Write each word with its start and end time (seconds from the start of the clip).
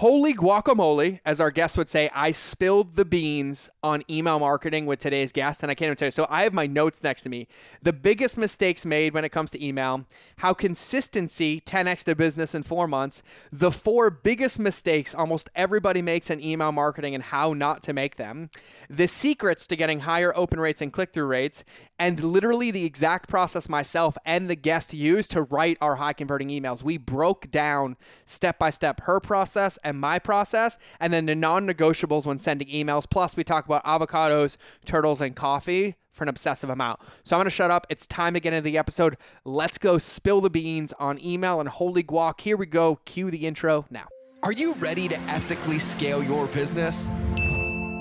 Holy 0.00 0.34
guacamole, 0.34 1.20
as 1.24 1.40
our 1.40 1.50
guest 1.50 1.78
would 1.78 1.88
say, 1.88 2.10
I 2.14 2.30
spilled 2.30 2.96
the 2.96 3.06
beans 3.06 3.70
on 3.82 4.02
email 4.10 4.38
marketing 4.38 4.84
with 4.84 4.98
today's 4.98 5.32
guest, 5.32 5.62
and 5.62 5.70
I 5.70 5.74
can't 5.74 5.86
even 5.86 5.96
tell 5.96 6.08
you. 6.08 6.10
So 6.10 6.26
I 6.28 6.42
have 6.42 6.52
my 6.52 6.66
notes 6.66 7.02
next 7.02 7.22
to 7.22 7.30
me. 7.30 7.48
The 7.80 7.94
biggest 7.94 8.36
mistakes 8.36 8.84
made 8.84 9.14
when 9.14 9.24
it 9.24 9.30
comes 9.30 9.52
to 9.52 9.64
email, 9.64 10.04
how 10.36 10.52
consistency 10.52 11.62
10x 11.62 12.04
to 12.04 12.14
business 12.14 12.54
in 12.54 12.62
four 12.62 12.86
months, 12.86 13.22
the 13.50 13.72
four 13.72 14.10
biggest 14.10 14.58
mistakes 14.58 15.14
almost 15.14 15.48
everybody 15.54 16.02
makes 16.02 16.28
in 16.28 16.44
email 16.44 16.72
marketing 16.72 17.14
and 17.14 17.24
how 17.24 17.54
not 17.54 17.80
to 17.84 17.94
make 17.94 18.16
them, 18.16 18.50
the 18.90 19.08
secrets 19.08 19.66
to 19.68 19.76
getting 19.76 20.00
higher 20.00 20.36
open 20.36 20.60
rates 20.60 20.82
and 20.82 20.92
click 20.92 21.14
through 21.14 21.24
rates, 21.24 21.64
and 21.98 22.22
literally 22.22 22.70
the 22.70 22.84
exact 22.84 23.30
process 23.30 23.66
myself 23.66 24.18
and 24.26 24.50
the 24.50 24.56
guest 24.56 24.92
used 24.92 25.30
to 25.30 25.44
write 25.44 25.78
our 25.80 25.96
high 25.96 26.12
converting 26.12 26.50
emails. 26.50 26.82
We 26.82 26.98
broke 26.98 27.50
down 27.50 27.96
step 28.26 28.58
by 28.58 28.68
step 28.68 29.00
her 29.04 29.20
process 29.20 29.78
and 29.86 29.98
my 29.98 30.18
process, 30.18 30.76
and 31.00 31.12
then 31.12 31.24
the 31.24 31.34
non 31.34 31.66
negotiables 31.66 32.26
when 32.26 32.36
sending 32.36 32.68
emails. 32.68 33.08
Plus, 33.08 33.36
we 33.36 33.44
talk 33.44 33.64
about 33.64 33.84
avocados, 33.84 34.58
turtles, 34.84 35.20
and 35.22 35.34
coffee 35.34 35.94
for 36.12 36.24
an 36.24 36.28
obsessive 36.28 36.68
amount. 36.68 37.00
So 37.24 37.36
I'm 37.36 37.38
going 37.38 37.46
to 37.46 37.50
shut 37.50 37.70
up. 37.70 37.86
It's 37.88 38.06
time 38.06 38.34
to 38.34 38.40
get 38.40 38.52
into 38.52 38.64
the 38.64 38.78
episode. 38.78 39.16
Let's 39.44 39.78
go 39.78 39.98
spill 39.98 40.40
the 40.40 40.50
beans 40.50 40.92
on 40.98 41.24
email 41.24 41.60
and 41.60 41.68
holy 41.68 42.02
guac. 42.02 42.40
Here 42.40 42.56
we 42.56 42.66
go. 42.66 42.96
Cue 43.04 43.30
the 43.30 43.46
intro 43.46 43.86
now. 43.90 44.08
Are 44.42 44.52
you 44.52 44.74
ready 44.74 45.08
to 45.08 45.20
ethically 45.22 45.78
scale 45.78 46.22
your 46.22 46.46
business? 46.48 47.08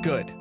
Good. 0.02 0.34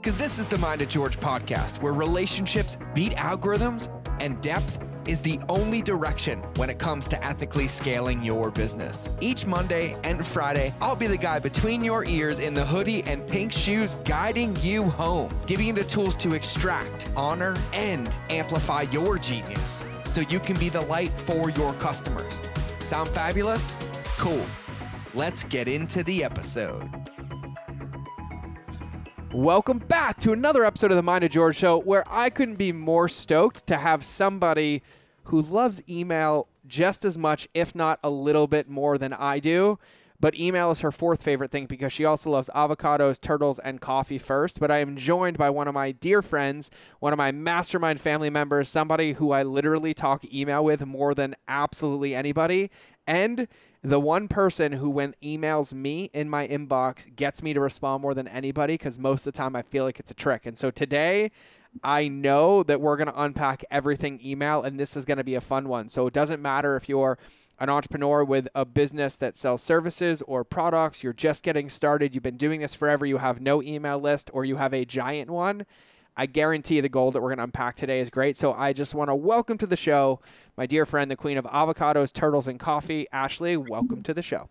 Because 0.00 0.16
this 0.16 0.38
is 0.38 0.46
the 0.46 0.58
Mind 0.58 0.82
of 0.82 0.88
George 0.88 1.18
podcast, 1.20 1.80
where 1.80 1.92
relationships 1.92 2.76
beat 2.94 3.12
algorithms 3.12 3.88
and 4.20 4.40
depth 4.42 4.80
is 5.06 5.20
the 5.20 5.38
only 5.48 5.82
direction 5.82 6.40
when 6.56 6.70
it 6.70 6.78
comes 6.78 7.08
to 7.08 7.24
ethically 7.24 7.68
scaling 7.68 8.22
your 8.22 8.50
business. 8.50 9.08
Each 9.20 9.46
Monday 9.46 9.96
and 10.04 10.24
Friday, 10.24 10.74
I'll 10.80 10.96
be 10.96 11.06
the 11.06 11.16
guy 11.16 11.38
between 11.38 11.82
your 11.82 12.04
ears 12.04 12.38
in 12.38 12.54
the 12.54 12.64
hoodie 12.64 13.02
and 13.04 13.26
pink 13.26 13.52
shoes 13.52 13.96
guiding 14.04 14.56
you 14.60 14.84
home, 14.84 15.32
giving 15.46 15.66
you 15.66 15.72
the 15.72 15.84
tools 15.84 16.16
to 16.18 16.34
extract, 16.34 17.08
honor, 17.16 17.56
and 17.72 18.16
amplify 18.30 18.82
your 18.90 19.18
genius 19.18 19.84
so 20.04 20.20
you 20.22 20.40
can 20.40 20.56
be 20.58 20.68
the 20.68 20.82
light 20.82 21.10
for 21.10 21.50
your 21.50 21.72
customers. 21.74 22.40
Sound 22.80 23.08
fabulous? 23.08 23.76
Cool. 24.18 24.46
Let's 25.14 25.44
get 25.44 25.68
into 25.68 26.02
the 26.02 26.24
episode. 26.24 26.90
Welcome 29.32 29.78
back 29.78 30.20
to 30.20 30.32
another 30.32 30.62
episode 30.62 30.90
of 30.90 30.96
the 30.96 31.02
Mind 31.02 31.24
of 31.24 31.30
George 31.30 31.56
Show, 31.56 31.78
where 31.78 32.04
I 32.06 32.28
couldn't 32.28 32.56
be 32.56 32.70
more 32.70 33.08
stoked 33.08 33.66
to 33.68 33.78
have 33.78 34.04
somebody 34.04 34.82
who 35.24 35.42
loves 35.42 35.82
email 35.88 36.48
just 36.66 37.04
as 37.04 37.18
much, 37.18 37.48
if 37.54 37.74
not 37.74 37.98
a 38.02 38.10
little 38.10 38.46
bit 38.46 38.68
more 38.68 38.98
than 38.98 39.12
I 39.12 39.38
do. 39.38 39.78
But 40.20 40.38
email 40.38 40.70
is 40.70 40.82
her 40.82 40.92
fourth 40.92 41.20
favorite 41.20 41.50
thing 41.50 41.66
because 41.66 41.92
she 41.92 42.04
also 42.04 42.30
loves 42.30 42.48
avocados, 42.54 43.20
turtles, 43.20 43.58
and 43.58 43.80
coffee 43.80 44.18
first. 44.18 44.60
But 44.60 44.70
I 44.70 44.78
am 44.78 44.96
joined 44.96 45.36
by 45.36 45.50
one 45.50 45.66
of 45.66 45.74
my 45.74 45.90
dear 45.90 46.22
friends, 46.22 46.70
one 47.00 47.12
of 47.12 47.16
my 47.16 47.32
mastermind 47.32 48.00
family 48.00 48.30
members, 48.30 48.68
somebody 48.68 49.14
who 49.14 49.32
I 49.32 49.42
literally 49.42 49.94
talk 49.94 50.24
email 50.32 50.64
with 50.64 50.86
more 50.86 51.12
than 51.12 51.34
absolutely 51.48 52.14
anybody, 52.14 52.70
and 53.04 53.48
the 53.82 53.98
one 53.98 54.28
person 54.28 54.70
who, 54.70 54.88
when 54.90 55.14
emails 55.24 55.74
me 55.74 56.08
in 56.12 56.30
my 56.30 56.46
inbox, 56.46 57.14
gets 57.16 57.42
me 57.42 57.52
to 57.52 57.60
respond 57.60 58.00
more 58.00 58.14
than 58.14 58.28
anybody 58.28 58.74
because 58.74 58.98
most 58.98 59.26
of 59.26 59.32
the 59.32 59.36
time 59.36 59.56
I 59.56 59.62
feel 59.62 59.84
like 59.84 59.98
it's 59.98 60.12
a 60.12 60.14
trick. 60.14 60.46
And 60.46 60.56
so 60.56 60.70
today, 60.70 61.32
I 61.82 62.08
know 62.08 62.62
that 62.62 62.80
we're 62.80 62.96
going 62.96 63.08
to 63.08 63.22
unpack 63.22 63.64
everything 63.70 64.20
email, 64.24 64.62
and 64.62 64.78
this 64.78 64.96
is 64.96 65.04
going 65.04 65.18
to 65.18 65.24
be 65.24 65.34
a 65.34 65.40
fun 65.40 65.68
one. 65.68 65.88
So 65.88 66.06
it 66.06 66.12
doesn't 66.12 66.42
matter 66.42 66.76
if 66.76 66.88
you're 66.88 67.18
an 67.58 67.70
entrepreneur 67.70 68.24
with 68.24 68.48
a 68.54 68.64
business 68.64 69.16
that 69.16 69.36
sells 69.36 69.62
services 69.62 70.22
or 70.22 70.44
products, 70.44 71.02
you're 71.02 71.12
just 71.12 71.44
getting 71.44 71.68
started, 71.68 72.14
you've 72.14 72.22
been 72.24 72.36
doing 72.36 72.60
this 72.60 72.74
forever, 72.74 73.06
you 73.06 73.18
have 73.18 73.40
no 73.40 73.62
email 73.62 73.98
list, 73.98 74.30
or 74.32 74.44
you 74.44 74.56
have 74.56 74.74
a 74.74 74.84
giant 74.84 75.30
one. 75.30 75.64
I 76.16 76.26
guarantee 76.26 76.80
the 76.80 76.88
gold 76.88 77.14
that 77.14 77.22
we're 77.22 77.30
going 77.30 77.38
to 77.38 77.44
unpack 77.44 77.76
today 77.76 78.00
is 78.00 78.10
great. 78.10 78.36
So 78.36 78.52
I 78.52 78.72
just 78.72 78.94
want 78.94 79.08
to 79.08 79.14
welcome 79.14 79.58
to 79.58 79.66
the 79.66 79.76
show 79.76 80.20
my 80.56 80.66
dear 80.66 80.84
friend, 80.84 81.10
the 81.10 81.16
queen 81.16 81.38
of 81.38 81.44
avocados, 81.46 82.12
turtles, 82.12 82.48
and 82.48 82.60
coffee, 82.60 83.06
Ashley. 83.12 83.56
Welcome 83.56 84.02
to 84.02 84.12
the 84.12 84.22
show. 84.22 84.50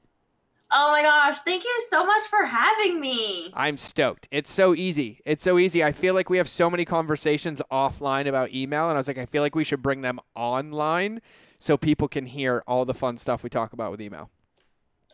Oh 0.73 0.91
my 0.91 1.01
gosh, 1.01 1.41
thank 1.41 1.65
you 1.65 1.81
so 1.89 2.05
much 2.05 2.23
for 2.23 2.45
having 2.45 3.01
me. 3.01 3.51
I'm 3.53 3.75
stoked. 3.75 4.29
It's 4.31 4.49
so 4.49 4.73
easy. 4.73 5.19
It's 5.25 5.43
so 5.43 5.57
easy. 5.57 5.83
I 5.83 5.91
feel 5.91 6.13
like 6.13 6.29
we 6.29 6.37
have 6.37 6.47
so 6.47 6.69
many 6.69 6.85
conversations 6.85 7.61
offline 7.69 8.25
about 8.25 8.53
email, 8.53 8.87
and 8.87 8.93
I 8.93 8.97
was 8.97 9.07
like, 9.07 9.17
I 9.17 9.25
feel 9.25 9.41
like 9.41 9.53
we 9.53 9.65
should 9.65 9.81
bring 9.81 9.99
them 9.99 10.19
online 10.33 11.21
so 11.59 11.75
people 11.75 12.07
can 12.07 12.25
hear 12.25 12.63
all 12.67 12.85
the 12.85 12.93
fun 12.93 13.17
stuff 13.17 13.43
we 13.43 13.49
talk 13.49 13.73
about 13.73 13.91
with 13.91 14.01
email. 14.01 14.29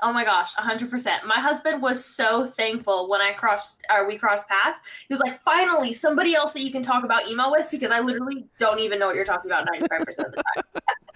Oh 0.01 0.13
my 0.13 0.23
gosh, 0.23 0.53
100%. 0.55 1.25
My 1.25 1.39
husband 1.39 1.81
was 1.81 2.03
so 2.03 2.47
thankful 2.47 3.09
when 3.09 3.21
I 3.21 3.33
crossed 3.33 3.81
or 3.93 4.07
we 4.07 4.17
crossed 4.17 4.47
paths. 4.47 4.79
He 5.07 5.13
was 5.13 5.19
like, 5.19 5.41
"Finally, 5.43 5.93
somebody 5.93 6.35
else 6.35 6.53
that 6.53 6.61
you 6.61 6.71
can 6.71 6.83
talk 6.83 7.03
about 7.03 7.27
email 7.27 7.51
with 7.51 7.69
because 7.71 7.91
I 7.91 7.99
literally 7.99 8.45
don't 8.59 8.79
even 8.79 8.99
know 8.99 9.07
what 9.07 9.15
you're 9.15 9.25
talking 9.25 9.49
about 9.49 9.67
95% 9.67 10.25
of 10.25 10.31
the 10.31 10.43
time." 10.55 10.63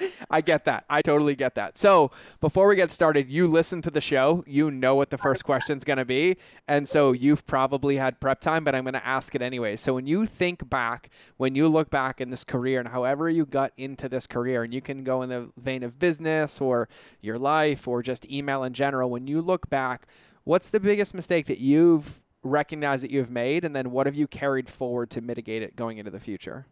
I 0.29 0.41
get 0.41 0.65
that. 0.65 0.85
I 0.89 1.01
totally 1.01 1.35
get 1.35 1.55
that. 1.55 1.77
So, 1.77 2.11
before 2.39 2.67
we 2.67 2.75
get 2.75 2.91
started, 2.91 3.27
you 3.27 3.47
listen 3.47 3.81
to 3.83 3.91
the 3.91 4.01
show, 4.01 4.43
you 4.47 4.71
know 4.71 4.95
what 4.95 5.09
the 5.09 5.17
first 5.17 5.43
question's 5.43 5.83
going 5.83 5.97
to 5.97 6.05
be, 6.05 6.37
and 6.67 6.87
so 6.87 7.11
you've 7.11 7.45
probably 7.45 7.97
had 7.97 8.19
prep 8.19 8.41
time, 8.41 8.63
but 8.63 8.75
I'm 8.75 8.83
going 8.83 8.93
to 8.93 9.05
ask 9.05 9.35
it 9.35 9.41
anyway. 9.41 9.75
So, 9.75 9.93
when 9.93 10.07
you 10.07 10.25
think 10.25 10.69
back, 10.69 11.09
when 11.37 11.55
you 11.55 11.67
look 11.67 11.89
back 11.89 12.21
in 12.21 12.29
this 12.29 12.43
career 12.43 12.79
and 12.79 12.89
however 12.89 13.29
you 13.29 13.45
got 13.45 13.71
into 13.77 14.09
this 14.09 14.27
career, 14.27 14.63
and 14.63 14.73
you 14.73 14.81
can 14.81 15.03
go 15.03 15.21
in 15.21 15.29
the 15.29 15.49
vein 15.57 15.83
of 15.83 15.99
business 15.99 16.59
or 16.59 16.89
your 17.21 17.37
life 17.37 17.87
or 17.87 18.01
just 18.01 18.29
email 18.31 18.63
and 18.63 18.70
in 18.71 18.73
general, 18.73 19.09
when 19.09 19.27
you 19.27 19.41
look 19.41 19.69
back, 19.69 20.07
what's 20.45 20.69
the 20.69 20.79
biggest 20.79 21.13
mistake 21.13 21.47
that 21.47 21.59
you've 21.59 22.21
recognized 22.41 23.03
that 23.03 23.11
you've 23.11 23.29
made? 23.29 23.65
And 23.65 23.75
then 23.75 23.91
what 23.91 24.07
have 24.07 24.15
you 24.15 24.27
carried 24.27 24.69
forward 24.69 25.09
to 25.11 25.19
mitigate 25.21 25.61
it 25.61 25.75
going 25.75 25.97
into 25.97 26.09
the 26.09 26.21
future? 26.21 26.65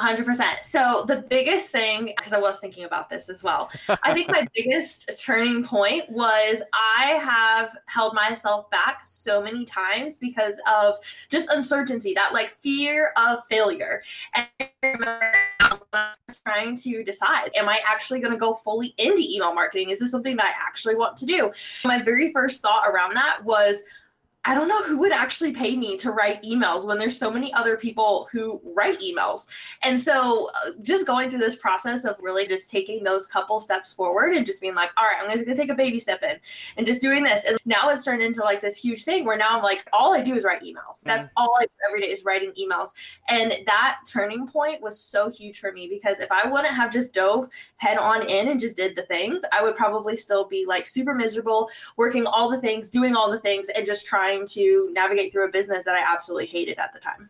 100%. 0.00 0.62
So, 0.62 1.04
the 1.06 1.16
biggest 1.16 1.70
thing, 1.70 2.12
because 2.16 2.34
I 2.34 2.38
was 2.38 2.58
thinking 2.58 2.84
about 2.84 3.08
this 3.08 3.30
as 3.30 3.42
well, 3.42 3.70
I 4.02 4.12
think 4.12 4.28
my 4.28 4.46
biggest 4.54 5.10
turning 5.18 5.64
point 5.64 6.10
was 6.10 6.60
I 6.74 7.18
have 7.22 7.78
held 7.86 8.12
myself 8.12 8.68
back 8.68 9.06
so 9.06 9.40
many 9.40 9.64
times 9.64 10.18
because 10.18 10.60
of 10.70 10.96
just 11.30 11.48
uncertainty, 11.48 12.12
that 12.14 12.34
like 12.34 12.56
fear 12.60 13.12
of 13.16 13.38
failure. 13.48 14.02
And 14.34 14.46
I 14.58 14.70
remember 14.82 15.32
trying 16.44 16.76
to 16.78 17.04
decide, 17.04 17.50
am 17.56 17.68
I 17.68 17.80
actually 17.88 18.20
going 18.20 18.32
to 18.32 18.38
go 18.38 18.54
fully 18.64 18.94
into 18.98 19.22
email 19.22 19.54
marketing? 19.54 19.90
Is 19.90 20.00
this 20.00 20.10
something 20.10 20.36
that 20.36 20.46
I 20.46 20.66
actually 20.66 20.94
want 20.94 21.16
to 21.18 21.26
do? 21.26 21.52
My 21.84 22.02
very 22.02 22.32
first 22.32 22.62
thought 22.62 22.88
around 22.88 23.14
that 23.14 23.44
was, 23.44 23.84
I 24.46 24.54
don't 24.54 24.68
know 24.68 24.82
who 24.84 24.96
would 24.98 25.10
actually 25.10 25.52
pay 25.52 25.76
me 25.76 25.96
to 25.98 26.12
write 26.12 26.40
emails 26.44 26.86
when 26.86 26.98
there's 26.98 27.18
so 27.18 27.32
many 27.32 27.52
other 27.52 27.76
people 27.76 28.28
who 28.30 28.60
write 28.64 29.00
emails. 29.00 29.46
And 29.82 30.00
so 30.00 30.48
uh, 30.54 30.70
just 30.82 31.04
going 31.04 31.30
through 31.30 31.40
this 31.40 31.56
process 31.56 32.04
of 32.04 32.14
really 32.20 32.46
just 32.46 32.70
taking 32.70 33.02
those 33.02 33.26
couple 33.26 33.58
steps 33.58 33.92
forward 33.92 34.34
and 34.34 34.46
just 34.46 34.60
being 34.60 34.76
like, 34.76 34.90
all 34.96 35.02
right, 35.02 35.16
I'm 35.20 35.28
just 35.32 35.44
gonna 35.44 35.56
take 35.56 35.70
a 35.70 35.74
baby 35.74 35.98
step 35.98 36.22
in 36.22 36.36
and 36.76 36.86
just 36.86 37.00
doing 37.00 37.24
this. 37.24 37.44
And 37.44 37.58
now 37.64 37.90
it's 37.90 38.04
turned 38.04 38.22
into 38.22 38.40
like 38.40 38.60
this 38.60 38.76
huge 38.76 39.02
thing 39.02 39.24
where 39.24 39.36
now 39.36 39.56
I'm 39.56 39.64
like, 39.64 39.84
all 39.92 40.14
I 40.14 40.22
do 40.22 40.36
is 40.36 40.44
write 40.44 40.62
emails. 40.62 41.00
That's 41.02 41.24
mm-hmm. 41.24 41.42
all 41.42 41.56
I 41.58 41.64
do 41.64 41.70
every 41.88 42.02
day 42.02 42.12
is 42.12 42.24
writing 42.24 42.52
emails. 42.52 42.90
And 43.28 43.52
that 43.66 43.98
turning 44.06 44.46
point 44.46 44.80
was 44.80 44.96
so 44.96 45.28
huge 45.28 45.58
for 45.58 45.72
me 45.72 45.88
because 45.88 46.20
if 46.20 46.30
I 46.30 46.48
wouldn't 46.48 46.72
have 46.72 46.92
just 46.92 47.12
dove 47.12 47.48
head 47.78 47.98
on 47.98 48.28
in 48.28 48.48
and 48.48 48.60
just 48.60 48.76
did 48.76 48.94
the 48.94 49.02
things, 49.02 49.42
I 49.50 49.64
would 49.64 49.74
probably 49.74 50.16
still 50.16 50.46
be 50.46 50.66
like 50.66 50.86
super 50.86 51.14
miserable, 51.14 51.68
working 51.96 52.26
all 52.26 52.48
the 52.48 52.60
things, 52.60 52.90
doing 52.90 53.16
all 53.16 53.28
the 53.28 53.40
things, 53.40 53.68
and 53.70 53.84
just 53.84 54.06
trying 54.06 54.35
trying 54.36 54.46
to 54.48 54.90
navigate 54.92 55.32
through 55.32 55.46
a 55.46 55.50
business 55.50 55.84
that 55.84 55.94
I 55.94 56.12
absolutely 56.12 56.46
hated 56.46 56.78
at 56.78 56.92
the 56.92 57.00
time. 57.00 57.28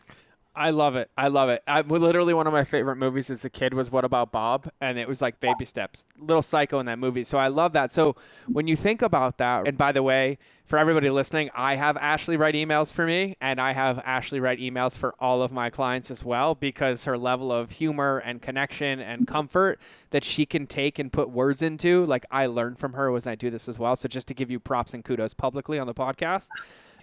I 0.59 0.71
love 0.71 0.97
it. 0.97 1.11
I 1.19 1.29
love 1.29 1.51
it. 1.51 1.63
I 1.67 1.83
literally 1.83 2.33
one 2.33 2.47
of 2.47 2.53
my 2.55 2.65
favorite 2.65 2.97
movies 2.97 3.29
as 3.29 3.45
a 3.45 3.51
kid 3.51 3.75
was 3.75 3.93
What 3.93 4.07
About 4.07 4.33
Bob, 4.33 4.71
and 4.81 4.99
it 4.99 5.07
was 5.07 5.21
like 5.21 5.39
baby 5.39 5.67
steps, 5.67 6.07
little 6.19 6.41
psycho 6.41 6.79
in 6.79 6.87
that 6.87 6.99
movie. 6.99 7.25
So 7.25 7.37
I 7.37 7.49
love 7.49 7.75
that. 7.75 7.93
So 7.93 8.17
when 8.47 8.67
you 8.67 8.75
think 8.75 9.03
about 9.03 9.37
that, 9.37 9.69
and 9.69 9.77
by 9.77 9.93
the 9.93 10.03
way, 10.03 10.39
for 10.65 10.79
everybody 10.79 11.11
listening, 11.11 11.51
I 11.55 11.75
have 11.75 11.99
Ashley 11.99 12.39
write 12.39 12.55
emails 12.55 12.91
for 12.91 13.07
me, 13.07 13.37
and 13.43 13.61
I 13.61 13.73
have 13.73 13.99
Ashley 13.99 14.41
write 14.41 14.59
emails 14.59 14.97
for 14.97 15.15
all 15.21 15.43
of 15.43 15.53
my 15.53 15.69
clients 15.69 16.11
as 16.11 16.25
well 16.25 16.55
because 16.55 17.05
her 17.05 17.19
level 17.19 17.53
of 17.53 17.73
humor 17.73 18.23
and 18.25 18.41
connection 18.41 18.99
and 18.99 19.27
comfort 19.27 19.79
that 20.09 20.25
she 20.25 20.47
can 20.47 20.67
take 20.67 20.99
and 20.99 21.13
put 21.13 21.29
words 21.29 21.61
into, 21.61 22.07
like 22.07 22.25
I 22.31 22.47
learned 22.47 22.79
from 22.79 22.95
her 22.95 23.15
as 23.15 23.27
I 23.27 23.35
do 23.35 23.51
this 23.51 23.69
as 23.69 23.79
well. 23.79 23.95
So 23.95 24.09
just 24.09 24.27
to 24.29 24.35
give 24.35 24.51
you 24.51 24.59
props 24.59 24.95
and 24.95 25.05
kudos 25.05 25.35
publicly 25.35 25.79
on 25.79 25.87
the 25.87 25.95
podcast. 25.95 26.49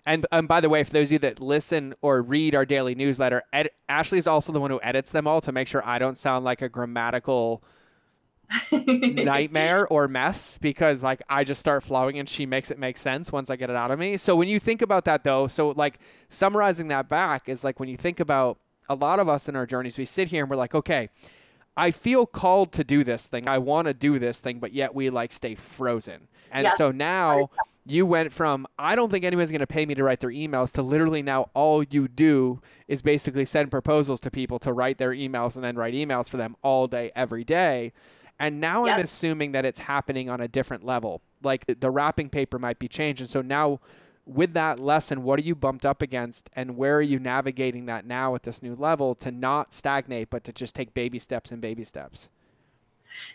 And 0.06 0.26
um, 0.32 0.48
by 0.48 0.60
the 0.60 0.70
way, 0.70 0.84
for 0.84 0.92
those 0.92 1.08
of 1.10 1.14
you 1.14 1.20
that 1.20 1.40
listen 1.40 1.94
or 2.02 2.22
read 2.22 2.56
our 2.56 2.66
daily 2.66 2.94
newsletter, 2.94 3.44
Ed- 3.54 3.70
Ashley's 3.88 4.28
also 4.28 4.52
the 4.52 4.60
one 4.60 4.70
who 4.70 4.80
edits 4.84 5.12
them 5.12 5.28
all 5.28 5.40
to 5.42 5.52
make 5.52 5.68
sure 5.68 5.82
I 5.86 5.98
don't 5.98 6.18
sound 6.18 6.44
like 6.44 6.62
a 6.62 6.70
grammatical 6.70 7.64
nightmare 8.72 9.88
or 9.88 10.08
mess 10.08 10.58
because 10.58 11.02
like 11.02 11.22
I 11.30 11.44
just 11.44 11.62
start 11.62 11.84
flowing 11.84 12.20
and 12.20 12.28
she 12.28 12.46
makes 12.46 12.72
it 12.72 12.78
make 12.78 12.98
sense 12.98 13.32
once 13.32 13.50
I 13.50 13.56
get 13.56 13.70
it 13.70 13.76
out 13.76 13.92
of 13.92 14.00
me. 14.00 14.18
So 14.18 14.36
when 14.36 14.48
you 14.48 14.60
think 14.60 14.82
about 14.82 15.06
that 15.06 15.24
though, 15.24 15.48
so 15.48 15.70
like 15.70 16.00
summarizing 16.30 16.90
that 16.90 17.08
back 17.08 17.48
is 17.48 17.64
like 17.64 17.80
when 17.80 17.90
you 17.90 17.98
think 17.98 18.20
about 18.20 18.58
a 18.90 18.96
lot 18.96 19.20
of 19.20 19.30
us 19.30 19.48
in 19.48 19.56
our 19.56 19.66
journeys, 19.66 19.98
we 19.98 20.06
sit 20.06 20.28
here 20.28 20.44
and 20.44 20.50
we're 20.50 20.58
like, 20.58 20.76
okay, 20.76 21.10
I 21.76 21.92
feel 21.92 22.26
called 22.26 22.72
to 22.74 22.84
do 22.84 23.04
this 23.04 23.28
thing. 23.28 23.48
I 23.48 23.58
want 23.58 23.88
to 23.88 23.94
do 23.94 24.20
this 24.20 24.40
thing, 24.40 24.60
but 24.60 24.74
yet 24.74 24.94
we 24.94 25.10
like 25.10 25.32
stay 25.32 25.56
frozen. 25.56 26.28
And 26.52 26.66
yeah. 26.66 26.72
so 26.72 26.92
now 26.92 27.50
you 27.86 28.06
went 28.06 28.32
from 28.32 28.66
I 28.80 28.96
don't 28.96 29.12
think 29.12 29.26
anyone's 29.26 29.52
going 29.52 29.60
to 29.60 29.68
pay 29.68 29.86
me 29.86 29.96
to 29.96 30.04
write 30.04 30.20
their 30.20 30.30
emails 30.30 30.72
to 30.74 30.82
literally 30.82 31.22
now 31.22 31.50
all 31.54 31.84
you 31.84 32.08
do 32.08 32.62
is 32.88 33.02
basically 33.02 33.46
send 33.46 33.72
proposals 33.72 34.20
to 34.22 34.32
people 34.32 34.60
to 34.60 34.74
write 34.74 34.98
their 34.98 35.12
emails 35.12 35.56
and 35.56 35.64
then 35.64 35.76
write 35.76 35.94
emails 35.94 36.30
for 36.30 36.38
them 36.38 36.56
all 36.62 36.88
day 36.88 37.12
every 37.16 37.44
day. 37.44 37.94
And 38.40 38.60
now. 38.60 38.86
I'm 38.86 39.02
assuming 39.02 39.52
that 39.52 39.66
it's 39.66 39.80
happening 39.80 40.30
on 40.30 40.42
a 40.42 40.48
different 40.48 40.84
level. 40.84 41.22
Like 41.42 41.66
the 41.68 41.92
wrapping 41.92 42.30
paper 42.30 42.58
might 42.58 42.80
be 42.80 42.88
changed 42.88 43.22
and 43.22 43.30
so 43.30 43.42
now 43.42 43.80
with 44.26 44.54
that 44.54 44.80
lesson, 44.80 45.24
what 45.24 45.38
are 45.40 45.44
you 45.44 45.54
bumped 45.54 45.86
up 45.86 46.02
against 46.02 46.50
and 46.54 46.78
where 46.78 46.96
are 46.96 47.02
you 47.02 47.20
navigating 47.20 47.88
that 47.88 48.06
now 48.06 48.36
at 48.36 48.44
this 48.44 48.64
new 48.64 48.76
level 48.76 49.16
to 49.16 49.32
not 49.32 49.74
stagnate 49.74 50.30
but 50.30 50.46
to 50.46 50.54
just 50.54 50.76
take 50.76 50.94
baby 50.94 51.20
steps 51.20 51.52
and 51.52 51.62
baby 51.62 51.84
steps? 51.84 52.30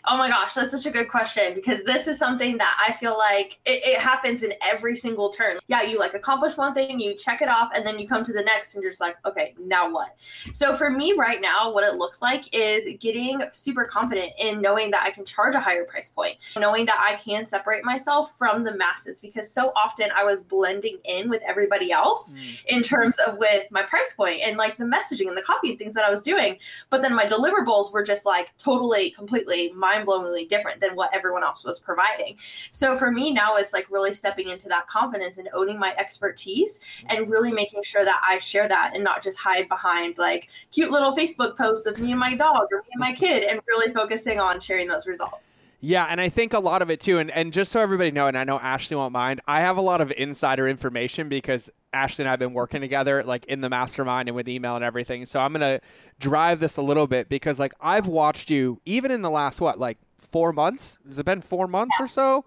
Oh 0.05 0.17
my 0.17 0.29
gosh, 0.29 0.53
that's 0.53 0.71
such 0.71 0.85
a 0.85 0.91
good 0.91 1.09
question 1.09 1.53
because 1.55 1.83
this 1.83 2.07
is 2.07 2.17
something 2.17 2.57
that 2.57 2.77
I 2.87 2.93
feel 2.93 3.17
like 3.17 3.59
it, 3.65 3.81
it, 3.85 3.99
happens 3.99 4.43
in 4.43 4.53
every 4.63 4.95
single 4.95 5.29
turn. 5.29 5.57
Yeah, 5.67 5.81
you 5.81 5.99
like 5.99 6.13
accomplish 6.13 6.57
one 6.57 6.73
thing, 6.73 6.99
you 6.99 7.15
check 7.15 7.41
it 7.41 7.49
off, 7.49 7.69
and 7.75 7.85
then 7.85 7.99
you 7.99 8.07
come 8.07 8.23
to 8.23 8.33
the 8.33 8.41
next 8.41 8.75
and 8.75 8.81
you're 8.81 8.91
just 8.91 9.01
like, 9.01 9.17
okay, 9.25 9.53
now 9.59 9.91
what? 9.91 10.15
So 10.53 10.75
for 10.75 10.89
me 10.89 11.13
right 11.13 11.41
now, 11.41 11.71
what 11.71 11.83
it 11.83 11.97
looks 11.97 12.21
like 12.21 12.53
is 12.53 12.87
getting 12.99 13.41
super 13.51 13.85
confident 13.85 14.31
in 14.39 14.61
knowing 14.61 14.91
that 14.91 15.03
I 15.03 15.11
can 15.11 15.25
charge 15.25 15.55
a 15.55 15.59
higher 15.59 15.83
price 15.83 16.09
point, 16.09 16.37
knowing 16.57 16.85
that 16.85 16.97
I 16.99 17.15
can 17.15 17.45
separate 17.45 17.83
myself 17.83 18.31
from 18.37 18.63
the 18.63 18.75
masses 18.75 19.19
because 19.19 19.51
so 19.51 19.71
often 19.75 20.09
I 20.15 20.23
was 20.23 20.41
blending 20.41 20.97
in 21.05 21.29
with 21.29 21.41
everybody 21.47 21.91
else 21.91 22.33
mm. 22.33 22.59
in 22.67 22.81
terms 22.81 23.17
of 23.19 23.37
with 23.37 23.69
my 23.71 23.83
price 23.83 24.13
point 24.13 24.41
and 24.43 24.57
like 24.57 24.77
the 24.77 24.85
messaging 24.85 25.27
and 25.27 25.37
the 25.37 25.41
copy 25.41 25.69
and 25.69 25.79
things 25.79 25.93
that 25.95 26.03
I 26.03 26.09
was 26.09 26.21
doing. 26.21 26.57
But 26.89 27.01
then 27.01 27.13
my 27.15 27.25
deliverables 27.25 27.91
were 27.91 28.03
just 28.03 28.25
like 28.25 28.55
totally, 28.57 29.11
completely 29.11 29.68
mind 29.75 30.07
blowingly 30.07 30.47
different 30.47 30.79
than 30.79 30.95
what 30.95 31.13
everyone 31.13 31.43
else 31.43 31.63
was 31.63 31.79
providing. 31.79 32.37
So 32.71 32.97
for 32.97 33.11
me 33.11 33.31
now, 33.31 33.55
it's 33.55 33.73
like 33.73 33.89
really 33.89 34.13
stepping 34.13 34.49
into 34.49 34.69
that 34.69 34.87
confidence 34.87 35.37
and 35.37 35.49
owning 35.53 35.79
my 35.79 35.95
expertise 35.97 36.79
and 37.07 37.29
really 37.29 37.51
making 37.51 37.83
sure 37.83 38.05
that 38.05 38.21
I 38.27 38.39
share 38.39 38.67
that 38.67 38.91
and 38.93 39.03
not 39.03 39.23
just 39.23 39.39
hide 39.39 39.67
behind 39.69 40.17
like 40.17 40.49
cute 40.71 40.91
little 40.91 41.15
Facebook 41.15 41.57
posts 41.57 41.85
of 41.85 41.99
me 41.99 42.11
and 42.11 42.19
my 42.19 42.35
dog 42.35 42.67
or 42.71 42.79
me 42.79 42.89
and 42.93 42.99
my 42.99 43.13
kid 43.13 43.43
and 43.43 43.61
really 43.67 43.93
focusing 43.93 44.39
on 44.39 44.59
sharing 44.59 44.87
those 44.87 45.07
results. 45.07 45.65
Yeah, 45.81 46.07
and 46.09 46.19
I 46.19 46.27
think 46.27 46.53
a 46.53 46.59
lot 46.59 46.81
of 46.81 46.89
it 46.89 46.99
too, 46.99 47.19
and, 47.19 47.31
and 47.31 47.53
just 47.53 47.71
so 47.71 47.79
everybody 47.79 48.11
know, 48.11 48.27
and 48.27 48.37
I 48.37 48.43
know 48.43 48.59
Ashley 48.59 48.97
won't 48.97 49.13
mind, 49.13 49.39
I 49.47 49.61
have 49.61 49.77
a 49.77 49.81
lot 49.81 50.01
of 50.01 50.11
insider 50.17 50.67
information 50.67 51.29
because 51.29 51.69
Ashley 51.93 52.23
and 52.23 52.29
I 52.29 52.31
have 52.31 52.39
been 52.39 52.53
working 52.53 52.81
together, 52.81 53.23
like 53.23 53.45
in 53.45 53.61
the 53.61 53.69
mastermind 53.69 54.27
and 54.27 54.35
with 54.35 54.49
email 54.49 54.75
and 54.75 54.83
everything. 54.83 55.25
So 55.25 55.39
I'm 55.39 55.53
gonna 55.53 55.79
drive 56.19 56.59
this 56.59 56.75
a 56.75 56.81
little 56.81 57.07
bit 57.07 57.29
because, 57.29 57.59
like, 57.59 57.73
I've 57.79 58.07
watched 58.07 58.49
you 58.49 58.81
even 58.85 59.09
in 59.09 59.21
the 59.21 59.29
last 59.29 59.61
what, 59.61 59.79
like 59.79 59.97
four 60.31 60.53
months? 60.53 60.97
Has 61.07 61.19
it 61.19 61.25
been 61.25 61.41
four 61.41 61.67
months 61.67 61.95
or 61.99 62.07
so? 62.07 62.45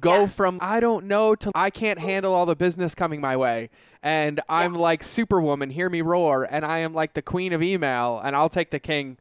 Go 0.00 0.20
yeah. 0.20 0.26
from 0.26 0.58
I 0.62 0.80
don't 0.80 1.06
know 1.06 1.34
to 1.34 1.50
I 1.54 1.70
can't 1.70 1.98
handle 1.98 2.32
all 2.32 2.46
the 2.46 2.56
business 2.56 2.94
coming 2.94 3.20
my 3.20 3.36
way, 3.36 3.70
and 4.02 4.40
I'm 4.48 4.74
yeah. 4.74 4.80
like 4.80 5.02
Superwoman, 5.02 5.70
hear 5.70 5.90
me 5.90 6.00
roar, 6.00 6.46
and 6.50 6.64
I 6.64 6.78
am 6.78 6.94
like 6.94 7.14
the 7.14 7.22
queen 7.22 7.52
of 7.52 7.62
email, 7.62 8.20
and 8.22 8.34
I'll 8.34 8.48
take 8.48 8.70
the 8.70 8.80
king 8.80 9.18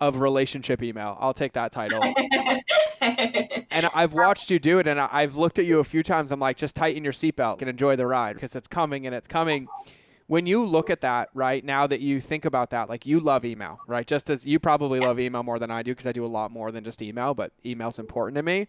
of 0.00 0.16
relationship 0.16 0.82
email. 0.82 1.16
I'll 1.20 1.34
take 1.34 1.52
that 1.54 1.72
title. 1.72 2.02
and 3.00 3.88
I've 3.94 4.12
watched 4.12 4.50
you 4.50 4.58
do 4.58 4.78
it, 4.78 4.86
and 4.86 5.00
I've 5.00 5.36
looked 5.36 5.58
at 5.58 5.66
you 5.66 5.80
a 5.80 5.84
few 5.84 6.02
times. 6.02 6.30
I'm 6.30 6.40
like, 6.40 6.56
just 6.56 6.76
tighten 6.76 7.04
your 7.04 7.12
seatbelt 7.12 7.60
and 7.60 7.68
enjoy 7.68 7.96
the 7.96 8.06
ride 8.06 8.34
because 8.34 8.54
it's 8.54 8.68
coming 8.68 9.06
and 9.06 9.14
it's 9.14 9.28
coming. 9.28 9.68
When 10.26 10.46
you 10.46 10.64
look 10.64 10.90
at 10.90 11.00
that, 11.00 11.30
right 11.32 11.64
now 11.64 11.86
that 11.86 12.00
you 12.00 12.20
think 12.20 12.44
about 12.44 12.70
that, 12.70 12.88
like 12.88 13.06
you 13.06 13.18
love 13.18 13.44
email, 13.44 13.80
right? 13.86 14.06
Just 14.06 14.28
as 14.28 14.44
you 14.44 14.58
probably 14.58 15.00
love 15.00 15.18
email 15.18 15.42
more 15.42 15.58
than 15.58 15.70
I 15.70 15.82
do 15.82 15.92
because 15.92 16.06
I 16.06 16.12
do 16.12 16.24
a 16.24 16.28
lot 16.28 16.50
more 16.50 16.70
than 16.70 16.84
just 16.84 17.00
email, 17.00 17.32
but 17.32 17.52
email's 17.64 17.98
important 17.98 18.36
to 18.36 18.42
me. 18.42 18.68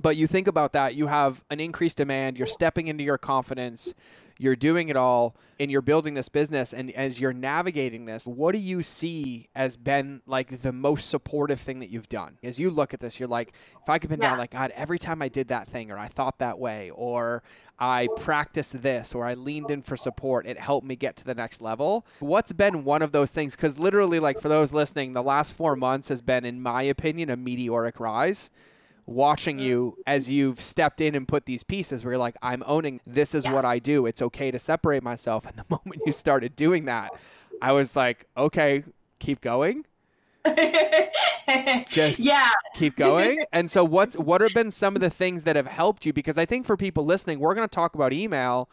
But 0.00 0.16
you 0.16 0.26
think 0.26 0.48
about 0.48 0.72
that, 0.72 0.94
you 0.94 1.06
have 1.06 1.44
an 1.50 1.60
increased 1.60 1.98
demand, 1.98 2.36
you're 2.36 2.46
stepping 2.46 2.88
into 2.88 3.04
your 3.04 3.18
confidence, 3.18 3.94
you're 4.42 4.56
doing 4.56 4.88
it 4.88 4.96
all 4.96 5.36
and 5.60 5.70
you're 5.70 5.80
building 5.82 6.14
this 6.14 6.28
business 6.28 6.72
and 6.72 6.90
as 6.92 7.20
you're 7.20 7.32
navigating 7.32 8.04
this 8.04 8.26
what 8.26 8.52
do 8.52 8.58
you 8.58 8.82
see 8.82 9.48
as 9.54 9.76
been 9.76 10.20
like 10.26 10.62
the 10.62 10.72
most 10.72 11.08
supportive 11.08 11.60
thing 11.60 11.78
that 11.78 11.90
you've 11.90 12.08
done? 12.08 12.36
As 12.42 12.58
you 12.58 12.70
look 12.70 12.92
at 12.92 13.00
this 13.00 13.20
you're 13.20 13.28
like 13.28 13.52
if 13.80 13.88
i 13.88 13.98
could 13.98 14.10
pin 14.10 14.18
yeah. 14.20 14.30
down 14.30 14.38
like 14.38 14.50
god 14.50 14.72
every 14.74 14.98
time 14.98 15.22
i 15.22 15.28
did 15.28 15.48
that 15.48 15.68
thing 15.68 15.90
or 15.90 15.98
i 15.98 16.08
thought 16.08 16.38
that 16.40 16.58
way 16.58 16.90
or 16.90 17.42
i 17.78 18.08
practiced 18.16 18.82
this 18.82 19.14
or 19.14 19.24
i 19.24 19.34
leaned 19.34 19.70
in 19.70 19.80
for 19.80 19.96
support 19.96 20.46
it 20.46 20.58
helped 20.58 20.86
me 20.86 20.96
get 20.96 21.16
to 21.16 21.24
the 21.24 21.34
next 21.34 21.62
level. 21.62 22.06
What's 22.20 22.52
been 22.52 22.84
one 22.84 23.02
of 23.02 23.12
those 23.12 23.32
things? 23.32 23.54
Because 23.54 23.78
literally 23.78 24.18
like 24.18 24.40
for 24.40 24.48
those 24.48 24.72
listening 24.72 25.12
the 25.12 25.22
last 25.22 25.52
four 25.52 25.76
months 25.76 26.08
has 26.08 26.20
been 26.20 26.44
in 26.44 26.60
my 26.60 26.82
opinion 26.82 27.30
a 27.30 27.36
meteoric 27.36 28.00
rise 28.00 28.50
watching 29.06 29.56
mm-hmm. 29.56 29.66
you 29.66 29.98
as 30.06 30.28
you've 30.28 30.60
stepped 30.60 31.00
in 31.00 31.14
and 31.14 31.26
put 31.26 31.46
these 31.46 31.62
pieces 31.62 32.04
where 32.04 32.12
you're 32.12 32.18
like, 32.18 32.36
I'm 32.42 32.62
owning 32.66 33.00
this 33.06 33.34
is 33.34 33.44
yeah. 33.44 33.52
what 33.52 33.64
I 33.64 33.78
do. 33.78 34.06
It's 34.06 34.22
okay 34.22 34.50
to 34.50 34.58
separate 34.58 35.02
myself. 35.02 35.46
And 35.46 35.56
the 35.56 35.64
moment 35.70 36.02
you 36.06 36.12
started 36.12 36.56
doing 36.56 36.86
that, 36.86 37.10
I 37.60 37.72
was 37.72 37.96
like, 37.96 38.26
okay, 38.36 38.84
keep 39.18 39.40
going. 39.40 39.84
Just 41.88 42.20
yeah. 42.20 42.48
keep 42.74 42.96
going. 42.96 43.44
And 43.52 43.70
so 43.70 43.84
what's 43.84 44.16
what 44.16 44.40
have 44.40 44.54
been 44.54 44.70
some 44.70 44.96
of 44.96 45.02
the 45.02 45.10
things 45.10 45.44
that 45.44 45.56
have 45.56 45.66
helped 45.66 46.06
you? 46.06 46.12
Because 46.12 46.38
I 46.38 46.46
think 46.46 46.66
for 46.66 46.76
people 46.76 47.04
listening, 47.04 47.38
we're 47.38 47.54
gonna 47.54 47.68
talk 47.68 47.94
about 47.94 48.12
email. 48.12 48.70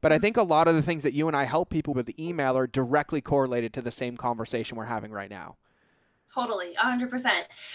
But 0.00 0.12
I 0.12 0.16
mm-hmm. 0.16 0.22
think 0.22 0.36
a 0.36 0.42
lot 0.42 0.68
of 0.68 0.74
the 0.74 0.82
things 0.82 1.02
that 1.04 1.14
you 1.14 1.26
and 1.28 1.36
I 1.36 1.44
help 1.44 1.70
people 1.70 1.94
with 1.94 2.10
email 2.18 2.56
are 2.58 2.66
directly 2.66 3.20
correlated 3.20 3.72
to 3.74 3.82
the 3.82 3.90
same 3.90 4.16
conversation 4.16 4.76
we're 4.76 4.84
having 4.84 5.10
right 5.10 5.30
now. 5.30 5.56
Totally, 6.32 6.74
100%. 6.82 7.30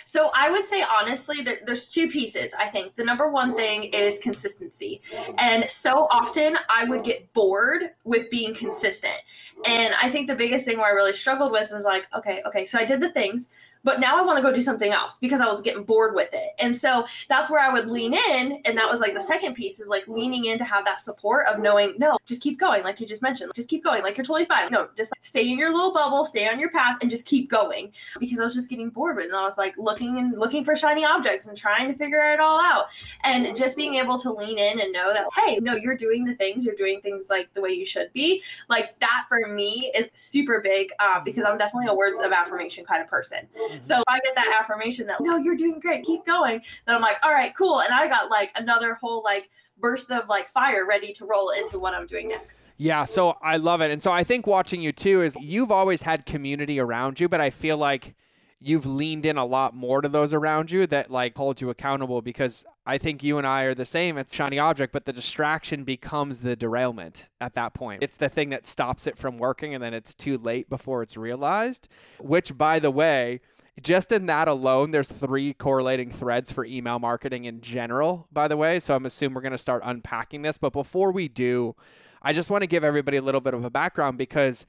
So 0.05 0.29
I 0.35 0.51
would 0.51 0.65
say, 0.65 0.83
honestly, 0.83 1.41
that 1.41 1.65
there's 1.65 1.87
two 1.87 2.09
pieces. 2.09 2.51
I 2.57 2.67
think 2.67 2.95
the 2.95 3.03
number 3.03 3.27
one 3.27 3.55
thing 3.55 3.85
is 3.85 4.19
consistency. 4.19 5.01
And 5.39 5.65
so 5.67 6.07
often 6.11 6.57
I 6.69 6.83
would 6.83 7.03
get 7.03 7.33
bored 7.33 7.81
with 8.03 8.29
being 8.29 8.53
consistent. 8.53 9.19
And 9.65 9.95
I 10.01 10.11
think 10.11 10.27
the 10.27 10.35
biggest 10.35 10.65
thing 10.65 10.77
where 10.77 10.87
I 10.87 10.91
really 10.91 11.13
struggled 11.13 11.51
with 11.51 11.71
was 11.71 11.85
like, 11.85 12.05
okay, 12.15 12.43
okay, 12.45 12.65
so 12.65 12.77
I 12.77 12.85
did 12.85 12.99
the 12.99 13.09
things, 13.09 13.49
but 13.83 13.99
now 13.99 14.17
I 14.17 14.21
want 14.23 14.37
to 14.37 14.41
go 14.41 14.53
do 14.53 14.61
something 14.61 14.91
else 14.91 15.17
because 15.19 15.41
I 15.41 15.51
was 15.51 15.61
getting 15.61 15.83
bored 15.83 16.15
with 16.15 16.29
it. 16.33 16.51
And 16.59 16.75
so 16.75 17.05
that's 17.29 17.49
where 17.49 17.61
I 17.61 17.71
would 17.71 17.87
lean 17.87 18.13
in. 18.13 18.61
And 18.65 18.77
that 18.77 18.89
was 18.89 18.99
like 18.99 19.13
the 19.13 19.21
second 19.21 19.55
piece 19.55 19.79
is 19.79 19.87
like 19.87 20.07
leaning 20.07 20.45
in 20.45 20.57
to 20.59 20.63
have 20.63 20.85
that 20.85 21.01
support 21.01 21.47
of 21.47 21.59
knowing, 21.59 21.95
no, 21.97 22.17
just 22.25 22.41
keep 22.41 22.59
going. 22.59 22.83
Like 22.83 22.99
you 22.99 23.07
just 23.07 23.21
mentioned, 23.21 23.51
just 23.55 23.69
keep 23.69 23.83
going. 23.83 24.03
Like 24.03 24.17
you're 24.17 24.25
totally 24.25 24.45
fine. 24.45 24.69
No, 24.71 24.89
just 24.95 25.11
like, 25.11 25.23
stay 25.23 25.49
in 25.49 25.57
your 25.57 25.73
little 25.73 25.93
bubble, 25.93 26.25
stay 26.25 26.47
on 26.47 26.59
your 26.59 26.69
path 26.71 26.99
and 27.01 27.09
just 27.09 27.25
keep 27.25 27.49
going 27.49 27.91
because 28.19 28.39
I 28.39 28.45
was 28.45 28.53
just 28.53 28.69
getting 28.69 28.89
bored 28.89 29.15
with 29.15 29.25
it. 29.25 29.29
And 29.29 29.37
I 29.37 29.45
was 29.45 29.57
like 29.57 29.75
looking 29.77 30.17
and 30.17 30.37
looking 30.37 30.63
for 30.63 30.75
shiny 30.75 31.05
objects 31.05 31.47
and 31.47 31.57
trying 31.57 31.91
to 31.91 31.97
figure 31.97 32.21
it 32.21 32.39
all 32.39 32.61
out. 32.61 32.85
And 33.23 33.55
just 33.55 33.75
being 33.75 33.95
able 33.95 34.19
to 34.19 34.31
lean 34.31 34.57
in 34.57 34.79
and 34.79 34.91
know 34.91 35.13
that, 35.13 35.25
hey, 35.35 35.59
no, 35.61 35.75
you're 35.75 35.97
doing 35.97 36.25
the 36.25 36.35
things, 36.35 36.65
you're 36.65 36.75
doing 36.75 37.01
things 37.01 37.29
like 37.29 37.53
the 37.53 37.61
way 37.61 37.69
you 37.69 37.85
should 37.85 38.11
be. 38.13 38.43
Like 38.69 38.99
that 38.99 39.25
for 39.27 39.47
me 39.47 39.91
is 39.95 40.09
super 40.13 40.61
big 40.61 40.91
uh, 40.99 41.19
because 41.23 41.45
I'm 41.45 41.57
definitely 41.57 41.87
a 41.87 41.95
words 41.95 42.19
of 42.19 42.31
affirmation 42.31 42.85
kind 42.85 43.01
of 43.01 43.07
person. 43.07 43.47
So 43.81 43.97
if 43.97 44.03
I 44.07 44.19
get 44.19 44.35
that 44.35 44.59
affirmation 44.61 45.07
that 45.07 45.21
no, 45.21 45.37
you're 45.37 45.55
doing 45.55 45.79
great, 45.79 46.03
keep 46.05 46.25
going, 46.25 46.61
then 46.85 46.95
I'm 46.95 47.01
like, 47.01 47.17
all 47.23 47.31
right, 47.31 47.53
cool. 47.57 47.81
And 47.81 47.93
I 47.93 48.07
got 48.07 48.29
like 48.29 48.51
another 48.55 48.95
whole 48.95 49.23
like 49.23 49.49
burst 49.79 50.11
of 50.11 50.29
like 50.29 50.47
fire 50.47 50.85
ready 50.87 51.11
to 51.13 51.25
roll 51.25 51.49
into 51.49 51.79
what 51.79 51.93
I'm 51.93 52.05
doing 52.05 52.29
next. 52.29 52.73
Yeah, 52.77 53.05
so 53.05 53.37
I 53.41 53.57
love 53.57 53.81
it. 53.81 53.91
And 53.91 54.01
so 54.01 54.11
I 54.11 54.23
think 54.23 54.47
watching 54.47 54.81
you 54.81 54.91
too 54.91 55.23
is 55.23 55.35
you've 55.39 55.71
always 55.71 56.01
had 56.01 56.25
community 56.25 56.79
around 56.79 57.19
you, 57.19 57.27
but 57.27 57.41
I 57.41 57.49
feel 57.49 57.77
like 57.77 58.15
you've 58.63 58.85
leaned 58.85 59.25
in 59.25 59.37
a 59.37 59.45
lot 59.45 59.75
more 59.75 60.01
to 60.01 60.07
those 60.07 60.33
around 60.33 60.71
you 60.71 60.85
that 60.85 61.09
like 61.09 61.35
hold 61.35 61.59
you 61.59 61.71
accountable 61.71 62.21
because 62.21 62.63
I 62.85 62.99
think 62.99 63.23
you 63.23 63.39
and 63.39 63.47
I 63.47 63.63
are 63.63 63.73
the 63.73 63.85
same. 63.85 64.17
It's 64.19 64.35
shiny 64.35 64.59
object, 64.59 64.93
but 64.93 65.05
the 65.05 65.13
distraction 65.13 65.83
becomes 65.83 66.41
the 66.41 66.55
derailment 66.55 67.27
at 67.41 67.55
that 67.55 67.73
point. 67.73 68.03
It's 68.03 68.17
the 68.17 68.29
thing 68.29 68.49
that 68.49 68.65
stops 68.65 69.07
it 69.07 69.17
from 69.17 69.39
working 69.39 69.73
and 69.73 69.83
then 69.83 69.95
it's 69.95 70.13
too 70.13 70.37
late 70.37 70.69
before 70.69 71.01
it's 71.01 71.17
realized, 71.17 71.89
which 72.19 72.55
by 72.55 72.77
the 72.77 72.91
way, 72.91 73.41
just 73.81 74.11
in 74.11 74.25
that 74.25 74.47
alone, 74.47 74.91
there's 74.91 75.07
three 75.07 75.53
correlating 75.53 76.11
threads 76.11 76.51
for 76.51 76.65
email 76.65 76.99
marketing 76.99 77.45
in 77.45 77.61
general, 77.61 78.27
by 78.31 78.47
the 78.47 78.57
way. 78.57 78.79
So 78.79 78.95
I'm 78.95 79.05
assuming 79.05 79.35
we're 79.35 79.41
going 79.41 79.51
to 79.53 79.57
start 79.57 79.81
unpacking 79.85 80.41
this. 80.41 80.57
But 80.57 80.73
before 80.73 81.11
we 81.11 81.27
do, 81.27 81.75
I 82.21 82.33
just 82.33 82.49
want 82.49 82.63
to 82.63 82.67
give 82.67 82.83
everybody 82.83 83.17
a 83.17 83.21
little 83.21 83.41
bit 83.41 83.53
of 83.53 83.63
a 83.63 83.69
background 83.69 84.17
because 84.17 84.65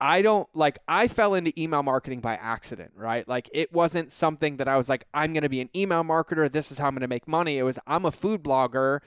I 0.00 0.22
don't 0.22 0.48
like 0.54 0.78
I 0.88 1.08
fell 1.08 1.34
into 1.34 1.52
email 1.60 1.82
marketing 1.82 2.20
by 2.20 2.34
accident, 2.36 2.92
right? 2.96 3.26
Like 3.28 3.50
it 3.52 3.72
wasn't 3.72 4.10
something 4.10 4.56
that 4.56 4.66
I 4.66 4.76
was 4.76 4.88
like 4.88 5.06
I'm 5.12 5.32
going 5.32 5.42
to 5.42 5.48
be 5.48 5.60
an 5.60 5.68
email 5.76 6.02
marketer, 6.02 6.50
this 6.50 6.72
is 6.72 6.78
how 6.78 6.88
I'm 6.88 6.94
going 6.94 7.02
to 7.02 7.08
make 7.08 7.28
money. 7.28 7.58
It 7.58 7.62
was 7.62 7.78
I'm 7.86 8.04
a 8.06 8.10
food 8.10 8.42
blogger 8.42 9.00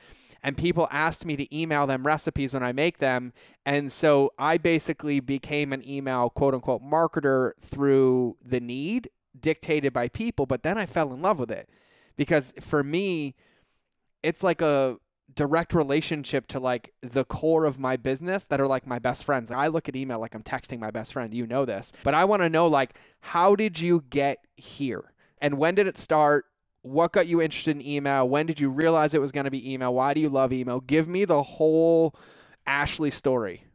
and 0.43 0.55
people 0.57 0.88
asked 0.91 1.25
me 1.25 1.35
to 1.38 1.57
email 1.57 1.88
them 1.88 2.05
recipes 2.05 2.53
when 2.53 2.63
I 2.63 2.73
make 2.73 2.97
them, 2.97 3.31
and 3.65 3.89
so 3.89 4.33
I 4.38 4.57
basically 4.57 5.21
became 5.21 5.71
an 5.73 5.88
email 5.88 6.29
quote 6.29 6.53
unquote 6.53 6.83
marketer 6.83 7.53
through 7.62 8.38
the 8.43 8.59
need 8.59 9.09
dictated 9.40 9.94
by 9.94 10.08
people, 10.08 10.46
but 10.46 10.63
then 10.63 10.78
I 10.78 10.86
fell 10.86 11.13
in 11.13 11.22
love 11.22 11.40
with 11.40 11.52
it 11.52 11.70
because 12.16 12.54
for 12.60 12.84
me 12.84 13.36
it's 14.22 14.44
like 14.44 14.62
a 14.62 14.98
direct 15.36 15.74
relationship 15.74 16.48
to 16.48 16.60
like 16.60 16.94
the 17.02 17.25
core 17.25 17.66
of 17.66 17.80
my 17.80 17.98
business 17.98 18.46
that 18.46 18.62
are 18.62 18.68
like 18.68 18.86
my 18.86 19.00
best 19.00 19.24
friends. 19.24 19.52
I 19.52 19.68
look 19.68 19.90
at 19.90 19.96
email 19.96 20.20
like 20.20 20.36
I'm 20.36 20.44
texting 20.44 20.80
my 20.80 20.92
best 20.92 21.13
friend. 21.13 21.34
You 21.34 21.48
know 21.48 21.66
this. 21.66 21.92
But 22.04 22.13
I 22.13 22.25
want 22.25 22.42
to 22.42 22.50
know 22.50 22.68
like 22.68 22.96
how 23.22 23.56
did 23.56 23.80
you 23.80 24.04
get 24.10 24.40
here? 24.56 25.13
And 25.40 25.58
when 25.58 25.75
did 25.75 25.88
it 25.88 25.98
start? 25.98 26.46
What 26.82 27.13
got 27.13 27.28
you 27.28 27.42
interested 27.42 27.75
in 27.75 27.86
email? 27.86 28.28
When 28.28 28.46
did 28.46 28.60
you 28.60 28.70
realize 28.70 29.13
it 29.13 29.22
was 29.22 29.32
going 29.32 29.46
to 29.46 29.52
be 29.52 29.74
email? 29.74 29.94
Why 29.94 30.13
do 30.13 30.20
you 30.20 30.30
love 30.30 30.52
email? 30.52 30.82
Give 30.82 31.08
me 31.08 31.25
the 31.25 31.42
whole 31.42 32.16
Ashley 32.66 33.10
story. 33.10 33.66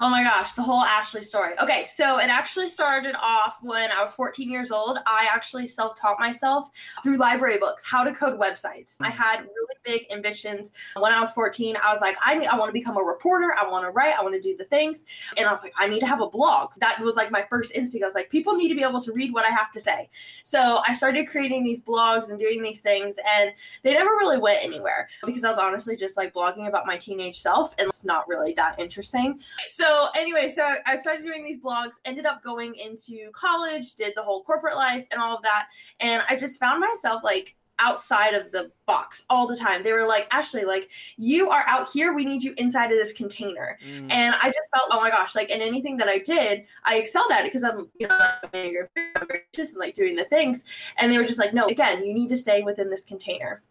Oh 0.00 0.08
my 0.08 0.22
gosh, 0.22 0.54
the 0.54 0.62
whole 0.62 0.82
Ashley 0.82 1.22
story. 1.22 1.54
Okay, 1.60 1.84
so 1.86 2.18
it 2.18 2.28
actually 2.28 2.68
started 2.68 3.14
off 3.20 3.56
when 3.62 3.92
I 3.92 4.02
was 4.02 4.14
14 4.14 4.50
years 4.50 4.70
old. 4.70 4.98
I 5.06 5.28
actually 5.32 5.66
self 5.66 5.98
taught 5.98 6.18
myself 6.18 6.70
through 7.02 7.18
library 7.18 7.58
books 7.58 7.84
how 7.84 8.02
to 8.04 8.12
code 8.12 8.38
websites. 8.38 8.96
I 9.00 9.10
mm. 9.10 9.12
had 9.12 9.40
really 9.40 9.74
big 9.84 10.06
ambitions. 10.10 10.72
When 10.98 11.12
I 11.12 11.20
was 11.20 11.30
14, 11.32 11.76
I 11.76 11.92
was 11.92 12.00
like, 12.00 12.16
I 12.24 12.36
need, 12.36 12.46
I 12.46 12.56
want 12.56 12.70
to 12.70 12.72
become 12.72 12.96
a 12.96 13.02
reporter. 13.02 13.54
I 13.60 13.68
want 13.68 13.84
to 13.84 13.90
write. 13.90 14.14
I 14.18 14.22
want 14.22 14.34
to 14.34 14.40
do 14.40 14.56
the 14.56 14.64
things. 14.64 15.04
And 15.36 15.46
I 15.46 15.50
was 15.52 15.62
like, 15.62 15.74
I 15.78 15.86
need 15.86 16.00
to 16.00 16.06
have 16.06 16.20
a 16.20 16.28
blog. 16.28 16.72
That 16.80 17.00
was 17.00 17.16
like 17.16 17.30
my 17.30 17.44
first 17.48 17.72
instinct. 17.74 18.04
I 18.04 18.06
was 18.06 18.14
like, 18.14 18.30
people 18.30 18.54
need 18.54 18.68
to 18.68 18.74
be 18.74 18.82
able 18.82 19.02
to 19.02 19.12
read 19.12 19.32
what 19.32 19.44
I 19.44 19.50
have 19.50 19.70
to 19.72 19.80
say. 19.80 20.08
So 20.42 20.80
I 20.86 20.92
started 20.92 21.28
creating 21.28 21.64
these 21.64 21.80
blogs 21.80 22.30
and 22.30 22.38
doing 22.38 22.62
these 22.62 22.80
things, 22.80 23.16
and 23.36 23.52
they 23.82 23.92
never 23.92 24.10
really 24.10 24.38
went 24.38 24.64
anywhere 24.64 25.08
because 25.24 25.44
I 25.44 25.50
was 25.50 25.58
honestly 25.58 25.96
just 25.96 26.16
like 26.16 26.34
blogging 26.34 26.68
about 26.68 26.86
my 26.86 26.96
teenage 26.96 27.38
self, 27.38 27.74
and 27.78 27.88
it's 27.88 28.04
not 28.04 28.28
really 28.28 28.54
that 28.54 28.78
interesting. 28.78 29.40
So 29.70 29.83
so 29.84 30.08
anyway, 30.16 30.48
so 30.48 30.74
I 30.86 30.96
started 30.96 31.24
doing 31.24 31.44
these 31.44 31.60
blogs, 31.60 31.94
ended 32.04 32.26
up 32.26 32.42
going 32.42 32.74
into 32.76 33.30
college, 33.32 33.94
did 33.94 34.14
the 34.16 34.22
whole 34.22 34.42
corporate 34.42 34.76
life 34.76 35.06
and 35.10 35.20
all 35.20 35.36
of 35.36 35.42
that. 35.42 35.66
And 36.00 36.22
I 36.28 36.36
just 36.36 36.58
found 36.58 36.80
myself 36.80 37.22
like 37.22 37.54
outside 37.78 38.34
of 38.34 38.52
the 38.52 38.70
box 38.86 39.24
all 39.28 39.46
the 39.46 39.56
time. 39.56 39.82
They 39.82 39.92
were 39.92 40.06
like, 40.06 40.28
Ashley, 40.30 40.64
like 40.64 40.90
you 41.16 41.50
are 41.50 41.64
out 41.66 41.90
here. 41.90 42.14
We 42.14 42.24
need 42.24 42.42
you 42.42 42.54
inside 42.56 42.92
of 42.92 42.98
this 42.98 43.12
container. 43.12 43.78
Mm. 43.84 44.12
And 44.12 44.34
I 44.36 44.48
just 44.48 44.68
felt, 44.74 44.88
oh 44.90 45.00
my 45.00 45.10
gosh, 45.10 45.34
like 45.34 45.50
in 45.50 45.60
anything 45.60 45.96
that 45.98 46.08
I 46.08 46.18
did, 46.18 46.64
I 46.84 46.98
excelled 46.98 47.32
at 47.32 47.40
it 47.40 47.52
because 47.52 47.64
I'm, 47.64 47.90
you 47.98 48.08
know, 48.08 49.28
just 49.54 49.76
like 49.76 49.94
doing 49.94 50.14
the 50.14 50.24
things. 50.24 50.64
And 50.98 51.10
they 51.10 51.18
were 51.18 51.24
just 51.24 51.38
like, 51.38 51.52
no, 51.52 51.66
again, 51.66 52.04
you 52.04 52.14
need 52.14 52.28
to 52.28 52.36
stay 52.36 52.62
within 52.62 52.90
this 52.90 53.04
container 53.04 53.62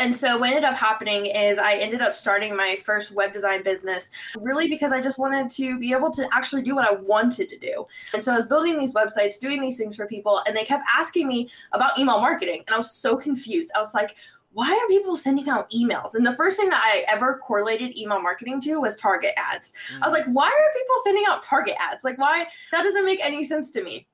and 0.00 0.16
so 0.16 0.38
what 0.38 0.48
ended 0.48 0.64
up 0.64 0.76
happening 0.76 1.26
is 1.26 1.58
I 1.58 1.74
ended 1.74 2.00
up 2.00 2.14
starting 2.14 2.56
my 2.56 2.78
first 2.84 3.12
web 3.12 3.32
design 3.32 3.62
business 3.62 4.10
really 4.38 4.68
because 4.68 4.92
I 4.92 5.00
just 5.00 5.18
wanted 5.18 5.50
to 5.50 5.78
be 5.78 5.92
able 5.92 6.10
to 6.12 6.28
actually 6.32 6.62
do 6.62 6.74
what 6.74 6.88
I 6.88 6.96
wanted 6.96 7.48
to 7.50 7.58
do. 7.58 7.86
And 8.14 8.24
so 8.24 8.32
I 8.32 8.36
was 8.36 8.46
building 8.46 8.78
these 8.78 8.94
websites, 8.94 9.38
doing 9.38 9.60
these 9.60 9.76
things 9.76 9.96
for 9.96 10.06
people, 10.06 10.42
and 10.46 10.56
they 10.56 10.64
kept 10.64 10.84
asking 10.96 11.28
me 11.28 11.50
about 11.72 11.98
email 11.98 12.20
marketing. 12.20 12.62
And 12.66 12.74
I 12.74 12.78
was 12.78 12.90
so 12.90 13.16
confused. 13.16 13.70
I 13.74 13.78
was 13.78 13.94
like, 13.94 14.16
why 14.52 14.72
are 14.72 14.88
people 14.88 15.14
sending 15.14 15.48
out 15.48 15.70
emails? 15.70 16.14
And 16.14 16.26
the 16.26 16.34
first 16.34 16.58
thing 16.58 16.70
that 16.70 16.82
I 16.84 17.04
ever 17.06 17.38
correlated 17.38 17.96
email 17.96 18.20
marketing 18.20 18.60
to 18.62 18.80
was 18.80 18.96
Target 18.96 19.32
ads. 19.36 19.72
Mm. 19.94 20.02
I 20.02 20.06
was 20.06 20.12
like, 20.12 20.26
why 20.26 20.46
are 20.46 20.78
people 20.80 20.96
sending 21.04 21.24
out 21.28 21.44
Target 21.44 21.76
ads? 21.78 22.02
Like, 22.02 22.18
why? 22.18 22.46
That 22.72 22.82
doesn't 22.82 23.04
make 23.04 23.20
any 23.24 23.44
sense 23.44 23.70
to 23.72 23.84
me 23.84 24.08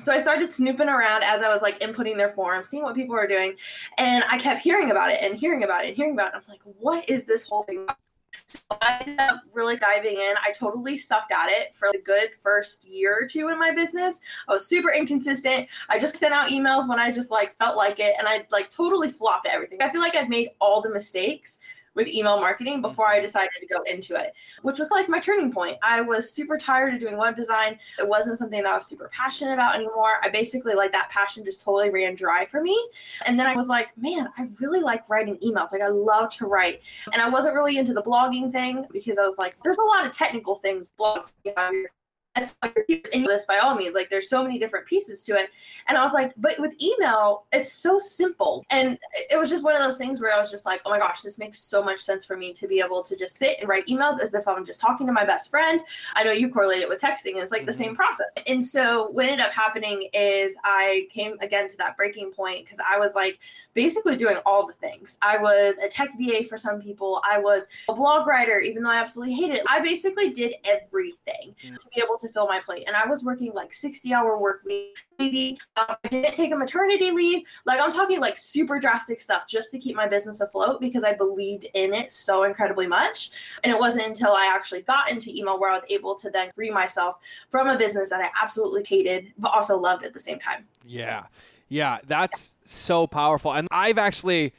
so 0.00 0.12
I 0.12 0.18
started 0.18 0.50
snooping 0.50 0.88
around 0.88 1.22
as 1.22 1.42
I 1.42 1.52
was 1.52 1.60
like 1.60 1.78
inputting 1.80 2.16
their 2.16 2.30
forms, 2.30 2.68
seeing 2.68 2.82
what 2.82 2.94
people 2.94 3.14
were 3.14 3.26
doing, 3.26 3.54
and 3.98 4.24
I 4.30 4.38
kept 4.38 4.62
hearing 4.62 4.90
about 4.90 5.10
it 5.10 5.18
and 5.20 5.38
hearing 5.38 5.64
about 5.64 5.84
it 5.84 5.88
and 5.88 5.96
hearing 5.96 6.14
about 6.14 6.28
it. 6.28 6.36
I'm 6.36 6.42
like, 6.48 6.62
what 6.64 7.08
is 7.08 7.26
this 7.26 7.46
whole 7.46 7.62
thing? 7.64 7.86
So 8.46 8.60
I 8.80 8.98
ended 9.00 9.20
up 9.20 9.42
really 9.52 9.76
diving 9.76 10.16
in. 10.16 10.34
I 10.42 10.52
totally 10.52 10.96
sucked 10.96 11.30
at 11.30 11.48
it 11.48 11.76
for 11.76 11.88
a 11.88 11.98
good 11.98 12.30
first 12.42 12.86
year 12.86 13.18
or 13.22 13.26
two 13.26 13.50
in 13.50 13.58
my 13.58 13.70
business. 13.70 14.20
I 14.48 14.52
was 14.52 14.66
super 14.66 14.90
inconsistent. 14.92 15.68
I 15.88 15.98
just 15.98 16.16
sent 16.16 16.32
out 16.32 16.48
emails 16.48 16.88
when 16.88 16.98
I 16.98 17.12
just 17.12 17.30
like 17.30 17.56
felt 17.58 17.76
like 17.76 18.00
it, 18.00 18.14
and 18.18 18.26
I 18.26 18.46
like 18.50 18.70
totally 18.70 19.10
flopped 19.10 19.46
everything. 19.46 19.82
I 19.82 19.92
feel 19.92 20.00
like 20.00 20.16
I've 20.16 20.30
made 20.30 20.50
all 20.58 20.80
the 20.80 20.90
mistakes 20.90 21.60
with 21.94 22.08
email 22.08 22.40
marketing 22.40 22.74
mm-hmm. 22.74 22.82
before 22.82 23.08
I 23.08 23.20
decided 23.20 23.50
to 23.60 23.66
go 23.66 23.82
into 23.82 24.14
it, 24.16 24.32
which 24.62 24.78
was 24.78 24.90
like 24.90 25.08
my 25.08 25.18
turning 25.18 25.52
point. 25.52 25.76
I 25.82 26.00
was 26.00 26.32
super 26.32 26.56
tired 26.56 26.94
of 26.94 27.00
doing 27.00 27.16
web 27.16 27.36
design. 27.36 27.78
It 27.98 28.08
wasn't 28.08 28.38
something 28.38 28.62
that 28.62 28.72
I 28.72 28.74
was 28.74 28.86
super 28.86 29.08
passionate 29.12 29.54
about 29.54 29.74
anymore. 29.74 30.14
I 30.22 30.28
basically 30.28 30.74
like 30.74 30.92
that 30.92 31.10
passion 31.10 31.44
just 31.44 31.62
totally 31.62 31.90
ran 31.90 32.14
dry 32.14 32.46
for 32.46 32.62
me. 32.62 32.78
And 33.26 33.38
then 33.38 33.46
I 33.46 33.56
was 33.56 33.68
like, 33.68 33.96
man, 33.96 34.28
I 34.36 34.48
really 34.60 34.80
like 34.80 35.08
writing 35.08 35.36
emails. 35.44 35.72
Like 35.72 35.82
I 35.82 35.88
love 35.88 36.30
to 36.36 36.46
write. 36.46 36.80
And 37.12 37.20
I 37.20 37.28
wasn't 37.28 37.54
really 37.54 37.78
into 37.78 37.92
the 37.92 38.02
blogging 38.02 38.52
thing 38.52 38.86
because 38.92 39.18
I 39.18 39.24
was 39.24 39.38
like, 39.38 39.56
there's 39.62 39.78
a 39.78 39.84
lot 39.84 40.06
of 40.06 40.12
technical 40.12 40.56
things 40.56 40.88
blogs 40.98 41.32
and 42.34 43.26
this 43.26 43.44
by 43.44 43.58
all 43.58 43.74
means 43.74 43.94
like 43.94 44.08
there's 44.08 44.28
so 44.28 44.42
many 44.42 44.58
different 44.58 44.86
pieces 44.86 45.22
to 45.22 45.32
it. 45.32 45.50
And 45.88 45.98
i 45.98 46.02
was 46.02 46.12
like 46.12 46.32
but 46.36 46.54
with 46.58 46.80
email 46.80 47.44
it's 47.52 47.72
so 47.72 47.98
simple. 47.98 48.64
And 48.70 48.98
it 49.30 49.38
was 49.38 49.50
just 49.50 49.64
one 49.64 49.74
of 49.74 49.82
those 49.82 49.98
things 49.98 50.20
where 50.20 50.34
i 50.34 50.40
was 50.40 50.50
just 50.50 50.66
like 50.66 50.80
oh 50.86 50.90
my 50.90 50.98
gosh 50.98 51.22
this 51.22 51.38
makes 51.38 51.58
so 51.58 51.82
much 51.82 52.00
sense 52.00 52.24
for 52.24 52.36
me 52.36 52.52
to 52.54 52.66
be 52.66 52.80
able 52.80 53.02
to 53.02 53.16
just 53.16 53.36
sit 53.36 53.58
and 53.60 53.68
write 53.68 53.86
emails 53.86 54.20
as 54.20 54.34
if 54.34 54.46
i'm 54.48 54.64
just 54.64 54.80
talking 54.80 55.06
to 55.06 55.12
my 55.12 55.24
best 55.24 55.50
friend. 55.50 55.80
I 56.14 56.24
know 56.24 56.32
you 56.32 56.48
correlate 56.48 56.80
it 56.80 56.88
with 56.88 57.00
texting 57.00 57.32
and 57.32 57.38
it's 57.38 57.52
like 57.52 57.62
mm-hmm. 57.62 57.66
the 57.66 57.72
same 57.72 57.94
process. 57.94 58.26
And 58.46 58.64
so 58.64 59.08
what 59.08 59.26
ended 59.26 59.40
up 59.40 59.52
happening 59.52 60.08
is 60.12 60.56
i 60.64 61.06
came 61.10 61.36
again 61.40 61.68
to 61.68 61.76
that 61.78 61.96
breaking 61.96 62.32
point 62.32 62.64
because 62.64 62.78
i 62.90 62.98
was 62.98 63.14
like 63.14 63.38
basically 63.74 64.16
doing 64.16 64.36
all 64.44 64.66
the 64.66 64.72
things. 64.74 65.18
I 65.22 65.38
was 65.38 65.78
a 65.78 65.88
tech 65.88 66.10
VA 66.18 66.44
for 66.48 66.56
some 66.56 66.80
people. 66.80 67.22
I 67.28 67.38
was 67.38 67.68
a 67.88 67.94
blog 67.94 68.26
writer, 68.26 68.60
even 68.60 68.82
though 68.82 68.90
I 68.90 68.96
absolutely 68.96 69.34
hated 69.34 69.58
it. 69.58 69.64
I 69.68 69.80
basically 69.80 70.30
did 70.30 70.54
everything 70.64 71.54
mm. 71.64 71.76
to 71.76 71.88
be 71.94 72.02
able 72.02 72.18
to 72.18 72.28
fill 72.28 72.46
my 72.46 72.60
plate. 72.60 72.84
And 72.86 72.96
I 72.96 73.06
was 73.06 73.24
working 73.24 73.52
like 73.54 73.72
60 73.72 74.12
hour 74.12 74.38
work 74.38 74.62
week. 74.64 74.98
Um, 75.76 75.96
I 76.04 76.08
didn't 76.08 76.34
take 76.34 76.52
a 76.52 76.56
maternity 76.56 77.12
leave. 77.12 77.46
Like 77.64 77.80
I'm 77.80 77.92
talking 77.92 78.20
like 78.20 78.36
super 78.36 78.80
drastic 78.80 79.20
stuff 79.20 79.46
just 79.46 79.70
to 79.70 79.78
keep 79.78 79.94
my 79.94 80.08
business 80.08 80.40
afloat 80.40 80.80
because 80.80 81.04
I 81.04 81.12
believed 81.12 81.66
in 81.74 81.94
it 81.94 82.10
so 82.10 82.42
incredibly 82.42 82.86
much. 82.86 83.30
And 83.62 83.72
it 83.72 83.78
wasn't 83.78 84.06
until 84.06 84.32
I 84.32 84.50
actually 84.52 84.82
got 84.82 85.10
into 85.10 85.30
email 85.30 85.60
where 85.60 85.70
I 85.70 85.74
was 85.74 85.84
able 85.88 86.16
to 86.16 86.30
then 86.30 86.50
free 86.54 86.70
myself 86.70 87.16
from 87.50 87.68
a 87.68 87.78
business 87.78 88.10
that 88.10 88.20
I 88.20 88.30
absolutely 88.40 88.84
hated, 88.84 89.32
but 89.38 89.52
also 89.52 89.78
loved 89.78 90.04
at 90.04 90.12
the 90.12 90.20
same 90.20 90.38
time. 90.38 90.64
Yeah. 90.84 91.24
Yeah, 91.72 92.00
that's 92.06 92.56
so 92.64 93.06
powerful. 93.06 93.50
And 93.50 93.66
I've 93.70 93.96
actually 93.96 94.52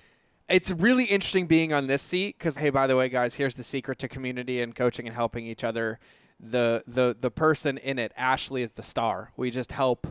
it's 0.50 0.72
really 0.72 1.06
interesting 1.06 1.46
being 1.46 1.72
on 1.72 1.86
this 1.86 2.02
seat 2.02 2.36
because 2.40 2.58
hey, 2.58 2.72
by 2.72 2.88
the 2.88 2.96
way, 2.96 3.08
guys, 3.08 3.36
here's 3.36 3.54
the 3.54 3.64
secret 3.64 4.00
to 4.00 4.08
community 4.08 4.62
and 4.64 4.74
coaching 4.74 5.06
and 5.06 5.16
helping 5.16 5.46
each 5.46 5.64
other. 5.64 6.00
The 6.40 6.84
the 6.88 7.16
the 7.20 7.30
person 7.30 7.78
in 7.78 8.00
it, 8.00 8.14
Ashley, 8.18 8.64
is 8.64 8.74
the 8.74 8.82
star. 8.82 9.32
We 9.38 9.52
just 9.52 9.72
help 9.72 10.08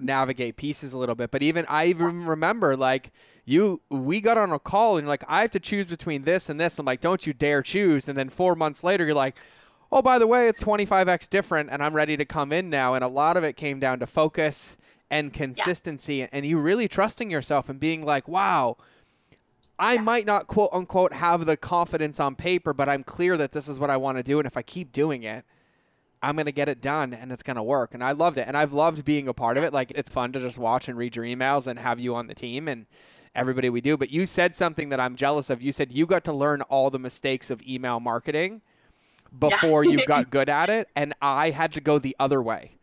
navigate 0.00 0.56
pieces 0.56 0.94
a 0.94 0.98
little 0.98 1.14
bit. 1.14 1.30
But 1.30 1.42
even 1.42 1.66
I 1.68 1.88
even 1.88 2.24
remember 2.24 2.74
like 2.74 3.12
you 3.44 3.82
we 3.90 4.22
got 4.22 4.38
on 4.38 4.50
a 4.50 4.58
call 4.58 4.96
and 4.96 5.04
you're 5.04 5.10
like, 5.10 5.24
I 5.28 5.42
have 5.42 5.50
to 5.50 5.60
choose 5.60 5.88
between 5.88 6.22
this 6.22 6.48
and 6.48 6.58
this. 6.58 6.78
I'm 6.78 6.86
like, 6.86 7.02
don't 7.02 7.26
you 7.26 7.34
dare 7.34 7.60
choose. 7.60 8.08
And 8.08 8.16
then 8.16 8.30
four 8.30 8.54
months 8.54 8.82
later, 8.82 9.04
you're 9.04 9.14
like, 9.14 9.36
oh, 9.92 10.00
by 10.00 10.18
the 10.18 10.26
way, 10.26 10.48
it's 10.48 10.64
25x 10.64 11.28
different, 11.28 11.68
and 11.70 11.82
I'm 11.82 11.92
ready 11.92 12.16
to 12.16 12.24
come 12.24 12.50
in 12.50 12.70
now. 12.70 12.94
And 12.94 13.04
a 13.04 13.08
lot 13.08 13.36
of 13.36 13.44
it 13.44 13.58
came 13.58 13.78
down 13.78 13.98
to 13.98 14.06
focus 14.06 14.78
and 15.10 15.32
consistency 15.32 16.16
yeah. 16.16 16.26
and 16.32 16.44
you 16.44 16.58
really 16.58 16.88
trusting 16.88 17.30
yourself 17.30 17.68
and 17.68 17.78
being 17.78 18.04
like, 18.04 18.26
wow, 18.26 18.76
I 19.78 19.94
yeah. 19.94 20.00
might 20.00 20.26
not 20.26 20.46
quote 20.46 20.70
unquote 20.72 21.12
have 21.12 21.46
the 21.46 21.56
confidence 21.56 22.18
on 22.18 22.34
paper, 22.34 22.72
but 22.72 22.88
I'm 22.88 23.04
clear 23.04 23.36
that 23.36 23.52
this 23.52 23.68
is 23.68 23.78
what 23.78 23.90
I 23.90 23.96
want 23.96 24.18
to 24.18 24.22
do. 24.22 24.38
And 24.38 24.46
if 24.46 24.56
I 24.56 24.62
keep 24.62 24.92
doing 24.92 25.22
it, 25.22 25.44
I'm 26.22 26.34
going 26.34 26.46
to 26.46 26.52
get 26.52 26.68
it 26.68 26.80
done 26.80 27.12
and 27.12 27.30
it's 27.30 27.42
going 27.42 27.56
to 27.56 27.62
work. 27.62 27.92
And 27.94 28.02
I 28.02 28.12
loved 28.12 28.38
it. 28.38 28.48
And 28.48 28.56
I've 28.56 28.72
loved 28.72 29.04
being 29.04 29.28
a 29.28 29.34
part 29.34 29.58
of 29.58 29.64
it. 29.64 29.72
Like 29.72 29.92
it's 29.94 30.10
fun 30.10 30.32
to 30.32 30.40
just 30.40 30.58
watch 30.58 30.88
and 30.88 30.96
read 30.96 31.14
your 31.14 31.24
emails 31.24 31.66
and 31.66 31.78
have 31.78 32.00
you 32.00 32.14
on 32.14 32.26
the 32.26 32.34
team 32.34 32.68
and 32.68 32.86
everybody 33.34 33.68
we 33.68 33.80
do. 33.80 33.96
But 33.96 34.10
you 34.10 34.24
said 34.24 34.54
something 34.54 34.88
that 34.88 34.98
I'm 34.98 35.14
jealous 35.14 35.50
of. 35.50 35.62
You 35.62 35.72
said 35.72 35.92
you 35.92 36.06
got 36.06 36.24
to 36.24 36.32
learn 36.32 36.62
all 36.62 36.90
the 36.90 36.98
mistakes 36.98 37.50
of 37.50 37.62
email 37.62 38.00
marketing 38.00 38.62
before 39.38 39.84
yeah. 39.84 39.92
you 39.92 40.06
got 40.06 40.30
good 40.30 40.48
at 40.48 40.70
it. 40.70 40.88
And 40.96 41.12
I 41.20 41.50
had 41.50 41.72
to 41.72 41.80
go 41.82 41.98
the 41.98 42.16
other 42.18 42.42
way. 42.42 42.75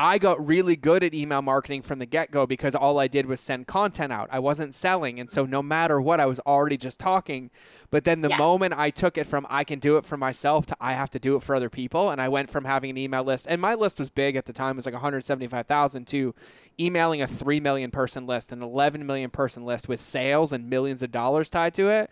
I 0.00 0.18
got 0.18 0.46
really 0.46 0.76
good 0.76 1.02
at 1.02 1.12
email 1.12 1.42
marketing 1.42 1.82
from 1.82 1.98
the 1.98 2.06
get 2.06 2.30
go 2.30 2.46
because 2.46 2.76
all 2.76 3.00
I 3.00 3.08
did 3.08 3.26
was 3.26 3.40
send 3.40 3.66
content 3.66 4.12
out. 4.12 4.28
I 4.30 4.38
wasn't 4.38 4.72
selling. 4.72 5.18
And 5.18 5.28
so 5.28 5.44
no 5.44 5.60
matter 5.60 6.00
what, 6.00 6.20
I 6.20 6.26
was 6.26 6.38
already 6.40 6.76
just 6.76 7.00
talking. 7.00 7.50
But 7.90 8.04
then 8.04 8.20
the 8.20 8.28
yeah. 8.28 8.38
moment 8.38 8.74
I 8.78 8.90
took 8.90 9.18
it 9.18 9.26
from 9.26 9.44
I 9.50 9.64
can 9.64 9.80
do 9.80 9.96
it 9.96 10.06
for 10.06 10.16
myself 10.16 10.66
to 10.66 10.76
I 10.80 10.92
have 10.92 11.10
to 11.10 11.18
do 11.18 11.34
it 11.34 11.42
for 11.42 11.56
other 11.56 11.68
people, 11.68 12.10
and 12.10 12.20
I 12.20 12.28
went 12.28 12.48
from 12.48 12.64
having 12.64 12.90
an 12.90 12.96
email 12.96 13.24
list, 13.24 13.48
and 13.50 13.60
my 13.60 13.74
list 13.74 13.98
was 13.98 14.08
big 14.08 14.36
at 14.36 14.44
the 14.44 14.52
time, 14.52 14.76
it 14.76 14.76
was 14.76 14.86
like 14.86 14.94
175,000 14.94 16.06
to 16.06 16.32
emailing 16.78 17.20
a 17.20 17.26
3 17.26 17.58
million 17.58 17.90
person 17.90 18.24
list, 18.24 18.52
an 18.52 18.62
11 18.62 19.04
million 19.04 19.30
person 19.30 19.64
list 19.64 19.88
with 19.88 19.98
sales 19.98 20.52
and 20.52 20.70
millions 20.70 21.02
of 21.02 21.10
dollars 21.10 21.50
tied 21.50 21.74
to 21.74 21.88
it. 21.88 22.08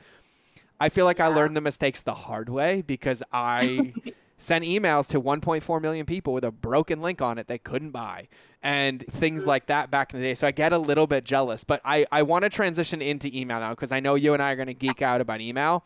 I 0.81 0.89
feel 0.89 1.05
like 1.05 1.19
yeah. 1.19 1.27
I 1.27 1.29
learned 1.29 1.57
the 1.57 1.61
mistakes 1.61 2.01
the 2.01 2.15
hard 2.15 2.49
way 2.49 2.83
because 2.83 3.23
I. 3.33 3.95
sent 4.39 4.65
emails 4.65 5.09
to 5.11 5.21
1.4 5.21 5.81
million 5.81 6.05
people 6.05 6.33
with 6.33 6.45
a 6.45 6.51
broken 6.51 7.01
link 7.01 7.23
on 7.23 7.39
it 7.39 7.47
they 7.49 7.59
couldn't 7.59 7.91
buy 7.91 8.29
and 8.63 9.05
things 9.07 9.47
like 9.47 9.67
that 9.67 9.93
back 9.93 10.13
in 10.13 10.21
the 10.21 10.27
day. 10.27 10.35
So 10.35 10.47
I 10.47 10.51
get 10.51 10.73
a 10.73 10.79
little 10.79 11.07
bit 11.07 11.25
jealous, 11.25 11.63
but 11.63 11.81
I, 11.85 12.05
I 12.11 12.23
want 12.23 12.43
to 12.43 12.49
transition 12.49 13.01
into 13.01 13.31
email 13.33 13.61
now 13.61 13.71
because 13.71 13.93
I 13.93 14.01
know 14.01 14.17
you 14.17 14.33
and 14.35 14.43
I 14.43 14.53
are 14.53 14.57
going 14.57 14.67
to 14.67 14.75
geek 14.75 15.03
out 15.03 15.21
about 15.21 15.41
email. 15.41 15.85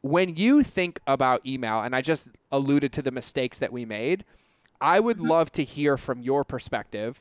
When 0.00 0.36
you 0.36 0.62
think 0.62 1.00
about 1.06 1.44
email, 1.44 1.80
and 1.82 1.94
I 1.94 2.00
just 2.00 2.30
alluded 2.50 2.92
to 2.94 3.02
the 3.02 3.10
mistakes 3.10 3.58
that 3.58 3.72
we 3.72 3.84
made, 3.84 4.24
I 4.80 5.00
would 5.00 5.18
mm-hmm. 5.18 5.28
love 5.28 5.52
to 5.52 5.64
hear 5.64 5.98
from 5.98 6.22
your 6.22 6.44
perspective. 6.44 7.20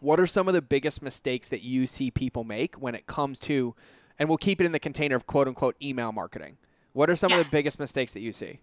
What 0.00 0.20
are 0.20 0.26
some 0.26 0.46
of 0.46 0.52
the 0.52 0.62
biggest 0.62 1.00
mistakes 1.00 1.48
that 1.48 1.62
you 1.62 1.86
see 1.86 2.10
people 2.10 2.44
make 2.44 2.74
when 2.74 2.94
it 2.94 3.06
comes 3.06 3.38
to, 3.40 3.74
and 4.18 4.28
we'll 4.28 4.38
keep 4.38 4.60
it 4.60 4.64
in 4.64 4.72
the 4.72 4.78
container 4.78 5.16
of 5.16 5.26
quote 5.26 5.48
unquote 5.48 5.76
email 5.80 6.12
marketing? 6.12 6.58
What 6.92 7.08
are 7.08 7.16
some 7.16 7.30
yeah. 7.30 7.38
of 7.38 7.44
the 7.44 7.50
biggest 7.50 7.78
mistakes 7.78 8.12
that 8.12 8.20
you 8.20 8.32
see? 8.32 8.60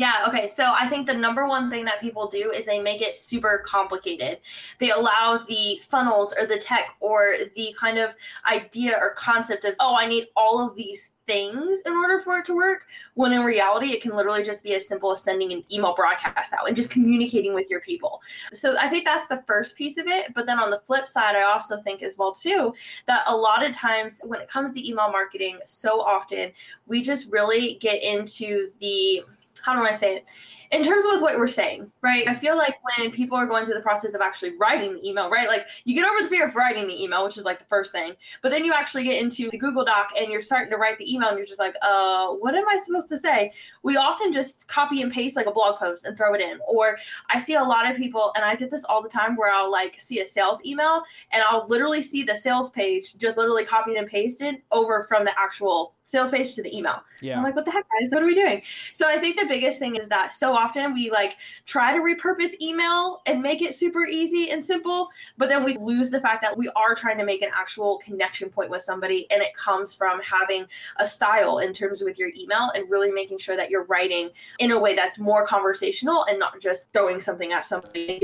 Yeah, 0.00 0.24
okay. 0.28 0.48
So 0.48 0.72
I 0.74 0.88
think 0.88 1.06
the 1.06 1.12
number 1.12 1.46
one 1.46 1.68
thing 1.68 1.84
that 1.84 2.00
people 2.00 2.26
do 2.26 2.50
is 2.52 2.64
they 2.64 2.80
make 2.80 3.02
it 3.02 3.18
super 3.18 3.62
complicated. 3.66 4.38
They 4.78 4.92
allow 4.92 5.44
the 5.46 5.78
funnels 5.84 6.34
or 6.40 6.46
the 6.46 6.56
tech 6.56 6.96
or 7.00 7.34
the 7.54 7.76
kind 7.78 7.98
of 7.98 8.14
idea 8.50 8.96
or 8.98 9.12
concept 9.12 9.66
of, 9.66 9.74
oh, 9.78 9.94
I 9.94 10.06
need 10.06 10.28
all 10.38 10.66
of 10.66 10.74
these 10.74 11.12
things 11.26 11.82
in 11.84 11.92
order 11.92 12.18
for 12.20 12.38
it 12.38 12.46
to 12.46 12.54
work. 12.54 12.86
When 13.12 13.34
in 13.34 13.42
reality, 13.42 13.88
it 13.88 14.00
can 14.00 14.16
literally 14.16 14.42
just 14.42 14.64
be 14.64 14.74
as 14.74 14.88
simple 14.88 15.12
as 15.12 15.22
sending 15.22 15.52
an 15.52 15.64
email 15.70 15.94
broadcast 15.94 16.54
out 16.54 16.66
and 16.66 16.74
just 16.74 16.88
communicating 16.90 17.52
with 17.52 17.68
your 17.68 17.82
people. 17.82 18.22
So 18.54 18.78
I 18.78 18.88
think 18.88 19.04
that's 19.04 19.26
the 19.26 19.44
first 19.46 19.76
piece 19.76 19.98
of 19.98 20.06
it. 20.06 20.32
But 20.34 20.46
then 20.46 20.58
on 20.58 20.70
the 20.70 20.78
flip 20.78 21.08
side, 21.08 21.36
I 21.36 21.42
also 21.42 21.76
think 21.82 22.02
as 22.02 22.16
well 22.16 22.32
too 22.32 22.72
that 23.06 23.22
a 23.26 23.36
lot 23.36 23.62
of 23.62 23.72
times 23.72 24.22
when 24.24 24.40
it 24.40 24.48
comes 24.48 24.72
to 24.72 24.88
email 24.88 25.12
marketing, 25.12 25.58
so 25.66 26.00
often 26.00 26.52
we 26.86 27.02
just 27.02 27.30
really 27.30 27.74
get 27.82 28.02
into 28.02 28.70
the 28.80 29.24
how 29.64 29.74
do 29.74 29.82
I 29.82 29.92
say 29.92 30.16
it? 30.16 30.26
In 30.70 30.84
terms 30.84 31.04
of 31.12 31.20
what 31.20 31.36
we're 31.36 31.48
saying, 31.48 31.90
right? 32.00 32.28
I 32.28 32.34
feel 32.34 32.56
like 32.56 32.76
when 32.96 33.10
people 33.10 33.36
are 33.36 33.46
going 33.46 33.64
through 33.64 33.74
the 33.74 33.80
process 33.80 34.14
of 34.14 34.20
actually 34.20 34.56
writing 34.56 34.94
the 34.94 35.08
email, 35.08 35.28
right? 35.28 35.48
Like 35.48 35.66
you 35.84 35.96
get 35.96 36.08
over 36.08 36.22
the 36.22 36.28
fear 36.28 36.46
of 36.46 36.54
writing 36.54 36.86
the 36.86 37.02
email, 37.02 37.24
which 37.24 37.36
is 37.36 37.44
like 37.44 37.58
the 37.58 37.64
first 37.64 37.90
thing, 37.90 38.12
but 38.40 38.50
then 38.50 38.64
you 38.64 38.72
actually 38.72 39.02
get 39.02 39.20
into 39.20 39.50
the 39.50 39.58
Google 39.58 39.84
Doc 39.84 40.10
and 40.16 40.30
you're 40.30 40.42
starting 40.42 40.70
to 40.70 40.76
write 40.76 40.96
the 40.98 41.12
email 41.12 41.30
and 41.30 41.38
you're 41.38 41.46
just 41.46 41.58
like, 41.58 41.74
uh, 41.82 42.28
what 42.28 42.54
am 42.54 42.68
I 42.68 42.76
supposed 42.76 43.08
to 43.08 43.18
say? 43.18 43.52
We 43.82 43.96
often 43.96 44.32
just 44.32 44.68
copy 44.68 45.02
and 45.02 45.10
paste 45.10 45.34
like 45.34 45.46
a 45.46 45.52
blog 45.52 45.76
post 45.76 46.04
and 46.04 46.16
throw 46.16 46.34
it 46.34 46.40
in. 46.40 46.60
Or 46.68 46.98
I 47.28 47.40
see 47.40 47.54
a 47.54 47.62
lot 47.62 47.90
of 47.90 47.96
people, 47.96 48.32
and 48.36 48.44
I 48.44 48.54
get 48.54 48.70
this 48.70 48.84
all 48.84 49.02
the 49.02 49.08
time 49.08 49.34
where 49.34 49.52
I'll 49.52 49.72
like 49.72 50.00
see 50.00 50.20
a 50.20 50.28
sales 50.28 50.64
email 50.64 51.02
and 51.32 51.42
I'll 51.42 51.66
literally 51.68 52.00
see 52.00 52.22
the 52.22 52.36
sales 52.36 52.70
page 52.70 53.16
just 53.16 53.36
literally 53.36 53.64
copied 53.64 53.96
and 53.96 54.06
pasted 54.06 54.62
over 54.70 55.02
from 55.02 55.24
the 55.24 55.32
actual 55.38 55.94
sales 56.10 56.30
page 56.30 56.54
to 56.54 56.62
the 56.62 56.76
email. 56.76 57.02
Yeah. 57.20 57.36
I'm 57.36 57.44
like, 57.44 57.54
what 57.54 57.64
the 57.64 57.70
heck, 57.70 57.84
guys? 57.84 58.10
What 58.10 58.22
are 58.22 58.26
we 58.26 58.34
doing? 58.34 58.62
So 58.92 59.08
I 59.08 59.18
think 59.18 59.38
the 59.38 59.46
biggest 59.46 59.78
thing 59.78 59.96
is 59.96 60.08
that 60.08 60.32
so 60.32 60.56
often 60.60 60.94
we 60.94 61.10
like 61.10 61.36
try 61.66 61.94
to 61.94 62.00
repurpose 62.00 62.60
email 62.60 63.22
and 63.26 63.40
make 63.40 63.62
it 63.62 63.74
super 63.74 64.04
easy 64.04 64.50
and 64.50 64.64
simple, 64.64 65.08
but 65.38 65.48
then 65.48 65.64
we 65.64 65.76
lose 65.78 66.10
the 66.10 66.20
fact 66.20 66.42
that 66.42 66.56
we 66.56 66.68
are 66.76 66.94
trying 66.94 67.18
to 67.18 67.24
make 67.24 67.42
an 67.42 67.50
actual 67.54 67.98
connection 67.98 68.50
point 68.50 68.70
with 68.70 68.82
somebody. 68.82 69.26
And 69.30 69.42
it 69.42 69.54
comes 69.54 69.94
from 69.94 70.20
having 70.22 70.66
a 70.98 71.06
style 71.06 71.58
in 71.58 71.72
terms 71.72 72.02
with 72.02 72.18
your 72.18 72.30
email 72.36 72.70
and 72.74 72.90
really 72.90 73.10
making 73.10 73.38
sure 73.38 73.56
that 73.56 73.70
you're 73.70 73.84
writing 73.84 74.30
in 74.58 74.70
a 74.70 74.78
way 74.78 74.94
that's 74.94 75.18
more 75.18 75.46
conversational 75.46 76.24
and 76.28 76.38
not 76.38 76.60
just 76.60 76.92
throwing 76.92 77.20
something 77.20 77.52
at 77.52 77.64
somebody 77.64 78.20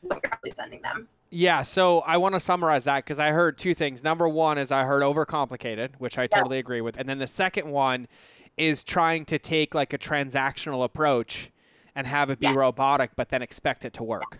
what 0.00 0.20
you're 0.22 0.32
actually 0.32 0.50
sending 0.50 0.82
them. 0.82 1.08
Yeah, 1.32 1.62
so 1.62 2.00
I 2.00 2.16
want 2.16 2.34
to 2.34 2.40
summarize 2.40 2.84
that 2.84 3.04
because 3.04 3.20
I 3.20 3.28
heard 3.30 3.56
two 3.56 3.72
things. 3.72 4.02
Number 4.02 4.28
one 4.28 4.58
is 4.58 4.72
I 4.72 4.82
heard 4.82 5.02
overcomplicated, 5.04 5.90
which 5.98 6.18
I 6.18 6.26
totally 6.26 6.58
agree 6.58 6.80
with. 6.80 6.98
And 6.98 7.08
then 7.08 7.18
the 7.18 7.28
second 7.28 7.70
one 7.70 8.08
is 8.60 8.84
trying 8.84 9.24
to 9.24 9.38
take 9.38 9.74
like 9.74 9.92
a 9.92 9.98
transactional 9.98 10.84
approach 10.84 11.50
and 11.94 12.06
have 12.06 12.30
it 12.30 12.38
be 12.38 12.46
yeah. 12.46 12.54
robotic, 12.54 13.12
but 13.16 13.30
then 13.30 13.42
expect 13.42 13.84
it 13.84 13.94
to 13.94 14.04
work. 14.04 14.38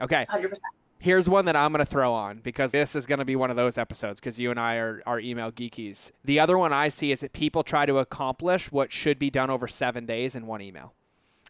Okay. 0.00 0.26
100%. 0.30 0.54
Here's 1.00 1.28
one 1.28 1.44
that 1.44 1.54
I'm 1.54 1.70
going 1.70 1.84
to 1.84 1.90
throw 1.90 2.12
on 2.12 2.38
because 2.38 2.72
this 2.72 2.96
is 2.96 3.06
going 3.06 3.20
to 3.20 3.24
be 3.24 3.36
one 3.36 3.50
of 3.50 3.56
those 3.56 3.78
episodes 3.78 4.18
because 4.18 4.40
you 4.40 4.50
and 4.50 4.58
I 4.58 4.76
are, 4.76 5.00
are 5.06 5.20
email 5.20 5.52
geekies. 5.52 6.10
The 6.24 6.40
other 6.40 6.58
one 6.58 6.72
I 6.72 6.88
see 6.88 7.12
is 7.12 7.20
that 7.20 7.32
people 7.32 7.62
try 7.62 7.86
to 7.86 7.98
accomplish 7.98 8.72
what 8.72 8.90
should 8.90 9.18
be 9.18 9.30
done 9.30 9.48
over 9.48 9.68
seven 9.68 10.06
days 10.06 10.34
in 10.34 10.46
one 10.46 10.60
email. 10.60 10.94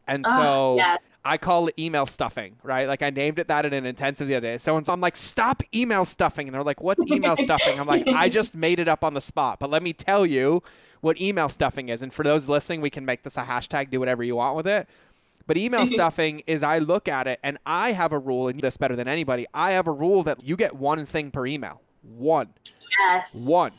And 0.07 0.25
ah, 0.27 0.37
so 0.37 0.77
yeah. 0.77 0.97
I 1.29 1.37
call 1.37 1.69
it 1.69 1.75
email 1.79 2.07
stuffing, 2.07 2.57
right? 2.63 2.89
Like 2.89 3.03
I 3.03 3.11
named 3.11 3.39
it 3.39 3.49
that 3.49 3.67
in 3.67 3.75
an 3.75 3.85
intensive 3.85 4.29
the 4.29 4.37
other 4.37 4.47
day. 4.47 4.57
So 4.57 4.75
I'm 4.75 5.01
like, 5.03 5.15
stop 5.15 5.63
email 5.75 6.07
stuffing. 6.07 6.49
And 6.49 6.55
they're 6.55 6.63
like, 6.63 6.81
what's 6.81 7.05
email 7.07 7.37
stuffing? 7.37 7.79
I'm 7.79 7.87
like, 7.87 8.09
I 8.09 8.31
just 8.31 8.57
made 8.57 8.81
it 8.81 8.89
up 8.89 9.05
on 9.05 9.13
the 9.13 9.21
spot. 9.21 9.61
But 9.61 9.69
let 9.69 9.83
me 9.83 9.93
tell 9.93 10.25
you 10.25 10.63
what 11.03 11.21
email 11.21 11.51
stuffing 11.51 11.91
is. 11.91 12.01
And 12.01 12.15
for 12.15 12.23
those 12.23 12.49
listening, 12.49 12.81
we 12.81 12.89
can 12.89 13.05
make 13.05 13.25
this 13.25 13.37
a 13.37 13.43
hashtag, 13.43 13.91
do 13.91 14.01
whatever 14.01 14.25
you 14.25 14.37
want 14.37 14.57
with 14.57 14.67
it. 14.67 14.89
But 15.47 15.59
email 15.59 15.87
stuffing 15.87 16.43
is 16.47 16.63
I 16.63 16.79
look 16.79 17.09
at 17.09 17.27
it 17.27 17.41
and 17.43 17.59
I 17.67 17.93
have 17.93 18.13
a 18.13 18.19
rule, 18.19 18.49
and 18.49 18.59
this 18.59 18.79
better 18.79 18.97
than 18.97 19.07
anybody. 19.07 19.45
I 19.53 19.73
have 19.73 19.87
a 19.87 19.93
rule 19.93 20.23
that 20.23 20.43
you 20.43 20.57
get 20.57 20.77
one 20.77 21.05
thing 21.05 21.31
per 21.31 21.47
email. 21.47 21.83
One. 22.01 22.55
Yes. 22.99 23.35
One. 23.35 23.73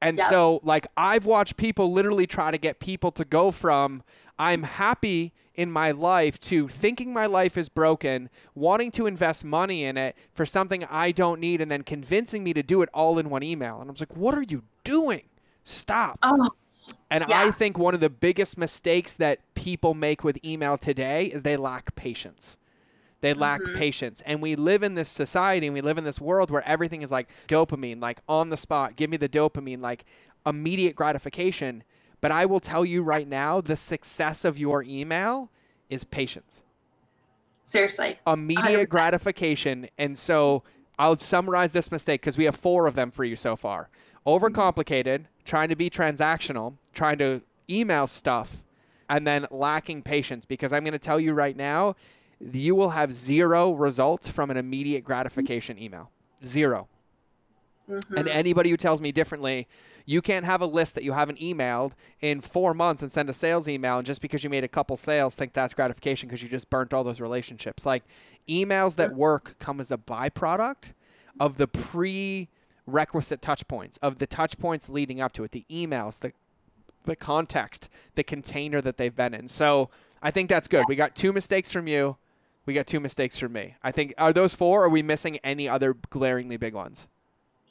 And 0.00 0.16
yep. 0.16 0.28
so, 0.28 0.60
like, 0.62 0.86
I've 0.96 1.26
watched 1.26 1.58
people 1.58 1.92
literally 1.92 2.26
try 2.26 2.50
to 2.50 2.58
get 2.58 2.80
people 2.80 3.10
to 3.12 3.24
go 3.26 3.50
from 3.50 4.02
I'm 4.38 4.62
happy 4.62 5.34
in 5.54 5.70
my 5.70 5.90
life 5.90 6.38
to 6.40 6.68
thinking 6.68 7.12
my 7.12 7.26
life 7.26 7.56
is 7.56 7.68
broken, 7.68 8.28
wanting 8.54 8.90
to 8.92 9.06
invest 9.06 9.44
money 9.44 9.84
in 9.84 9.96
it 9.96 10.16
for 10.34 10.44
something 10.44 10.84
I 10.90 11.12
don't 11.12 11.40
need, 11.40 11.60
and 11.60 11.70
then 11.70 11.82
convincing 11.82 12.42
me 12.42 12.52
to 12.54 12.62
do 12.62 12.82
it 12.82 12.88
all 12.92 13.18
in 13.18 13.30
one 13.30 13.42
email. 13.42 13.80
And 13.80 13.88
I 13.88 13.92
was 13.92 14.00
like, 14.00 14.16
what 14.16 14.34
are 14.34 14.42
you 14.42 14.64
doing? 14.82 15.22
Stop. 15.62 16.18
Oh. 16.22 16.50
And 17.10 17.24
yeah. 17.28 17.40
I 17.40 17.50
think 17.50 17.78
one 17.78 17.94
of 17.94 18.00
the 18.00 18.10
biggest 18.10 18.58
mistakes 18.58 19.14
that 19.14 19.38
people 19.54 19.94
make 19.94 20.24
with 20.24 20.44
email 20.44 20.76
today 20.76 21.26
is 21.26 21.42
they 21.42 21.56
lack 21.56 21.94
patience. 21.94 22.58
They 23.20 23.32
lack 23.32 23.62
mm-hmm. 23.62 23.78
patience. 23.78 24.20
And 24.22 24.42
we 24.42 24.54
live 24.54 24.82
in 24.82 24.96
this 24.96 25.08
society 25.08 25.66
and 25.66 25.72
we 25.72 25.80
live 25.80 25.96
in 25.96 26.04
this 26.04 26.20
world 26.20 26.50
where 26.50 26.66
everything 26.66 27.00
is 27.00 27.10
like 27.10 27.30
dopamine, 27.48 28.02
like 28.02 28.20
on 28.28 28.50
the 28.50 28.56
spot, 28.56 28.96
give 28.96 29.08
me 29.08 29.16
the 29.16 29.28
dopamine, 29.30 29.80
like 29.80 30.04
immediate 30.44 30.94
gratification. 30.94 31.84
But 32.24 32.32
I 32.32 32.46
will 32.46 32.58
tell 32.58 32.86
you 32.86 33.02
right 33.02 33.28
now 33.28 33.60
the 33.60 33.76
success 33.76 34.46
of 34.46 34.58
your 34.58 34.82
email 34.82 35.50
is 35.90 36.04
patience. 36.04 36.62
Seriously. 37.66 38.18
Immediate 38.26 38.86
100%. 38.86 38.88
gratification. 38.88 39.90
And 39.98 40.16
so 40.16 40.62
I'll 40.98 41.18
summarize 41.18 41.72
this 41.72 41.92
mistake 41.92 42.22
because 42.22 42.38
we 42.38 42.46
have 42.46 42.56
four 42.56 42.86
of 42.86 42.94
them 42.94 43.10
for 43.10 43.24
you 43.24 43.36
so 43.36 43.56
far. 43.56 43.90
Overcomplicated, 44.26 45.26
trying 45.44 45.68
to 45.68 45.76
be 45.76 45.90
transactional, 45.90 46.78
trying 46.94 47.18
to 47.18 47.42
email 47.68 48.06
stuff, 48.06 48.64
and 49.10 49.26
then 49.26 49.46
lacking 49.50 50.00
patience. 50.00 50.46
Because 50.46 50.72
I'm 50.72 50.82
going 50.82 50.92
to 50.92 50.98
tell 50.98 51.20
you 51.20 51.34
right 51.34 51.54
now, 51.58 51.94
you 52.40 52.74
will 52.74 52.88
have 52.88 53.12
zero 53.12 53.72
results 53.72 54.28
from 54.28 54.50
an 54.50 54.56
immediate 54.56 55.04
gratification 55.04 55.78
email. 55.78 56.10
0 56.46 56.88
mm-hmm. 57.88 58.16
And 58.16 58.28
anybody 58.28 58.70
who 58.70 58.76
tells 58.76 59.00
me 59.00 59.12
differently, 59.12 59.68
you 60.06 60.20
can't 60.20 60.44
have 60.44 60.60
a 60.60 60.66
list 60.66 60.94
that 60.96 61.04
you 61.04 61.12
haven't 61.12 61.40
emailed 61.40 61.92
in 62.20 62.40
four 62.40 62.74
months 62.74 63.02
and 63.02 63.10
send 63.10 63.30
a 63.30 63.32
sales 63.32 63.68
email, 63.68 63.98
and 63.98 64.06
just 64.06 64.20
because 64.20 64.44
you 64.44 64.50
made 64.50 64.64
a 64.64 64.68
couple 64.68 64.96
sales, 64.96 65.34
think 65.34 65.52
that's 65.52 65.74
gratification 65.74 66.28
because 66.28 66.42
you 66.42 66.48
just 66.48 66.68
burnt 66.70 66.92
all 66.92 67.04
those 67.04 67.20
relationships. 67.20 67.86
Like 67.86 68.04
emails 68.48 68.96
that 68.96 69.14
work 69.14 69.56
come 69.58 69.80
as 69.80 69.90
a 69.90 69.98
byproduct 69.98 70.92
of 71.40 71.56
the 71.56 71.66
prerequisite 71.66 73.42
touch 73.42 73.66
points, 73.66 73.96
of 73.98 74.18
the 74.18 74.26
touch 74.26 74.58
points 74.58 74.88
leading 74.88 75.20
up 75.20 75.32
to 75.32 75.44
it, 75.44 75.52
the 75.52 75.64
emails, 75.70 76.20
the 76.20 76.32
the 77.04 77.16
context, 77.16 77.88
the 78.14 78.24
container 78.24 78.80
that 78.80 78.96
they've 78.96 79.14
been 79.14 79.34
in. 79.34 79.46
So 79.48 79.90
I 80.22 80.30
think 80.30 80.48
that's 80.48 80.68
good. 80.68 80.84
We 80.88 80.96
got 80.96 81.14
two 81.14 81.32
mistakes 81.32 81.70
from 81.70 81.86
you. 81.86 82.16
We 82.66 82.72
got 82.72 82.86
two 82.86 83.00
mistakes 83.00 83.38
from 83.38 83.52
me. 83.52 83.76
I 83.82 83.90
think 83.92 84.14
are 84.16 84.32
those 84.32 84.54
four? 84.54 84.82
Or 84.82 84.86
are 84.86 84.88
we 84.88 85.02
missing 85.02 85.38
any 85.44 85.68
other 85.68 85.94
glaringly 86.10 86.56
big 86.56 86.74
ones? 86.74 87.06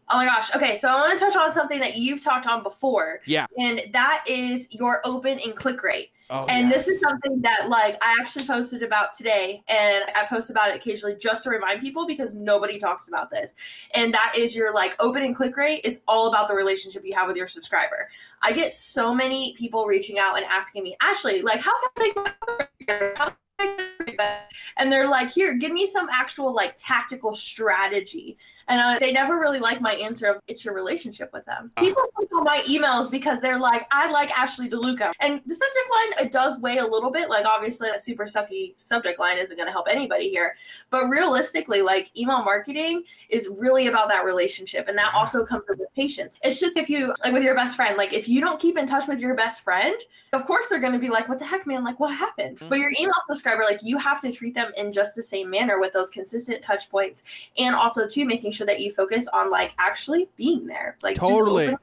Oh 0.10 0.18
my 0.18 0.26
gosh. 0.26 0.54
Okay, 0.56 0.78
so 0.78 0.90
I 0.90 0.96
want 0.96 1.18
to 1.18 1.26
touch 1.26 1.36
on 1.36 1.52
something 1.52 1.80
that 1.80 1.98
you've 1.98 2.22
talked 2.22 2.46
on 2.46 2.64
before. 2.64 3.22
Yeah. 3.26 3.46
And 3.58 3.82
that 3.92 4.26
is 4.28 4.74
your 4.74 5.02
open 5.06 5.40
and 5.44 5.56
click 5.56 5.82
rate. 5.84 6.10
Oh, 6.30 6.46
and 6.50 6.70
yes. 6.70 6.86
this 6.86 6.96
is 6.96 7.02
something 7.02 7.42
that 7.42 7.70
like 7.70 8.04
I 8.04 8.16
actually 8.20 8.48
posted 8.48 8.82
about 8.82 9.14
today 9.14 9.64
and 9.68 10.06
I 10.16 10.26
post 10.28 10.50
about 10.50 10.70
it 10.70 10.76
occasionally 10.76 11.16
just 11.16 11.44
to 11.44 11.50
remind 11.50 11.82
people 11.82 12.08
because 12.08 12.34
nobody 12.34 12.80
talks 12.80 13.08
about 13.08 13.30
this. 13.30 13.56
And 13.94 14.14
that 14.14 14.34
is 14.38 14.56
your 14.56 14.74
like 14.74 14.96
open 15.00 15.22
and 15.22 15.36
click 15.36 15.56
rate 15.58 15.82
is 15.84 16.00
all 16.08 16.28
about 16.28 16.48
the 16.48 16.56
relationship 16.56 17.06
you 17.06 17.14
have 17.14 17.28
with 17.28 17.38
your 17.38 17.48
subscriber. 17.48 18.10
I 18.42 18.52
get 18.52 18.74
so 18.74 19.14
many 19.14 19.54
people 19.58 19.86
reaching 19.86 20.18
out 20.18 20.38
and 20.38 20.46
asking 20.46 20.84
me, 20.84 20.98
Ashley, 21.02 21.42
like 21.42 21.60
how 21.60 21.72
can 21.80 21.90
I 21.98 22.02
make 22.02 22.16
my 23.18 23.34
and 24.78 24.92
they're 24.92 25.08
like, 25.08 25.30
here, 25.30 25.56
give 25.56 25.72
me 25.72 25.86
some 25.86 26.08
actual 26.12 26.54
like 26.54 26.74
tactical 26.78 27.34
strategy. 27.34 28.38
And 28.68 28.80
uh, 28.80 29.00
they 29.00 29.12
never 29.12 29.40
really 29.40 29.60
like 29.60 29.82
my 29.82 29.94
answer 29.96 30.28
of 30.28 30.42
it's 30.48 30.64
your 30.64 30.74
relationship 30.74 31.32
with 31.34 31.46
them. 31.46 31.72
Uh-huh. 31.78 31.86
People 31.86 32.04
click 32.16 32.30
on 32.34 32.44
my 32.44 32.60
emails 32.60 33.12
because 33.12 33.42
they're 33.42 33.60
like, 33.60 33.88
I 33.92 34.10
like 34.10 34.32
Ashley 34.32 34.70
DeLuca. 34.70 35.12
And 35.20 35.42
the 35.46 35.54
subject 35.54 35.90
line, 35.92 36.26
it 36.26 36.32
does 36.32 36.60
weigh 36.60 36.78
a 36.78 36.86
little 36.86 37.12
bit. 37.12 37.30
Like, 37.30 37.46
obviously, 37.46 37.90
a 37.90 38.00
super 38.00 38.26
sucky 38.26 38.80
subject 38.80 39.20
line 39.20 39.38
isn't 39.38 39.58
going 39.58 39.68
to 39.68 39.72
help 39.74 39.88
anybody 39.90 40.30
here. 40.30 40.56
But 40.90 41.10
realistically, 41.10 41.82
like, 41.82 42.16
email 42.18 42.44
marketing 42.44 43.04
is 43.30 43.50
really 43.50 43.88
about 43.88 44.08
that 44.10 44.24
relationship. 44.24 44.88
And 44.88 44.98
that 44.98 45.08
uh-huh. 45.08 45.20
also 45.20 45.46
comes 45.46 45.64
with 45.68 45.80
patience. 45.96 46.40
It's 46.42 46.60
just 46.60 46.78
if 46.78 46.90
you, 46.90 47.14
like, 47.24 47.34
with 47.34 47.44
your 47.44 47.56
best 47.56 47.76
friend, 47.76 47.98
like, 47.98 48.14
if 48.14 48.30
you 48.30 48.40
don't 48.40 48.60
keep 48.60 48.78
in 48.78 48.86
touch 48.86 49.08
with 49.08 49.20
your 49.20 49.36
best 49.36 49.64
friend, 49.64 49.96
of 50.32 50.46
course 50.46 50.68
they're 50.68 50.80
going 50.80 50.94
to 50.94 51.00
be 51.00 51.10
like, 51.10 51.28
what 51.30 51.38
the 51.38 51.46
heck, 51.46 51.68
man? 51.68 51.84
Like, 51.84 52.00
what 52.00 52.16
happened? 52.16 52.58
Mm-hmm. 52.58 52.70
But 52.70 52.80
your 52.80 52.92
email 53.00 53.14
subscriber, 53.28 53.64
like, 53.64 53.84
you 53.84 53.98
have 53.98 54.22
to 54.22 54.32
treat 54.32 54.56
them 54.56 54.72
in 54.78 54.94
just 54.94 55.16
the 55.16 55.24
same 55.24 55.50
manner 55.50 55.80
with 55.80 55.94
those 55.94 56.10
consistent 56.10 56.62
touch 56.62 56.90
points. 56.90 57.26
And 57.58 57.76
also, 57.76 58.08
too, 58.08 58.26
making 58.26 58.53
sure 58.54 58.68
that 58.68 58.80
you 58.80 58.92
focus 58.94 59.28
on 59.34 59.50
like 59.52 59.74
actually 59.78 60.30
being 60.38 60.66
there. 60.66 60.98
Like 61.02 61.16
totally. 61.16 61.76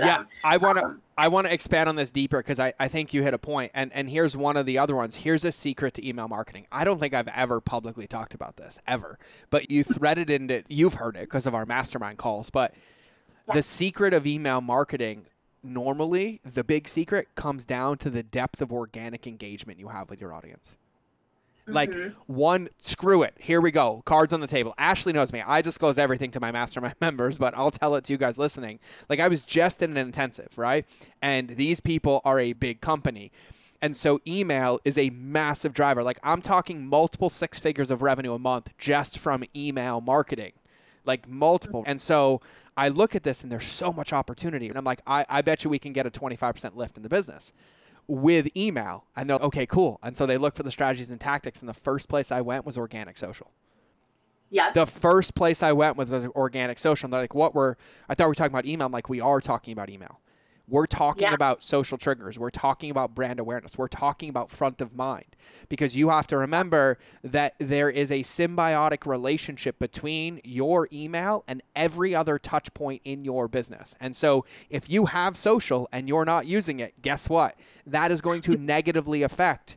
Yeah, 0.00 0.24
I 0.42 0.56
want 0.56 0.78
to. 0.78 0.84
Um, 0.84 1.02
I 1.16 1.28
want 1.28 1.46
to 1.46 1.52
expand 1.52 1.88
on 1.88 1.94
this 1.94 2.10
deeper 2.10 2.38
because 2.38 2.58
I, 2.58 2.72
I 2.80 2.88
think 2.88 3.14
you 3.14 3.22
hit 3.22 3.34
a 3.34 3.38
point. 3.38 3.70
And 3.74 3.92
and 3.92 4.08
here's 4.08 4.36
one 4.36 4.56
of 4.56 4.66
the 4.66 4.78
other 4.78 4.96
ones. 4.96 5.14
Here's 5.14 5.44
a 5.44 5.52
secret 5.52 5.94
to 5.94 6.06
email 6.06 6.26
marketing. 6.26 6.66
I 6.72 6.84
don't 6.84 6.98
think 6.98 7.14
I've 7.14 7.28
ever 7.28 7.60
publicly 7.60 8.06
talked 8.06 8.34
about 8.34 8.56
this 8.56 8.80
ever, 8.86 9.18
but 9.50 9.70
you 9.70 9.84
threaded 9.84 10.30
into 10.30 10.64
you've 10.68 10.94
heard 10.94 11.16
it 11.16 11.20
because 11.20 11.46
of 11.46 11.54
our 11.54 11.66
mastermind 11.66 12.18
calls. 12.18 12.50
But 12.50 12.74
yeah. 13.46 13.54
the 13.54 13.62
secret 13.62 14.14
of 14.14 14.26
email 14.26 14.60
marketing 14.60 15.26
normally 15.62 16.40
the 16.44 16.62
big 16.62 16.86
secret 16.86 17.28
comes 17.34 17.64
down 17.64 17.96
to 17.96 18.10
the 18.10 18.22
depth 18.22 18.60
of 18.60 18.70
organic 18.70 19.26
engagement 19.26 19.78
you 19.78 19.88
have 19.88 20.10
with 20.10 20.20
your 20.20 20.32
audience. 20.32 20.76
Like 21.66 21.90
Mhm. 21.90 22.14
one, 22.26 22.68
screw 22.78 23.22
it. 23.22 23.34
Here 23.38 23.60
we 23.60 23.70
go. 23.70 24.02
Cards 24.04 24.32
on 24.32 24.40
the 24.40 24.46
table. 24.46 24.74
Ashley 24.76 25.12
knows 25.12 25.32
me. 25.32 25.42
I 25.46 25.62
disclose 25.62 25.96
everything 25.98 26.30
to 26.32 26.40
my 26.40 26.52
mastermind 26.52 26.94
members, 27.00 27.38
but 27.38 27.56
I'll 27.56 27.70
tell 27.70 27.94
it 27.94 28.04
to 28.04 28.12
you 28.12 28.18
guys 28.18 28.38
listening. 28.38 28.80
Like 29.08 29.20
I 29.20 29.28
was 29.28 29.44
just 29.44 29.80
in 29.82 29.92
an 29.92 29.96
intensive, 29.96 30.56
right? 30.58 30.86
And 31.22 31.48
these 31.50 31.80
people 31.80 32.20
are 32.24 32.38
a 32.38 32.52
big 32.52 32.80
company. 32.80 33.32
And 33.80 33.96
so 33.96 34.20
email 34.26 34.78
is 34.84 34.96
a 34.98 35.10
massive 35.10 35.72
driver. 35.74 36.02
Like 36.02 36.18
I'm 36.22 36.40
talking 36.42 36.86
multiple 36.86 37.30
six 37.30 37.58
figures 37.58 37.90
of 37.90 38.02
revenue 38.02 38.34
a 38.34 38.38
month 38.38 38.70
just 38.78 39.18
from 39.18 39.42
email 39.56 40.00
marketing. 40.00 40.52
Like 41.06 41.28
multiple. 41.28 41.82
And 41.86 42.00
so 42.00 42.40
I 42.76 42.88
look 42.88 43.14
at 43.14 43.22
this 43.24 43.42
and 43.42 43.52
there's 43.52 43.66
so 43.66 43.92
much 43.92 44.12
opportunity. 44.12 44.68
And 44.68 44.76
I'm 44.78 44.84
like, 44.84 45.00
I, 45.06 45.24
I 45.28 45.42
bet 45.42 45.64
you 45.64 45.70
we 45.70 45.78
can 45.78 45.92
get 45.92 46.06
a 46.06 46.10
25% 46.10 46.76
lift 46.76 46.96
in 46.96 47.02
the 47.02 47.08
business 47.08 47.52
with 48.06 48.54
email. 48.56 49.04
And 49.16 49.30
they're 49.30 49.38
okay, 49.38 49.66
cool. 49.66 49.98
And 50.02 50.14
so 50.14 50.26
they 50.26 50.38
look 50.38 50.54
for 50.54 50.62
the 50.62 50.70
strategies 50.70 51.10
and 51.10 51.20
tactics. 51.20 51.60
And 51.60 51.68
the 51.68 51.74
first 51.74 52.08
place 52.08 52.32
I 52.32 52.40
went 52.40 52.64
was 52.66 52.76
organic 52.78 53.18
social. 53.18 53.50
Yeah. 54.50 54.72
The 54.72 54.86
first 54.86 55.34
place 55.34 55.62
I 55.62 55.72
went 55.72 55.96
was 55.96 56.12
organic 56.12 56.78
social. 56.78 57.06
And 57.06 57.12
they're 57.12 57.22
like, 57.22 57.34
what 57.34 57.54
were, 57.54 57.76
I 58.08 58.14
thought 58.14 58.24
we 58.24 58.28
were 58.28 58.34
talking 58.34 58.52
about 58.52 58.66
email. 58.66 58.86
I'm 58.86 58.92
like, 58.92 59.08
we 59.08 59.20
are 59.20 59.40
talking 59.40 59.72
about 59.72 59.90
email. 59.90 60.20
We're 60.66 60.86
talking 60.86 61.24
Yeah. 61.24 61.34
about 61.34 61.62
social 61.62 61.98
triggers. 61.98 62.38
We're 62.38 62.50
talking 62.50 62.90
about 62.90 63.14
brand 63.14 63.38
awareness. 63.38 63.76
We're 63.76 63.88
talking 63.88 64.30
about 64.30 64.50
front 64.50 64.80
of 64.80 64.94
mind 64.94 65.36
because 65.68 65.94
you 65.94 66.08
have 66.08 66.26
to 66.28 66.38
remember 66.38 66.98
that 67.22 67.54
there 67.58 67.90
is 67.90 68.10
a 68.10 68.22
symbiotic 68.22 69.04
relationship 69.06 69.78
between 69.78 70.40
your 70.42 70.88
email 70.92 71.44
and 71.46 71.62
every 71.76 72.14
other 72.14 72.38
touch 72.38 72.72
point 72.72 73.02
in 73.04 73.24
your 73.24 73.46
business. 73.46 73.94
And 74.00 74.16
so 74.16 74.46
if 74.70 74.88
you 74.88 75.06
have 75.06 75.36
social 75.36 75.88
and 75.92 76.08
you're 76.08 76.24
not 76.24 76.46
using 76.46 76.80
it, 76.80 77.02
guess 77.02 77.28
what? 77.28 77.56
That 77.86 78.10
is 78.10 78.22
going 78.22 78.40
to 78.42 78.56
negatively 78.56 79.22
affect 79.22 79.76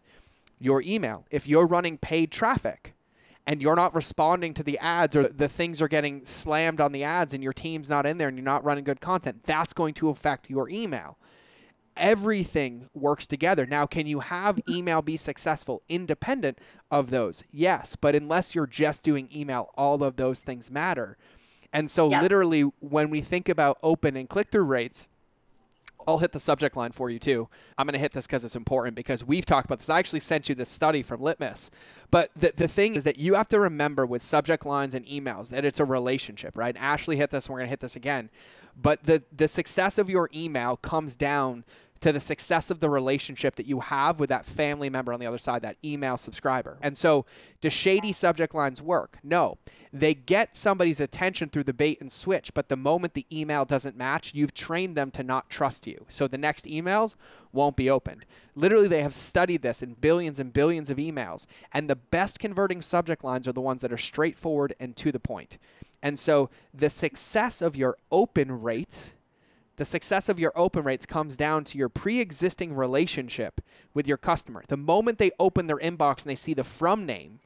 your 0.60 0.82
email. 0.82 1.26
If 1.30 1.48
you're 1.48 1.68
running 1.68 1.98
paid 1.98 2.32
traffic, 2.32 2.94
and 3.48 3.62
you're 3.62 3.78
not 3.78 3.96
responding 3.96 4.54
to 4.54 4.62
the 4.62 4.78
ads 4.80 5.16
or 5.16 5.30
the 5.30 5.48
things 5.48 5.82
are 5.82 5.88
getting 5.88 6.24
slammed 6.26 6.82
on 6.82 6.92
the 6.92 7.04
ads 7.06 7.34
and 7.34 7.42
your 7.42 7.54
team's 7.54 7.90
not 7.90 8.06
in 8.06 8.18
there 8.18 8.28
and 8.28 8.38
you're 8.38 8.44
not 8.44 8.64
running 8.66 8.84
good 8.84 9.00
content, 9.00 9.42
that's 9.46 9.72
going 9.74 9.94
to 9.96 10.10
affect 10.10 10.50
your 10.50 10.70
email. 10.70 11.18
Everything 11.96 12.90
works 12.94 13.26
together. 13.26 13.66
Now, 13.66 13.88
can 13.88 14.06
you 14.06 14.20
have 14.20 14.60
email 14.70 15.02
be 15.02 15.18
successful 15.18 15.82
independent 15.90 16.60
of 16.92 17.10
those? 17.10 17.44
Yes, 17.50 17.96
but 17.96 18.14
unless 18.16 18.54
you're 18.54 18.68
just 18.68 19.02
doing 19.02 19.30
email, 19.34 19.72
all 19.76 20.04
of 20.04 20.18
those 20.18 20.42
things 20.42 20.70
matter. 20.70 21.18
And 21.74 21.90
so, 21.90 22.10
Yeah. 22.10 22.22
literally, 22.22 22.62
when 22.80 23.10
we 23.10 23.22
think 23.22 23.50
about 23.50 23.78
open 23.82 24.16
and 24.16 24.30
click 24.30 24.52
through 24.52 24.66
rates, 24.66 25.10
I'll 26.08 26.20
hit 26.20 26.32
the 26.32 26.40
subject 26.40 26.78
line 26.78 26.94
for 26.94 27.10
you 27.10 27.20
too. 27.20 27.50
I'm 27.78 27.86
going 27.86 27.94
to 27.94 28.00
hit 28.00 28.14
this 28.14 28.26
because 28.26 28.46
it's 28.46 28.56
important 28.56 28.96
because 28.96 29.26
we've 29.26 29.46
talked 29.46 29.66
about 29.66 29.80
this. 29.80 29.90
I 29.90 30.00
actually 30.00 30.22
sent 30.22 30.48
you 30.48 30.56
this 30.56 30.70
study 30.70 31.04
from 31.04 31.22
Litmus. 31.22 31.70
But 32.10 32.32
the, 32.36 32.54
the 32.56 32.68
thing 32.70 32.96
is 32.96 33.04
that 33.04 33.18
you 33.18 33.34
have 33.34 33.50
to 33.50 33.60
remember 33.60 34.06
with 34.06 34.22
subject 34.22 34.66
lines 34.66 34.94
and 34.94 35.06
emails 35.06 35.50
that 35.50 35.66
it's 35.66 35.82
a 35.82 35.86
relationship, 35.86 36.58
right? 36.58 36.76
Ashley 36.78 37.18
hit 37.18 37.30
this, 37.30 37.48
and 37.48 37.54
we're 37.54 37.60
going 37.60 37.68
to 37.68 37.72
hit 37.72 37.82
this 37.82 37.98
again. 37.98 38.30
But 38.82 39.04
the, 39.04 39.24
the 39.36 39.50
success 39.50 39.98
of 39.98 40.10
your 40.10 40.30
email 40.34 40.78
comes 40.78 41.18
down 41.18 41.66
to 42.02 42.12
the 42.12 42.20
success 42.20 42.70
of 42.70 42.80
the 42.80 42.90
relationship 42.90 43.56
that 43.56 43.66
you 43.66 43.80
have 43.80 44.20
with 44.20 44.30
that 44.30 44.46
family 44.46 44.90
member 44.90 45.14
on 45.14 45.20
the 45.20 45.26
other 45.26 45.38
side, 45.38 45.62
that 45.62 45.78
email 45.84 46.18
subscriber. 46.18 46.78
And 46.82 46.98
so, 46.98 47.26
do 47.62 47.70
shady 47.70 48.12
subject 48.12 48.54
lines 48.54 48.82
work? 48.82 49.18
No. 49.24 49.58
They 49.94 50.14
get 50.14 50.56
somebody's 50.56 51.00
attention 51.00 51.50
through 51.50 51.64
the 51.64 51.74
bait 51.74 52.00
and 52.02 52.12
switch, 52.12 52.54
but 52.54 52.70
the 52.70 52.76
moment 52.76 53.14
the 53.14 53.26
email 53.32 53.66
doesn't 53.66 53.98
match, 53.98 54.34
you've 54.34 54.54
trained 54.54 54.96
them 54.96 55.12
to 55.12 55.24
not 55.24 55.50
trust 55.50 55.88
you. 55.88 56.06
So, 56.08 56.28
the 56.28 56.38
next 56.38 56.66
emails 56.66 57.16
won't 57.52 57.76
be 57.76 57.90
opened. 57.90 58.26
Literally, 58.56 58.88
they 58.88 59.02
have 59.02 59.14
studied 59.14 59.62
this 59.62 59.82
in 59.82 59.94
billions 59.94 60.40
and 60.40 60.54
billions 60.54 60.90
of 60.90 60.98
emails, 60.98 61.46
and 61.74 61.90
the 61.90 61.96
best 61.96 62.40
converting 62.40 62.82
subject 62.82 63.24
lines 63.24 63.48
are 63.48 63.54
the 63.54 63.62
ones 63.62 63.82
that 63.82 63.92
are 63.92 63.98
straightforward 63.98 64.74
and 64.80 64.96
to 64.98 65.12
the 65.12 65.20
point. 65.20 65.58
And 66.04 66.18
so, 66.20 66.50
the 66.74 66.90
success 66.90 67.62
of 67.62 67.76
your 67.76 67.98
open 68.12 68.62
rates 68.62 69.16
the 69.78 69.86
success 69.86 70.28
of 70.28 70.40
your 70.40 70.52
open 70.56 70.84
rates 70.84 71.06
comes 71.06 71.38
down 71.38 71.64
to 71.66 71.78
your 71.78 71.90
pre-existing 71.90 72.74
relationship 72.74 73.62
with 73.94 74.08
your 74.08 74.18
customer. 74.18 74.64
The 74.68 74.78
moment 74.78 75.18
they 75.18 75.32
open 75.40 75.68
their 75.68 75.78
inbox 75.78 76.24
and 76.24 76.30
they 76.32 76.36
see 76.36 76.54
the 76.54 76.64
from 76.64 77.06
name, 77.06 77.40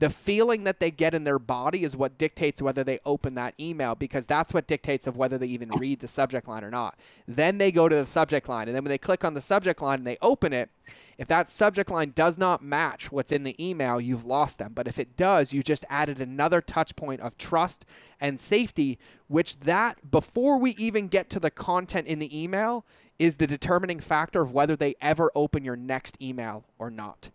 the 0.00 0.10
feeling 0.10 0.64
that 0.64 0.78
they 0.78 0.90
get 0.90 1.14
in 1.14 1.24
their 1.24 1.40
body 1.40 1.82
is 1.82 1.96
what 1.96 2.18
dictates 2.18 2.62
whether 2.62 2.84
they 2.84 3.00
open 3.04 3.34
that 3.34 3.54
email 3.58 3.96
because 3.96 4.26
that's 4.26 4.54
what 4.54 4.68
dictates 4.68 5.08
of 5.08 5.16
whether 5.16 5.38
they 5.38 5.46
even 5.46 5.70
read 5.70 5.98
the 5.98 6.08
subject 6.08 6.46
line 6.46 6.62
or 6.62 6.70
not. 6.70 6.98
Then 7.26 7.58
they 7.58 7.72
go 7.72 7.88
to 7.88 7.96
the 7.96 8.06
subject 8.06 8.48
line 8.48 8.68
and 8.68 8.76
then 8.76 8.84
when 8.84 8.90
they 8.90 8.98
click 8.98 9.24
on 9.24 9.34
the 9.34 9.40
subject 9.40 9.82
line 9.82 9.98
and 9.98 10.06
they 10.06 10.18
open 10.22 10.52
it, 10.52 10.70
if 11.18 11.26
that 11.26 11.50
subject 11.50 11.90
line 11.90 12.12
does 12.14 12.38
not 12.38 12.62
match 12.62 13.10
what's 13.10 13.32
in 13.32 13.42
the 13.42 13.56
email, 13.64 14.00
you've 14.00 14.24
lost 14.24 14.58
them. 14.58 14.72
But 14.72 14.86
if 14.86 15.00
it 15.00 15.16
does, 15.16 15.52
you 15.52 15.64
just 15.64 15.84
added 15.88 16.20
another 16.20 16.60
touch 16.60 16.94
point 16.94 17.20
of 17.20 17.36
trust 17.36 17.84
and 18.20 18.38
safety, 18.38 19.00
which 19.26 19.58
that 19.60 20.12
before 20.12 20.58
we 20.58 20.76
even 20.78 21.08
get 21.08 21.28
to 21.30 21.40
the 21.40 21.50
content 21.50 22.06
in 22.06 22.20
the 22.20 22.40
email 22.40 22.86
is 23.18 23.36
the 23.36 23.48
determining 23.48 23.98
factor 23.98 24.42
of 24.42 24.52
whether 24.52 24.76
they 24.76 24.94
ever 25.00 25.32
open 25.34 25.64
your 25.64 25.74
next 25.74 26.16
email 26.22 26.64
or 26.78 26.88
not. 26.88 27.30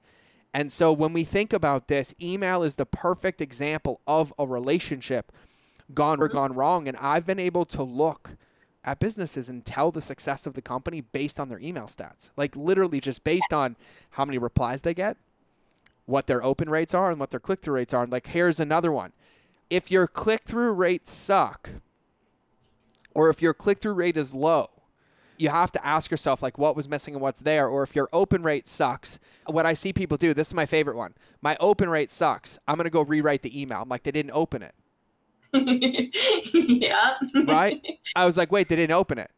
And 0.53 0.71
so 0.71 0.93
when 0.93 1.13
we 1.13 1.23
think 1.23 1.51
about 1.51 1.87
this, 1.87 2.13
email 2.21 2.61
is 2.61 2.75
the 2.75 2.85
perfect 2.85 3.41
example 3.41 4.01
of 4.05 4.33
a 4.37 4.45
relationship 4.45 5.31
gone 5.93 6.21
or 6.21 6.27
gone 6.27 6.53
wrong. 6.53 6.87
And 6.87 6.95
I've 6.97 7.25
been 7.25 7.39
able 7.39 7.65
to 7.65 7.81
look 7.81 8.31
at 8.83 8.99
businesses 8.99 9.49
and 9.49 9.65
tell 9.65 9.91
the 9.91 10.01
success 10.01 10.45
of 10.45 10.53
the 10.53 10.61
company 10.61 11.01
based 11.01 11.39
on 11.39 11.49
their 11.49 11.59
email 11.59 11.85
stats. 11.85 12.29
Like 12.37 12.55
literally 12.55 12.99
just 12.99 13.23
based 13.23 13.53
on 13.53 13.75
how 14.11 14.25
many 14.25 14.37
replies 14.37 14.81
they 14.81 14.93
get, 14.93 15.17
what 16.05 16.27
their 16.27 16.43
open 16.43 16.69
rates 16.69 16.93
are, 16.93 17.09
and 17.09 17.19
what 17.19 17.31
their 17.31 17.39
click 17.39 17.61
through 17.61 17.75
rates 17.75 17.93
are. 17.93 18.03
And 18.03 18.11
like 18.11 18.27
here's 18.27 18.59
another 18.59 18.91
one. 18.91 19.13
If 19.69 19.89
your 19.89 20.05
click 20.05 20.43
through 20.45 20.73
rates 20.73 21.11
suck, 21.11 21.71
or 23.15 23.29
if 23.29 23.41
your 23.41 23.53
click 23.53 23.79
through 23.79 23.93
rate 23.93 24.17
is 24.17 24.35
low, 24.35 24.69
you 25.43 25.49
have 25.49 25.71
to 25.71 25.85
ask 25.85 26.09
yourself 26.09 26.41
like 26.41 26.57
what 26.57 26.75
was 26.75 26.87
missing 26.87 27.13
and 27.13 27.21
what's 27.21 27.41
there 27.41 27.67
or 27.67 27.83
if 27.83 27.95
your 27.95 28.09
open 28.13 28.41
rate 28.43 28.67
sucks 28.67 29.19
what 29.45 29.65
i 29.65 29.73
see 29.73 29.91
people 29.93 30.17
do 30.17 30.33
this 30.33 30.47
is 30.47 30.53
my 30.53 30.65
favorite 30.65 30.95
one 30.95 31.13
my 31.43 31.57
open 31.59 31.89
rate 31.89 32.09
sucks. 32.09 32.57
I'm 32.67 32.75
going 32.75 32.85
to 32.85 32.89
go 32.89 33.01
rewrite 33.01 33.41
the 33.41 33.61
email. 33.61 33.81
I'm 33.81 33.89
like 33.89 34.03
they 34.03 34.11
didn't 34.11 34.31
open 34.31 34.63
it. 34.63 34.73
Yeah. 36.53 37.17
right? 37.45 37.85
I 38.15 38.25
was 38.25 38.37
like 38.37 38.51
wait 38.51 38.69
they 38.69 38.75
didn't 38.77 38.95
open 38.95 39.19
it. 39.19 39.29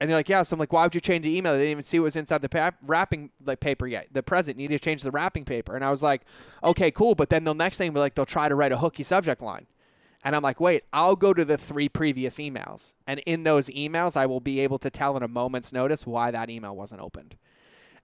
And 0.00 0.10
they're 0.10 0.16
like 0.16 0.28
yeah 0.28 0.42
so 0.42 0.54
i'm 0.54 0.60
like 0.60 0.72
why 0.72 0.82
would 0.82 0.94
you 0.94 1.00
change 1.00 1.24
the 1.24 1.36
email? 1.36 1.52
They 1.52 1.60
didn't 1.60 1.70
even 1.72 1.82
see 1.82 1.98
what 1.98 2.04
was 2.04 2.16
inside 2.16 2.42
the 2.42 2.48
pa- 2.48 2.72
wrapping 2.82 3.30
like 3.44 3.60
paper 3.60 3.86
yet. 3.86 4.08
The 4.12 4.22
present 4.22 4.58
needed 4.58 4.80
to 4.80 4.84
change 4.84 5.02
the 5.02 5.10
wrapping 5.10 5.44
paper. 5.44 5.74
And 5.74 5.84
i 5.84 5.90
was 5.90 6.02
like 6.02 6.22
okay 6.62 6.90
cool. 6.90 7.14
But 7.14 7.30
then 7.30 7.44
the 7.44 7.54
next 7.54 7.78
thing 7.78 7.92
be 7.92 8.00
like 8.00 8.14
they'll 8.14 8.26
try 8.26 8.48
to 8.48 8.54
write 8.54 8.72
a 8.72 8.78
hooky 8.78 9.02
subject 9.02 9.40
line 9.40 9.66
and 10.24 10.34
I'm 10.34 10.42
like, 10.42 10.58
wait, 10.58 10.82
I'll 10.92 11.16
go 11.16 11.34
to 11.34 11.44
the 11.44 11.58
three 11.58 11.88
previous 11.88 12.38
emails. 12.38 12.94
And 13.06 13.20
in 13.26 13.42
those 13.42 13.68
emails, 13.68 14.16
I 14.16 14.24
will 14.24 14.40
be 14.40 14.60
able 14.60 14.78
to 14.78 14.88
tell 14.88 15.16
in 15.18 15.22
a 15.22 15.28
moment's 15.28 15.72
notice 15.72 16.06
why 16.06 16.30
that 16.30 16.48
email 16.48 16.74
wasn't 16.74 17.02
opened. 17.02 17.36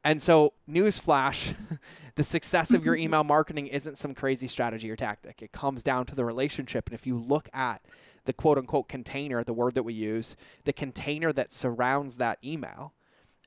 And 0.04 0.20
so, 0.20 0.52
newsflash 0.68 1.54
the 2.14 2.22
success 2.22 2.72
of 2.72 2.84
your 2.84 2.96
email 3.04 3.24
marketing 3.24 3.68
isn't 3.68 3.96
some 3.96 4.14
crazy 4.14 4.48
strategy 4.48 4.90
or 4.90 4.96
tactic. 4.96 5.40
It 5.40 5.52
comes 5.52 5.82
down 5.82 6.06
to 6.06 6.14
the 6.14 6.24
relationship. 6.24 6.88
And 6.88 6.94
if 6.94 7.06
you 7.06 7.18
look 7.18 7.48
at 7.54 7.82
the 8.26 8.34
quote 8.34 8.58
unquote 8.58 8.88
container, 8.88 9.42
the 9.42 9.54
word 9.54 9.74
that 9.74 9.82
we 9.82 9.94
use, 9.94 10.36
the 10.64 10.72
container 10.74 11.32
that 11.32 11.52
surrounds 11.52 12.18
that 12.18 12.38
email, 12.44 12.92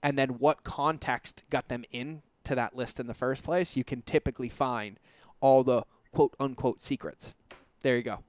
and 0.02 0.18
then 0.18 0.30
what 0.40 0.64
context 0.64 1.44
got 1.52 1.70
them 1.70 1.84
into 1.92 2.22
that 2.50 2.76
list 2.76 3.00
in 3.00 3.06
the 3.06 3.14
first 3.14 3.44
place, 3.44 3.78
you 3.78 3.84
can 3.84 4.02
typically 4.02 4.50
find 4.50 5.00
all 5.42 5.64
the 5.64 5.84
quote 6.12 6.36
unquote 6.40 6.82
secrets. 6.82 7.36
There 7.82 7.98
you 7.98 8.04
go. 8.04 8.20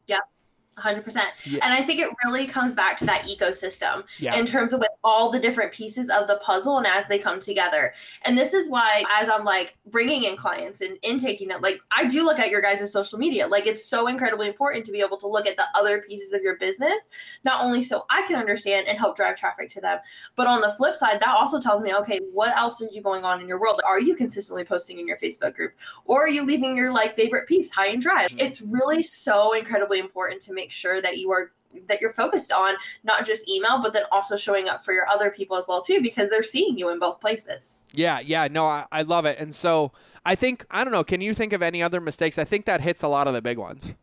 100%. 0.78 1.16
Yeah. 1.44 1.60
And 1.62 1.72
I 1.72 1.82
think 1.82 2.00
it 2.00 2.08
really 2.24 2.46
comes 2.46 2.74
back 2.74 2.96
to 2.98 3.06
that 3.06 3.24
ecosystem 3.24 4.04
Yeah. 4.18 4.34
in 4.36 4.46
terms 4.46 4.72
of 4.72 4.80
with 4.80 4.88
all 5.02 5.30
the 5.30 5.38
different 5.38 5.72
pieces 5.72 6.08
of 6.08 6.26
the 6.26 6.36
puzzle 6.36 6.78
and 6.78 6.86
as 6.86 7.06
they 7.06 7.18
come 7.18 7.40
together. 7.40 7.94
And 8.22 8.36
this 8.36 8.54
is 8.54 8.68
why, 8.68 9.04
as 9.14 9.28
I'm 9.28 9.44
like 9.44 9.76
bringing 9.86 10.24
in 10.24 10.36
clients 10.36 10.80
and 10.80 10.98
intaking 11.02 11.48
them, 11.48 11.60
like 11.60 11.80
I 11.90 12.04
do 12.06 12.24
look 12.24 12.38
at 12.38 12.50
your 12.50 12.60
guys' 12.62 12.90
social 12.90 13.18
media. 13.18 13.46
Like 13.46 13.66
it's 13.66 13.84
so 13.84 14.06
incredibly 14.06 14.48
important 14.48 14.84
to 14.86 14.92
be 14.92 15.00
able 15.00 15.16
to 15.18 15.26
look 15.28 15.46
at 15.46 15.56
the 15.56 15.64
other 15.74 16.02
pieces 16.02 16.32
of 16.32 16.42
your 16.42 16.56
business, 16.56 17.08
not 17.44 17.62
only 17.62 17.82
so 17.82 18.06
I 18.10 18.22
can 18.22 18.36
understand 18.36 18.88
and 18.88 18.98
help 18.98 19.16
drive 19.16 19.36
traffic 19.36 19.68
to 19.70 19.80
them, 19.80 19.98
but 20.36 20.46
on 20.46 20.60
the 20.60 20.72
flip 20.72 20.96
side, 20.96 21.20
that 21.20 21.28
also 21.36 21.60
tells 21.60 21.82
me, 21.82 21.94
okay, 21.94 22.18
what 22.32 22.56
else 22.56 22.80
are 22.82 22.88
you 22.90 23.02
going 23.02 23.24
on 23.24 23.40
in 23.40 23.48
your 23.48 23.60
world? 23.60 23.80
Are 23.86 24.00
you 24.00 24.14
consistently 24.16 24.64
posting 24.64 24.98
in 24.98 25.06
your 25.06 25.18
Facebook 25.18 25.54
group? 25.54 25.72
Or 26.04 26.24
are 26.24 26.28
you 26.28 26.44
leaving 26.44 26.76
your 26.76 26.92
like 26.92 27.14
favorite 27.14 27.46
peeps 27.46 27.70
high 27.70 27.88
and 27.88 28.02
dry? 28.02 28.26
Mhm. 28.28 28.40
It's 28.40 28.60
really 28.60 29.02
so 29.02 29.52
incredibly 29.52 29.98
important 29.98 30.40
to 30.42 30.52
make 30.52 30.63
sure 30.70 31.00
that 31.02 31.18
you 31.18 31.30
are 31.32 31.52
that 31.88 32.00
you're 32.00 32.12
focused 32.12 32.52
on 32.52 32.74
not 33.02 33.26
just 33.26 33.48
email, 33.48 33.82
but 33.82 33.92
then 33.92 34.04
also 34.12 34.36
showing 34.36 34.68
up 34.68 34.84
for 34.84 34.92
your 34.92 35.08
other 35.08 35.30
people 35.30 35.56
as 35.56 35.66
well 35.66 35.82
too, 35.82 36.00
because 36.00 36.30
they're 36.30 36.42
seeing 36.42 36.78
you 36.78 36.88
in 36.88 37.00
both 37.00 37.20
places. 37.20 37.82
Yeah, 37.92 38.20
yeah, 38.20 38.46
no, 38.48 38.66
I, 38.66 38.86
I 38.92 39.02
love 39.02 39.24
it. 39.26 39.38
And 39.38 39.52
so 39.54 39.90
I 40.24 40.36
think 40.36 40.64
I 40.70 40.84
don't 40.84 40.92
know, 40.92 41.04
can 41.04 41.20
you 41.20 41.34
think 41.34 41.52
of 41.52 41.62
any 41.62 41.82
other 41.82 42.00
mistakes? 42.00 42.38
I 42.38 42.44
think 42.44 42.64
that 42.66 42.80
hits 42.80 43.02
a 43.02 43.08
lot 43.08 43.26
of 43.26 43.34
the 43.34 43.42
big 43.42 43.58
ones. 43.58 43.94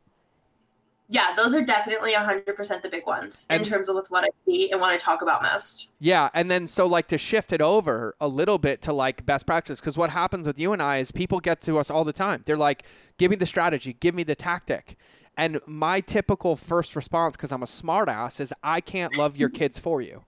Yeah, 1.11 1.35
those 1.35 1.53
are 1.53 1.61
definitely 1.61 2.13
100% 2.13 2.81
the 2.81 2.87
big 2.87 3.05
ones 3.05 3.45
in 3.49 3.57
And 3.57 3.65
terms 3.65 3.89
of 3.89 3.97
with 3.97 4.09
what 4.09 4.23
I 4.23 4.29
see 4.45 4.71
and 4.71 4.79
want 4.79 4.97
to 4.97 5.05
talk 5.05 5.21
about 5.21 5.43
most. 5.43 5.89
Yeah, 5.99 6.29
and 6.33 6.49
then 6.49 6.67
so 6.67 6.87
like 6.87 7.09
to 7.09 7.17
shift 7.17 7.51
it 7.51 7.61
over 7.61 8.15
a 8.21 8.29
little 8.29 8.57
bit 8.57 8.81
to 8.83 8.93
like 8.93 9.25
best 9.25 9.45
practice 9.45 9.81
because 9.81 9.97
what 9.97 10.09
happens 10.09 10.47
with 10.47 10.57
you 10.57 10.71
and 10.71 10.81
I 10.81 10.99
is 10.99 11.11
people 11.11 11.41
get 11.41 11.59
to 11.63 11.77
us 11.77 11.91
all 11.91 12.05
the 12.05 12.13
time. 12.13 12.43
They're 12.45 12.55
like, 12.55 12.85
"Give 13.17 13.29
me 13.29 13.35
the 13.35 13.45
strategy, 13.45 13.97
give 13.99 14.15
me 14.15 14.23
the 14.23 14.35
tactic." 14.35 14.95
And 15.35 15.59
my 15.65 15.99
typical 15.99 16.55
first 16.55 16.95
response 16.95 17.35
because 17.35 17.51
I'm 17.51 17.63
a 17.63 17.65
smartass 17.65 18.39
is 18.39 18.53
I 18.63 18.79
can't 18.79 19.17
love 19.17 19.35
your 19.35 19.49
kids 19.49 19.77
for 19.77 20.01
you. 20.01 20.23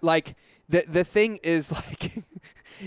Like 0.00 0.34
the 0.74 0.84
the 0.88 1.04
thing 1.04 1.38
is 1.42 1.70
like 1.72 2.24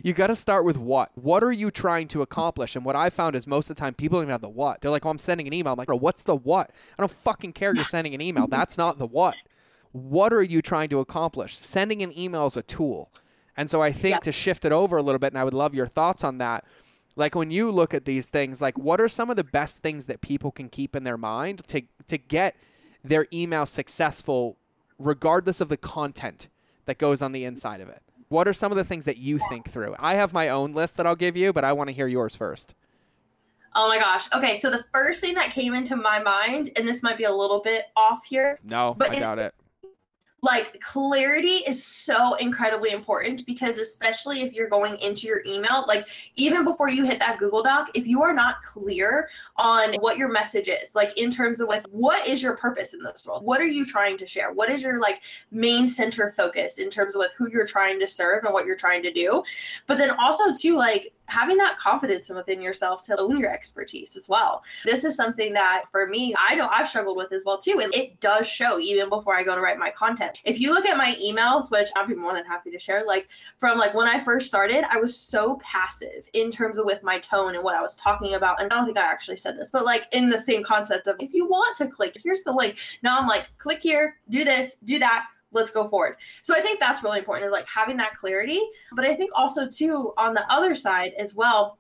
you 0.04 0.12
got 0.14 0.28
to 0.28 0.36
start 0.36 0.66
with 0.66 0.78
what. 0.78 1.12
What 1.16 1.44
are 1.44 1.52
you 1.52 1.72
trying 1.72 2.10
to 2.10 2.22
accomplish? 2.22 2.76
And 2.76 2.84
what 2.84 2.98
I 2.98 3.10
found 3.10 3.36
is 3.36 3.48
most 3.48 3.70
of 3.70 3.78
the 3.78 3.80
time 3.80 3.94
people 3.94 4.18
don't 4.18 4.24
even 4.26 4.32
have 4.34 4.42
the 4.42 4.50
what. 4.50 4.82
They're 4.82 4.92
like, 4.92 5.06
"Oh, 5.06 5.10
I'm 5.10 5.18
sending 5.18 5.48
an 5.48 5.54
email." 5.54 5.72
I'm 5.74 5.78
like, 5.78 5.88
"Bro, 5.88 5.98
what's 5.98 6.24
the 6.24 6.36
what?" 6.36 6.72
I 6.98 7.02
don't 7.02 7.12
fucking 7.12 7.54
care. 7.54 7.74
You're 7.74 7.86
sending 7.86 8.14
an 8.14 8.22
email. 8.22 8.48
That's 8.48 8.78
not 8.78 8.98
the 8.98 9.08
what. 9.08 9.36
What 9.94 10.34
are 10.34 10.44
you 10.44 10.62
trying 10.62 10.90
to 10.90 11.00
accomplish? 11.00 11.56
Sending 11.56 12.04
an 12.04 12.18
email 12.18 12.46
is 12.46 12.58
a 12.58 12.62
tool. 12.62 13.10
And 13.56 13.70
so 13.70 13.82
I 13.82 13.92
think 13.92 14.16
Yeah. 14.16 14.20
to 14.20 14.32
shift 14.34 14.66
it 14.66 14.72
over 14.74 14.98
a 14.98 15.02
little 15.02 15.20
bit, 15.20 15.32
and 15.32 15.40
I 15.40 15.44
would 15.46 15.54
love 15.54 15.74
your 15.74 15.88
thoughts 15.88 16.24
on 16.24 16.38
that. 16.40 16.66
Like 17.16 17.34
when 17.34 17.50
you 17.50 17.72
look 17.72 17.94
at 17.94 18.04
these 18.06 18.28
things, 18.28 18.62
like 18.62 18.78
what 18.78 19.00
are 19.00 19.08
some 19.08 19.30
of 19.30 19.38
the 19.38 19.44
best 19.44 19.82
things 19.82 20.06
that 20.06 20.22
people 20.22 20.52
can 20.52 20.68
keep 20.70 20.96
in 20.96 21.04
their 21.04 21.18
mind 21.18 21.66
to 21.68 21.82
to 22.08 22.18
get 22.18 22.56
their 23.04 23.26
email 23.32 23.66
successful, 23.66 24.58
regardless 25.00 25.62
of 25.62 25.70
the 25.70 25.78
content 25.78 26.50
that 26.88 26.98
goes 26.98 27.22
on 27.22 27.32
the 27.32 27.46
inside 27.46 27.80
of 27.80 27.90
it? 27.90 28.02
What 28.30 28.48
are 28.48 28.54
some 28.54 28.72
of 28.72 28.78
the 28.78 28.84
things 28.84 29.06
that 29.06 29.18
you 29.18 29.40
think 29.50 29.70
through? 29.70 29.96
I 30.00 30.16
have 30.16 30.34
my 30.34 30.50
own 30.50 30.74
list 30.74 30.98
that 30.98 31.08
I'll 31.08 31.16
give 31.16 31.38
you, 31.38 31.54
but 31.54 31.64
I 31.64 31.72
want 31.74 31.90
to 31.90 31.94
hear 31.96 32.08
yours 32.08 32.36
first. 32.36 32.74
Oh 33.76 33.88
my 33.88 34.00
gosh. 34.00 34.28
Okay, 34.34 34.58
so 34.58 34.72
the 34.72 34.84
first 34.92 35.22
thing 35.22 35.36
that 35.36 35.52
came 35.52 35.74
into 35.74 35.96
my 35.96 36.20
mind, 36.20 36.72
and 36.76 36.88
this 36.88 37.04
might 37.04 37.18
be 37.18 37.26
a 37.26 37.32
little 37.32 37.62
bit 37.62 37.86
off 37.96 38.26
here, 38.26 38.60
No, 38.64 38.96
But 38.98 39.12
I 39.12 39.20
doubt 39.20 39.40
it. 39.40 39.54
Like 40.42 40.80
clarity 40.82 41.64
is 41.68 41.84
so 41.84 42.36
incredibly 42.36 42.92
important 42.92 43.44
because 43.46 43.78
especially 43.78 44.42
if 44.42 44.54
you're 44.54 44.70
going 44.70 44.98
into 45.00 45.28
your 45.28 45.42
email 45.46 45.84
like 45.88 46.08
even 46.36 46.64
before 46.64 46.90
you 46.90 47.06
hit 47.06 47.20
that 47.20 47.40
google 47.40 47.64
doc 47.64 47.90
if 47.96 48.06
you 48.06 48.22
are 48.22 48.34
not 48.34 48.62
clear 48.62 49.30
on 49.56 49.94
what 49.96 50.18
your 50.18 50.30
message 50.30 50.68
is 50.68 50.94
like 50.94 51.18
in 51.18 51.32
terms 51.32 51.60
of 51.60 51.68
with 51.68 51.86
what 51.90 52.28
is 52.28 52.42
your 52.42 52.56
purpose 52.56 52.94
in 52.94 53.02
this 53.02 53.26
world? 53.26 53.44
What 53.44 53.62
are 53.62 53.68
you 53.68 53.86
trying 53.86 54.18
to 54.18 54.28
share? 54.28 54.52
What 54.52 54.70
is 54.70 54.82
your 54.82 55.00
like 55.00 55.24
main 55.52 55.88
center 55.88 56.30
focus 56.30 56.78
in 56.78 56.90
terms 56.90 57.16
of 57.16 57.20
with 57.20 57.32
who 57.38 57.50
you're 57.50 57.68
trying 57.68 58.00
to 58.00 58.08
serve 58.08 58.44
and 58.44 58.54
what 58.54 58.66
you're 58.66 58.78
trying 58.78 59.04
to 59.04 59.12
do? 59.12 59.44
But 59.86 59.98
then 59.98 60.12
also 60.12 60.54
too 60.54 60.78
like 60.78 61.14
having 61.28 61.58
that 61.58 61.78
confidence 61.78 62.30
within 62.30 62.62
yourself 62.62 63.04
to 63.04 63.18
own 63.18 63.40
your 63.40 63.52
expertise 63.52 64.16
as 64.16 64.28
well. 64.28 64.64
This 64.86 65.04
is 65.04 65.16
something 65.16 65.54
that 65.54 65.86
for 65.92 66.08
me 66.08 66.36
i 66.38 66.56
know 66.56 66.68
i've 66.72 66.90
struggled 66.90 67.18
with 67.18 67.32
as 67.32 67.44
well 67.46 67.58
too 67.58 67.80
and 67.82 67.94
it 67.94 68.20
does 68.20 68.48
show 68.48 68.80
even 68.80 69.10
before 69.10 69.36
i 69.36 69.44
go 69.44 69.56
to 69.56 69.62
write 69.62 69.78
my 69.78 69.90
content. 69.92 70.40
If 70.44 70.60
you 70.60 70.74
look 70.74 70.86
at 70.86 70.98
my 70.98 71.16
emails 71.24 71.70
which 71.72 71.90
i'd 71.96 72.08
be 72.08 72.16
more 72.16 72.34
than 72.34 72.46
happy 72.46 72.72
to 72.72 72.80
share 72.80 73.04
like 73.06 73.28
from 73.58 73.78
like 73.78 73.94
when 73.94 74.08
i 74.08 74.20
first 74.20 74.48
started 74.48 74.84
i 74.92 74.98
was 74.98 75.18
so 75.18 75.56
passive 75.64 76.28
in 76.34 76.52
terms 76.52 76.78
of 76.78 76.86
with 76.86 77.04
my 77.04 77.20
tone 77.20 77.56
and 77.56 77.64
what 77.64 77.76
i 77.76 77.82
was 77.82 77.96
talking 77.96 78.34
about 78.34 78.62
and 78.62 78.72
i 78.72 78.76
don't 78.76 78.86
think 78.86 78.98
i 78.98 79.02
actually 79.02 79.38
said 79.38 79.58
this 79.58 79.72
but 79.72 79.86
like 79.86 80.08
in 80.12 80.30
the 80.30 80.38
same 80.38 80.64
concept 80.64 81.08
of 81.08 81.16
if 81.20 81.34
you 81.34 81.48
want 81.48 81.76
to 81.76 81.88
click 81.88 82.16
here's 82.24 82.44
the 82.44 82.52
link. 82.52 82.78
Now 83.04 83.20
i'm 83.20 83.28
like 83.28 83.48
click 83.58 83.82
here 83.82 84.18
do 84.30 84.44
this 84.44 84.76
do 84.84 85.00
that 85.00 85.28
let's 85.52 85.72
go 85.72 85.88
forward. 85.88 86.18
So 86.42 86.56
i 86.56 86.62
think 86.62 86.80
that's 86.80 87.04
really 87.04 87.20
important 87.20 87.48
is 87.48 87.52
like 87.52 87.68
having 87.68 87.98
that 87.98 88.18
clarity. 88.18 88.62
But 88.94 89.06
i 89.06 89.16
think 89.16 89.32
also 89.36 89.68
too 89.68 90.14
on 90.18 90.34
the 90.34 90.52
other 90.52 90.76
side 90.76 91.14
as 91.18 91.36
well 91.36 91.78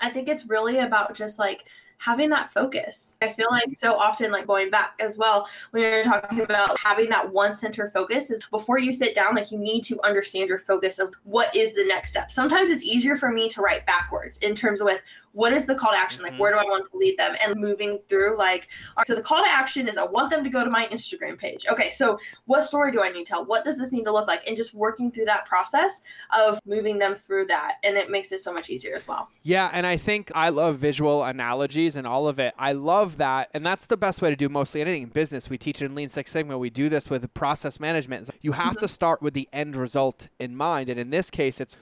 i 0.00 0.10
think 0.10 0.28
it's 0.28 0.46
really 0.46 0.78
about 0.78 1.14
just 1.14 1.38
like 1.38 1.64
having 2.00 2.30
that 2.30 2.50
focus. 2.52 3.18
I 3.20 3.30
feel 3.30 3.48
like 3.50 3.74
so 3.74 3.94
often 3.94 4.32
like 4.32 4.46
going 4.46 4.70
back 4.70 4.94
as 5.00 5.18
well 5.18 5.46
when 5.70 5.82
you're 5.82 6.02
talking 6.02 6.40
about 6.40 6.78
having 6.80 7.10
that 7.10 7.30
one 7.30 7.52
center 7.52 7.90
focus 7.90 8.30
is 8.30 8.42
before 8.50 8.78
you 8.78 8.90
sit 8.90 9.14
down 9.14 9.34
like 9.34 9.52
you 9.52 9.58
need 9.58 9.82
to 9.84 10.00
understand 10.02 10.48
your 10.48 10.58
focus 10.58 10.98
of 10.98 11.12
what 11.24 11.54
is 11.54 11.74
the 11.74 11.84
next 11.84 12.08
step. 12.10 12.32
Sometimes 12.32 12.70
it's 12.70 12.84
easier 12.84 13.16
for 13.16 13.30
me 13.30 13.50
to 13.50 13.60
write 13.60 13.84
backwards 13.84 14.38
in 14.38 14.54
terms 14.54 14.80
of 14.80 14.86
with 14.86 15.02
what 15.32 15.52
is 15.52 15.66
the 15.66 15.74
call 15.74 15.92
to 15.92 15.96
action 15.98 16.22
like 16.22 16.32
Mhm. 16.32 16.38
where 16.38 16.52
do 16.52 16.58
i 16.58 16.64
want 16.64 16.90
to 16.90 16.96
lead 16.96 17.16
them 17.18 17.36
and 17.44 17.54
moving 17.60 17.98
through 18.08 18.36
like 18.36 18.68
right, 18.96 19.06
so 19.06 19.14
the 19.14 19.22
call 19.22 19.42
to 19.44 19.48
action 19.48 19.86
is 19.88 19.96
i 19.96 20.04
want 20.04 20.30
them 20.30 20.42
to 20.42 20.50
go 20.50 20.64
to 20.64 20.70
my 20.70 20.86
instagram 20.88 21.38
page 21.38 21.66
okay 21.70 21.90
so 21.90 22.18
what 22.46 22.62
story 22.62 22.90
do 22.90 23.02
i 23.02 23.08
need 23.10 23.26
to 23.26 23.32
tell 23.32 23.44
what 23.44 23.64
does 23.64 23.78
this 23.78 23.92
need 23.92 24.04
to 24.04 24.12
look 24.12 24.26
like 24.26 24.46
and 24.48 24.56
just 24.56 24.74
working 24.74 25.10
through 25.10 25.24
that 25.26 25.46
process 25.46 26.02
of 26.36 26.58
moving 26.66 26.98
them 26.98 27.14
through 27.14 27.46
that 27.46 27.76
and 27.84 27.96
it 27.96 28.10
makes 28.10 28.32
it 28.32 28.40
so 28.40 28.52
much 28.52 28.70
easier 28.70 28.94
as 28.96 29.06
well 29.06 29.28
Yeah, 29.42 29.70
and 29.72 29.86
I 29.86 29.96
think 29.96 30.30
I 30.34 30.50
love 30.50 30.76
visual 30.76 31.24
analogies 31.24 31.96
and 31.96 32.06
all 32.06 32.28
of 32.28 32.38
it. 32.38 32.52
I 32.58 32.72
love 32.72 33.16
that, 33.16 33.48
and 33.54 33.64
that's 33.64 33.86
the 33.86 33.96
best 33.96 34.20
way 34.20 34.28
to 34.30 34.36
do 34.36 34.48
mostly 34.50 34.80
anything 34.82 35.02
in 35.04 35.08
business. 35.08 35.48
We 35.48 35.56
teach 35.56 35.80
it 35.80 35.86
in 35.86 35.94
Lean 35.94 36.08
Six 36.10 36.30
Sigma. 36.30 36.58
We 36.58 36.68
do 36.70 36.88
this 36.90 37.08
with 37.08 37.32
process 37.32 37.80
management. 37.80 38.28
You 38.42 38.52
have 38.52 38.76
to 38.78 38.86
start 38.88 39.22
with 39.22 39.32
the 39.34 39.48
end 39.52 39.76
result 39.76 40.28
in 40.38 40.54
mind, 40.56 40.88
and 40.90 41.00
in 41.00 41.08
this 41.10 41.30
case, 41.30 41.58
it's 41.60 41.76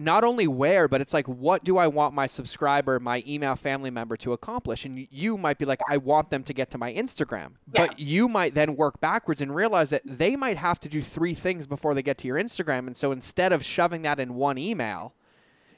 not 0.00 0.22
only 0.22 0.46
where, 0.46 0.86
but 0.86 1.00
it's 1.00 1.12
like 1.12 1.26
what 1.26 1.64
do 1.64 1.76
I 1.76 1.88
want 1.88 2.14
my 2.14 2.26
subscriber, 2.26 3.00
my 3.00 3.22
email 3.26 3.56
family 3.56 3.90
member 3.90 4.16
to 4.18 4.32
accomplish? 4.32 4.84
And 4.84 5.06
you 5.10 5.36
might 5.36 5.58
be 5.58 5.64
like, 5.64 5.80
I 5.88 5.96
want 5.96 6.30
them 6.30 6.44
to 6.44 6.54
get 6.54 6.70
to 6.70 6.78
my 6.78 6.92
Instagram, 6.94 7.54
Yeah. 7.72 7.86
but 7.88 7.98
you 7.98 8.28
might 8.28 8.54
then 8.54 8.76
work 8.76 9.00
backwards 9.00 9.40
and 9.42 9.52
realize 9.54 9.90
that 9.90 10.02
they 10.04 10.36
might 10.36 10.56
have 10.56 10.78
to 10.80 10.88
do 10.88 11.02
three 11.02 11.34
things 11.34 11.66
before 11.66 11.94
they 11.94 12.02
get 12.02 12.16
to 12.18 12.28
your 12.28 12.38
Instagram. 12.38 12.86
And 12.86 12.96
so 12.96 13.10
instead 13.12 13.52
of 13.52 13.64
shoving 13.64 14.02
that 14.02 14.20
in 14.20 14.34
one 14.36 14.56
email, 14.56 15.14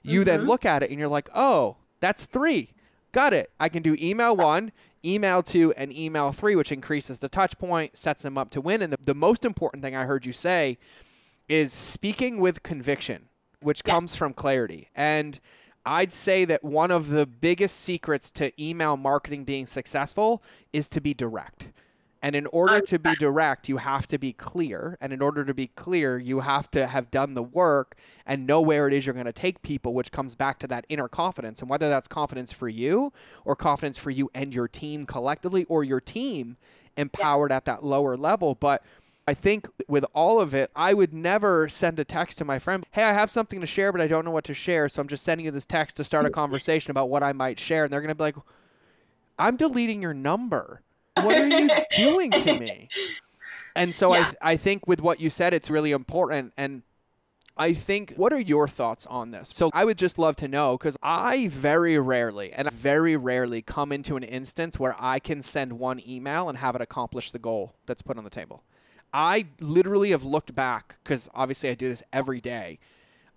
you 0.02 0.22
then 0.22 0.42
Mhm. 0.42 0.48
look 0.48 0.64
at 0.66 0.82
it 0.82 0.90
and 0.90 0.98
you're 0.98 1.08
like, 1.08 1.30
oh, 1.34 1.76
that's 1.98 2.26
three. 2.26 2.74
Got 3.12 3.32
it. 3.32 3.50
I 3.58 3.68
can 3.70 3.82
do 3.82 3.96
email 4.00 4.36
one, 4.36 4.70
email 5.02 5.42
two, 5.42 5.72
and 5.78 5.92
email 5.96 6.30
three, 6.30 6.54
which 6.56 6.70
increases 6.70 7.20
the 7.20 7.28
touch 7.30 7.56
point, 7.58 7.96
sets 7.96 8.22
them 8.22 8.36
up 8.36 8.50
to 8.50 8.60
win. 8.60 8.82
And 8.82 8.92
the, 8.92 8.98
the 9.02 9.14
most 9.14 9.46
important 9.46 9.82
thing 9.82 9.96
I 9.96 10.04
heard 10.04 10.26
you 10.26 10.32
say 10.34 10.78
is 11.48 11.72
speaking 11.72 12.38
with 12.38 12.62
conviction, 12.62 13.29
which 13.62 13.82
Yeah. 13.84 13.94
comes 13.94 14.16
from 14.16 14.32
clarity. 14.32 14.88
And 14.94 15.38
I'd 15.86 16.12
say 16.12 16.44
that 16.44 16.62
one 16.62 16.90
of 16.90 17.08
the 17.08 17.26
biggest 17.26 17.80
secrets 17.80 18.30
to 18.32 18.52
email 18.62 18.96
marketing 18.96 19.44
being 19.44 19.66
successful 19.66 20.42
is 20.72 20.88
to 20.90 21.00
be 21.00 21.14
direct. 21.14 21.68
And 22.22 22.36
in 22.36 22.46
order 22.48 22.82
to 22.82 22.98
be 22.98 23.14
direct, 23.16 23.66
you 23.66 23.78
have 23.78 24.06
to 24.08 24.18
be 24.18 24.34
clear. 24.34 24.98
And 25.00 25.10
in 25.10 25.22
order 25.22 25.42
to 25.42 25.54
be 25.54 25.68
clear, 25.68 26.18
you 26.18 26.40
have 26.40 26.70
to 26.72 26.86
have 26.86 27.10
done 27.10 27.32
the 27.32 27.42
work 27.42 27.96
and 28.26 28.46
know 28.46 28.60
where 28.60 28.86
it 28.86 28.92
is 28.92 29.06
you're 29.06 29.14
going 29.14 29.24
to 29.24 29.32
take 29.32 29.62
people, 29.62 29.94
which 29.94 30.12
comes 30.12 30.34
back 30.34 30.58
to 30.58 30.66
that 30.66 30.84
inner 30.90 31.08
confidence. 31.08 31.60
And 31.60 31.70
whether 31.70 31.88
that's 31.88 32.06
confidence 32.06 32.52
for 32.52 32.68
you 32.68 33.10
or 33.46 33.56
confidence 33.56 33.96
for 33.96 34.10
you 34.10 34.28
and 34.34 34.54
your 34.54 34.68
team 34.68 35.06
collectively 35.06 35.64
or 35.64 35.82
your 35.82 36.00
team 36.00 36.58
empowered 36.94 37.52
at 37.52 37.64
that 37.64 37.84
lower 37.84 38.18
level. 38.18 38.54
But 38.54 38.82
I 39.30 39.34
think 39.34 39.68
with 39.86 40.04
all 40.12 40.40
of 40.40 40.54
it, 40.54 40.72
I 40.74 40.92
would 40.92 41.14
never 41.14 41.68
send 41.68 42.00
a 42.00 42.04
text 42.04 42.38
to 42.38 42.44
my 42.44 42.58
friend, 42.58 42.84
hey, 42.90 43.04
I 43.04 43.12
have 43.12 43.30
something 43.30 43.60
to 43.60 43.66
share, 43.66 43.92
but 43.92 44.00
I 44.00 44.08
don't 44.08 44.24
know 44.24 44.32
what 44.32 44.42
to 44.46 44.54
share. 44.54 44.88
So 44.88 45.00
I'm 45.00 45.06
just 45.06 45.22
sending 45.22 45.44
you 45.44 45.52
this 45.52 45.66
text 45.66 45.98
to 45.98 46.04
start 46.04 46.26
a 46.26 46.30
conversation 46.30 46.90
about 46.90 47.10
what 47.10 47.22
I 47.22 47.32
might 47.32 47.60
share. 47.60 47.84
And 47.84 47.92
they're 47.92 48.00
going 48.00 48.08
to 48.08 48.16
be 48.16 48.24
like, 48.24 48.34
I'm 49.38 49.56
deleting 49.56 50.02
your 50.02 50.14
number. 50.14 50.82
What 51.22 51.36
are 51.36 51.46
you 51.46 51.68
doing 51.96 52.32
to 52.32 52.58
me? 52.58 52.88
And 53.76 53.94
so 53.94 54.14
Yeah. 54.14 54.32
I, 54.40 54.52
I 54.52 54.56
think 54.56 54.88
with 54.88 55.00
what 55.00 55.20
you 55.20 55.30
said, 55.30 55.54
it's 55.54 55.70
really 55.70 55.92
important. 55.92 56.52
And 56.56 56.82
I 57.56 57.72
think, 57.72 58.14
what 58.16 58.32
are 58.32 58.40
your 58.40 58.66
thoughts 58.66 59.06
on 59.06 59.30
this? 59.30 59.50
So 59.52 59.70
I 59.72 59.84
would 59.84 59.98
just 59.98 60.18
love 60.18 60.34
to 60.36 60.48
know 60.48 60.76
because 60.76 60.96
I 61.02 61.48
very 61.48 61.98
rarely, 61.98 62.52
and 62.52 62.68
very 62.72 63.16
rarely 63.16 63.62
come 63.62 63.92
into 63.92 64.16
an 64.16 64.24
instance 64.24 64.80
where 64.80 64.96
I 64.98 65.20
can 65.20 65.42
send 65.42 65.74
one 65.74 66.00
email 66.08 66.48
and 66.48 66.58
have 66.58 66.74
it 66.74 66.80
accomplish 66.80 67.30
the 67.30 67.38
goal 67.38 67.74
that's 67.86 68.02
put 68.02 68.18
on 68.18 68.24
the 68.24 68.30
table. 68.30 68.64
I 69.12 69.46
literally 69.60 70.10
have 70.10 70.24
looked 70.24 70.54
back 70.54 70.96
because 71.02 71.28
obviously 71.34 71.70
I 71.70 71.74
do 71.74 71.88
this 71.88 72.02
every 72.12 72.40
day. 72.40 72.78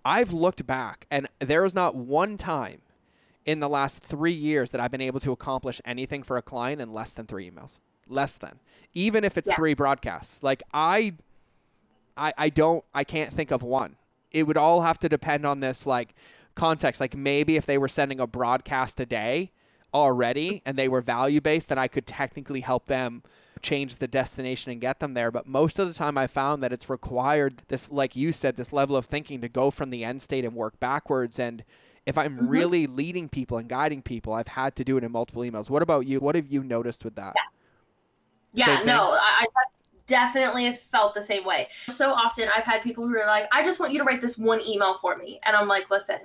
I've 0.04 0.32
looked 0.32 0.66
back 0.66 1.06
and 1.10 1.28
there 1.38 1.64
is 1.64 1.74
not 1.74 1.96
one 1.96 2.36
time 2.36 2.82
in 3.44 3.60
the 3.60 3.68
last 3.68 4.02
three 4.02 4.32
years 4.32 4.70
that 4.70 4.80
I've 4.80 4.90
been 4.90 5.00
able 5.00 5.20
to 5.20 5.32
accomplish 5.32 5.80
anything 5.84 6.22
for 6.22 6.36
a 6.36 6.42
client 6.42 6.80
in 6.80 6.92
less 6.92 7.12
than 7.12 7.26
three 7.26 7.50
emails. 7.50 7.78
Less 8.08 8.36
than. 8.36 8.58
Even 8.92 9.24
if 9.24 9.36
it's 9.36 9.48
Yeah. 9.48 9.56
three 9.56 9.74
broadcasts. 9.74 10.42
Like 10.42 10.62
I 10.72 11.14
I 12.16 12.32
I 12.36 12.48
don't 12.48 12.84
I 12.94 13.04
can't 13.04 13.32
think 13.32 13.50
of 13.50 13.62
one. 13.62 13.96
It 14.30 14.44
would 14.44 14.56
all 14.56 14.82
have 14.82 14.98
to 15.00 15.08
depend 15.08 15.46
on 15.46 15.60
this 15.60 15.86
like 15.86 16.14
context. 16.54 17.00
Like 17.00 17.16
maybe 17.16 17.56
if 17.56 17.66
they 17.66 17.78
were 17.78 17.88
sending 17.88 18.20
a 18.20 18.26
broadcast 18.26 19.00
a 19.00 19.06
day 19.06 19.52
already 19.92 20.50
mm. 20.50 20.62
and 20.66 20.76
they 20.76 20.88
were 20.88 21.00
value 21.00 21.40
based, 21.40 21.68
then 21.68 21.78
I 21.78 21.88
could 21.88 22.06
technically 22.06 22.60
help 22.60 22.86
them 22.86 23.22
change 23.64 23.96
the 23.96 24.06
destination 24.06 24.70
and 24.70 24.80
get 24.80 25.00
them 25.00 25.14
there. 25.14 25.32
But 25.32 25.48
most 25.48 25.78
of 25.80 25.88
the 25.88 25.94
time 25.94 26.16
I 26.18 26.28
found 26.28 26.62
that 26.62 26.72
it's 26.72 26.88
required 26.90 27.62
this 27.68 27.90
like 27.90 28.14
you 28.14 28.32
said, 28.32 28.56
this 28.56 28.72
level 28.72 28.96
of 28.96 29.06
thinking 29.06 29.40
to 29.40 29.48
go 29.48 29.70
from 29.72 29.90
the 29.90 30.04
end 30.04 30.22
state 30.22 30.44
and 30.44 30.54
work 30.54 30.78
backwards 30.78 31.38
and 31.38 31.64
if 32.06 32.18
I'm 32.18 32.36
Mhm. 32.36 32.50
really 32.50 32.86
leading 32.86 33.30
people 33.30 33.56
and 33.56 33.66
guiding 33.66 34.02
people, 34.02 34.34
I've 34.34 34.48
had 34.48 34.76
to 34.76 34.84
do 34.84 34.98
it 34.98 35.04
in 35.04 35.10
multiple 35.10 35.42
emails. 35.42 35.70
What 35.70 35.82
about 35.82 36.06
you? 36.06 36.20
What 36.20 36.34
have 36.34 36.46
you 36.46 36.62
noticed 36.62 37.02
with 37.02 37.14
that? 37.16 37.34
Yeah, 38.52 38.76
thing? 38.76 38.86
no, 38.86 39.12
I, 39.12 39.46
I 39.46 39.46
definitely 40.06 40.78
felt 40.92 41.14
the 41.14 41.22
same 41.22 41.44
way. 41.44 41.68
So 41.88 42.12
often 42.12 42.48
I've 42.54 42.64
had 42.64 42.82
people 42.82 43.08
who 43.08 43.16
are 43.18 43.26
like, 43.26 43.48
I 43.52 43.64
just 43.64 43.80
want 43.80 43.92
you 43.92 43.98
to 43.98 44.04
write 44.04 44.20
this 44.20 44.36
one 44.38 44.60
email 44.60 44.98
for 44.98 45.16
me. 45.16 45.40
And 45.44 45.56
I'm 45.56 45.66
like, 45.66 45.90
listen, 45.90 46.18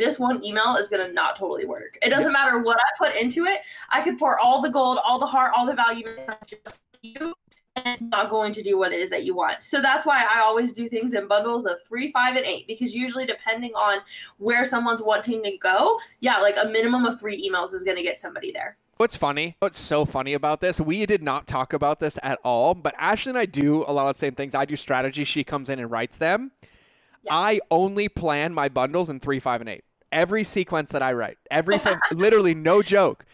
this 0.00 0.18
one 0.18 0.44
email 0.44 0.76
is 0.76 0.88
going 0.88 1.06
to 1.06 1.12
not 1.12 1.36
totally 1.36 1.66
work. 1.66 1.98
It 2.02 2.10
doesn't 2.10 2.32
matter 2.32 2.60
what 2.60 2.78
I 2.78 3.06
put 3.06 3.20
into 3.20 3.44
it. 3.44 3.60
I 3.90 4.00
could 4.00 4.18
pour 4.18 4.40
all 4.40 4.60
the 4.60 4.70
gold, 4.70 4.98
all 5.04 5.18
the 5.18 5.26
heart, 5.26 5.52
all 5.56 5.66
the 5.66 5.74
value 5.74 6.16
just 6.46 6.80
you 7.02 7.34
and 7.76 7.86
it's 7.86 8.02
not 8.02 8.28
going 8.28 8.52
to 8.52 8.62
do 8.62 8.78
what 8.78 8.92
it 8.92 8.98
is 8.98 9.10
that 9.10 9.24
you 9.24 9.34
want. 9.34 9.62
So 9.62 9.80
that's 9.80 10.04
why 10.04 10.26
I 10.30 10.40
always 10.40 10.72
do 10.72 10.88
things 10.88 11.14
in 11.14 11.28
bundles 11.28 11.64
of 11.64 11.82
three, 11.86 12.10
five, 12.10 12.36
and 12.36 12.44
eight, 12.44 12.66
because 12.66 12.94
usually 12.94 13.26
depending 13.26 13.72
on 13.74 13.98
where 14.38 14.64
someone's 14.64 15.02
wanting 15.02 15.42
to 15.44 15.56
go, 15.58 15.98
yeah, 16.20 16.38
like 16.38 16.56
a 16.62 16.68
minimum 16.68 17.06
of 17.06 17.20
three 17.20 17.48
emails 17.48 17.72
is 17.72 17.84
going 17.84 17.96
to 17.96 18.02
get 18.02 18.16
somebody 18.16 18.50
there. 18.50 18.76
What's 18.96 19.16
funny? 19.16 19.56
What's 19.60 19.78
so 19.78 20.04
funny 20.04 20.34
about 20.34 20.60
this? 20.60 20.80
We 20.80 21.06
did 21.06 21.22
not 21.22 21.46
talk 21.46 21.72
about 21.72 22.00
this 22.00 22.18
at 22.22 22.38
all, 22.44 22.74
but 22.74 22.94
Ashley 22.98 23.30
and 23.30 23.38
I 23.38 23.46
do 23.46 23.84
a 23.86 23.92
lot 23.92 24.08
of 24.08 24.14
the 24.14 24.18
same 24.18 24.34
things. 24.34 24.54
I 24.54 24.66
do 24.66 24.76
strategy. 24.76 25.24
She 25.24 25.42
comes 25.42 25.70
in 25.70 25.78
and 25.78 25.90
writes 25.90 26.18
them. 26.18 26.52
Yeah. 27.22 27.34
I 27.34 27.60
only 27.70 28.08
plan 28.08 28.52
my 28.52 28.68
bundles 28.68 29.08
in 29.08 29.20
three, 29.20 29.38
five, 29.38 29.60
and 29.60 29.70
eight. 29.70 29.84
Every 30.12 30.44
sequence 30.44 30.90
that 30.90 31.02
I 31.02 31.12
write, 31.12 31.38
every 31.50 31.80
literally 32.12 32.54
no 32.54 32.82
joke 32.82 33.24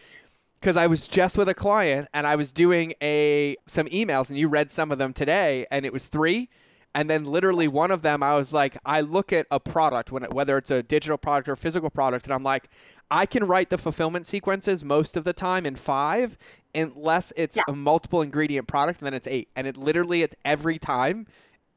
because 0.59 0.77
I 0.77 0.87
was 0.87 1.07
just 1.07 1.37
with 1.37 1.49
a 1.49 1.53
client 1.53 2.07
and 2.13 2.25
I 2.25 2.35
was 2.35 2.51
doing 2.51 2.93
a 3.01 3.57
some 3.67 3.87
emails 3.87 4.29
and 4.29 4.37
you 4.37 4.47
read 4.47 4.71
some 4.71 4.91
of 4.91 4.97
them 4.97 5.13
today 5.13 5.65
and 5.71 5.85
it 5.85 5.93
was 5.93 6.07
three 6.07 6.49
and 6.95 7.09
then 7.09 7.25
literally 7.25 7.67
one 7.67 7.91
of 7.91 8.01
them 8.01 8.23
I 8.23 8.35
was 8.35 8.53
like 8.53 8.77
I 8.85 9.01
look 9.01 9.31
at 9.31 9.45
a 9.51 9.59
product 9.59 10.11
when 10.11 10.23
it, 10.23 10.33
whether 10.33 10.57
it's 10.57 10.71
a 10.71 10.81
digital 10.83 11.17
product 11.17 11.47
or 11.47 11.55
physical 11.55 11.89
product 11.89 12.25
and 12.25 12.33
I'm 12.33 12.43
like 12.43 12.69
I 13.09 13.25
can 13.25 13.45
write 13.45 13.69
the 13.69 13.77
fulfillment 13.77 14.25
sequences 14.25 14.83
most 14.83 15.15
of 15.15 15.23
the 15.23 15.33
time 15.33 15.65
in 15.65 15.75
5 15.75 16.37
unless 16.75 17.31
it's 17.37 17.55
yeah. 17.55 17.63
a 17.67 17.73
multiple 17.73 18.21
ingredient 18.21 18.67
product 18.67 18.99
and 18.99 19.05
then 19.05 19.13
it's 19.13 19.27
8 19.27 19.49
and 19.55 19.67
it 19.67 19.77
literally 19.77 20.23
it's 20.23 20.35
every 20.43 20.79
time 20.79 21.27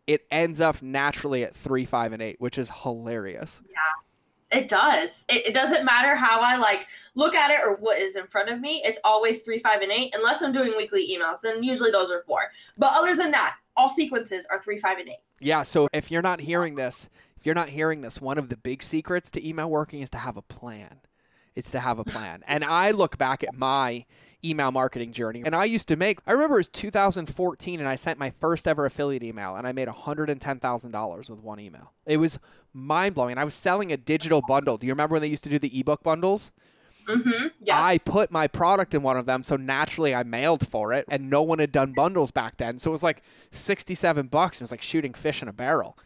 it 0.07 0.27
ends 0.31 0.61
up 0.61 0.83
naturally 0.83 1.45
at 1.45 1.55
3 1.55 1.85
5 1.85 2.13
and 2.13 2.23
8 2.23 2.41
which 2.41 2.59
is 2.59 2.71
hilarious. 2.83 3.63
Yeah. 3.69 3.77
It 4.51 4.69
does. 4.69 5.25
It, 5.29 5.49
it, 5.49 5.55
doesn't 5.55 5.85
matter 5.85 6.17
how 6.17 6.41
I 6.41 6.57
like 6.57 6.89
look 7.15 7.35
at 7.35 7.51
it 7.51 7.61
or 7.65 7.77
what 7.77 7.99
is 7.99 8.17
in 8.17 8.27
front 8.27 8.49
of 8.49 8.61
me. 8.61 8.83
It's 8.85 8.99
always 9.05 9.43
three, 9.43 9.61
five, 9.61 9.81
and 9.83 9.93
eight, 9.93 10.15
unless 10.15 10.43
I'm 10.43 10.53
doing 10.53 10.75
weekly 10.77 11.09
emails. 11.09 11.41
Then 11.43 11.63
usually 11.63 11.91
those 11.93 12.11
are 12.11 12.25
four. 12.27 12.51
But 12.77 12.91
other 12.93 13.15
than 13.15 13.31
that, 13.31 13.57
all 13.77 13.89
sequences 13.89 14.47
are 14.51 14.61
three, 14.61 14.79
five, 14.79 14.99
and 14.99 15.09
eight. 15.09 15.21
Yeah. 15.39 15.63
So 15.63 15.89
if 15.93 16.11
you're 16.11 16.23
not 16.23 16.41
hearing 16.41 16.75
this, 16.75 17.09
if 17.37 17.47
you're 17.47 17.55
not 17.55 17.69
hearing 17.69 18.01
this, 18.01 18.21
one 18.21 18.39
of 18.39 18.49
the 18.49 18.57
big 18.57 18.83
secrets 18.83 19.31
to 19.33 19.49
email 19.49 19.71
working 19.71 20.03
is 20.03 20.11
to 20.11 20.19
have 20.19 20.37
a 20.37 20.43
plan. 20.43 21.01
It's 21.55 21.71
to 21.71 21.81
have 21.81 21.99
a 21.99 22.05
plan. 22.05 22.43
and 22.47 22.65
I 22.65 22.91
look 22.91 23.19
back 23.19 23.43
at 23.43 23.57
my 23.57 24.05
email 24.45 24.71
marketing 24.71 25.13
journey. 25.13 25.43
And 25.45 25.55
I 25.55 25.65
used 25.65 25.89
to 25.89 25.97
make, 25.97 26.19
I 26.27 26.33
remember 26.33 26.57
it 26.57 26.61
was 26.61 26.69
2014 26.69 27.81
and 27.81 27.89
I 27.89 27.97
sent 27.97 28.19
my 28.19 28.31
first 28.41 28.67
ever 28.67 28.87
affiliate 28.87 29.23
email 29.23 29.57
and 29.57 29.67
I 29.67 29.73
made 29.73 29.89
$110,000 29.89 31.31
with 31.31 31.41
one 31.41 31.61
email. 31.61 31.93
It 32.07 32.17
was 32.17 32.39
mind 32.73 33.15
blowing. 33.15 33.39
I 33.39 33.45
was 33.45 33.55
selling 33.55 33.93
a 33.93 33.97
digital 33.97 34.43
bundle. 34.47 34.77
Do 34.77 34.87
you 34.87 34.93
remember 34.93 35.15
when 35.15 35.23
they 35.23 35.29
used 35.29 35.45
to 35.45 35.51
do 35.51 35.59
the 35.59 35.79
ebook 35.79 36.03
bundles? 36.03 36.53
Mm-hmm. 37.07 37.49
Yeah. 37.61 37.83
I 37.83 37.99
put 37.99 38.31
my 38.31 38.47
product 38.47 38.95
in 38.95 39.03
one 39.03 39.17
of 39.17 39.27
them, 39.27 39.43
so 39.43 39.57
naturally 39.57 40.15
I 40.15 40.23
mailed 40.23 40.67
for 40.67 40.93
it, 40.93 41.07
and 41.09 41.31
no 41.31 41.43
one 41.43 41.59
had 41.59 41.73
done 41.73 41.93
bundles 41.93 42.31
back 42.31 42.59
then, 42.59 42.79
so 42.79 42.91
it 42.91 42.93
was 42.93 43.03
like 43.03 43.23
sixty-seven 43.51 44.29
bucks. 44.29 44.59
And 44.59 44.63
it 44.63 44.65
was 44.65 44.71
like 44.71 44.83
shooting 44.83 45.15
fish 45.15 45.43
in 45.43 45.49
a 45.49 45.53
barrel. 45.53 45.97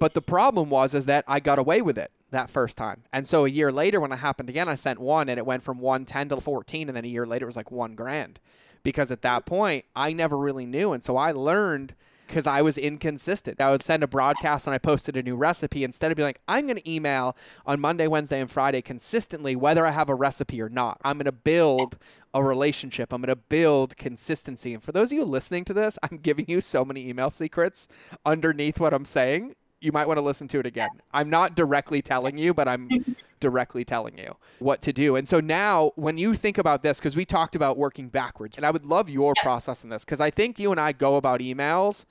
But 0.00 0.14
the 0.14 0.22
problem 0.22 0.70
was 0.70 0.94
is 0.94 1.06
that 1.06 1.24
I 1.28 1.38
got 1.38 1.58
away 1.58 1.82
with 1.82 1.98
it 1.98 2.10
that 2.30 2.50
first 2.50 2.76
time. 2.76 3.04
And 3.12 3.26
so 3.26 3.44
a 3.44 3.50
year 3.50 3.72
later, 3.72 4.00
when 4.00 4.12
it 4.12 4.16
happened 4.16 4.48
again, 4.48 4.68
I 4.68 4.74
sent 4.74 4.98
one 4.98 5.28
and 5.28 5.38
it 5.38 5.46
went 5.46 5.62
from 5.62 5.78
110 5.78 6.28
to 6.30 6.40
14. 6.40 6.88
And 6.88 6.96
then 6.96 7.04
a 7.04 7.08
year 7.08 7.26
later, 7.26 7.44
it 7.44 7.48
was 7.48 7.56
like 7.56 7.70
one 7.70 7.94
grand 7.94 8.38
because 8.82 9.10
at 9.10 9.22
that 9.22 9.46
point, 9.46 9.84
I 9.96 10.12
never 10.12 10.36
really 10.36 10.66
knew. 10.66 10.92
And 10.92 11.02
so 11.02 11.16
I 11.16 11.32
learned 11.32 11.94
because 12.26 12.46
I 12.46 12.60
was 12.60 12.76
inconsistent. 12.76 13.60
I 13.60 13.70
would 13.70 13.82
send 13.82 14.02
a 14.02 14.06
broadcast 14.06 14.66
and 14.66 14.74
I 14.74 14.78
posted 14.78 15.16
a 15.16 15.22
new 15.22 15.34
recipe 15.34 15.82
instead 15.82 16.12
of 16.12 16.16
being 16.16 16.28
like, 16.28 16.42
I'm 16.46 16.66
going 16.66 16.76
to 16.76 16.90
email 16.90 17.34
on 17.66 17.80
Monday, 17.80 18.06
Wednesday, 18.06 18.40
and 18.40 18.50
Friday 18.50 18.82
consistently, 18.82 19.56
whether 19.56 19.86
I 19.86 19.90
have 19.90 20.10
a 20.10 20.14
recipe 20.14 20.60
or 20.60 20.68
not. 20.68 21.00
I'm 21.02 21.16
going 21.16 21.24
to 21.24 21.32
build 21.32 21.96
a 22.34 22.44
relationship. 22.44 23.12
I'm 23.12 23.22
going 23.22 23.34
to 23.34 23.36
build 23.36 23.96
consistency. 23.96 24.74
And 24.74 24.82
for 24.82 24.92
those 24.92 25.10
of 25.10 25.16
you 25.16 25.24
listening 25.24 25.64
to 25.66 25.74
this, 25.74 25.98
I'm 26.10 26.18
giving 26.18 26.44
you 26.48 26.60
so 26.60 26.84
many 26.84 27.08
email 27.08 27.30
secrets 27.30 27.88
underneath 28.26 28.78
what 28.78 28.92
I'm 28.92 29.06
saying 29.06 29.54
you 29.80 29.92
might 29.92 30.06
want 30.06 30.18
to 30.18 30.22
listen 30.22 30.48
to 30.48 30.58
it 30.58 30.66
again. 30.66 30.90
I'm 31.12 31.30
not 31.30 31.54
directly 31.54 32.02
telling 32.02 32.36
you, 32.38 32.52
but 32.52 32.68
I'm 32.68 32.88
directly 33.40 33.84
telling 33.84 34.18
you 34.18 34.36
what 34.58 34.82
to 34.82 34.92
do. 34.92 35.16
And 35.16 35.26
so 35.26 35.40
now, 35.40 35.92
when 35.96 36.18
you 36.18 36.34
think 36.34 36.58
about 36.58 36.82
this, 36.82 36.98
because 36.98 37.16
we 37.16 37.24
talked 37.24 37.54
about 37.54 37.76
working 37.76 38.08
backwards, 38.08 38.56
and 38.56 38.66
I 38.66 38.70
would 38.70 38.84
love 38.84 39.08
your 39.08 39.34
yeah. 39.36 39.42
process 39.42 39.84
in 39.84 39.90
this, 39.90 40.04
because 40.04 40.20
I 40.20 40.30
think 40.30 40.58
you 40.58 40.70
and 40.70 40.80
I 40.80 40.92
go 40.92 41.16
about 41.16 41.40
emails 41.40 42.04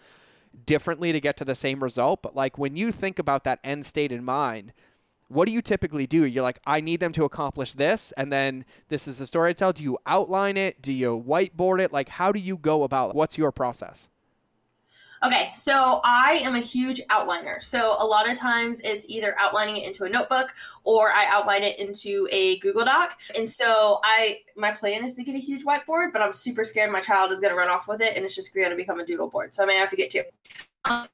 differently 0.65 1.11
to 1.11 1.19
get 1.19 1.37
to 1.37 1.45
the 1.45 1.55
same 1.55 1.83
result. 1.83 2.21
But 2.21 2.35
like 2.35 2.57
when 2.57 2.75
you 2.75 2.91
think 2.91 3.19
about 3.19 3.43
that 3.43 3.59
end 3.63 3.85
state 3.85 4.11
in 4.11 4.23
mind, 4.23 4.73
what 5.29 5.45
do 5.45 5.51
you 5.51 5.61
typically 5.61 6.07
do? 6.07 6.23
You're 6.23 6.43
like, 6.43 6.59
I 6.65 6.79
need 6.79 7.01
them 7.01 7.11
to 7.13 7.25
accomplish 7.25 7.73
this, 7.73 8.13
and 8.13 8.31
then 8.31 8.63
this 8.87 9.09
is 9.09 9.19
the 9.19 9.25
story 9.25 9.49
I 9.49 9.53
tell. 9.53 9.73
Do 9.73 9.83
you 9.83 9.97
outline 10.05 10.55
it? 10.55 10.81
Do 10.81 10.93
you 10.93 11.21
whiteboard 11.21 11.81
it? 11.81 11.91
Like, 11.91 12.07
how 12.07 12.31
do 12.31 12.39
you 12.39 12.55
go 12.57 12.83
about? 12.83 13.09
It? 13.09 13.15
What's 13.15 13.37
your 13.37 13.51
process? 13.51 14.07
Okay, 15.23 15.51
so 15.55 15.99
I 16.03 16.41
am 16.43 16.55
a 16.55 16.59
huge 16.59 17.01
outliner. 17.07 17.63
So 17.63 17.95
a 17.99 18.05
lot 18.05 18.29
of 18.29 18.37
times 18.37 18.79
it's 18.81 19.05
either 19.09 19.35
outlining 19.39 19.77
it 19.77 19.87
into 19.87 20.03
a 20.03 20.09
notebook 20.09 20.53
or 20.83 21.11
I 21.11 21.25
outline 21.25 21.63
it 21.63 21.79
into 21.79 22.27
a 22.31 22.59
Google 22.59 22.85
Doc. 22.85 23.17
And 23.35 23.49
so 23.49 23.99
I 24.03 24.41
my 24.55 24.71
plan 24.71 25.03
is 25.03 25.15
to 25.15 25.23
get 25.23 25.35
a 25.35 25.39
huge 25.39 25.63
whiteboard, 25.63 26.13
but 26.13 26.21
I'm 26.21 26.33
super 26.33 26.63
scared 26.63 26.91
my 26.91 27.01
child 27.01 27.31
is 27.31 27.39
going 27.39 27.51
to 27.51 27.57
run 27.57 27.69
off 27.69 27.87
with 27.87 28.01
it 28.01 28.15
and 28.15 28.23
it's 28.23 28.35
just 28.35 28.53
going 28.53 28.69
to 28.69 28.75
become 28.75 28.99
a 28.99 29.05
doodle 29.05 29.29
board. 29.29 29.55
So 29.55 29.63
I 29.63 29.65
may 29.65 29.75
have 29.75 29.89
to 29.89 29.95
get 29.95 30.11
two. 30.11 30.23
Um, 30.85 31.07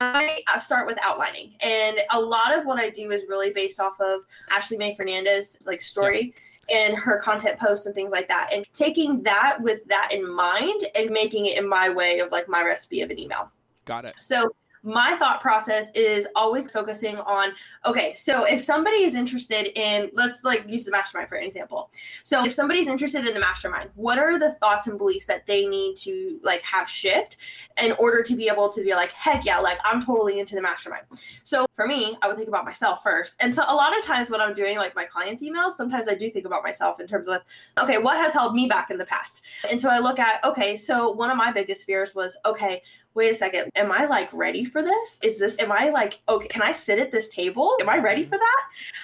I 0.00 0.42
start 0.58 0.86
with 0.86 0.98
outlining, 1.00 1.54
and 1.62 1.98
a 2.10 2.20
lot 2.20 2.58
of 2.58 2.64
what 2.66 2.80
I 2.80 2.90
do 2.90 3.12
is 3.12 3.26
really 3.28 3.52
based 3.52 3.78
off 3.78 4.00
of 4.00 4.22
Ashley 4.50 4.76
Mae 4.76 4.96
Fernandez 4.96 5.58
like 5.64 5.80
story. 5.80 6.34
Yeah 6.34 6.42
and 6.72 6.96
her 6.96 7.18
content 7.18 7.58
posts 7.58 7.86
and 7.86 7.94
things 7.94 8.10
like 8.10 8.28
that. 8.28 8.50
And 8.52 8.66
taking 8.72 9.22
that 9.22 9.58
with 9.60 9.84
that 9.86 10.10
in 10.12 10.28
mind 10.28 10.84
and 10.96 11.10
making 11.10 11.46
it 11.46 11.58
in 11.58 11.68
my 11.68 11.90
way 11.90 12.20
of 12.20 12.32
like 12.32 12.48
my 12.48 12.62
recipe 12.62 13.02
of 13.02 13.10
an 13.10 13.18
email. 13.18 13.50
Got 13.84 14.06
it. 14.06 14.14
So 14.20 14.54
my 14.82 15.14
thought 15.16 15.40
process 15.40 15.90
is 15.94 16.26
always 16.34 16.68
focusing 16.70 17.16
on 17.18 17.50
okay 17.84 18.14
so 18.14 18.44
if 18.46 18.60
somebody 18.60 18.98
is 18.98 19.14
interested 19.14 19.78
in 19.78 20.10
let's 20.12 20.42
like 20.42 20.68
use 20.68 20.84
the 20.84 20.90
mastermind 20.90 21.28
for 21.28 21.36
an 21.36 21.44
example. 21.44 21.90
So 22.24 22.44
if 22.44 22.52
somebody's 22.52 22.88
interested 22.88 23.26
in 23.26 23.34
the 23.34 23.40
mastermind 23.40 23.90
what 23.94 24.18
are 24.18 24.38
the 24.38 24.52
thoughts 24.54 24.88
and 24.88 24.98
beliefs 24.98 25.26
that 25.26 25.46
they 25.46 25.66
need 25.66 25.96
to 25.98 26.40
like 26.42 26.62
have 26.62 26.88
shift 26.88 27.36
in 27.82 27.92
order 27.92 28.22
to 28.22 28.34
be 28.34 28.48
able 28.48 28.68
to 28.70 28.82
be 28.82 28.94
like 28.94 29.12
heck 29.12 29.44
yeah 29.44 29.58
like 29.58 29.78
i'm 29.84 30.04
totally 30.04 30.40
into 30.40 30.54
the 30.54 30.62
mastermind? 30.62 31.04
So 31.44 31.66
for 31.76 31.86
me 31.86 32.16
i 32.22 32.26
would 32.26 32.36
think 32.36 32.48
about 32.48 32.64
myself 32.64 33.02
first. 33.02 33.40
And 33.40 33.54
so 33.54 33.64
a 33.68 33.74
lot 33.74 33.96
of 33.96 34.04
times 34.04 34.30
when 34.30 34.40
i'm 34.40 34.54
doing 34.54 34.78
like 34.78 34.96
my 34.96 35.04
clients 35.04 35.42
emails 35.42 35.72
sometimes 35.72 36.08
i 36.08 36.14
do 36.14 36.28
think 36.28 36.44
about 36.44 36.64
myself 36.64 36.98
in 36.98 37.06
terms 37.06 37.28
of 37.28 37.40
okay 37.80 37.98
what 37.98 38.16
has 38.16 38.32
held 38.32 38.54
me 38.54 38.66
back 38.66 38.90
in 38.90 38.98
the 38.98 39.06
past? 39.06 39.42
And 39.70 39.80
so 39.80 39.90
i 39.90 39.98
look 40.00 40.18
at 40.18 40.44
okay 40.44 40.76
so 40.76 41.12
one 41.12 41.30
of 41.30 41.36
my 41.36 41.52
biggest 41.52 41.86
fears 41.86 42.14
was 42.16 42.36
okay 42.44 42.82
wait 43.14 43.30
a 43.30 43.34
second, 43.34 43.70
am 43.74 43.92
I 43.92 44.06
like 44.06 44.32
ready 44.32 44.64
for 44.64 44.82
this? 44.82 45.18
Is 45.22 45.38
this, 45.38 45.58
am 45.58 45.70
I 45.70 45.90
like, 45.90 46.20
okay, 46.28 46.48
can 46.48 46.62
I 46.62 46.72
sit 46.72 46.98
at 46.98 47.10
this 47.10 47.28
table? 47.28 47.76
Am 47.80 47.88
I 47.88 47.98
ready 47.98 48.24
for 48.24 48.38
that? 48.38 48.62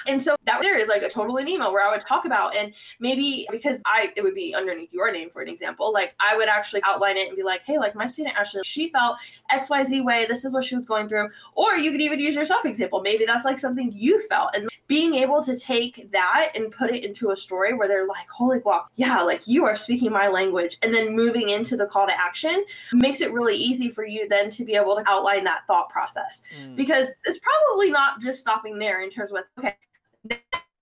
And 0.09 0.21
so 0.21 0.37
that 0.47 0.63
there 0.63 0.79
is 0.79 0.89
like 0.89 1.03
a 1.03 1.09
total 1.09 1.37
an 1.37 1.49
email 1.49 1.73
where 1.73 1.87
I 1.87 1.91
would 1.91 2.01
talk 2.01 2.25
about, 2.25 2.57
and 2.57 2.73
maybe 3.01 3.47
because 3.51 3.83
I, 3.87 4.13
it 4.17 4.23
would 4.23 4.35
be 4.35 4.55
underneath 4.55 4.93
your 4.93 5.13
name, 5.13 5.31
for 5.31 5.43
an 5.43 5.49
example, 5.49 5.93
like 5.93 6.15
I 6.21 6.37
would 6.37 6.49
actually 6.49 6.83
outline 6.85 7.17
it 7.17 7.29
and 7.29 7.37
be 7.37 7.43
like, 7.43 7.63
hey, 7.63 7.79
like 7.79 7.95
my 7.95 8.07
student 8.07 8.37
actually, 8.37 8.63
she 8.65 8.91
felt 8.91 9.19
XYZ 9.51 10.05
way, 10.05 10.27
this 10.27 10.45
is 10.45 10.53
what 10.53 10.65
she 10.65 10.75
was 10.75 10.87
going 10.87 11.09
through. 11.09 11.29
Or 11.55 11.77
you 11.77 11.91
could 11.91 12.01
even 12.01 12.21
use 12.21 12.35
your 12.35 12.45
self 12.45 12.65
example. 12.65 13.03
Maybe 13.03 13.25
that's 13.27 13.45
like 13.45 13.59
something 13.59 13.93
you 13.93 14.27
felt. 14.29 14.55
And 14.55 14.69
being 14.87 15.15
able 15.15 15.43
to 15.43 15.57
take 15.57 16.11
that 16.13 16.53
and 16.55 16.73
put 16.73 16.91
it 16.91 17.05
into 17.05 17.31
a 17.31 17.37
story 17.37 17.75
where 17.75 17.89
they're 17.89 18.07
like, 18.07 18.29
holy 18.31 18.59
guac, 18.59 18.87
yeah, 18.97 19.21
like 19.21 19.47
you 19.47 19.65
are 19.65 19.77
speaking 19.77 20.11
my 20.11 20.29
language. 20.29 20.79
And 20.83 20.95
then 20.95 21.15
moving 21.15 21.51
into 21.51 21.77
the 21.77 21.87
call 21.87 22.07
to 22.07 22.19
action 22.19 22.65
makes 22.93 23.21
it 23.21 23.33
really 23.33 23.55
easy 23.55 23.91
for 23.99 24.07
you 24.07 24.29
then 24.29 24.49
to 24.49 24.65
be 24.65 24.77
able 24.77 24.95
to 24.95 25.03
outline 25.11 25.43
that 25.43 25.67
thought 25.67 25.91
process 25.91 26.45
mm. 26.57 26.77
because 26.77 27.09
it's 27.25 27.41
probably 27.41 27.91
not 27.91 28.23
just 28.23 28.39
stopping 28.39 28.79
there 28.79 29.03
in 29.03 29.11
terms 29.11 29.33
of 29.33 29.39
okay 29.59 29.77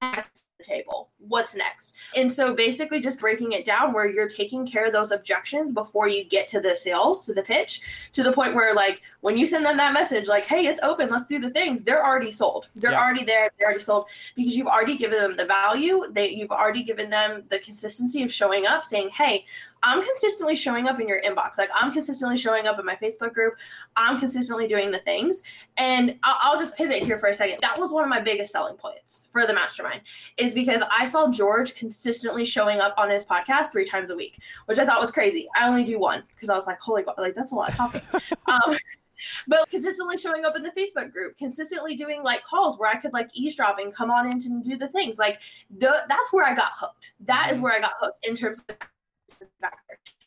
next 0.03 0.49
table 0.63 1.11
what's 1.19 1.55
next 1.55 1.95
and 2.15 2.31
so 2.31 2.55
basically 2.55 3.01
just 3.01 3.21
breaking 3.21 3.53
it 3.53 3.65
down 3.65 3.93
where 3.93 4.11
you're 4.11 4.29
taking 4.29 4.67
care 4.67 4.87
of 4.87 4.93
those 4.93 5.11
objections 5.11 5.73
before 5.73 6.09
you 6.09 6.25
get 6.25 6.47
to 6.49 6.61
the 6.61 6.77
sales 6.77 7.25
to 7.25 7.33
the 7.33 7.43
pitch 7.43 7.81
to 8.13 8.23
the 8.23 8.33
point 8.33 8.55
where 8.55 8.75
like 8.75 9.01
when 9.21 9.37
you 9.37 9.47
send 9.47 9.65
them 9.65 9.77
that 9.77 9.95
message 9.95 10.29
like 10.29 10.45
hey 10.45 10.67
it's 10.67 10.81
open 10.83 11.09
let's 11.09 11.27
do 11.27 11.39
the 11.39 11.51
things 11.51 11.85
they're 11.85 12.05
already 12.05 12.31
sold 12.31 12.69
they're 12.77 12.91
yeah. 12.91 13.01
already 13.01 13.25
there 13.25 13.51
they're 13.59 13.69
already 13.69 13.83
sold 13.83 14.07
because 14.35 14.55
you've 14.57 14.67
already 14.67 14.97
given 14.97 15.19
them 15.19 15.37
the 15.37 15.45
value 15.45 16.05
they 16.11 16.29
you've 16.29 16.53
already 16.53 16.83
given 16.83 17.09
them 17.09 17.43
the 17.49 17.59
consistency 17.61 18.23
of 18.23 18.33
showing 18.33 18.67
up 18.67 18.85
saying 18.85 19.09
hey 19.11 19.45
I'm 19.87 20.03
consistently 20.03 20.57
showing 20.57 20.89
up 20.89 20.99
in 21.01 21.07
your 21.07 21.23
inbox. 21.23 21.59
Like 21.59 21.71
I'm 21.73 21.93
consistently 21.93 22.37
showing 22.37 22.67
up 22.67 22.79
in 22.81 22.85
my 22.85 22.97
Facebook 22.97 23.33
group. 23.33 23.55
I'm 23.95 24.19
consistently 24.19 24.67
doing 24.67 24.91
the 24.91 24.99
things. 24.99 25.45
And 25.77 26.19
I'll, 26.25 26.37
I'll, 26.43 26.59
just 26.59 26.77
pivot 26.77 27.03
here 27.05 27.19
for 27.19 27.29
a 27.29 27.35
second. 27.35 27.59
That 27.61 27.79
was 27.79 27.93
one 27.93 28.03
of 28.03 28.11
my 28.11 28.21
biggest 28.21 28.51
selling 28.51 28.77
points 28.77 29.29
for 29.31 29.47
the 29.47 29.53
mastermind 29.53 30.01
is 30.39 30.55
because 30.55 30.83
I 30.91 31.05
saw 31.05 31.31
George 31.31 31.77
consistently 31.77 32.45
showing 32.45 32.81
up 32.81 32.95
on 32.99 33.11
his 33.11 33.25
podcast 33.25 33.67
three 33.71 33.85
times 33.85 34.11
a 34.11 34.17
week, 34.17 34.41
which 34.65 34.81
I 34.81 34.85
thought 34.85 35.01
was 35.01 35.13
crazy. 35.13 35.49
I 35.55 35.69
only 35.69 35.85
do 35.85 36.01
one 36.01 36.25
because 36.35 36.49
I 36.49 36.57
was 36.57 36.67
like, 36.67 36.81
holy 36.81 37.05
God, 37.05 37.15
like 37.19 37.37
that's 37.37 37.53
a 37.53 37.55
lot 37.55 37.69
of 37.69 37.77
talking. 37.77 38.01
um, 38.49 38.77
but 39.47 39.71
consistently 39.71 40.19
showing 40.19 40.45
up 40.45 40.57
in 40.57 40.65
the 40.65 40.71
Facebook 40.71 41.13
group, 41.13 41.39
consistently 41.39 41.95
doing 41.95 42.25
like 42.25 42.43
calls 42.43 42.77
where 42.77 42.91
I 42.91 42.97
could 42.97 43.13
like 43.13 43.29
eavesdrop 43.35 43.79
and 43.79 43.95
come 43.95 44.11
on 44.11 44.27
in 44.27 44.33
and 44.33 44.65
do 44.65 44.77
the 44.77 44.89
things. 44.89 45.19
Like 45.19 45.39
the, 45.71 46.03
that's 46.09 46.33
where 46.33 46.45
I 46.45 46.57
got 46.57 46.73
hooked. 46.75 47.13
That 47.21 47.51
is 47.53 47.59
Mhm. 47.59 47.63
where 47.63 47.73
I 47.73 47.81
got 47.81 47.93
hooked 48.01 48.27
in 48.27 48.35
terms 48.35 48.61
of. 48.69 48.77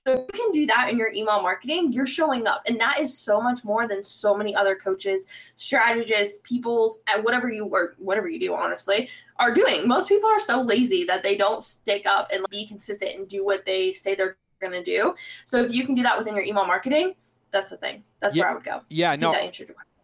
So 0.07 0.13
if 0.13 0.19
you 0.33 0.41
can 0.41 0.51
do 0.51 0.65
that 0.67 0.89
in 0.89 0.97
your 0.97 1.11
email 1.11 1.41
marketing, 1.41 1.91
you're 1.91 2.07
showing 2.07 2.47
up. 2.47 2.63
And 2.67 2.79
that 2.79 2.99
is 2.99 3.15
so 3.15 3.39
much 3.41 3.63
more 3.63 3.87
than 3.87 4.03
so 4.03 4.35
many 4.35 4.55
other 4.55 4.75
coaches, 4.75 5.27
strategists, 5.57 6.39
people's 6.43 7.01
at 7.07 7.23
whatever 7.23 7.51
you 7.51 7.65
work, 7.65 7.95
whatever 7.99 8.27
you 8.27 8.39
do, 8.39 8.55
honestly, 8.55 9.09
are 9.37 9.53
doing. 9.53 9.87
Most 9.87 10.07
people 10.07 10.29
are 10.29 10.39
so 10.39 10.61
lazy 10.61 11.03
that 11.05 11.21
they 11.21 11.37
don't 11.37 11.63
stick 11.63 12.07
up 12.07 12.31
and 12.31 12.45
be 12.49 12.65
consistent 12.65 13.15
and 13.15 13.27
do 13.27 13.45
what 13.45 13.65
they 13.65 13.93
say 13.93 14.15
they're 14.15 14.37
gonna 14.59 14.83
do. 14.83 15.15
So 15.45 15.63
if 15.63 15.73
you 15.73 15.85
can 15.85 15.95
do 15.95 16.03
that 16.03 16.17
within 16.17 16.33
your 16.33 16.43
email 16.43 16.65
marketing, 16.65 17.15
that's 17.51 17.69
the 17.69 17.77
thing. 17.77 18.03
That's 18.19 18.35
Yeah. 18.35 18.43
where 18.43 18.51
I 18.51 18.53
would 18.55 18.63
go. 18.63 18.81
Yeah, 18.89 19.15
no, 19.15 19.31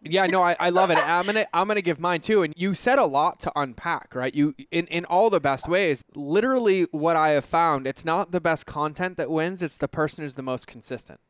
that 0.02 0.08
answered 0.08 0.14
your 0.14 0.22
question. 0.22 0.32
Yeah, 0.32 0.38
no, 0.38 0.42
I, 0.42 0.66
I 0.66 0.70
love 0.70 0.90
it. 0.90 0.98
I'm 0.98 1.26
gonna 1.26 1.46
I'm 1.52 1.68
gonna 1.68 1.82
give 1.82 2.00
mine 2.00 2.20
too. 2.20 2.42
And 2.42 2.54
you 2.56 2.74
said 2.74 2.98
a 2.98 3.04
lot 3.06 3.40
to 3.40 3.52
unpack, 3.56 4.14
right? 4.14 4.34
You 4.34 4.54
in, 4.70 4.86
in 4.86 5.04
all 5.06 5.30
the 5.30 5.40
best 5.40 5.68
ways. 5.68 6.04
Literally 6.14 6.86
what 6.92 7.16
I 7.16 7.30
have 7.30 7.44
found, 7.44 7.86
it's 7.86 8.04
not 8.04 8.30
the 8.30 8.40
best 8.40 8.66
content 8.66 9.16
that 9.16 9.30
wins, 9.30 9.62
it's 9.62 9.78
the 9.78 9.88
person 9.88 10.24
who's 10.24 10.34
the 10.34 10.42
most 10.42 10.66
consistent. 10.66 11.20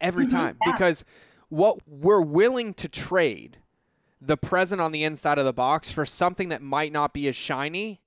Every 0.00 0.26
Mhm, 0.26 0.30
time. 0.30 0.58
yeah. 0.64 0.72
Because 0.72 1.04
what 1.48 1.78
we're 1.86 2.20
willing 2.22 2.74
to 2.74 2.88
trade 2.88 3.58
the 4.20 4.36
present 4.36 4.80
on 4.80 4.92
the 4.92 5.02
inside 5.02 5.38
of 5.38 5.46
the 5.46 5.52
box 5.52 5.90
for 5.90 6.04
something 6.04 6.50
that 6.50 6.60
might 6.60 6.92
not 6.92 7.14
be 7.14 7.26
as 7.26 7.34
shiny 7.34 8.00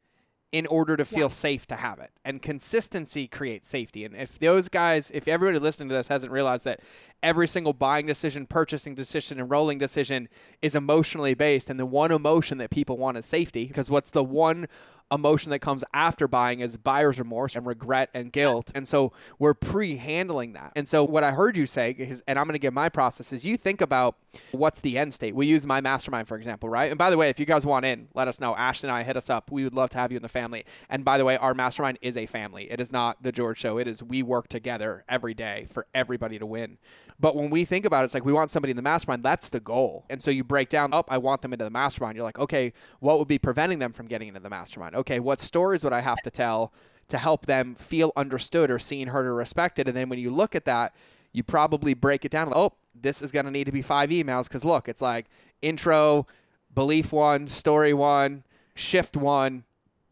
in 0.54 0.68
order 0.68 0.96
to 0.96 1.04
feel 1.04 1.22
Yeah. 1.22 1.28
safe 1.30 1.66
to 1.66 1.76
have 1.76 2.00
it. 2.00 2.12
And 2.24 2.40
consistency 2.42 3.28
creates 3.28 3.68
safety. 3.68 4.06
And 4.06 4.16
if 4.16 4.38
those 4.38 4.70
guys, 4.70 5.10
if 5.12 5.28
everybody 5.28 5.58
listening 5.58 5.90
to 5.90 5.96
this 5.96 6.08
hasn't 6.08 6.32
realized 6.32 6.64
that 6.66 6.80
every 7.24 7.48
single 7.48 7.74
buying 7.74 8.06
decision, 8.06 8.46
purchasing 8.46 8.94
decision, 8.94 9.40
enrolling 9.40 9.80
decision 9.80 10.30
is 10.62 10.76
emotionally 10.76 11.34
based, 11.34 11.70
and 11.72 11.80
the 11.80 11.88
one 11.88 12.12
emotion 12.12 12.60
that 12.60 12.70
people 12.70 12.98
want 12.98 13.18
is 13.18 13.26
safety, 13.26 13.66
because 13.66 13.90
what's 13.90 14.12
the 14.12 14.24
one 14.24 14.68
emotion 15.12 15.50
that 15.50 15.60
comes 15.60 15.84
after 15.94 16.28
buying 16.28 16.60
is 16.60 16.78
buyer's 16.78 17.18
remorse 17.18 17.56
and 17.56 17.66
regret 17.66 18.10
and 18.14 18.32
guilt. 18.32 18.72
And 18.76 18.88
so 18.88 19.12
we're 19.40 19.54
pre-handling 19.54 20.54
that. 20.54 20.72
And 20.76 20.88
so 20.88 21.04
what 21.04 21.24
I 21.24 21.32
heard 21.32 21.58
you 21.58 21.66
say 21.66 21.92
is, 21.92 22.24
and 22.28 22.38
I'm 22.38 22.46
going 22.46 22.54
to 22.54 22.60
give 22.60 22.74
my 22.74 22.90
process 22.90 23.34
is 23.34 23.44
you 23.44 23.58
think 23.58 23.82
about 23.82 24.16
what's 24.52 24.82
the 24.82 24.98
end 24.98 25.14
state. 25.14 25.36
We 25.36 25.46
use 25.46 25.66
my 25.66 25.82
mastermind 25.82 26.28
for 26.28 26.38
example, 26.38 26.70
right? 26.70 26.90
And 26.90 26.98
by 26.98 27.10
the 27.10 27.18
way, 27.18 27.30
if 27.30 27.40
you 27.40 27.46
guys 27.46 27.66
want 27.66 27.86
in, 27.86 28.08
let 28.14 28.28
us 28.28 28.40
know. 28.40 28.56
Ashton 28.56 28.90
and 28.90 28.98
I 28.98 29.04
hit 29.04 29.18
us 29.18 29.30
up. 29.30 29.52
We 29.52 29.64
would 29.64 29.74
love 29.74 29.90
to 29.92 29.98
have 29.98 30.12
you 30.12 30.18
in 30.18 30.24
the 30.24 30.30
family. 30.30 30.66
And 30.90 31.06
by 31.06 31.18
the 31.18 31.26
way, 31.26 31.38
our 31.38 31.54
mastermind 31.54 32.00
is 32.02 32.18
a 32.18 32.26
family. 32.26 32.72
It 32.72 32.80
is 32.80 32.92
not 32.92 33.22
the 33.24 33.32
George 33.32 33.60
show. 33.60 33.78
It 33.78 33.88
is 33.88 34.02
we 34.04 34.24
work 34.24 34.48
together 34.48 35.04
every 35.08 35.34
day 35.34 35.66
for 35.70 35.88
everybody 35.94 36.40
to 36.40 36.46
win. 36.46 36.78
But 37.20 37.36
when 37.36 37.50
we 37.50 37.66
think 37.66 37.86
about 37.86 38.02
it, 38.02 38.06
it's 38.06 38.14
like 38.14 38.26
we 38.26 38.34
want 38.34 38.52
somebody 38.52 38.72
in 38.72 38.78
the 38.78 38.84
mastermind. 38.84 39.24
That's 39.24 39.50
the 39.50 39.60
goal. 39.60 40.06
And 40.10 40.22
so 40.22 40.32
you 40.32 40.44
break 40.44 40.70
down, 40.70 40.94
oh, 40.94 41.04
I 41.08 41.18
want 41.18 41.42
them 41.42 41.54
into 41.54 41.66
the 41.66 41.72
mastermind. 41.72 42.16
You're 42.16 42.26
like, 42.26 42.40
okay, 42.40 42.74
what 43.00 43.20
would 43.20 43.28
be 43.28 43.40
preventing 43.40 43.80
them 43.80 43.94
from 43.94 44.08
getting 44.08 44.28
into 44.28 44.40
the 44.40 44.50
mastermind? 44.50 44.96
Okay, 44.96 45.20
what 45.20 45.40
stories 45.40 45.84
would 45.84 45.94
I 45.94 46.02
have 46.02 46.22
to 46.24 46.32
tell 46.32 46.74
to 47.10 47.18
help 47.18 47.46
them 47.46 47.76
feel 47.76 48.12
understood 48.16 48.72
or 48.72 48.80
seen, 48.80 49.10
heard, 49.10 49.26
or 49.26 49.36
respected? 49.36 49.88
And 49.88 49.96
then 49.96 50.10
when 50.10 50.20
you 50.20 50.32
look 50.32 50.56
at 50.56 50.66
that, 50.66 50.96
you 51.32 51.44
probably 51.44 51.94
break 51.94 52.26
it 52.26 52.32
down. 52.32 52.52
Oh, 52.56 52.74
this 52.96 53.22
is 53.22 53.32
going 53.32 53.46
to 53.46 53.52
need 53.52 53.66
to 53.66 53.72
be 53.72 53.82
five 53.82 54.10
emails 54.10 54.44
because 54.44 54.64
look, 54.66 54.88
it's 54.88 55.02
like 55.02 55.28
intro, 55.62 56.28
belief 56.74 57.12
one, 57.12 57.48
story 57.48 57.94
one, 57.94 58.44
shift 58.76 59.18
one, 59.18 59.64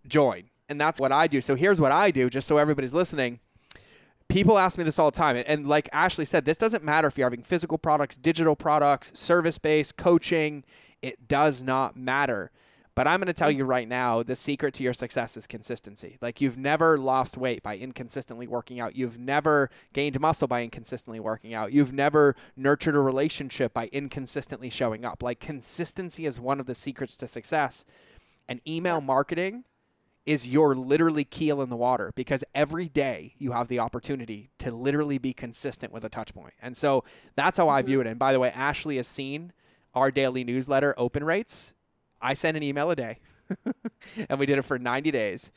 join. 0.07 0.43
And 0.69 0.79
that's 0.79 0.99
what 0.99 1.11
I 1.11 1.27
do. 1.27 1.41
So 1.41 1.55
here's 1.55 1.81
what 1.81 1.91
I 1.91 2.11
do, 2.11 2.29
just 2.29 2.47
so 2.47 2.57
everybody's 2.57 2.93
listening 2.93 3.39
people 4.31 4.57
ask 4.57 4.77
me 4.77 4.83
this 4.83 4.97
all 4.97 5.11
the 5.11 5.17
time 5.17 5.43
and, 5.45 5.67
like 5.67 5.89
ashley 5.91 6.25
said 6.25 6.45
this 6.45 6.57
doesn't 6.57 6.83
matter 6.83 7.07
if 7.07 7.17
you're 7.17 7.25
having 7.25 7.43
physical 7.43 7.77
products 7.77 8.15
digital 8.17 8.55
products 8.55 9.11
service 9.19 9.57
based 9.57 9.97
coaching 9.97 10.63
it 11.01 11.27
does 11.27 11.61
not 11.61 11.97
matter 11.97 12.51
but 12.95 13.07
i'm 13.07 13.19
going 13.19 13.27
to 13.27 13.33
tell 13.33 13.49
mm. 13.49 13.57
you 13.57 13.65
right 13.65 13.87
now 13.87 14.23
the 14.23 14.35
secret 14.35 14.73
to 14.73 14.83
your 14.83 14.93
success 14.93 15.37
is 15.37 15.47
consistency. 15.47 16.17
Like 16.21 16.41
you've 16.41 16.57
never 16.57 16.97
lost 16.97 17.37
weight 17.37 17.63
by 17.63 17.77
inconsistently 17.77 18.47
working 18.47 18.79
out. 18.79 18.95
You've 18.95 19.19
never 19.19 19.69
gained 19.93 20.19
muscle 20.19 20.47
by 20.47 20.63
inconsistently 20.63 21.19
working 21.19 21.53
out. 21.53 21.73
You've 21.73 21.93
never 21.93 22.35
nurtured 22.55 22.95
a 22.95 22.99
relationship 22.99 23.73
by 23.73 23.87
inconsistently 23.87 24.69
showing 24.69 25.05
up. 25.05 25.21
Like 25.21 25.39
consistency 25.39 26.25
is 26.25 26.39
one 26.39 26.59
of 26.59 26.65
the 26.65 26.75
secrets 26.75 27.17
to 27.17 27.27
success. 27.27 27.85
And 28.47 28.61
email 28.67 29.01
marketing 29.01 29.65
is 30.25 30.47
your 30.47 30.75
literally 30.75 31.23
keel 31.23 31.61
in 31.61 31.69
the 31.69 31.75
water 31.75 32.11
because 32.15 32.43
every 32.53 32.87
day 32.87 33.33
you 33.37 33.51
have 33.51 33.67
the 33.67 33.79
opportunity 33.79 34.51
to 34.59 34.71
literally 34.71 35.17
be 35.17 35.33
consistent 35.33 35.91
with 35.91 36.05
a 36.05 36.09
touch 36.09 36.33
point. 36.33 36.53
And 36.61 36.77
so 36.77 37.03
that's 37.35 37.57
how 37.57 37.69
I 37.69 37.81
view 37.81 37.99
mm-hmm. 37.99 38.07
it. 38.07 38.11
And 38.11 38.19
by 38.19 38.33
the 38.33 38.39
way, 38.39 38.51
Ashley 38.51 38.97
has 38.97 39.07
seen 39.07 39.51
our 39.93 40.11
daily 40.11 40.43
newsletter 40.43 40.93
open 40.97 41.23
rates. 41.23 41.73
I 42.21 42.33
send 42.33 42.57
an 42.57 42.63
email 42.63 42.91
a 42.91 42.95
day 42.95 43.19
and 44.29 44.39
we 44.39 44.45
did 44.45 44.57
it 44.57 44.63
for 44.63 44.79
90 44.79 45.11
days. 45.11 45.51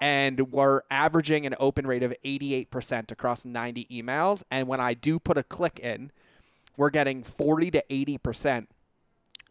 And 0.00 0.52
we're 0.52 0.82
averaging 0.90 1.44
an 1.46 1.56
open 1.58 1.86
rate 1.86 2.04
of 2.04 2.14
88% 2.24 3.10
across 3.10 3.44
90 3.44 3.86
emails. 3.90 4.44
And 4.50 4.68
when 4.68 4.80
I 4.80 4.94
do 4.94 5.18
put 5.18 5.36
a 5.36 5.42
click 5.42 5.80
in, 5.80 6.12
we're 6.76 6.90
getting 6.90 7.24
40 7.24 7.72
to 7.72 7.84
80% 7.90 8.66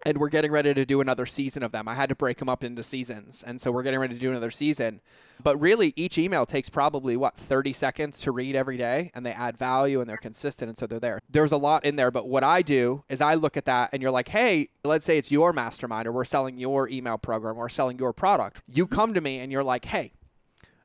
and 0.05 0.17
we're 0.17 0.29
getting 0.29 0.51
ready 0.51 0.73
to 0.73 0.85
do 0.85 1.01
another 1.01 1.25
season 1.25 1.63
of 1.63 1.71
them. 1.71 1.87
I 1.87 1.95
had 1.95 2.09
to 2.09 2.15
break 2.15 2.37
them 2.37 2.49
up 2.49 2.63
into 2.63 2.83
seasons, 2.83 3.43
and 3.45 3.59
so 3.59 3.71
we're 3.71 3.83
getting 3.83 3.99
ready 3.99 4.13
to 4.13 4.19
do 4.19 4.29
another 4.29 4.51
season. 4.51 5.01
But 5.43 5.57
really, 5.57 5.93
each 5.95 6.17
email 6.17 6.45
takes 6.45 6.69
probably 6.69 7.17
what 7.17 7.35
30 7.35 7.73
seconds 7.73 8.21
to 8.21 8.31
read 8.31 8.55
every 8.55 8.77
day, 8.77 9.11
and 9.13 9.25
they 9.25 9.31
add 9.31 9.57
value 9.57 9.99
and 9.99 10.09
they're 10.09 10.17
consistent, 10.17 10.69
and 10.69 10.77
so 10.77 10.87
they're 10.87 10.99
there. 10.99 11.19
There's 11.29 11.51
a 11.51 11.57
lot 11.57 11.85
in 11.85 11.95
there, 11.95 12.11
but 12.11 12.27
what 12.27 12.43
I 12.43 12.61
do 12.61 13.03
is 13.09 13.21
I 13.21 13.33
look 13.35 13.57
at 13.57 13.65
that, 13.65 13.89
and 13.91 14.01
you're 14.01 14.11
like, 14.11 14.29
hey, 14.29 14.69
let's 14.83 15.05
say 15.05 15.17
it's 15.17 15.31
your 15.31 15.53
mastermind, 15.53 16.07
or 16.07 16.11
we're 16.11 16.25
selling 16.25 16.57
your 16.57 16.89
email 16.89 17.17
program, 17.17 17.57
or 17.57 17.69
selling 17.69 17.97
your 17.97 18.13
product. 18.13 18.61
You 18.67 18.87
come 18.87 19.13
to 19.13 19.21
me, 19.21 19.39
and 19.39 19.51
you're 19.51 19.63
like, 19.63 19.85
hey, 19.85 20.13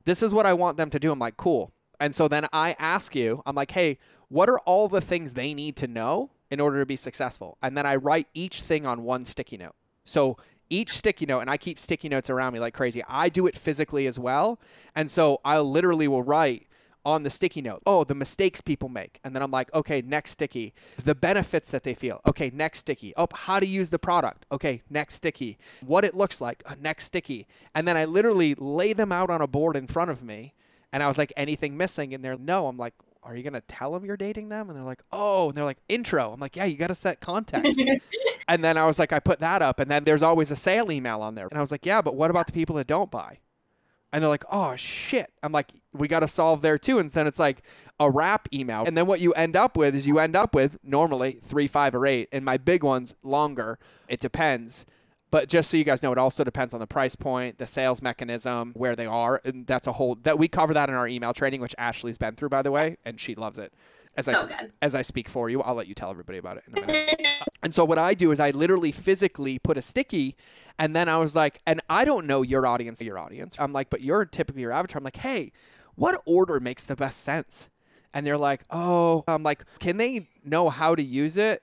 this 0.05 0.23
is 0.23 0.35
what 0.35 0.47
I 0.47 0.53
want 0.55 0.77
them 0.77 0.91
to 0.91 0.99
do. 0.99 1.13
I'm 1.13 1.19
like, 1.19 1.37
cool. 1.37 1.73
And 2.01 2.15
so 2.15 2.27
then 2.27 2.47
I 2.53 2.75
ask 2.79 3.15
you, 3.15 3.43
I'm 3.47 3.55
like, 3.55 3.71
hey, 3.71 3.99
what 4.29 4.49
are 4.49 4.59
all 4.61 4.89
the 4.89 5.01
things 5.01 5.35
they 5.35 5.55
need 5.55 5.77
to 5.77 5.87
know 5.87 6.31
in 6.53 6.61
order 6.61 6.79
to 6.79 6.87
be 6.87 6.97
successful? 6.97 7.57
And 7.63 7.77
then 7.77 7.87
I 7.87 7.97
write 7.97 8.29
each 8.35 8.61
thing 8.61 8.85
on 8.87 9.03
one 9.03 9.25
sticky 9.25 9.57
note. 9.57 9.75
So 10.05 10.37
each 10.69 10.91
sticky 10.91 11.27
note, 11.27 11.41
and 11.41 11.51
I 11.51 11.57
keep 11.57 11.79
sticky 11.79 12.11
notes 12.11 12.29
around 12.29 12.53
me 12.53 12.61
like 12.61 12.75
crazy. 12.75 13.03
I 13.09 13.31
do 13.31 13.47
it 13.47 13.57
physically 13.57 14.07
as 14.07 14.19
well. 14.19 14.61
And 14.95 15.11
so 15.11 15.41
I 15.45 15.61
literally 15.61 16.09
will 16.09 16.23
write 16.23 16.69
on 17.05 17.23
the 17.23 17.31
sticky 17.31 17.63
note, 17.63 17.83
oh, 17.87 18.05
the 18.05 18.15
mistakes 18.15 18.61
people 18.61 18.89
make. 18.89 19.19
And 19.25 19.35
then 19.35 19.43
I'm 19.43 19.51
like, 19.51 19.73
okay, 19.75 20.03
next 20.03 20.33
sticky. 20.33 20.73
The 21.03 21.15
benefits 21.15 21.71
that 21.71 21.83
they 21.83 21.95
feel. 21.95 22.21
Okay, 22.27 22.51
next 22.55 22.81
sticky. 22.81 23.13
Oh, 23.17 23.27
how 23.33 23.59
to 23.59 23.67
use 23.67 23.91
the 23.91 23.99
product. 23.99 24.47
Okay, 24.53 24.83
next 24.91 25.15
sticky. 25.15 25.59
What 25.81 26.05
it 26.05 26.15
looks 26.15 26.41
like. 26.41 26.63
Uh, 26.67 26.75
next 26.81 27.05
sticky. 27.05 27.47
And 27.75 27.89
then 27.89 27.97
I 27.97 28.05
literally 28.05 28.55
lay 28.55 28.93
them 28.93 29.11
out 29.11 29.31
on 29.31 29.41
a 29.41 29.47
board 29.47 29.75
in 29.75 29.87
front 29.87 30.11
of 30.11 30.23
me. 30.23 30.55
And 30.93 31.03
I 31.03 31.09
was 31.09 31.19
like, 31.19 31.33
anything 31.37 31.77
missing? 31.77 32.15
And 32.15 32.25
they're, 32.25 32.37
no. 32.39 32.67
I'm 32.67 32.77
like, 32.77 32.95
are 33.23 33.37
you 33.37 33.43
going 33.43 33.53
to 33.53 33.61
tell 33.63 33.93
them 33.93 34.05
you're 34.05 34.17
dating 34.17 34.49
them? 34.49 34.69
And 34.69 34.77
they're 34.77 34.85
like, 34.85 35.03
oh. 35.13 35.49
And 35.49 35.57
they're 35.57 35.65
like, 35.65 35.79
intro. 35.89 36.33
I'm 36.33 36.41
like, 36.41 36.57
yeah, 36.57 36.65
you 36.65 36.77
got 36.77 36.89
to 36.89 36.95
set 36.95 37.21
context. 37.21 37.81
and 38.49 38.65
then 38.65 38.77
I 38.77 38.87
was 38.87 38.99
like, 38.99 39.13
I 39.13 39.21
put 39.21 39.41
that 39.41 39.63
up. 39.63 39.81
And 39.81 39.91
then 39.91 40.05
there's 40.05 40.23
always 40.23 40.51
a 40.51 40.57
sale 40.57 40.91
email 40.91 41.21
on 41.21 41.35
there. 41.35 41.47
And 41.49 41.57
I 41.57 41.61
was 41.61 41.71
like, 41.71 41.87
yeah, 41.87 42.03
but 42.03 42.17
what 42.17 42.31
about 42.31 42.47
the 42.47 42.53
people 42.53 42.77
that 42.77 42.87
don't 42.87 43.11
buy? 43.11 43.39
And 44.13 44.23
they're 44.23 44.29
like, 44.29 44.45
oh 44.51 44.77
shit. 44.77 45.33
I'm 45.43 45.53
like, 45.53 45.73
we 45.93 46.07
got 46.07 46.21
to 46.21 46.29
solve 46.29 46.63
there 46.63 46.79
too. 46.79 46.99
And 46.99 47.09
then 47.11 47.27
it's 47.27 47.39
like 47.39 47.63
a 47.99 48.11
wrap 48.11 48.49
email. 48.53 48.85
And 48.87 48.97
then 48.97 49.07
what 49.07 49.21
you 49.21 49.33
end 49.33 49.57
up 49.57 49.77
with 49.77 49.95
is 49.95 50.07
you 50.07 50.19
end 50.19 50.37
up 50.37 50.55
with 50.55 50.79
normally 50.83 51.39
three, 51.43 51.67
five, 51.67 51.95
or 51.95 52.07
eight. 52.07 52.29
And 52.33 52.45
my 52.45 52.59
big 52.59 52.85
ones 52.85 53.15
longer. 53.23 53.79
It 54.09 54.21
depends. 54.21 54.85
But 55.33 55.49
just 55.49 55.71
so 55.71 55.79
you 55.79 55.85
guys 55.85 56.03
know, 56.03 56.13
it 56.13 56.19
also 56.19 56.45
depends 56.45 56.75
on 56.75 56.81
the 56.81 56.87
price 56.87 57.17
point, 57.17 57.57
the 57.57 57.67
sales 57.67 58.03
mechanism, 58.03 58.73
where 58.77 58.95
they 58.95 59.07
are. 59.07 59.41
And 59.47 59.67
that's 59.67 59.87
a 59.87 59.93
whole 59.93 60.17
that 60.25 60.39
we 60.39 60.47
cover 60.47 60.75
that 60.75 60.91
in 60.91 60.95
our 60.95 61.09
email 61.09 61.33
training, 61.33 61.63
which 61.63 61.75
Ashley's 61.79 62.19
been 62.19 62.37
through, 62.37 62.51
by 62.51 62.61
the 62.61 62.71
way, 62.71 62.99
and 63.07 63.19
she 63.19 63.35
loves 63.35 63.57
it. 63.57 63.73
As 64.15 64.27
so 64.27 64.33
I 64.33 64.43
good. 64.43 64.73
as 64.83 64.95
I 64.95 65.01
speak 65.01 65.31
for 65.31 65.49
you, 65.49 65.63
I'll 65.63 65.75
let 65.75 65.87
you 65.87 65.95
tell 65.95 66.11
everybody 66.11 66.37
about 66.37 66.59
it 66.59 66.65
in 66.69 66.79
a 66.79 66.87
minute. 66.87 67.27
And 67.65 67.73
so 67.73 67.85
what 67.85 67.97
I 67.97 68.13
do 68.15 68.33
is 68.33 68.41
I 68.41 68.51
literally 68.51 68.91
physically 68.91 69.61
put 69.61 69.79
a 69.79 69.83
sticky 69.83 70.37
and 70.81 70.97
then 70.97 71.09
I 71.09 71.19
was 71.19 71.37
like, 71.37 71.61
and 71.65 71.81
I 71.89 72.05
don't 72.05 72.27
know 72.27 72.43
your 72.43 72.67
audience, 72.67 73.01
your 73.01 73.21
audience. 73.21 73.57
I'm 73.57 73.73
like, 73.73 73.89
but 73.89 74.01
you're 74.01 74.25
typically 74.25 74.63
your 74.63 74.73
avatar. 74.73 74.99
I'm 74.99 75.05
like, 75.05 75.19
hey, 75.19 75.53
what 75.95 76.21
order 76.27 76.59
makes 76.59 76.85
the 76.85 76.97
best 76.97 77.21
sense? 77.21 77.71
And 78.13 78.27
they're 78.27 78.37
like, 78.37 78.65
oh, 78.71 79.23
I'm 79.29 79.45
like, 79.45 79.65
can 79.79 79.97
they 79.97 80.29
know 80.45 80.71
how 80.71 80.97
to 80.97 81.03
use 81.05 81.37
it? 81.37 81.63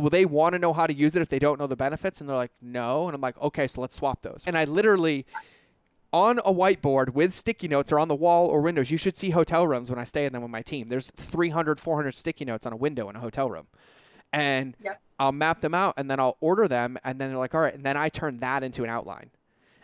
Will 0.00 0.10
they 0.10 0.24
want 0.24 0.52
to 0.52 0.60
know 0.60 0.72
how 0.72 0.86
to 0.86 0.94
use 0.94 1.16
it 1.16 1.22
if 1.22 1.28
they 1.28 1.40
don't 1.40 1.58
know 1.58 1.66
the 1.66 1.76
benefits? 1.76 2.20
And 2.20 2.30
they're 2.30 2.36
like, 2.36 2.52
no. 2.62 3.06
And 3.06 3.14
I'm 3.16 3.20
like, 3.20 3.40
okay, 3.40 3.66
so 3.66 3.80
let's 3.80 3.96
swap 3.96 4.22
those. 4.22 4.44
And 4.46 4.56
I 4.56 4.64
literally 4.64 5.26
on 6.12 6.38
a 6.38 6.52
whiteboard 6.52 7.10
with 7.10 7.32
sticky 7.32 7.66
notes 7.66 7.90
or 7.90 7.98
on 7.98 8.06
the 8.06 8.14
wall 8.14 8.46
or 8.46 8.60
windows. 8.60 8.92
You 8.92 8.96
should 8.96 9.16
see 9.16 9.30
hotel 9.30 9.66
rooms 9.66 9.90
when 9.90 9.98
I 9.98 10.04
stay 10.04 10.24
in 10.24 10.32
them 10.32 10.42
with 10.42 10.52
my 10.52 10.62
team. 10.62 10.86
There's 10.86 11.10
300, 11.16 11.80
400 11.80 12.14
sticky 12.14 12.44
notes 12.44 12.64
on 12.64 12.72
a 12.72 12.76
window 12.76 13.10
in 13.10 13.16
a 13.16 13.20
hotel 13.20 13.50
room. 13.50 13.66
And 14.32 14.76
Yep. 14.82 15.00
I'll 15.18 15.32
map 15.32 15.62
them 15.62 15.74
out 15.74 15.94
and 15.96 16.08
then 16.08 16.20
I'll 16.20 16.36
order 16.40 16.68
them. 16.68 16.96
And 17.02 17.20
then 17.20 17.30
they're 17.30 17.38
like, 17.38 17.54
all 17.56 17.60
right. 17.60 17.74
And 17.74 17.82
then 17.82 17.96
I 17.96 18.08
turn 18.08 18.38
that 18.38 18.62
into 18.62 18.84
an 18.84 18.90
outline. 18.90 19.30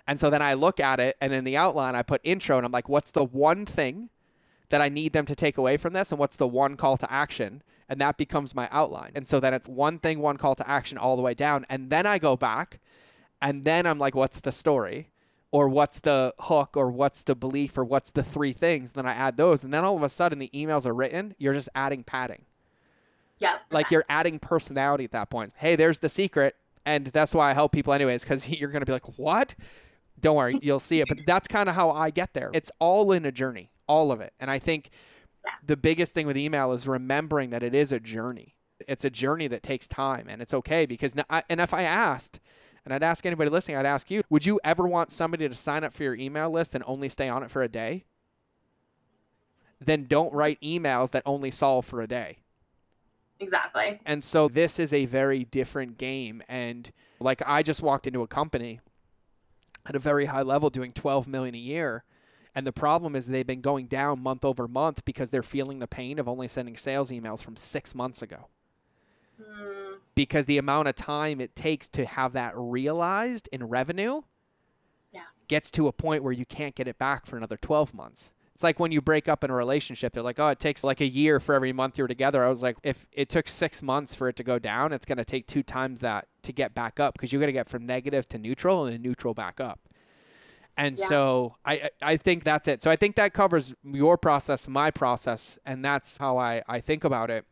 And 0.06 0.20
so 0.20 0.30
then 0.30 0.42
I 0.42 0.54
look 0.54 0.78
at 0.78 1.00
it 1.00 1.16
and 1.20 1.32
in 1.32 1.42
the 1.42 1.56
outline, 1.56 1.96
I 1.96 2.02
put 2.02 2.20
intro 2.22 2.56
and 2.56 2.64
I'm 2.64 2.70
like, 2.70 2.88
what's 2.88 3.10
the 3.10 3.24
one 3.24 3.66
thing 3.66 4.10
that 4.68 4.80
I 4.80 4.88
need 4.88 5.12
them 5.12 5.26
to 5.26 5.34
take 5.34 5.58
away 5.58 5.76
from 5.76 5.92
this? 5.92 6.12
And 6.12 6.20
what's 6.20 6.36
the 6.36 6.46
one 6.46 6.76
call 6.76 6.96
to 6.98 7.12
action? 7.12 7.62
And 7.88 8.00
that 8.00 8.16
becomes 8.16 8.54
my 8.54 8.68
outline. 8.70 9.12
And 9.14 9.26
so 9.26 9.40
then 9.40 9.54
it's 9.54 9.68
one 9.68 9.98
thing, 9.98 10.20
one 10.20 10.36
call 10.36 10.54
to 10.54 10.68
action 10.68 10.98
all 10.98 11.16
the 11.16 11.22
way 11.22 11.34
down. 11.34 11.66
And 11.68 11.90
then 11.90 12.06
I 12.06 12.18
go 12.18 12.36
back 12.36 12.80
and 13.40 13.64
then 13.64 13.86
I'm 13.86 13.98
like, 13.98 14.14
what's 14.14 14.40
the 14.40 14.52
story? 14.52 15.10
Or 15.50 15.68
what's 15.68 16.00
the 16.00 16.34
hook? 16.40 16.76
Or 16.76 16.90
what's 16.90 17.22
the 17.22 17.34
belief? 17.34 17.78
Or 17.78 17.84
what's 17.84 18.10
the 18.10 18.22
three 18.22 18.52
things? 18.52 18.92
Then 18.92 19.06
I 19.06 19.12
add 19.12 19.36
those. 19.36 19.62
And 19.62 19.72
then 19.72 19.84
all 19.84 19.96
of 19.96 20.02
a 20.02 20.08
sudden 20.08 20.38
the 20.38 20.50
emails 20.54 20.86
are 20.86 20.94
written. 20.94 21.34
You're 21.38 21.54
just 21.54 21.68
adding 21.74 22.02
padding. 22.04 22.46
Yeah. 23.38 23.58
Like 23.70 23.90
you're 23.90 24.04
adding 24.08 24.38
personality 24.38 25.04
at 25.04 25.12
that 25.12 25.30
point. 25.30 25.52
Hey, 25.56 25.76
there's 25.76 25.98
the 25.98 26.08
secret. 26.08 26.56
And 26.86 27.06
that's 27.06 27.34
why 27.34 27.50
I 27.50 27.54
help 27.54 27.72
people 27.72 27.92
anyways, 27.92 28.22
because 28.22 28.48
you're 28.48 28.70
going 28.70 28.82
to 28.82 28.86
be 28.86 28.92
like, 28.92 29.18
what? 29.18 29.54
Don't 30.20 30.36
worry, 30.36 30.54
you'll 30.62 30.80
see 30.80 31.00
it. 31.00 31.08
But 31.08 31.18
that's 31.26 31.48
kind 31.48 31.68
of 31.68 31.74
how 31.74 31.90
I 31.90 32.10
get 32.10 32.32
there. 32.34 32.50
It's 32.54 32.70
all 32.78 33.12
in 33.12 33.26
a 33.26 33.32
journey, 33.32 33.70
all 33.86 34.12
of 34.12 34.20
it. 34.20 34.32
And 34.40 34.50
I 34.50 34.58
think 34.58 34.90
the 35.64 35.76
biggest 35.76 36.14
thing 36.14 36.26
with 36.26 36.36
email 36.36 36.72
is 36.72 36.86
remembering 36.86 37.50
that 37.50 37.62
it 37.62 37.74
is 37.74 37.92
a 37.92 38.00
journey. 38.00 38.54
It's 38.88 39.04
a 39.04 39.10
journey 39.10 39.46
that 39.48 39.62
takes 39.62 39.88
time, 39.88 40.26
and 40.28 40.42
it's 40.42 40.52
okay 40.52 40.86
because, 40.86 41.14
and 41.48 41.60
if 41.60 41.72
I 41.72 41.82
asked, 41.82 42.40
and 42.84 42.92
I'd 42.92 43.02
ask 43.02 43.24
anybody 43.24 43.50
listening, 43.50 43.78
I'd 43.78 43.86
ask 43.86 44.10
you, 44.10 44.22
would 44.28 44.44
you 44.44 44.60
ever 44.62 44.86
want 44.86 45.10
somebody 45.10 45.48
to 45.48 45.54
sign 45.54 45.84
up 45.84 45.94
for 45.94 46.02
your 46.02 46.14
email 46.14 46.50
list 46.50 46.74
and 46.74 46.84
only 46.86 47.08
stay 47.08 47.28
on 47.28 47.42
it 47.42 47.50
for 47.50 47.62
a 47.62 47.68
day? 47.68 48.04
Then 49.80 50.04
don't 50.06 50.32
write 50.32 50.60
emails 50.60 51.10
that 51.12 51.22
only 51.24 51.50
solve 51.50 51.86
for 51.86 52.00
a 52.00 52.06
day. 52.06 52.38
Exactly. 53.40 54.00
And 54.06 54.22
so 54.22 54.48
this 54.48 54.78
is 54.78 54.92
a 54.92 55.06
very 55.06 55.44
different 55.44 55.98
game. 55.98 56.42
And 56.48 56.90
like 57.20 57.42
I 57.46 57.62
just 57.62 57.82
walked 57.82 58.06
into 58.06 58.22
a 58.22 58.26
company 58.26 58.80
at 59.86 59.96
a 59.96 59.98
very 59.98 60.26
high 60.26 60.42
level 60.42 60.70
doing 60.70 60.92
12 60.92 61.26
million 61.26 61.54
a 61.54 61.58
year 61.58 62.04
and 62.54 62.66
the 62.66 62.72
problem 62.72 63.16
is 63.16 63.26
they've 63.26 63.46
been 63.46 63.60
going 63.60 63.86
down 63.86 64.22
month 64.22 64.44
over 64.44 64.68
month 64.68 65.04
because 65.04 65.30
they're 65.30 65.42
feeling 65.42 65.80
the 65.80 65.86
pain 65.86 66.18
of 66.18 66.28
only 66.28 66.46
sending 66.46 66.76
sales 66.76 67.10
emails 67.10 67.42
from 67.42 67.56
six 67.56 67.94
months 67.94 68.22
ago. 68.22 68.48
Mm. 69.40 69.96
Because 70.14 70.46
the 70.46 70.58
amount 70.58 70.86
of 70.86 70.94
time 70.94 71.40
it 71.40 71.56
takes 71.56 71.88
to 71.90 72.06
have 72.06 72.34
that 72.34 72.52
realized 72.56 73.48
in 73.50 73.64
revenue 73.64 74.22
yeah. 75.12 75.22
gets 75.48 75.70
to 75.72 75.88
a 75.88 75.92
point 75.92 76.22
where 76.22 76.32
you 76.32 76.46
can't 76.46 76.76
get 76.76 76.86
it 76.86 76.98
back 76.98 77.26
for 77.26 77.36
another 77.36 77.56
12 77.56 77.92
months. 77.92 78.32
It's 78.54 78.62
like 78.62 78.78
when 78.78 78.92
you 78.92 79.00
break 79.00 79.28
up 79.28 79.42
in 79.42 79.50
a 79.50 79.54
relationship, 79.54 80.12
they're 80.12 80.22
like, 80.22 80.38
oh, 80.38 80.46
it 80.46 80.60
takes 80.60 80.84
like 80.84 81.00
a 81.00 81.06
year 81.06 81.40
for 81.40 81.56
every 81.56 81.72
month 81.72 81.98
you're 81.98 82.06
together. 82.06 82.44
I 82.44 82.48
was 82.48 82.62
like, 82.62 82.76
if 82.84 83.08
it 83.10 83.28
took 83.28 83.48
six 83.48 83.82
months 83.82 84.14
for 84.14 84.28
it 84.28 84.36
to 84.36 84.44
go 84.44 84.60
down, 84.60 84.92
it's 84.92 85.04
going 85.04 85.18
to 85.18 85.24
take 85.24 85.48
two 85.48 85.64
times 85.64 86.00
that 86.02 86.28
to 86.42 86.52
get 86.52 86.72
back 86.72 87.00
up 87.00 87.14
because 87.14 87.32
you 87.32 87.40
got 87.40 87.46
to 87.46 87.52
get 87.52 87.68
from 87.68 87.84
negative 87.84 88.28
to 88.28 88.38
neutral 88.38 88.84
and 88.84 88.94
then 88.94 89.02
neutral 89.02 89.34
back 89.34 89.60
up. 89.60 89.80
And 90.76 90.98
yeah. 90.98 91.06
so 91.06 91.56
I 91.64 91.90
I 92.02 92.16
think 92.16 92.44
that's 92.44 92.68
it. 92.68 92.82
So 92.82 92.90
I 92.90 92.96
think 92.96 93.16
that 93.16 93.32
covers 93.32 93.74
your 93.84 94.18
process, 94.18 94.66
my 94.66 94.90
process, 94.90 95.58
and 95.64 95.84
that's 95.84 96.18
how 96.18 96.38
I, 96.38 96.62
I 96.68 96.80
think 96.80 97.04
about 97.04 97.30
it. 97.30 97.44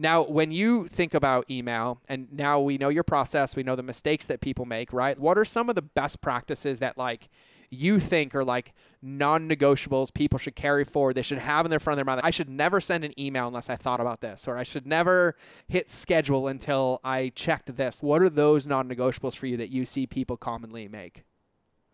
Now, 0.00 0.22
when 0.22 0.52
you 0.52 0.86
think 0.86 1.12
about 1.12 1.50
email, 1.50 2.00
and 2.08 2.32
now 2.32 2.60
we 2.60 2.78
know 2.78 2.88
your 2.88 3.02
process, 3.02 3.56
we 3.56 3.64
know 3.64 3.74
the 3.74 3.82
mistakes 3.82 4.26
that 4.26 4.40
people 4.40 4.64
make, 4.64 4.92
right? 4.92 5.18
What 5.18 5.36
are 5.36 5.44
some 5.44 5.68
of 5.68 5.74
the 5.74 5.82
best 5.82 6.20
practices 6.20 6.78
that 6.78 6.96
like 6.96 7.28
you 7.70 7.98
think 7.98 8.34
are 8.34 8.44
like 8.44 8.72
non-negotiables 9.02 10.12
people 10.12 10.38
should 10.38 10.56
carry 10.56 10.84
forward 10.84 11.14
they 11.14 11.22
should 11.22 11.38
have 11.38 11.66
in 11.66 11.70
their 11.70 11.78
front 11.78 11.94
of 11.94 11.98
their 11.98 12.12
mind 12.12 12.20
i 12.24 12.30
should 12.30 12.48
never 12.48 12.80
send 12.80 13.04
an 13.04 13.18
email 13.20 13.46
unless 13.46 13.68
i 13.68 13.76
thought 13.76 14.00
about 14.00 14.20
this 14.20 14.48
or 14.48 14.56
i 14.56 14.62
should 14.62 14.86
never 14.86 15.36
hit 15.68 15.88
schedule 15.88 16.48
until 16.48 16.98
i 17.04 17.30
checked 17.34 17.76
this 17.76 18.02
what 18.02 18.22
are 18.22 18.30
those 18.30 18.66
non-negotiables 18.66 19.36
for 19.36 19.46
you 19.46 19.56
that 19.56 19.70
you 19.70 19.84
see 19.84 20.06
people 20.06 20.36
commonly 20.36 20.88
make 20.88 21.24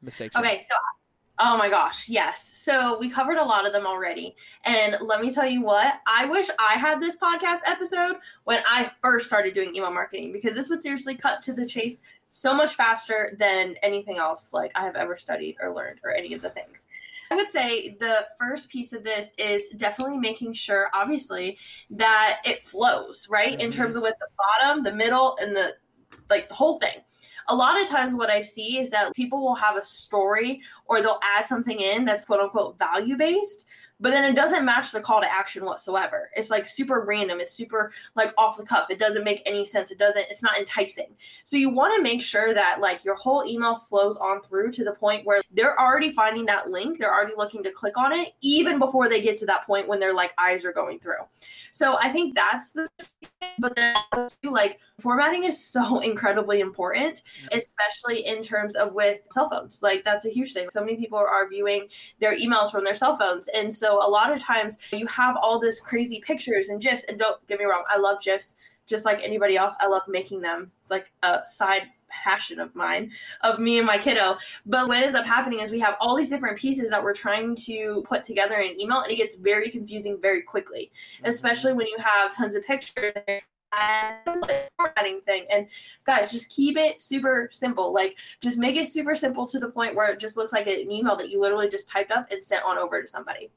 mistakes. 0.05 0.37
Okay, 0.37 0.59
so 0.59 0.75
oh 1.39 1.57
my 1.57 1.69
gosh, 1.69 2.09
yes. 2.09 2.53
So 2.57 2.99
we 2.99 3.11
covered 3.11 3.37
a 3.37 3.45
lot 3.45 3.67
of 3.67 3.73
them 3.73 3.87
already. 3.87 4.37
And 4.65 4.97
let 5.01 5.21
me 5.21 5.31
tell 5.31 5.47
you 5.47 5.63
what, 5.63 6.01
I 6.07 6.27
wish 6.27 6.49
I 6.59 6.75
had 6.75 7.01
this 7.01 7.19
podcast 7.19 7.61
episode 7.67 8.17
when 8.45 8.63
I 8.69 8.91
first 9.03 9.27
started 9.27 9.55
doing 9.55 9.75
email 9.75 9.91
marketing 9.91 10.33
because 10.33 10.55
this 10.55 10.69
would 10.69 10.83
seriously 10.83 11.15
cut 11.15 11.43
to 11.45 11.53
the 11.53 11.67
chase 11.67 11.99
so 12.31 12.55
much 12.55 12.75
faster 12.75 13.37
than 13.39 13.77
anything 13.83 14.19
else 14.19 14.53
like 14.53 14.73
I 14.75 14.85
have 14.85 14.97
ever 14.97 15.17
studied 15.17 15.57
or 15.61 15.75
learned 15.75 16.01
or 16.05 16.13
any 16.13 16.35
of 16.35 16.43
the 16.43 16.51
things. 16.51 16.87
I 17.31 17.37
would 17.37 17.49
say 17.49 17.97
the 18.01 18.27
first 18.39 18.71
piece 18.71 18.93
of 18.93 19.03
this 19.03 19.33
is 19.39 19.71
definitely 19.77 20.19
making 20.19 20.53
sure, 20.53 20.91
obviously, 20.93 21.59
that 21.91 22.43
it 22.45 22.67
flows, 22.67 23.29
right? 23.31 23.53
Mm-hmm. 23.53 23.61
In 23.61 23.73
terms 23.73 23.97
of 23.97 24.03
with 24.03 24.15
the 24.21 24.27
bottom, 24.37 24.85
the 24.85 24.93
middle, 24.93 25.37
and 25.41 25.57
the 25.57 25.75
like 26.31 26.49
the 26.49 26.55
whole 26.55 26.79
thing 26.79 27.03
a 27.49 27.55
lot 27.55 27.81
of 27.81 27.89
times 27.89 28.15
what 28.15 28.31
I 28.31 28.43
see 28.43 28.79
is 28.79 28.91
that 28.91 29.15
people 29.15 29.41
will 29.41 29.55
have 29.55 29.77
a 29.77 29.85
story 29.85 30.61
or 30.87 31.01
they'll 31.01 31.21
add 31.37 31.47
something 31.47 31.81
in 31.81 32.05
that's 32.05 32.25
quote 32.25 32.41
unquote 32.41 32.79
value 32.79 33.17
based, 33.17 33.67
but 34.05 34.11
then 34.11 34.31
it 34.31 34.37
doesn't 34.37 34.67
match 34.67 34.93
the 34.93 35.01
call 35.01 35.23
to 35.23 35.33
action 35.33 35.65
whatsoever. 35.65 36.29
It's 36.37 36.51
like 36.51 36.67
super 36.67 37.01
random. 37.01 37.41
It's 37.41 37.55
super 37.55 37.91
like 38.15 38.35
off 38.37 38.59
the 38.59 38.63
cuff. 38.63 38.91
It 38.91 38.99
doesn't 38.99 39.25
make 39.25 39.41
any 39.47 39.65
sense. 39.65 39.91
It 39.91 39.99
doesn't, 39.99 40.27
it's 40.29 40.43
not 40.43 40.59
enticing. 40.59 41.17
So 41.45 41.57
you 41.57 41.71
want 41.71 41.97
to 41.97 42.03
make 42.03 42.21
sure 42.21 42.53
that 42.53 42.81
like 42.83 43.03
your 43.03 43.15
whole 43.15 43.47
email 43.47 43.79
flows 43.89 44.19
on 44.19 44.43
through 44.43 44.73
to 44.73 44.85
the 44.85 44.93
point 44.93 45.25
where 45.25 45.41
they're 45.55 45.81
already 45.81 46.11
finding 46.11 46.45
that 46.45 46.71
link. 46.71 46.99
They're 46.99 47.15
already 47.15 47.33
looking 47.35 47.63
to 47.63 47.71
click 47.71 47.97
on 47.97 48.13
it 48.13 48.35
even 48.43 48.79
before 48.79 49.09
they 49.09 49.23
get 49.23 49.39
to 49.39 49.47
that 49.47 49.67
point 49.67 49.89
when 49.89 50.01
their 50.01 50.13
like 50.13 50.35
eyes 50.37 50.67
are 50.67 50.73
going 50.75 50.99
through. 50.99 51.25
So 51.73 51.97
I 51.99 52.11
think 52.11 52.35
that's 52.35 52.73
the 52.73 52.87
but 53.59 53.77
then 53.77 53.95
like 54.43 54.79
formatting 55.01 55.45
is 55.45 55.63
so 55.63 56.01
incredibly 56.01 56.61
important, 56.61 57.23
especially 57.53 58.27
in 58.27 58.43
terms 58.43 58.75
of 58.75 58.93
with 58.93 59.21
cell 59.31 59.49
phones. 59.49 59.83
Like 59.83 60.05
that's 60.05 60.25
a 60.25 60.31
huge 60.31 60.53
thing. 60.53 60.69
So 60.69 60.81
many 60.81 60.97
people 60.97 61.19
are 61.19 61.49
viewing 61.49 61.89
their 62.21 62.37
emails 62.37 62.71
from 62.71 62.85
their 62.85 62.95
cell 62.95 63.17
phones. 63.17 63.49
And 63.49 63.73
so 63.73 63.94
a 63.99 64.09
lot 64.09 64.33
of 64.33 64.41
times 64.41 64.79
you 64.93 65.07
have 65.07 65.37
all 65.41 65.59
this 65.59 65.81
crazy 65.81 66.23
pictures 66.25 66.69
and 66.69 66.81
GIFs. 66.81 67.05
And 67.05 67.19
don't 67.19 67.45
get 67.47 67.59
me 67.59 67.65
wrong, 67.65 67.85
I 67.91 67.99
love 67.99 68.23
GIFs 68.23 68.55
just 68.87 69.05
like 69.05 69.23
anybody 69.23 69.57
else. 69.57 69.75
I 69.81 69.87
love 69.87 70.03
making 70.09 70.41
them. 70.41 70.71
It's 70.83 70.91
like 70.91 71.11
a 71.23 71.41
side 71.47 71.85
passion 72.09 72.61
of 72.61 72.75
mine 72.75 73.11
of 73.43 73.59
me 73.59 73.79
and 73.79 73.87
my 73.87 73.99
kiddo. 73.99 74.37
But 74.67 74.89
what 74.89 75.03
ends 75.03 75.17
up 75.17 75.27
happening 75.27 75.61
is 75.61 75.71
we 75.71 75.81
have 75.81 75.97
all 76.01 76.17
these 76.17 76.31
different 76.31 76.59
pieces 76.59 76.91
that 76.91 77.03
we're 77.03 77.15
trying 77.15 77.57
to 77.57 78.05
put 78.09 78.25
together 78.25 78.55
in 78.57 78.81
email 78.81 79.01
and 79.01 79.11
it 79.11 79.17
gets 79.17 79.37
very 79.37 79.71
confusing 79.71 80.19
very 80.21 80.43
quickly, 80.43 80.93
mm-hmm. 81.17 81.27
especially 81.27 81.73
when 81.73 81.87
you 81.87 81.97
have 81.99 82.35
tons 82.35 82.55
of 82.55 82.65
pictures 82.65 83.13
and 83.81 84.45
formatting 84.79 85.21
thing. 85.23 85.47
And 85.51 85.67
guys, 86.05 86.31
just 86.31 86.51
keep 86.51 86.77
it 86.77 87.03
super 87.03 87.49
simple. 87.53 87.93
Like 87.93 88.19
just 88.41 88.59
make 88.59 88.77
it 88.77 88.89
super 88.89 89.15
simple 89.15 89.47
to 89.47 89.59
the 89.59 89.71
point 89.71 89.95
where 89.95 90.13
it 90.13 90.21
just 90.21 90.37
looks 90.37 90.53
like 90.53 90.67
an 90.67 90.91
email 90.91 91.17
that 91.17 91.31
you 91.31 91.41
literally 91.41 91.69
just 91.69 91.89
typed 91.89 92.13
up 92.13 92.31
and 92.31 92.43
sent 92.43 92.65
on 92.65 92.79
over 92.79 93.03
to 93.03 93.09
somebody. 93.09 93.51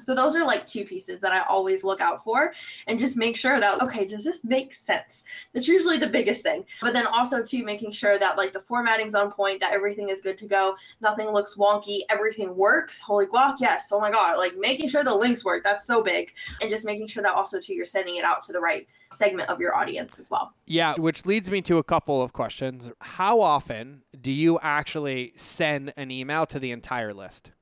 So 0.00 0.14
those 0.14 0.34
are 0.34 0.44
like 0.44 0.66
two 0.66 0.84
pieces 0.84 1.20
that 1.20 1.32
I 1.32 1.40
always 1.48 1.84
look 1.84 2.00
out 2.00 2.24
for 2.24 2.52
and 2.86 2.98
just 2.98 3.16
make 3.16 3.36
sure 3.36 3.60
that 3.60 3.82
okay, 3.82 4.04
does 4.04 4.24
this 4.24 4.44
make 4.44 4.74
sense? 4.74 5.24
That's 5.52 5.68
usually 5.68 5.98
the 5.98 6.06
biggest 6.06 6.42
thing. 6.42 6.64
But 6.80 6.92
then 6.92 7.06
also 7.06 7.42
too 7.42 7.64
making 7.64 7.92
sure 7.92 8.18
that 8.18 8.36
like 8.36 8.52
the 8.52 8.60
formatting's 8.60 9.14
on 9.14 9.30
point, 9.30 9.60
that 9.60 9.72
everything 9.72 10.08
is 10.08 10.20
good 10.20 10.38
to 10.38 10.46
go, 10.46 10.76
nothing 11.00 11.28
looks 11.28 11.56
wonky, 11.56 12.00
everything 12.10 12.56
works. 12.56 13.00
Holy 13.00 13.26
guac, 13.26 13.56
yes. 13.60 13.90
Oh 13.92 14.00
my 14.00 14.10
god, 14.10 14.38
like 14.38 14.56
making 14.56 14.88
sure 14.88 15.04
the 15.04 15.14
links 15.14 15.44
work. 15.44 15.62
That's 15.62 15.86
so 15.86 16.02
big. 16.02 16.32
And 16.60 16.70
just 16.70 16.84
making 16.84 17.08
sure 17.08 17.22
that 17.22 17.34
also 17.34 17.60
too 17.60 17.74
you're 17.74 17.86
sending 17.86 18.16
it 18.16 18.24
out 18.24 18.42
to 18.44 18.52
the 18.52 18.60
right 18.60 18.86
segment 19.12 19.48
of 19.50 19.60
your 19.60 19.74
audience 19.76 20.18
as 20.18 20.30
well. 20.30 20.54
Yeah, 20.66 20.94
which 20.96 21.26
leads 21.26 21.50
me 21.50 21.60
to 21.62 21.78
a 21.78 21.84
couple 21.84 22.22
of 22.22 22.32
questions. 22.32 22.90
How 23.00 23.40
often 23.40 24.02
do 24.20 24.32
you 24.32 24.58
actually 24.62 25.32
send 25.36 25.92
an 25.96 26.10
email 26.10 26.46
to 26.46 26.58
the 26.58 26.70
entire 26.70 27.12
list? 27.12 27.52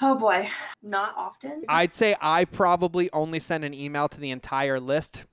Oh 0.00 0.14
boy, 0.14 0.48
not 0.82 1.14
often. 1.16 1.64
I'd 1.68 1.92
say 1.92 2.14
I 2.20 2.44
probably 2.44 3.10
only 3.12 3.40
send 3.40 3.64
an 3.64 3.72
email 3.72 4.08
to 4.08 4.20
the 4.20 4.30
entire 4.30 4.78
list 4.78 5.24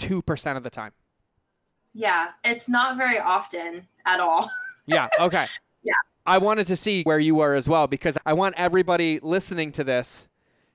2% 0.00 0.56
of 0.56 0.62
the 0.62 0.70
time. 0.70 0.92
Yeah, 1.94 2.30
it's 2.44 2.68
not 2.68 2.96
very 2.96 3.18
often 3.18 3.86
at 4.04 4.20
all. 4.20 4.50
yeah, 4.86 5.08
okay. 5.20 5.46
yeah. 5.82 5.94
I 6.26 6.38
wanted 6.38 6.66
to 6.68 6.76
see 6.76 7.02
where 7.02 7.18
you 7.18 7.34
were 7.34 7.54
as 7.54 7.68
well 7.68 7.86
because 7.86 8.18
I 8.26 8.32
want 8.34 8.54
everybody 8.58 9.18
listening 9.22 9.72
to 9.72 9.84
this 9.84 10.28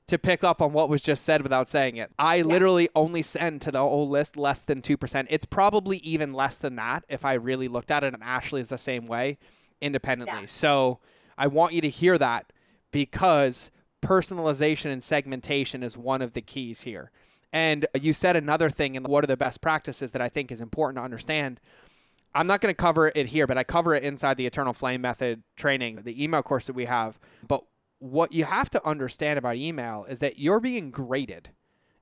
to 0.08 0.18
pick 0.18 0.44
up 0.44 0.62
on 0.62 0.74
what 0.74 0.90
was 0.90 1.02
just 1.02 1.26
said 1.26 1.44
without 1.44 1.68
saying 1.68 1.98
it. 1.98 2.12
I 2.18 2.38
yeah. 2.38 2.44
literally 2.44 2.90
only 2.96 3.22
send 3.22 3.62
to 3.62 3.72
the 3.72 3.80
whole 3.80 4.08
list 4.08 4.38
less 4.38 4.64
than 4.64 4.82
2%. 4.82 5.28
It's 5.30 5.46
probably 5.46 5.98
even 5.98 6.34
less 6.34 6.58
than 6.58 6.76
that 6.78 7.04
if 7.10 7.26
I 7.26 7.34
really 7.34 7.68
looked 7.68 7.92
at 7.92 8.04
it, 8.04 8.14
and 8.14 8.24
Ashley 8.24 8.62
is 8.62 8.70
the 8.70 8.78
same 8.78 9.06
way 9.06 9.38
independently. 9.82 10.42
Yeah. 10.42 10.48
So 10.48 11.00
I 11.38 11.48
want 11.48 11.74
you 11.74 11.82
to 11.82 11.90
hear 11.90 12.18
that 12.18 12.52
because 12.92 13.72
personalization 14.02 14.92
and 14.92 15.02
segmentation 15.02 15.84
is 15.84 15.98
one 15.98 16.22
of 16.22 16.34
the 16.34 16.42
keys 16.42 16.82
here. 16.82 17.12
And 17.54 17.86
you 18.00 18.14
said 18.14 18.36
another 18.36 18.70
thing 18.70 18.96
in 18.96 19.04
what 19.04 19.24
are 19.24 19.28
the 19.28 19.38
best 19.38 19.62
practices 19.62 20.12
that 20.12 20.22
I 20.22 20.30
think 20.30 20.52
is 20.52 20.62
important 20.62 20.98
to 20.98 21.04
understand. 21.04 21.60
I'm 22.36 22.48
not 22.48 22.62
going 22.62 22.74
to 22.74 22.78
cover 22.78 23.12
it 23.16 23.28
here, 23.28 23.48
but 23.48 23.58
I 23.58 23.64
cover 23.64 23.96
it 23.96 24.04
inside 24.04 24.38
the 24.38 24.46
Eternal 24.46 24.74
Flame 24.74 25.02
Method 25.02 25.42
training, 25.56 26.02
the 26.04 26.24
email 26.24 26.44
course 26.44 26.68
that 26.68 26.74
we 26.74 26.86
have. 26.86 27.20
But 27.48 27.64
what 28.00 28.32
you 28.32 28.46
have 28.46 28.70
to 28.72 28.86
understand 28.88 29.40
about 29.40 29.56
email 29.56 30.06
is 30.08 30.20
that 30.20 30.38
you're 30.38 30.60
being 30.60 30.92
graded 30.92 31.50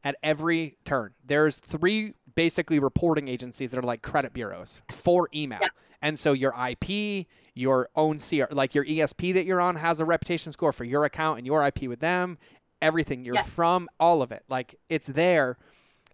at 0.03 0.17
every 0.23 0.77
turn. 0.83 1.13
There's 1.25 1.57
three 1.59 2.13
basically 2.35 2.79
reporting 2.79 3.27
agencies 3.27 3.71
that 3.71 3.79
are 3.79 3.87
like 3.87 4.01
credit 4.01 4.33
bureaus 4.33 4.81
for 4.89 5.29
email. 5.33 5.59
Yeah. 5.61 5.69
And 6.01 6.19
so 6.19 6.33
your 6.33 6.53
IP, 6.53 7.27
your 7.55 7.89
own 7.95 8.19
CR, 8.19 8.43
like 8.51 8.75
your 8.75 8.85
ESP 8.85 9.33
that 9.33 9.45
you're 9.45 9.61
on 9.61 9.77
has 9.77 9.99
a 9.99 10.05
reputation 10.05 10.51
score 10.51 10.71
for 10.71 10.83
your 10.83 11.05
account 11.05 11.37
and 11.39 11.47
your 11.47 11.65
IP 11.65 11.83
with 11.87 11.99
them. 11.99 12.37
everything. 12.81 13.23
You're 13.25 13.35
Yeah. 13.35 13.41
from 13.41 13.89
all 13.99 14.21
of 14.21 14.31
it. 14.31 14.43
Like 14.49 14.75
it's 14.89 15.07
there. 15.07 15.57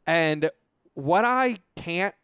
And 0.08 0.50
what 0.94 1.26
I 1.26 1.58
can't 1.76 2.16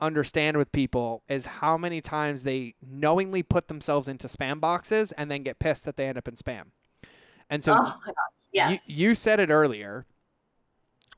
understand 0.00 0.56
with 0.56 0.72
people 0.72 1.22
is 1.28 1.44
how 1.46 1.76
many 1.76 2.00
times 2.00 2.42
they 2.42 2.74
knowingly 2.82 3.42
put 3.44 3.68
themselves 3.68 4.08
into 4.08 4.26
spam 4.26 4.58
boxes 4.60 5.12
and 5.12 5.30
then 5.30 5.42
get 5.44 5.58
pissed 5.60 5.84
that 5.84 5.96
they 5.96 6.06
end 6.08 6.18
up 6.18 6.26
in 6.26 6.34
spam. 6.34 6.70
And 7.50 7.62
so 7.62 7.76
oh. 7.78 7.94
Yes. 8.50 8.88
you, 8.88 9.08
you 9.08 9.14
said 9.14 9.38
it 9.38 9.50
earlier 9.50 10.06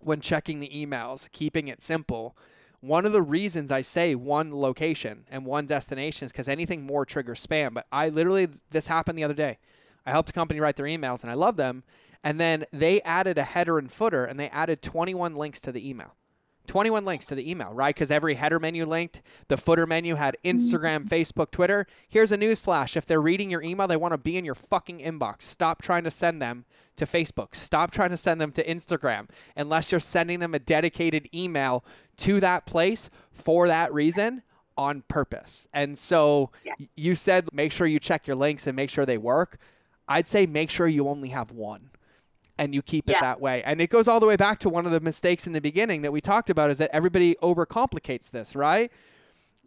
when 0.01 0.21
checking 0.21 0.61
the 0.61 0.69
emails, 0.69 1.31
keeping 1.33 1.69
it 1.69 1.81
simple. 1.81 2.37
One 2.85 3.07
of 3.07 3.13
the 3.13 3.23
reasons 3.23 3.73
I 3.73 3.81
say 3.81 4.15
one 4.15 4.55
location 4.55 5.25
and 5.31 5.47
one 5.47 5.65
destination 5.65 6.27
is 6.27 6.33
because 6.33 6.49
anything 6.49 6.85
more 6.85 7.07
triggers 7.07 7.45
spam. 7.47 7.73
But 7.73 7.87
I 7.91 8.11
literally, 8.11 8.49
this 8.73 8.89
happened 8.89 9.17
the 9.17 9.25
other 9.25 9.33
day. 9.33 9.57
I 10.05 10.11
helped 10.11 10.29
a 10.29 10.35
company 10.35 10.61
write 10.61 10.77
their 10.77 10.85
emails 10.85 11.23
and 11.23 11.31
I 11.31 11.35
love 11.35 11.57
them. 11.57 11.83
And 12.23 12.39
then 12.39 12.67
they 12.75 13.01
added 13.01 13.39
a 13.39 13.43
header 13.43 13.79
and 13.79 13.91
footer 13.91 14.27
and 14.27 14.39
they 14.39 14.51
added 14.51 14.83
21 14.83 15.35
links 15.35 15.63
to 15.63 15.73
the 15.73 15.89
email. 15.89 16.15
21 16.67 17.05
links 17.05 17.27
to 17.27 17.35
the 17.35 17.49
email, 17.51 17.73
right? 17.73 17.95
Because 17.95 18.11
every 18.11 18.35
header 18.35 18.59
menu 18.59 18.87
linked, 18.87 19.23
the 19.49 19.57
footer 19.57 19.87
menu 19.87 20.15
had 20.15 20.37
Instagram, 20.45 21.05
mm. 21.05 21.09
Facebook, 21.09 21.51
Twitter. 21.51 21.87
Here's 22.09 22.33
a 22.33 22.37
news 22.37 22.61
flash. 22.61 22.97
If 22.97 23.07
they're 23.07 23.21
reading 23.21 23.51
your 23.51 23.63
email, 23.63 23.87
they 23.87 23.97
want 23.97 24.13
to 24.13 24.19
be 24.19 24.37
in 24.37 24.45
your 24.45 24.55
fucking 24.55 25.01
inbox. 25.01 25.43
Stop 25.43 25.83
trying 25.83 26.05
to 26.05 26.11
send 26.11 26.41
them 26.41 26.65
to 26.97 27.05
Facebook. 27.07 27.55
Stop 27.55 27.91
trying 27.91 28.11
to 28.11 28.17
send 28.17 28.41
them 28.41 28.53
to 28.53 28.65
Instagram 28.65 29.29
unless 29.57 29.91
you're 29.91 30.01
sending 30.01 30.41
them 30.41 30.55
a 30.55 30.59
dedicated 30.59 31.29
email 31.35 31.85
to 32.19 32.41
that 32.41 32.67
place 32.67 33.11
for 33.33 33.67
that 33.69 33.93
reason 33.93 34.43
on 34.77 35.03
purpose. 35.09 35.69
And 35.73 35.97
so 35.97 36.51
Yeah. 36.65 36.75
you 36.97 37.15
said 37.15 37.49
make 37.53 37.73
sure 37.73 37.87
you 37.87 37.99
check 37.99 38.27
your 38.27 38.37
links 38.37 38.67
and 38.67 38.75
make 38.75 38.91
sure 38.91 39.07
they 39.07 39.19
work. 39.19 39.59
I'd 40.09 40.29
say 40.29 40.47
make 40.47 40.71
sure 40.71 40.87
you 40.87 41.09
only 41.09 41.31
have 41.31 41.51
one 41.51 41.91
and 42.59 42.75
you 42.75 42.83
keep 42.83 43.09
it 43.11 43.15
Yeah. 43.15 43.21
that 43.21 43.41
way. 43.41 43.63
And 43.65 43.81
it 43.81 43.91
goes 43.91 44.07
all 44.09 44.21
the 44.21 44.27
way 44.27 44.37
back 44.37 44.59
to 44.61 44.69
one 44.69 44.87
of 44.87 44.93
the 44.93 45.01
mistakes 45.01 45.47
in 45.47 45.53
the 45.53 45.61
beginning 45.61 46.03
that 46.03 46.13
we 46.13 46.21
talked 46.21 46.51
about 46.51 46.71
is 46.71 46.79
that 46.79 46.91
everybody 46.93 47.35
overcomplicates 47.43 48.31
this, 48.31 48.55
right? 48.55 48.91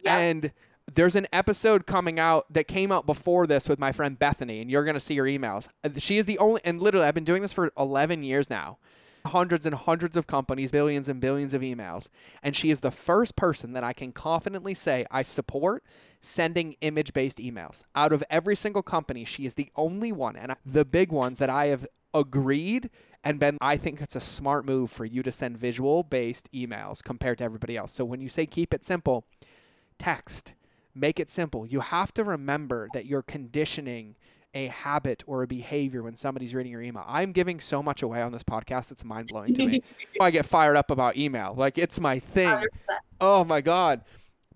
Yeah. 0.02 0.16
And 0.16 0.52
there's 0.94 1.16
an 1.16 1.26
episode 1.32 1.86
coming 1.86 2.18
out 2.18 2.50
that 2.52 2.66
came 2.66 2.90
out 2.90 3.04
before 3.04 3.46
this 3.46 3.68
with 3.68 3.78
my 3.78 3.92
friend 3.92 4.18
Bethany, 4.18 4.60
and 4.62 4.70
you're 4.70 4.84
going 4.84 4.94
to 4.94 5.00
see 5.00 5.16
her 5.16 5.24
emails. 5.24 5.68
Uh, 5.84 5.90
She 5.98 6.16
is 6.16 6.24
the 6.24 6.38
only, 6.38 6.62
and 6.64 6.80
literally, 6.80 7.06
I've 7.06 7.14
been 7.14 7.24
doing 7.24 7.42
this 7.42 7.52
for 7.52 7.70
11 7.76 8.22
years 8.22 8.48
now. 8.48 8.78
Hundreds 9.26 9.66
and 9.66 9.74
hundreds 9.74 10.16
of 10.16 10.26
companies, 10.26 10.70
billions 10.70 11.08
and 11.10 11.20
billions 11.20 11.52
of 11.52 11.60
emails. 11.60 12.08
And 12.42 12.56
she 12.56 12.70
is 12.70 12.80
the 12.80 12.90
first 12.92 13.36
person 13.36 13.74
that 13.74 13.84
I 13.84 13.92
can 13.92 14.12
confidently 14.12 14.72
say 14.72 15.04
I 15.10 15.22
support 15.24 15.84
sending 16.22 16.76
image 16.80 17.12
based 17.12 17.36
emails. 17.36 17.82
Out 17.94 18.12
of 18.14 18.24
every 18.30 18.56
single 18.56 18.80
company, 18.82 19.26
she 19.26 19.44
is 19.44 19.54
the 19.54 19.70
only 19.76 20.12
one, 20.12 20.36
and 20.36 20.54
the 20.64 20.86
big 20.86 21.12
ones 21.12 21.38
that 21.40 21.50
I 21.50 21.66
have 21.66 21.86
agreed 22.14 22.90
and 23.24 23.40
been, 23.40 23.58
I 23.60 23.76
think 23.76 24.00
it's 24.00 24.16
a 24.16 24.20
smart 24.20 24.64
move 24.64 24.90
for 24.90 25.04
you 25.04 25.22
to 25.22 25.32
send 25.32 25.58
visual 25.58 26.02
based 26.02 26.50
emails 26.52 27.02
compared 27.02 27.38
to 27.38 27.44
everybody 27.44 27.76
else. 27.76 27.92
So 27.92 28.04
when 28.04 28.20
you 28.20 28.28
say 28.28 28.46
keep 28.46 28.72
it 28.72 28.84
simple, 28.84 29.24
text, 29.98 30.54
make 30.94 31.20
it 31.20 31.30
simple. 31.30 31.66
You 31.66 31.80
have 31.80 32.12
to 32.14 32.24
remember 32.24 32.88
that 32.94 33.06
you're 33.06 33.22
conditioning 33.22 34.16
a 34.54 34.68
habit 34.68 35.22
or 35.26 35.42
a 35.42 35.46
behavior 35.46 36.02
when 36.02 36.14
somebody's 36.14 36.54
reading 36.54 36.72
your 36.72 36.80
email. 36.80 37.04
I'm 37.06 37.32
giving 37.32 37.60
so 37.60 37.82
much 37.82 38.02
away 38.02 38.22
on 38.22 38.32
this 38.32 38.42
podcast, 38.42 38.90
it's 38.90 39.04
mind 39.04 39.28
blowing 39.28 39.54
to 39.54 39.66
me. 39.66 39.82
I 40.20 40.30
get 40.30 40.46
fired 40.46 40.76
up 40.76 40.90
about 40.90 41.16
email. 41.16 41.54
Like 41.56 41.76
it's 41.78 42.00
my 42.00 42.18
thing. 42.18 42.48
100%. 42.48 42.66
Oh 43.20 43.44
my 43.44 43.60
God. 43.60 44.02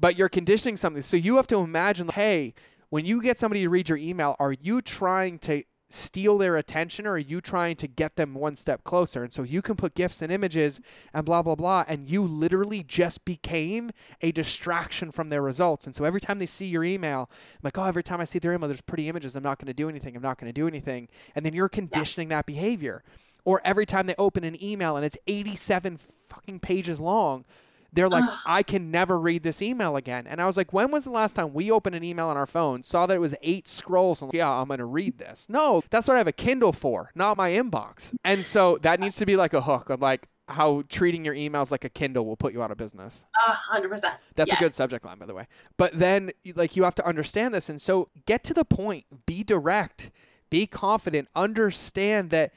But 0.00 0.16
you're 0.16 0.28
conditioning 0.28 0.76
something. 0.76 1.02
So 1.02 1.16
you 1.16 1.36
have 1.36 1.46
to 1.48 1.58
imagine, 1.58 2.08
hey, 2.08 2.54
when 2.88 3.04
you 3.04 3.22
get 3.22 3.38
somebody 3.38 3.62
to 3.62 3.68
read 3.68 3.88
your 3.88 3.98
email, 3.98 4.34
are 4.38 4.52
you 4.52 4.82
trying 4.82 5.38
to 5.40 5.62
steal 5.92 6.38
their 6.38 6.56
attention 6.56 7.06
or 7.06 7.12
are 7.12 7.18
you 7.18 7.40
trying 7.40 7.76
to 7.76 7.86
get 7.86 8.16
them 8.16 8.34
one 8.34 8.56
step 8.56 8.84
closer? 8.84 9.22
And 9.22 9.32
so 9.32 9.42
you 9.42 9.62
can 9.62 9.76
put 9.76 9.94
gifts 9.94 10.22
and 10.22 10.32
images 10.32 10.80
and 11.12 11.24
blah, 11.24 11.42
blah, 11.42 11.54
blah. 11.54 11.84
And 11.86 12.08
you 12.08 12.22
literally 12.22 12.82
just 12.82 13.24
became 13.24 13.90
a 14.20 14.32
distraction 14.32 15.10
from 15.10 15.28
their 15.28 15.42
results. 15.42 15.86
And 15.86 15.94
so 15.94 16.04
every 16.04 16.20
time 16.20 16.38
they 16.38 16.46
see 16.46 16.66
your 16.66 16.84
email, 16.84 17.28
I'm 17.30 17.60
like, 17.62 17.78
oh, 17.78 17.84
every 17.84 18.02
time 18.02 18.20
I 18.20 18.24
see 18.24 18.38
their 18.38 18.52
email, 18.52 18.68
there's 18.68 18.80
pretty 18.80 19.08
images. 19.08 19.36
I'm 19.36 19.42
not 19.42 19.58
going 19.58 19.66
to 19.66 19.74
do 19.74 19.88
anything. 19.88 20.16
I'm 20.16 20.22
not 20.22 20.38
going 20.38 20.48
to 20.48 20.60
do 20.60 20.66
anything. 20.66 21.08
And 21.34 21.44
then 21.44 21.54
you're 21.54 21.68
conditioning 21.68 22.28
that 22.28 22.46
behavior. 22.46 23.02
Or 23.44 23.60
every 23.64 23.86
time 23.86 24.06
they 24.06 24.14
open 24.18 24.44
an 24.44 24.62
email 24.62 24.96
and 24.96 25.04
it's 25.04 25.18
87 25.26 25.96
fucking 25.96 26.60
pages 26.60 27.00
long, 27.00 27.44
they're 27.92 28.08
like, 28.08 28.24
Ugh. 28.24 28.38
I 28.46 28.62
can 28.62 28.90
never 28.90 29.18
read 29.18 29.42
this 29.42 29.60
email 29.60 29.96
again. 29.96 30.26
And 30.26 30.40
I 30.40 30.46
was 30.46 30.56
like, 30.56 30.72
when 30.72 30.90
was 30.90 31.04
the 31.04 31.10
last 31.10 31.34
time 31.34 31.52
we 31.52 31.70
opened 31.70 31.94
an 31.94 32.02
email 32.02 32.28
on 32.28 32.36
our 32.36 32.46
phone, 32.46 32.82
saw 32.82 33.06
that 33.06 33.14
it 33.14 33.20
was 33.20 33.34
eight 33.42 33.68
scrolls, 33.68 34.22
and 34.22 34.28
like, 34.28 34.36
yeah, 34.36 34.50
I'm 34.50 34.68
going 34.68 34.78
to 34.78 34.84
read 34.84 35.18
this? 35.18 35.48
No, 35.48 35.82
that's 35.90 36.08
what 36.08 36.14
I 36.14 36.18
have 36.18 36.26
a 36.26 36.32
Kindle 36.32 36.72
for, 36.72 37.10
not 37.14 37.36
my 37.36 37.50
inbox. 37.50 38.14
And 38.24 38.44
so 38.44 38.78
that 38.78 39.00
needs 39.00 39.16
to 39.16 39.26
be 39.26 39.36
like 39.36 39.52
a 39.52 39.60
hook 39.60 39.90
of 39.90 40.00
like 40.00 40.28
how 40.48 40.82
treating 40.88 41.24
your 41.24 41.34
emails 41.34 41.70
like 41.70 41.84
a 41.84 41.88
Kindle 41.88 42.26
will 42.26 42.36
put 42.36 42.52
you 42.52 42.62
out 42.62 42.70
of 42.70 42.76
business. 42.76 43.26
Hundred 43.34 43.88
percent. 43.88 44.14
That's 44.34 44.52
a 44.52 44.56
good 44.56 44.74
subject 44.74 45.04
line, 45.04 45.18
by 45.18 45.26
the 45.26 45.34
way. 45.34 45.46
But 45.76 45.92
then, 45.94 46.32
like, 46.54 46.76
you 46.76 46.84
have 46.84 46.94
to 46.96 47.06
understand 47.06 47.54
this. 47.54 47.68
And 47.68 47.80
so 47.80 48.08
get 48.26 48.44
to 48.44 48.54
the 48.54 48.64
point, 48.64 49.04
be 49.26 49.44
direct, 49.44 50.10
be 50.50 50.66
confident, 50.66 51.28
understand 51.34 52.30
that 52.30 52.52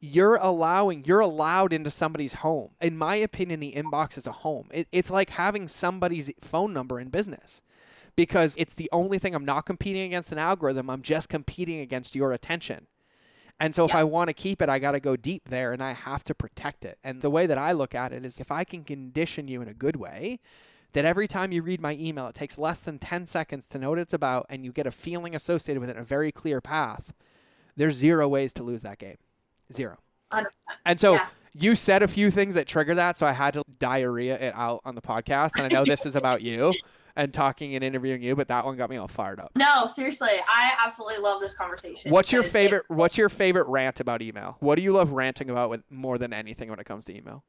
you're 0.00 0.36
allowing, 0.36 1.04
you're 1.04 1.20
allowed 1.20 1.72
into 1.72 1.90
somebody's 1.90 2.34
home. 2.34 2.70
In 2.80 2.96
my 2.96 3.16
opinion, 3.16 3.60
the 3.60 3.72
inbox 3.72 4.16
is 4.16 4.26
a 4.26 4.32
home. 4.32 4.68
It, 4.72 4.88
it's 4.92 5.10
like 5.10 5.30
having 5.30 5.68
somebody's 5.68 6.30
phone 6.40 6.72
number 6.72 6.98
in 6.98 7.08
business 7.08 7.60
because 8.16 8.56
it's 8.58 8.74
the 8.74 8.88
only 8.92 9.18
thing 9.18 9.34
I'm 9.34 9.44
not 9.44 9.66
competing 9.66 10.02
against 10.02 10.32
an 10.32 10.38
algorithm. 10.38 10.88
I'm 10.88 11.02
just 11.02 11.28
competing 11.28 11.80
against 11.80 12.14
your 12.14 12.32
attention. 12.32 12.86
And 13.58 13.74
so 13.74 13.84
if 13.84 13.90
Yeah. 13.90 13.98
I 13.98 14.04
want 14.04 14.28
to 14.28 14.34
keep 14.34 14.62
it, 14.62 14.70
I 14.70 14.78
got 14.78 14.92
to 14.92 15.00
go 15.00 15.16
deep 15.16 15.50
there 15.50 15.72
and 15.74 15.82
I 15.82 15.92
have 15.92 16.24
to 16.24 16.34
protect 16.34 16.84
it. 16.84 16.98
And 17.04 17.20
the 17.20 17.30
way 17.30 17.46
that 17.46 17.58
I 17.58 17.72
look 17.72 17.94
at 17.94 18.12
it 18.12 18.24
is 18.24 18.38
if 18.38 18.50
I 18.50 18.64
can 18.64 18.84
condition 18.84 19.48
you 19.48 19.60
in 19.60 19.68
a 19.68 19.74
good 19.74 19.96
way, 19.96 20.40
that 20.92 21.04
every 21.04 21.28
time 21.28 21.52
you 21.52 21.62
read 21.62 21.80
my 21.80 21.94
email, 22.00 22.26
it 22.26 22.34
takes 22.34 22.58
less 22.58 22.80
than 22.80 22.98
10 22.98 23.26
seconds 23.26 23.68
to 23.68 23.78
know 23.78 23.90
what 23.90 23.98
it's 23.98 24.14
about 24.14 24.46
and 24.48 24.64
you 24.64 24.72
get 24.72 24.86
a 24.86 24.90
feeling 24.90 25.34
associated 25.34 25.80
with 25.80 25.90
it, 25.90 25.96
a 25.98 26.02
very 26.02 26.32
clear 26.32 26.62
path, 26.62 27.12
there's 27.76 27.96
zero 27.96 28.26
ways 28.26 28.54
to 28.54 28.62
lose 28.62 28.82
that 28.82 28.98
game. 28.98 29.18
Zero. 29.72 29.98
100%. 30.32 30.46
And 30.86 30.98
so 31.00 31.14
Yeah. 31.14 31.28
you 31.54 31.74
said 31.74 32.02
a 32.02 32.08
few 32.08 32.30
things 32.30 32.54
that 32.54 32.66
trigger 32.66 32.94
that, 32.94 33.18
so 33.18 33.26
I 33.26 33.32
had 33.32 33.54
to 33.54 33.62
diarrhea 33.78 34.38
it 34.38 34.54
out 34.56 34.80
on 34.84 34.94
the 34.94 35.02
podcast. 35.02 35.52
And 35.56 35.62
I 35.64 35.68
know 35.68 35.84
this 35.84 36.06
is 36.06 36.14
about 36.16 36.42
you 36.42 36.72
and 37.16 37.34
talking 37.34 37.74
and 37.74 37.82
interviewing 37.82 38.22
you, 38.22 38.36
but 38.36 38.46
that 38.48 38.64
one 38.64 38.76
got 38.76 38.88
me 38.90 38.96
all 38.96 39.08
fired 39.08 39.40
up. 39.40 39.50
No, 39.56 39.86
seriously, 39.86 40.30
I 40.48 40.72
absolutely 40.84 41.18
love 41.18 41.40
this 41.40 41.54
conversation. 41.54 42.10
What's 42.12 42.30
your 42.32 42.42
because 42.42 42.50
it- 42.54 42.58
favorite 42.58 42.84
what's 42.88 43.18
your 43.18 43.28
favorite 43.28 43.66
rant 43.68 43.98
about 44.00 44.22
email? 44.22 44.56
What 44.60 44.76
do 44.76 44.82
you 44.82 44.92
love 44.92 45.10
ranting 45.12 45.50
about 45.50 45.70
with 45.70 45.82
more 45.90 46.18
than 46.18 46.32
anything 46.32 46.70
when 46.70 46.78
it 46.78 46.86
comes 46.86 47.04
to 47.06 47.16
email? 47.16 47.42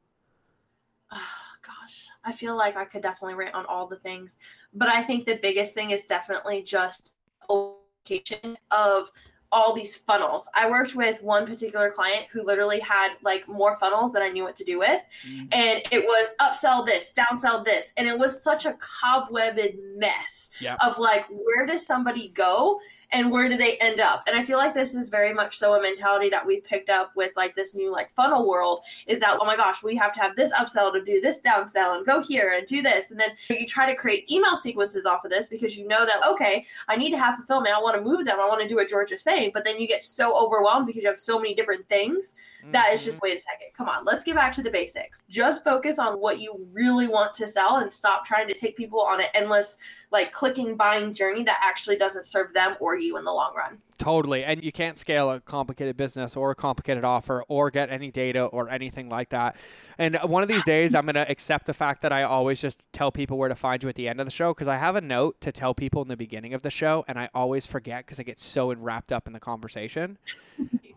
Oh, 1.12 1.18
gosh, 1.62 2.08
I 2.24 2.32
feel 2.32 2.56
like 2.56 2.76
I 2.78 2.86
could 2.86 3.02
definitely 3.04 3.36
rant 3.36 3.54
on 3.54 3.66
all 3.68 3.86
the 3.86 3.98
things, 3.98 4.38
but 4.74 4.88
I 4.90 5.04
think 5.04 5.26
the 5.26 5.36
biggest 5.42 5.74
thing 5.74 5.92
is 5.92 6.06
definitely 6.06 6.64
just 6.64 7.14
location 7.50 8.58
of 8.72 9.12
all 9.52 9.76
these 9.76 9.98
funnels. 9.98 10.48
I 10.56 10.70
worked 10.70 10.96
with 10.96 11.22
one 11.22 11.46
particular 11.46 11.92
client 11.92 12.26
who 12.32 12.44
literally 12.44 12.80
had 12.80 13.14
like 13.22 13.48
more 13.48 13.76
funnels 13.78 14.14
than 14.14 14.22
I 14.22 14.30
knew 14.30 14.44
what 14.44 14.56
to 14.58 14.64
do 14.64 14.80
with. 14.80 15.02
Mm. 15.28 15.54
And 15.54 15.82
it 15.92 16.04
was 16.06 16.34
upsell 16.40 16.86
this, 16.86 17.12
downsell 17.16 17.66
this. 17.66 17.92
And 17.98 18.08
it 18.08 18.18
was 18.18 18.42
such 18.42 18.66
a 18.66 18.74
cobwebbed 18.74 19.76
mess 19.98 20.52
Yeah. 20.60 20.78
of 20.84 20.98
like, 21.00 21.26
where 21.30 21.66
does 21.66 21.86
somebody 21.86 22.30
go 22.30 22.80
and 23.12 23.30
where 23.30 23.50
do 23.50 23.58
they 23.58 23.78
end 23.78 24.00
up? 24.00 24.24
And 24.28 24.38
I 24.38 24.44
feel 24.44 24.58
like 24.58 24.74
this 24.74 24.96
is 24.96 25.10
very 25.10 25.34
much 25.34 25.58
so 25.58 25.74
a 25.74 25.82
mentality 25.82 26.30
that 26.30 26.46
we've 26.46 26.64
picked 26.64 26.90
up 26.90 27.12
with 27.16 27.32
like 27.36 27.56
this 27.56 27.76
new 27.76 27.92
like 27.92 28.12
funnel 28.14 28.48
world 28.48 28.82
is 29.08 29.20
that, 29.20 29.38
oh 29.40 29.46
my 29.46 29.56
gosh, 29.56 29.84
we 29.84 29.96
have 29.98 30.14
to 30.14 30.22
have 30.22 30.36
this 30.36 30.52
upsell 30.54 30.94
to 30.94 31.04
do 31.04 31.20
this 31.20 31.42
downsell 31.42 31.98
and 31.98 32.06
go 32.06 32.22
here 32.22 32.54
and 32.58 32.68
do 32.68 32.82
this. 32.82 33.12
And 33.12 33.20
then 33.20 33.32
you 33.50 33.66
try 33.66 33.86
to 33.86 33.96
create 33.96 34.32
email 34.32 34.56
sequences 34.56 35.06
off 35.06 35.26
of 35.26 35.32
this 35.32 35.48
because 35.48 35.78
you 35.78 35.88
know 35.88 36.06
that, 36.06 36.26
okay, 36.26 36.66
I 36.88 36.96
need 36.96 37.12
to 37.12 37.18
have 37.18 37.36
fulfillment. 37.36 37.76
I 37.76 37.82
want 37.82 37.98
to 37.98 38.02
move 38.02 38.26
them. 38.26 38.40
I 38.40 38.48
want 38.48 38.62
to 38.62 38.68
do 38.68 38.76
what 38.76 38.90
George 38.90 39.12
is 39.12 39.22
saying. 39.22 39.52
But 39.54 39.66
then 39.66 39.80
you 39.80 39.88
get 39.88 40.04
so 40.04 40.38
overwhelmed 40.38 40.88
because 40.88 41.04
you 41.04 41.10
have 41.10 41.20
so 41.20 41.38
many 41.40 41.54
different 41.54 41.88
things 41.90 42.36
that 42.70 42.94
is 42.94 43.04
just 43.04 43.18
mm-hmm. 43.18 43.28
wait 43.30 43.38
a 43.38 43.42
second 43.42 43.68
come 43.76 43.90
on 43.90 44.06
let's 44.06 44.24
get 44.24 44.36
back 44.36 44.54
to 44.54 44.62
the 44.62 44.70
basics 44.70 45.24
just 45.30 45.64
focus 45.64 45.98
on 45.98 46.20
what 46.20 46.40
you 46.40 46.68
really 46.72 47.08
want 47.08 47.34
to 47.34 47.48
sell 47.48 47.78
and 47.78 47.92
stop 47.92 48.26
trying 48.26 48.48
to 48.48 48.54
take 48.54 48.78
people 48.78 49.02
on 49.02 49.20
an 49.20 49.28
endless 49.34 49.78
like 50.12 50.32
clicking 50.32 50.76
buying 50.76 51.14
journey 51.14 51.44
that 51.44 51.60
actually 51.64 51.96
doesn't 51.96 52.26
serve 52.26 52.54
them 52.54 52.76
or 52.80 52.98
you 52.98 53.18
in 53.18 53.24
the 53.24 53.32
long 53.32 53.54
run 53.56 53.78
Totally. 54.02 54.44
And 54.44 54.64
you 54.64 54.72
can't 54.72 54.98
scale 54.98 55.30
a 55.30 55.40
complicated 55.40 55.96
business 55.96 56.36
or 56.36 56.50
a 56.50 56.56
complicated 56.56 57.04
offer 57.04 57.46
or 57.48 57.70
get 57.70 57.92
any 57.92 58.10
data 58.10 58.46
or 58.46 58.68
anything 58.68 59.10
like 59.10 59.30
that. 59.30 59.56
And 60.00 60.18
one 60.24 60.42
of 60.42 60.50
these 60.50 60.66
days, 60.66 60.96
I'm 60.96 61.06
going 61.06 61.14
to 61.14 61.30
accept 61.30 61.68
the 61.68 61.74
fact 61.76 62.02
that 62.02 62.12
I 62.12 62.24
always 62.24 62.60
just 62.60 62.92
tell 62.94 63.12
people 63.12 63.38
where 63.38 63.48
to 63.48 63.54
find 63.54 63.84
you 63.84 63.90
at 63.90 63.96
the 63.96 64.08
end 64.08 64.20
of 64.20 64.26
the 64.26 64.32
show 64.32 64.56
because 64.56 64.68
I 64.68 64.78
have 64.78 64.96
a 64.96 65.02
note 65.02 65.40
to 65.42 65.52
tell 65.52 65.76
people 65.76 66.02
in 66.02 66.08
the 66.08 66.18
beginning 66.18 66.56
of 66.56 66.64
the 66.64 66.72
show 66.72 67.06
and 67.08 67.20
I 67.20 67.30
always 67.36 67.68
forget 67.68 68.04
because 68.04 68.20
I 68.20 68.24
get 68.24 68.40
so 68.40 68.74
wrapped 68.74 69.12
up 69.12 69.28
in 69.28 69.34
the 69.34 69.40
conversation. 69.40 70.18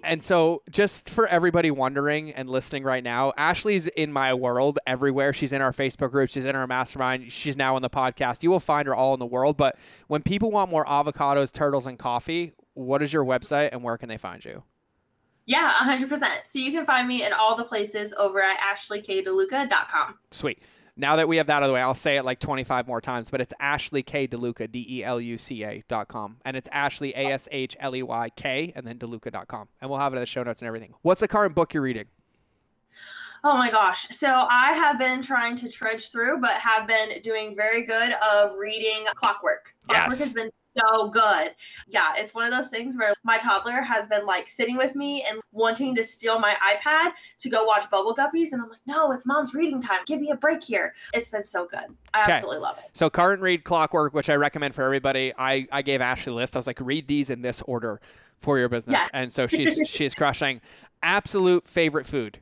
And 0.04 0.22
so, 0.22 0.62
just 0.70 1.10
for 1.10 1.26
everybody 1.26 1.70
wondering 1.70 2.32
and 2.32 2.48
listening 2.48 2.84
right 2.84 3.02
now, 3.02 3.32
Ashley's 3.36 3.86
in 3.86 4.12
my 4.12 4.34
world 4.34 4.78
everywhere. 4.86 5.32
She's 5.32 5.52
in 5.52 5.62
our 5.62 5.72
Facebook 5.72 6.10
group, 6.10 6.30
she's 6.30 6.44
in 6.44 6.54
our 6.54 6.66
mastermind, 6.66 7.32
she's 7.32 7.56
now 7.56 7.76
on 7.76 7.82
the 7.82 7.90
podcast. 7.90 8.42
You 8.42 8.50
will 8.50 8.60
find 8.60 8.86
her 8.86 8.94
all 8.94 9.14
in 9.14 9.20
the 9.20 9.26
world. 9.26 9.56
But 9.56 9.78
when 10.06 10.22
people 10.22 10.50
want 10.50 10.70
more 10.70 10.84
avocados, 10.84 11.52
turtles, 11.52 11.86
and 11.86 11.98
coffee, 11.98 12.52
what 12.74 13.02
is 13.02 13.12
your 13.12 13.24
website 13.24 13.70
and 13.72 13.82
where 13.82 13.96
can 13.96 14.08
they 14.08 14.18
find 14.18 14.44
you? 14.44 14.62
Yeah, 15.46 15.70
100%. 15.72 16.24
So 16.44 16.58
you 16.58 16.72
can 16.72 16.86
find 16.86 17.06
me 17.06 17.22
at 17.22 17.32
all 17.32 17.56
the 17.56 17.64
places 17.64 18.12
over 18.18 18.40
at 18.40 18.58
ashleykdeluca.com. 18.58 20.18
Sweet. 20.30 20.62
Now 20.96 21.16
that 21.16 21.26
we 21.26 21.38
have 21.38 21.48
that 21.48 21.56
out 21.56 21.62
of 21.64 21.68
the 21.68 21.74
way, 21.74 21.82
I'll 21.82 21.94
say 21.94 22.16
it 22.16 22.24
like 22.24 22.38
25 22.38 22.86
more 22.86 23.00
times, 23.00 23.28
but 23.28 23.40
it's 23.40 23.52
Ashley 23.58 24.02
K. 24.04 24.28
DeLuca, 24.28 24.70
D 24.70 24.86
E 24.88 25.02
L 25.04 25.20
U 25.20 25.36
C 25.36 25.64
A 25.64 25.82
dot 25.88 26.06
com. 26.06 26.36
And 26.44 26.56
it's 26.56 26.68
Ashley, 26.70 27.12
A 27.16 27.26
S 27.32 27.48
H 27.50 27.76
L 27.80 27.96
E 27.96 28.02
Y 28.02 28.30
K, 28.36 28.72
and 28.76 28.86
then 28.86 28.98
DeLuca.com. 28.98 29.68
And 29.80 29.90
we'll 29.90 29.98
have 29.98 30.12
it 30.12 30.16
in 30.16 30.20
the 30.22 30.26
show 30.26 30.42
notes 30.44 30.60
and 30.62 30.66
everything. 30.68 30.94
What's 31.02 31.20
the 31.20 31.28
current 31.28 31.54
book 31.56 31.74
you're 31.74 31.82
reading? 31.82 32.04
Oh 33.42 33.58
my 33.58 33.70
gosh. 33.70 34.06
So 34.10 34.28
I 34.28 34.72
have 34.72 34.98
been 34.98 35.20
trying 35.20 35.56
to 35.56 35.68
trudge 35.68 36.10
through, 36.10 36.40
but 36.40 36.52
have 36.52 36.86
been 36.86 37.20
doing 37.22 37.54
very 37.54 37.84
good 37.84 38.12
of 38.32 38.56
reading 38.56 39.04
Clockwork. 39.14 39.74
Clockwork 39.86 40.10
Yes. 40.12 40.18
has 40.20 40.32
been 40.32 40.50
so 40.76 41.08
good. 41.08 41.54
Yeah, 41.88 42.12
it's 42.16 42.34
one 42.34 42.44
of 42.44 42.52
those 42.52 42.68
things 42.68 42.96
where 42.96 43.14
my 43.22 43.38
toddler 43.38 43.80
has 43.82 44.06
been 44.06 44.26
like 44.26 44.48
sitting 44.48 44.76
with 44.76 44.94
me 44.94 45.22
and 45.28 45.40
wanting 45.52 45.94
to 45.96 46.04
steal 46.04 46.38
my 46.38 46.54
iPad 46.62 47.12
to 47.40 47.48
go 47.48 47.64
watch 47.64 47.88
Bubble 47.90 48.14
Guppies. 48.14 48.52
And 48.52 48.62
I'm 48.62 48.68
like, 48.68 48.80
no, 48.86 49.12
it's 49.12 49.26
mom's 49.26 49.54
reading 49.54 49.80
time. 49.80 50.00
Give 50.06 50.20
me 50.20 50.30
a 50.30 50.36
break 50.36 50.62
here. 50.62 50.94
It's 51.12 51.28
been 51.28 51.44
so 51.44 51.66
good. 51.66 51.84
I 52.12 52.22
Okay. 52.22 52.32
absolutely 52.32 52.60
love 52.60 52.78
it. 52.78 52.84
So 52.92 53.08
current 53.10 53.40
read 53.42 53.64
Clockwork, 53.64 54.14
which 54.14 54.30
I 54.30 54.34
recommend 54.36 54.74
for 54.74 54.82
everybody. 54.82 55.32
I, 55.38 55.66
I 55.70 55.82
gave 55.82 56.00
Ashley 56.00 56.32
a 56.32 56.36
list. 56.36 56.56
I 56.56 56.58
was 56.58 56.66
like, 56.66 56.80
read 56.80 57.06
these 57.08 57.30
in 57.30 57.42
this 57.42 57.62
order 57.62 58.00
for 58.38 58.58
your 58.58 58.68
business. 58.68 59.02
And 59.12 59.30
so 59.32 59.46
she's 59.46 59.80
she's 59.86 60.14
crushing. 60.16 60.60
Absolute 61.02 61.66
favorite 61.68 62.06
food. 62.06 62.38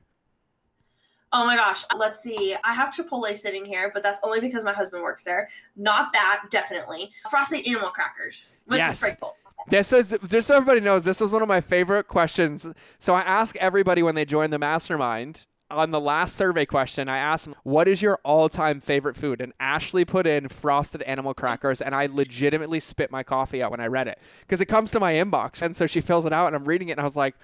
Oh 1.32 1.46
my 1.46 1.56
gosh. 1.56 1.84
Uh, 1.90 1.96
let's 1.98 2.20
see. 2.20 2.54
I 2.62 2.74
have 2.74 2.94
Chipotle 2.94 3.34
sitting 3.36 3.64
here, 3.64 3.90
but 3.94 4.02
that's 4.02 4.20
only 4.22 4.40
because 4.40 4.64
my 4.64 4.72
husband 4.72 5.02
works 5.02 5.24
there. 5.24 5.48
Not 5.76 6.12
that, 6.12 6.42
definitely. 6.50 7.10
Frosted 7.30 7.66
animal 7.66 7.88
crackers 7.90 8.60
with 8.66 8.78
Yes. 8.78 8.92
the 9.00 9.06
sprinkle. 9.06 9.36
This 9.68 9.92
is 9.92 10.16
just 10.28 10.48
so 10.48 10.56
everybody 10.56 10.80
knows. 10.80 11.04
This 11.04 11.20
was 11.20 11.32
one 11.32 11.40
of 11.40 11.48
my 11.48 11.60
favorite 11.60 12.08
questions. 12.08 12.66
So 12.98 13.14
I 13.14 13.20
ask 13.20 13.56
everybody 13.56 14.02
when 14.02 14.14
they 14.14 14.24
join 14.24 14.50
the 14.50 14.58
mastermind. 14.58 15.46
On 15.70 15.90
the 15.90 16.00
last 16.00 16.36
survey 16.36 16.66
question, 16.66 17.08
I 17.08 17.16
asked 17.16 17.46
them, 17.46 17.54
"What 17.62 17.88
is 17.88 18.02
your 18.02 18.18
all-time 18.24 18.82
favorite 18.82 19.16
food?" 19.16 19.40
And 19.40 19.54
Ashley 19.58 20.04
put 20.04 20.26
in 20.26 20.48
frosted 20.48 21.00
animal 21.02 21.32
crackers, 21.32 21.80
and 21.80 21.94
I 21.94 22.08
legitimately 22.12 22.78
spit 22.80 23.10
my 23.10 23.22
coffee 23.22 23.62
out 23.62 23.70
when 23.70 23.80
I 23.80 23.86
read 23.86 24.06
it 24.06 24.18
because 24.40 24.60
it 24.60 24.66
comes 24.66 24.90
to 24.90 25.00
my 25.00 25.14
inbox, 25.14 25.62
and 25.62 25.74
so 25.74 25.86
she 25.86 26.02
fills 26.02 26.26
it 26.26 26.32
out, 26.34 26.48
and 26.48 26.56
I'm 26.56 26.66
reading 26.66 26.90
it, 26.90 26.92
and 26.92 27.00
I 27.00 27.04
was 27.04 27.16
like, 27.16 27.36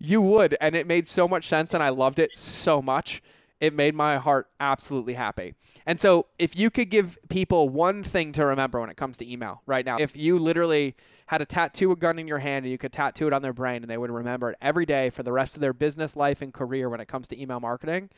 "You 0.00 0.22
would," 0.22 0.56
and 0.60 0.74
it 0.74 0.86
made 0.86 1.06
so 1.06 1.28
much 1.28 1.46
sense, 1.46 1.74
and 1.74 1.82
I 1.82 1.90
loved 1.90 2.18
it 2.18 2.34
so 2.34 2.80
much. 2.80 3.22
It 3.60 3.74
made 3.74 3.94
my 3.94 4.16
heart 4.16 4.48
absolutely 4.58 5.12
happy. 5.12 5.54
And 5.84 6.00
so, 6.00 6.26
if 6.38 6.56
you 6.56 6.70
could 6.70 6.88
give 6.88 7.18
people 7.28 7.68
one 7.68 8.02
thing 8.02 8.32
to 8.32 8.46
remember 8.46 8.80
when 8.80 8.88
it 8.88 8.96
comes 8.96 9.18
to 9.18 9.30
email 9.30 9.60
right 9.66 9.84
now, 9.84 9.98
if 9.98 10.16
you 10.16 10.38
literally 10.38 10.96
had 11.26 11.42
a 11.42 11.46
tattoo 11.46 11.92
a 11.92 11.96
gun 11.96 12.18
in 12.18 12.26
your 12.26 12.38
hand 12.38 12.64
and 12.64 12.72
you 12.72 12.78
could 12.78 12.92
tattoo 12.92 13.26
it 13.26 13.34
on 13.34 13.42
their 13.42 13.52
brain 13.52 13.82
and 13.82 13.90
they 13.90 13.98
would 13.98 14.10
remember 14.10 14.50
it 14.50 14.56
every 14.62 14.86
day 14.86 15.10
for 15.10 15.22
the 15.22 15.32
rest 15.32 15.54
of 15.56 15.60
their 15.60 15.74
business 15.74 16.16
life 16.16 16.40
and 16.40 16.54
career 16.54 16.88
when 16.88 17.00
it 17.00 17.06
comes 17.06 17.28
to 17.28 17.40
email 17.40 17.60
marketing, 17.60 18.08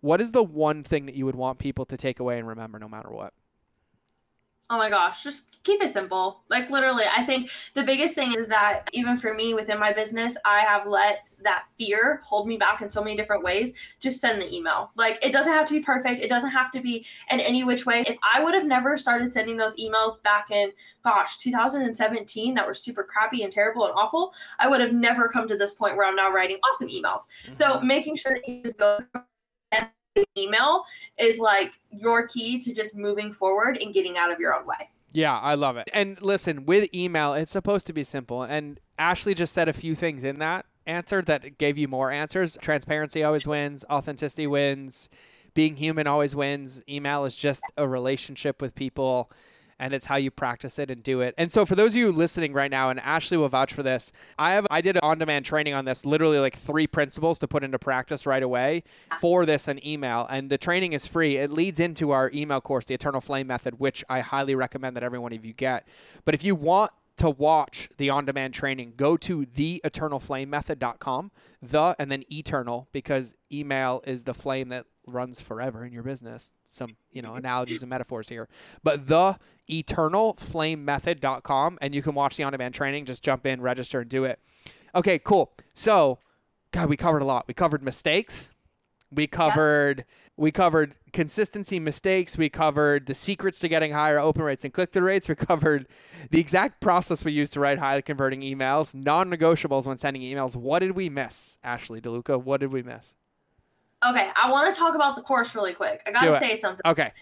what 0.00 0.20
is 0.20 0.30
the 0.30 0.42
one 0.42 0.84
thing 0.84 1.06
that 1.06 1.16
you 1.16 1.26
would 1.26 1.34
want 1.34 1.58
people 1.58 1.84
to 1.86 1.96
take 1.96 2.20
away 2.20 2.38
and 2.38 2.46
remember 2.46 2.78
no 2.78 2.88
matter 2.88 3.10
what? 3.10 3.34
Oh 4.72 4.78
my 4.78 4.88
gosh, 4.88 5.22
just 5.22 5.62
keep 5.64 5.82
it 5.82 5.90
simple. 5.90 6.44
Like 6.48 6.70
literally, 6.70 7.04
I 7.14 7.24
think 7.24 7.50
the 7.74 7.82
biggest 7.82 8.14
thing 8.14 8.32
is 8.32 8.48
that 8.48 8.88
even 8.94 9.18
for 9.18 9.34
me 9.34 9.52
within 9.52 9.78
my 9.78 9.92
business, 9.92 10.34
I 10.46 10.60
have 10.60 10.86
let 10.86 11.24
that 11.44 11.66
fear 11.76 12.22
hold 12.24 12.48
me 12.48 12.56
back 12.56 12.80
in 12.80 12.88
so 12.88 13.04
many 13.04 13.14
different 13.14 13.44
ways. 13.44 13.74
Just 14.00 14.18
send 14.18 14.40
the 14.40 14.50
email. 14.50 14.90
Like 14.96 15.22
it 15.22 15.30
doesn't 15.30 15.52
have 15.52 15.68
to 15.68 15.74
be 15.74 15.80
perfect. 15.80 16.22
It 16.22 16.30
doesn't 16.30 16.52
have 16.52 16.72
to 16.72 16.80
be 16.80 17.04
in 17.30 17.38
any 17.38 17.64
which 17.64 17.84
way. 17.84 18.00
If 18.00 18.16
I 18.34 18.42
would 18.42 18.54
have 18.54 18.64
never 18.64 18.96
started 18.96 19.30
sending 19.30 19.58
those 19.58 19.76
emails 19.76 20.22
back 20.22 20.50
in 20.50 20.72
gosh, 21.04 21.36
2017 21.36 22.54
that 22.54 22.66
were 22.66 22.72
super 22.72 23.04
crappy 23.04 23.42
and 23.42 23.52
terrible 23.52 23.84
and 23.84 23.94
awful, 23.94 24.32
I 24.58 24.68
would 24.68 24.80
have 24.80 24.94
never 24.94 25.28
come 25.28 25.48
to 25.48 25.56
this 25.58 25.74
point 25.74 25.98
where 25.98 26.08
I'm 26.08 26.16
now 26.16 26.32
writing 26.32 26.56
awesome 26.64 26.88
emails. 26.88 27.28
So 27.52 27.74
mm-hmm. 27.74 27.86
making 27.86 28.16
sure 28.16 28.32
that 28.32 28.48
you 28.48 28.62
just 28.62 28.78
go 28.78 29.00
and 29.70 29.86
email 30.36 30.84
is 31.18 31.38
like 31.38 31.78
your 31.90 32.26
key 32.28 32.58
to 32.60 32.74
just 32.74 32.94
moving 32.94 33.32
forward 33.32 33.78
and 33.80 33.94
getting 33.94 34.16
out 34.16 34.32
of 34.32 34.38
your 34.38 34.54
own 34.54 34.66
way. 34.66 34.90
Yeah, 35.12 35.38
I 35.38 35.54
love 35.54 35.76
it. 35.76 35.88
And 35.92 36.20
listen, 36.22 36.64
with 36.64 36.92
email, 36.94 37.34
it's 37.34 37.50
supposed 37.50 37.86
to 37.88 37.92
be 37.92 38.04
simple. 38.04 38.42
And 38.42 38.80
Ashley 38.98 39.34
just 39.34 39.52
said 39.52 39.68
a 39.68 39.72
few 39.72 39.94
things 39.94 40.24
in 40.24 40.38
that 40.38 40.64
answer 40.86 41.22
that 41.22 41.58
gave 41.58 41.78
you 41.78 41.86
more 41.86 42.10
answers. 42.10 42.58
Transparency 42.60 43.22
always 43.22 43.46
wins, 43.46 43.84
authenticity 43.90 44.46
wins, 44.46 45.08
being 45.54 45.76
human 45.76 46.06
always 46.06 46.34
wins. 46.34 46.82
Email 46.88 47.24
is 47.24 47.36
just 47.36 47.62
a 47.76 47.86
relationship 47.86 48.62
with 48.62 48.74
people. 48.74 49.30
And 49.78 49.92
it's 49.94 50.06
how 50.06 50.16
you 50.16 50.30
practice 50.30 50.78
it 50.78 50.90
and 50.90 51.02
do 51.02 51.20
it. 51.20 51.34
And 51.38 51.50
so, 51.50 51.66
for 51.66 51.74
those 51.74 51.92
of 51.92 51.96
you 51.96 52.12
listening 52.12 52.52
right 52.52 52.70
now, 52.70 52.90
and 52.90 53.00
Ashley 53.00 53.36
will 53.36 53.48
vouch 53.48 53.72
for 53.72 53.82
this, 53.82 54.12
I 54.38 54.52
have 54.52 54.66
I 54.70 54.80
did 54.80 54.96
an 54.96 55.00
on-demand 55.02 55.44
training 55.44 55.74
on 55.74 55.84
this, 55.84 56.04
literally 56.04 56.38
like 56.38 56.56
three 56.56 56.86
principles 56.86 57.38
to 57.40 57.48
put 57.48 57.64
into 57.64 57.78
practice 57.78 58.26
right 58.26 58.42
away 58.42 58.84
for 59.20 59.44
this 59.46 59.68
and 59.68 59.84
email. 59.84 60.26
And 60.30 60.50
the 60.50 60.58
training 60.58 60.92
is 60.92 61.06
free. 61.06 61.36
It 61.36 61.50
leads 61.50 61.80
into 61.80 62.10
our 62.10 62.30
email 62.32 62.60
course, 62.60 62.86
the 62.86 62.94
Eternal 62.94 63.20
Flame 63.20 63.46
Method, 63.46 63.78
which 63.78 64.04
I 64.08 64.20
highly 64.20 64.54
recommend 64.54 64.96
that 64.96 65.02
every 65.02 65.18
one 65.18 65.32
of 65.32 65.44
you 65.44 65.52
get. 65.52 65.86
But 66.24 66.34
if 66.34 66.44
you 66.44 66.54
want 66.54 66.92
to 67.16 67.30
watch 67.30 67.88
the 67.98 68.10
on-demand 68.10 68.54
training, 68.54 68.94
go 68.96 69.16
to 69.16 69.44
theeternalflamemethod.com, 69.44 71.30
the 71.60 71.94
and 71.98 72.10
then 72.10 72.24
eternal 72.32 72.88
because 72.92 73.34
email 73.52 74.02
is 74.06 74.24
the 74.24 74.34
flame 74.34 74.70
that 74.70 74.86
runs 75.06 75.40
forever 75.40 75.84
in 75.84 75.92
your 75.92 76.02
business. 76.02 76.54
Some, 76.64 76.96
you 77.10 77.22
know, 77.22 77.34
analogies 77.34 77.82
and 77.82 77.90
metaphors 77.90 78.28
here. 78.28 78.48
But 78.82 79.08
the 79.08 79.38
eternalflamemethod.com 79.70 81.78
and 81.80 81.94
you 81.94 82.02
can 82.02 82.14
watch 82.14 82.36
the 82.36 82.42
on-demand 82.42 82.74
training, 82.74 83.04
just 83.06 83.22
jump 83.22 83.46
in, 83.46 83.60
register 83.60 84.00
and 84.00 84.10
do 84.10 84.24
it. 84.24 84.40
Okay, 84.94 85.18
cool. 85.18 85.52
So, 85.74 86.18
god, 86.70 86.88
we 86.88 86.96
covered 86.96 87.22
a 87.22 87.24
lot. 87.24 87.46
We 87.48 87.54
covered 87.54 87.82
mistakes. 87.82 88.50
We 89.10 89.26
covered 89.26 90.04
we 90.38 90.50
covered 90.50 90.96
consistency 91.12 91.78
mistakes. 91.78 92.38
We 92.38 92.48
covered 92.48 93.06
the 93.06 93.14
secrets 93.14 93.60
to 93.60 93.68
getting 93.68 93.92
higher 93.92 94.18
open 94.18 94.42
rates 94.42 94.64
and 94.64 94.72
click 94.72 94.92
through 94.92 95.06
rates. 95.06 95.28
We 95.28 95.34
covered 95.34 95.86
the 96.30 96.40
exact 96.40 96.80
process 96.80 97.24
we 97.24 97.32
use 97.32 97.50
to 97.50 97.60
write 97.60 97.78
highly 97.78 98.02
converting 98.02 98.40
emails, 98.40 98.94
non 98.94 99.30
negotiables 99.30 99.86
when 99.86 99.98
sending 99.98 100.22
emails. 100.22 100.56
What 100.56 100.78
did 100.78 100.92
we 100.92 101.10
miss, 101.10 101.58
Ashley 101.62 102.00
DeLuca? 102.00 102.42
What 102.42 102.60
did 102.60 102.72
we 102.72 102.82
miss? 102.82 103.14
Okay, 104.04 104.30
I 104.34 104.50
want 104.50 104.72
to 104.72 104.78
talk 104.78 104.94
about 104.94 105.16
the 105.16 105.22
course 105.22 105.54
really 105.54 105.74
quick. 105.74 106.02
I 106.06 106.10
gotta 106.10 106.38
say 106.38 106.56
something. 106.56 106.82
Okay. 106.84 107.12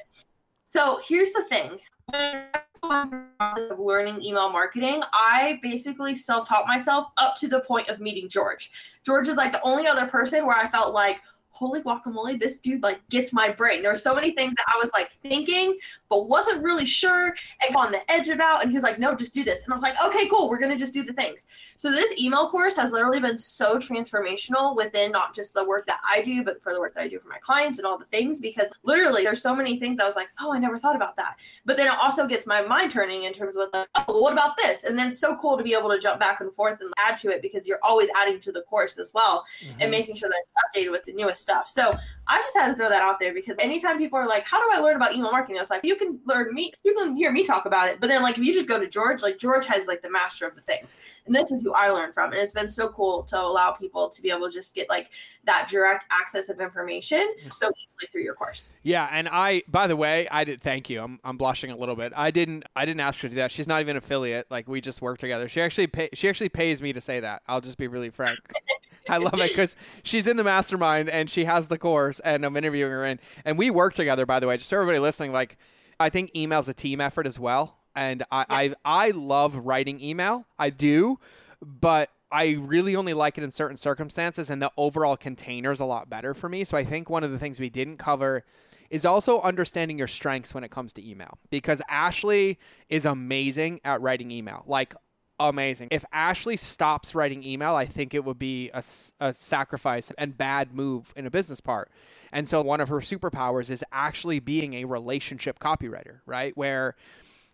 So 0.64 1.00
here's 1.06 1.32
the 1.32 1.44
thing. 1.44 1.78
When 2.06 2.20
I 2.20 2.60
was 2.82 3.04
in 3.04 3.10
the 3.10 3.26
process 3.38 3.70
of 3.70 3.78
learning 3.78 4.22
email 4.22 4.50
marketing, 4.50 5.02
I 5.12 5.58
basically 5.62 6.14
self-taught 6.14 6.66
myself 6.66 7.08
up 7.18 7.36
to 7.36 7.48
the 7.48 7.60
point 7.60 7.88
of 7.88 8.00
meeting 8.00 8.28
George. 8.28 8.70
George 9.04 9.28
is 9.28 9.36
like 9.36 9.52
the 9.52 9.62
only 9.62 9.86
other 9.86 10.06
person 10.06 10.46
where 10.46 10.56
I 10.56 10.66
felt 10.66 10.94
like, 10.94 11.20
holy 11.50 11.82
guacamole, 11.82 12.38
this 12.38 12.58
dude 12.58 12.82
like 12.82 13.06
gets 13.08 13.32
my 13.32 13.50
brain. 13.50 13.82
There 13.82 13.90
were 13.90 13.98
so 13.98 14.14
many 14.14 14.32
things 14.32 14.54
that 14.56 14.66
I 14.74 14.78
was 14.78 14.90
like 14.92 15.12
thinking, 15.22 15.78
but 16.08 16.28
wasn't 16.28 16.62
really 16.62 16.86
sure 16.86 17.34
and 17.66 17.76
on 17.76 17.92
the 17.92 18.10
edge 18.10 18.28
about. 18.28 18.62
And 18.62 18.70
he 18.70 18.74
was 18.74 18.82
like, 18.82 18.98
no, 18.98 19.14
just 19.14 19.34
do 19.34 19.44
this. 19.44 19.64
And 19.64 19.72
I 19.72 19.74
was 19.74 19.82
like, 19.82 19.94
okay, 20.06 20.28
cool. 20.28 20.48
We're 20.48 20.58
gonna 20.58 20.76
just 20.76 20.94
do 20.94 21.02
the 21.02 21.12
things. 21.12 21.46
So 21.76 21.90
this 21.90 22.20
email 22.20 22.48
course 22.50 22.76
has 22.76 22.92
literally 22.92 23.20
been 23.20 23.38
so 23.38 23.78
transformational 23.78 24.76
within 24.76 25.12
not 25.12 25.34
just 25.34 25.54
the 25.54 25.64
work 25.64 25.86
that 25.86 26.00
I 26.08 26.22
do, 26.22 26.44
but 26.44 26.62
for 26.62 26.72
the 26.72 26.80
work 26.80 26.94
that 26.94 27.02
I 27.02 27.08
do 27.08 27.18
for 27.18 27.28
my 27.28 27.38
clients 27.38 27.78
and 27.78 27.86
all 27.86 27.98
the 27.98 28.06
things. 28.06 28.40
Because 28.40 28.72
literally, 28.82 29.24
there's 29.24 29.42
so 29.42 29.54
many 29.54 29.78
things 29.78 30.00
I 30.00 30.06
was 30.06 30.16
like, 30.16 30.28
oh, 30.40 30.52
I 30.52 30.58
never 30.58 30.78
thought 30.78 30.96
about 30.96 31.16
that. 31.16 31.36
But 31.64 31.76
then 31.76 31.86
it 31.86 31.98
also 32.00 32.26
gets 32.26 32.46
my 32.46 32.62
mind 32.62 32.92
turning 32.92 33.24
in 33.24 33.32
terms 33.32 33.56
of 33.56 33.68
like, 33.72 33.88
oh, 33.94 34.04
well, 34.08 34.22
what 34.22 34.32
about 34.32 34.56
this? 34.56 34.84
And 34.84 34.98
then 34.98 35.08
it's 35.08 35.18
so 35.18 35.36
cool 35.36 35.56
to 35.56 35.62
be 35.62 35.74
able 35.74 35.90
to 35.90 35.98
jump 35.98 36.20
back 36.20 36.40
and 36.40 36.52
forth 36.54 36.80
and 36.80 36.92
add 36.98 37.18
to 37.18 37.30
it 37.30 37.42
because 37.42 37.66
you're 37.66 37.80
always 37.82 38.08
adding 38.16 38.40
to 38.40 38.52
the 38.52 38.62
course 38.62 38.98
as 38.98 39.12
well 39.14 39.44
and 39.60 39.80
mm-hmm. 39.80 39.90
making 39.90 40.16
sure 40.16 40.28
that 40.28 40.36
it's 40.38 40.86
updated 40.86 40.90
with 40.92 41.04
the 41.04 41.12
newest 41.12 41.39
stuff. 41.40 41.68
So 41.68 41.94
I 42.26 42.38
just 42.38 42.56
had 42.56 42.68
to 42.68 42.74
throw 42.74 42.88
that 42.88 43.02
out 43.02 43.18
there 43.18 43.34
because 43.34 43.56
anytime 43.58 43.98
people 43.98 44.18
are 44.18 44.28
like, 44.28 44.46
"How 44.46 44.58
do 44.58 44.76
I 44.76 44.80
learn 44.80 44.94
about 44.94 45.14
email 45.14 45.32
marketing?" 45.32 45.56
I 45.56 45.60
was 45.60 45.70
like, 45.70 45.84
"You 45.84 45.96
can 45.96 46.20
learn 46.26 46.54
me. 46.54 46.72
You 46.84 46.94
can 46.94 47.16
hear 47.16 47.32
me 47.32 47.44
talk 47.44 47.66
about 47.66 47.88
it." 47.88 48.00
But 48.00 48.08
then, 48.08 48.22
like, 48.22 48.38
if 48.38 48.44
you 48.44 48.54
just 48.54 48.68
go 48.68 48.78
to 48.78 48.86
George, 48.86 49.22
like 49.22 49.38
George 49.38 49.66
has 49.66 49.88
like 49.88 50.00
the 50.00 50.10
master 50.10 50.46
of 50.46 50.54
the 50.54 50.60
things, 50.60 50.90
and 51.26 51.34
this 51.34 51.50
is 51.50 51.62
who 51.62 51.72
I 51.72 51.90
learned 51.90 52.14
from. 52.14 52.32
And 52.32 52.40
it's 52.40 52.52
been 52.52 52.68
so 52.68 52.88
cool 52.88 53.24
to 53.24 53.40
allow 53.40 53.72
people 53.72 54.08
to 54.08 54.22
be 54.22 54.30
able 54.30 54.46
to 54.46 54.52
just 54.52 54.74
get 54.74 54.88
like 54.88 55.10
that 55.44 55.68
direct 55.68 56.04
access 56.10 56.48
of 56.48 56.60
information 56.60 57.34
so 57.48 57.68
easily 57.68 58.06
through 58.12 58.22
your 58.22 58.34
course. 58.34 58.76
Yeah, 58.82 59.08
and 59.10 59.28
I 59.28 59.62
by 59.66 59.86
the 59.88 59.96
way, 59.96 60.28
I 60.30 60.44
did 60.44 60.60
thank 60.60 60.88
you. 60.88 61.02
I'm 61.02 61.18
I'm 61.24 61.36
blushing 61.36 61.72
a 61.72 61.76
little 61.76 61.96
bit. 61.96 62.12
I 62.14 62.30
didn't 62.30 62.64
I 62.76 62.84
didn't 62.84 63.00
ask 63.00 63.20
her 63.22 63.28
to 63.28 63.34
do 63.34 63.40
that. 63.40 63.50
She's 63.50 63.66
not 63.66 63.80
even 63.80 63.96
an 63.96 63.96
affiliate. 63.98 64.46
Like 64.50 64.68
we 64.68 64.80
just 64.80 65.02
work 65.02 65.18
together. 65.18 65.48
She 65.48 65.60
actually 65.60 65.88
pay, 65.88 66.10
she 66.14 66.28
actually 66.28 66.50
pays 66.50 66.80
me 66.80 66.92
to 66.92 67.00
say 67.00 67.20
that. 67.20 67.42
I'll 67.48 67.60
just 67.60 67.78
be 67.78 67.88
really 67.88 68.10
frank. 68.10 68.38
I 69.08 69.18
love 69.18 69.40
it 69.40 69.50
because 69.50 69.76
she's 70.02 70.26
in 70.26 70.36
the 70.36 70.44
mastermind 70.44 71.08
and 71.08 71.28
she 71.28 71.44
has 71.44 71.68
the 71.68 71.78
course 71.78 72.20
and 72.20 72.44
I'm 72.44 72.56
interviewing 72.56 72.92
her 72.92 73.04
in 73.04 73.18
and 73.44 73.58
we 73.58 73.70
work 73.70 73.94
together 73.94 74.26
by 74.26 74.40
the 74.40 74.46
way, 74.46 74.56
just 74.56 74.68
so 74.68 74.76
everybody 74.76 74.98
listening, 74.98 75.32
like 75.32 75.56
I 75.98 76.08
think 76.08 76.34
email's 76.34 76.68
a 76.68 76.74
team 76.74 77.00
effort 77.00 77.26
as 77.26 77.38
well. 77.38 77.76
And 77.94 78.22
I, 78.30 78.46
I 78.48 78.74
I 78.84 79.10
love 79.10 79.56
writing 79.56 80.00
email. 80.00 80.46
I 80.58 80.70
do, 80.70 81.18
but 81.60 82.10
I 82.32 82.56
really 82.60 82.94
only 82.94 83.12
like 83.12 83.38
it 83.38 83.44
in 83.44 83.50
certain 83.50 83.76
circumstances, 83.76 84.50
and 84.50 84.62
the 84.62 84.70
overall 84.76 85.16
container 85.16 85.72
is 85.72 85.80
a 85.80 85.84
lot 85.84 86.08
better 86.08 86.32
for 86.32 86.48
me. 86.48 86.62
So 86.62 86.76
I 86.76 86.84
think 86.84 87.10
one 87.10 87.24
of 87.24 87.32
the 87.32 87.38
things 87.38 87.58
we 87.58 87.68
didn't 87.68 87.96
cover 87.96 88.44
is 88.90 89.04
also 89.04 89.40
understanding 89.42 89.98
your 89.98 90.06
strengths 90.06 90.54
when 90.54 90.64
it 90.64 90.70
comes 90.70 90.92
to 90.92 91.08
email 91.08 91.38
because 91.50 91.80
Ashley 91.88 92.58
is 92.88 93.04
amazing 93.04 93.80
at 93.84 94.00
writing 94.00 94.30
email. 94.30 94.64
Like 94.66 94.94
amazing. 95.48 95.88
If 95.90 96.04
Ashley 96.12 96.56
stops 96.56 97.14
writing 97.14 97.42
email, 97.42 97.74
I 97.74 97.86
think 97.86 98.14
it 98.14 98.24
would 98.24 98.38
be 98.38 98.70
a, 98.74 98.82
a, 99.20 99.32
sacrifice 99.32 100.10
and 100.18 100.36
bad 100.36 100.74
move 100.74 101.12
in 101.16 101.26
a 101.26 101.30
business 101.30 101.60
part. 101.60 101.90
And 102.32 102.46
so 102.46 102.62
one 102.62 102.80
of 102.80 102.88
her 102.88 102.98
superpowers 102.98 103.70
is 103.70 103.84
actually 103.92 104.40
being 104.40 104.74
a 104.74 104.84
relationship 104.84 105.58
copywriter, 105.58 106.20
right? 106.26 106.56
Where 106.56 106.94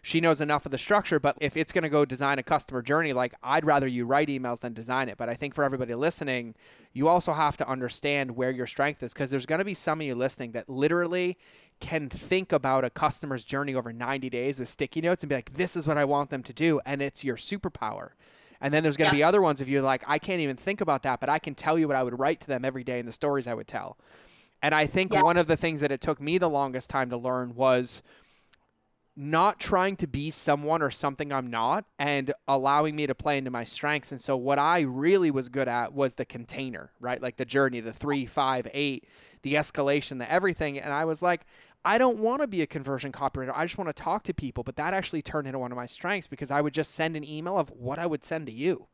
she 0.06 0.20
knows 0.20 0.40
enough 0.40 0.64
of 0.64 0.70
the 0.70 0.78
structure. 0.78 1.18
But 1.18 1.36
if 1.40 1.56
it's 1.56 1.72
going 1.72 1.82
to 1.82 1.88
go 1.88 2.04
design 2.04 2.38
a 2.38 2.42
customer 2.44 2.80
journey, 2.80 3.12
like 3.12 3.34
I'd 3.42 3.64
rather 3.64 3.88
you 3.88 4.06
write 4.06 4.28
emails 4.28 4.60
than 4.60 4.72
design 4.72 5.08
it. 5.08 5.18
But 5.18 5.28
I 5.28 5.34
think 5.34 5.52
for 5.52 5.64
everybody 5.64 5.96
listening, 5.96 6.54
you 6.92 7.08
also 7.08 7.32
have 7.32 7.56
to 7.56 7.68
understand 7.68 8.36
where 8.36 8.52
your 8.52 8.68
strength 8.68 9.02
is 9.02 9.12
because 9.12 9.30
there's 9.30 9.46
going 9.46 9.58
to 9.58 9.64
be 9.64 9.74
some 9.74 10.00
of 10.00 10.06
you 10.06 10.14
listening 10.14 10.52
that 10.52 10.68
literally 10.68 11.36
can 11.80 12.08
think 12.08 12.52
about 12.52 12.84
a 12.84 12.90
customer's 12.90 13.44
journey 13.44 13.74
over 13.74 13.92
90 13.92 14.30
days 14.30 14.58
with 14.58 14.68
sticky 14.68 15.00
notes 15.00 15.22
and 15.22 15.28
be 15.28 15.34
like, 15.36 15.54
this 15.54 15.76
is 15.76 15.86
what 15.86 15.98
I 15.98 16.04
want 16.04 16.30
them 16.30 16.42
to 16.44 16.52
do. 16.52 16.80
And 16.86 17.02
it's 17.02 17.22
your 17.22 17.36
superpower. 17.36 18.10
And 18.60 18.72
then 18.72 18.82
there's 18.82 18.96
going 18.96 19.10
to 19.10 19.16
yeah. 19.16 19.20
be 19.20 19.24
other 19.24 19.42
ones 19.42 19.60
of 19.60 19.68
you 19.68 19.82
like, 19.82 20.02
I 20.06 20.18
can't 20.18 20.40
even 20.40 20.56
think 20.56 20.80
about 20.80 21.02
that, 21.02 21.20
but 21.20 21.28
I 21.28 21.38
can 21.38 21.54
tell 21.54 21.78
you 21.78 21.86
what 21.86 21.96
I 21.96 22.02
would 22.02 22.18
write 22.18 22.40
to 22.40 22.46
them 22.46 22.64
every 22.64 22.84
day 22.84 22.98
in 22.98 23.06
the 23.06 23.12
stories 23.12 23.46
I 23.46 23.54
would 23.54 23.66
tell. 23.66 23.98
And 24.62 24.74
I 24.74 24.86
think 24.86 25.12
yeah. 25.12 25.22
one 25.22 25.36
of 25.36 25.46
the 25.46 25.56
things 25.56 25.80
that 25.80 25.92
it 25.92 26.00
took 26.00 26.20
me 26.20 26.38
the 26.38 26.48
longest 26.48 26.88
time 26.88 27.10
to 27.10 27.16
learn 27.16 27.54
was 27.54 28.02
not 29.16 29.58
trying 29.58 29.96
to 29.96 30.06
be 30.06 30.30
someone 30.30 30.82
or 30.82 30.90
something 30.90 31.32
I'm 31.32 31.48
not 31.48 31.86
and 31.98 32.32
allowing 32.46 32.94
me 32.94 33.06
to 33.06 33.14
play 33.14 33.38
into 33.38 33.50
my 33.50 33.64
strengths. 33.64 34.12
And 34.12 34.20
so 34.20 34.36
what 34.36 34.58
I 34.58 34.80
really 34.80 35.30
was 35.30 35.48
good 35.48 35.68
at 35.68 35.94
was 35.94 36.14
the 36.14 36.26
container, 36.26 36.92
right? 37.00 37.20
Like 37.20 37.36
the 37.36 37.46
journey, 37.46 37.80
the 37.80 37.94
three, 37.94 38.26
five, 38.26 38.68
eight, 38.74 39.08
the 39.42 39.54
escalation, 39.54 40.18
the 40.18 40.30
everything. 40.30 40.78
And 40.78 40.92
I 40.92 41.06
was 41.06 41.22
like, 41.22 41.46
I 41.82 41.96
don't 41.96 42.18
want 42.18 42.42
to 42.42 42.46
be 42.46 42.60
a 42.60 42.66
conversion 42.66 43.10
copywriter. 43.10 43.52
I 43.54 43.64
just 43.64 43.78
want 43.78 43.88
to 43.88 44.02
talk 44.02 44.24
to 44.24 44.34
people. 44.34 44.62
But 44.64 44.76
that 44.76 44.92
actually 44.92 45.22
turned 45.22 45.46
into 45.46 45.58
one 45.58 45.72
of 45.72 45.76
my 45.76 45.86
strengths 45.86 46.28
because 46.28 46.50
I 46.50 46.60
would 46.60 46.74
just 46.74 46.94
send 46.94 47.16
an 47.16 47.24
email 47.24 47.58
of 47.58 47.70
what 47.70 47.98
I 47.98 48.06
would 48.06 48.22
send 48.22 48.46
to 48.46 48.52
you 48.52 48.86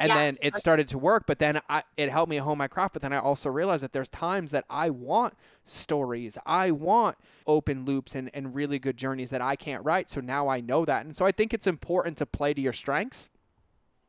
and 0.00 0.08
yeah. 0.08 0.14
then 0.14 0.38
it 0.40 0.56
started 0.56 0.88
to 0.88 0.98
work 0.98 1.24
but 1.26 1.38
then 1.38 1.60
I, 1.68 1.82
it 1.96 2.10
helped 2.10 2.30
me 2.30 2.38
hone 2.38 2.58
my 2.58 2.66
craft 2.66 2.94
but 2.94 3.02
then 3.02 3.12
i 3.12 3.18
also 3.18 3.50
realized 3.50 3.84
that 3.84 3.92
there's 3.92 4.08
times 4.08 4.50
that 4.50 4.64
i 4.68 4.90
want 4.90 5.34
stories. 5.62 6.38
I 6.46 6.70
want 6.70 7.16
open 7.46 7.84
loops 7.84 8.14
and, 8.14 8.30
and 8.34 8.54
really 8.54 8.78
good 8.78 8.96
journeys 8.96 9.30
that 9.30 9.40
i 9.40 9.56
can't 9.56 9.84
write 9.84 10.10
so 10.10 10.20
now 10.20 10.48
i 10.48 10.60
know 10.60 10.84
that. 10.84 11.04
And 11.04 11.14
so 11.16 11.26
i 11.26 11.32
think 11.32 11.54
it's 11.54 11.66
important 11.66 12.16
to 12.18 12.26
play 12.26 12.54
to 12.54 12.60
your 12.60 12.72
strengths. 12.72 13.30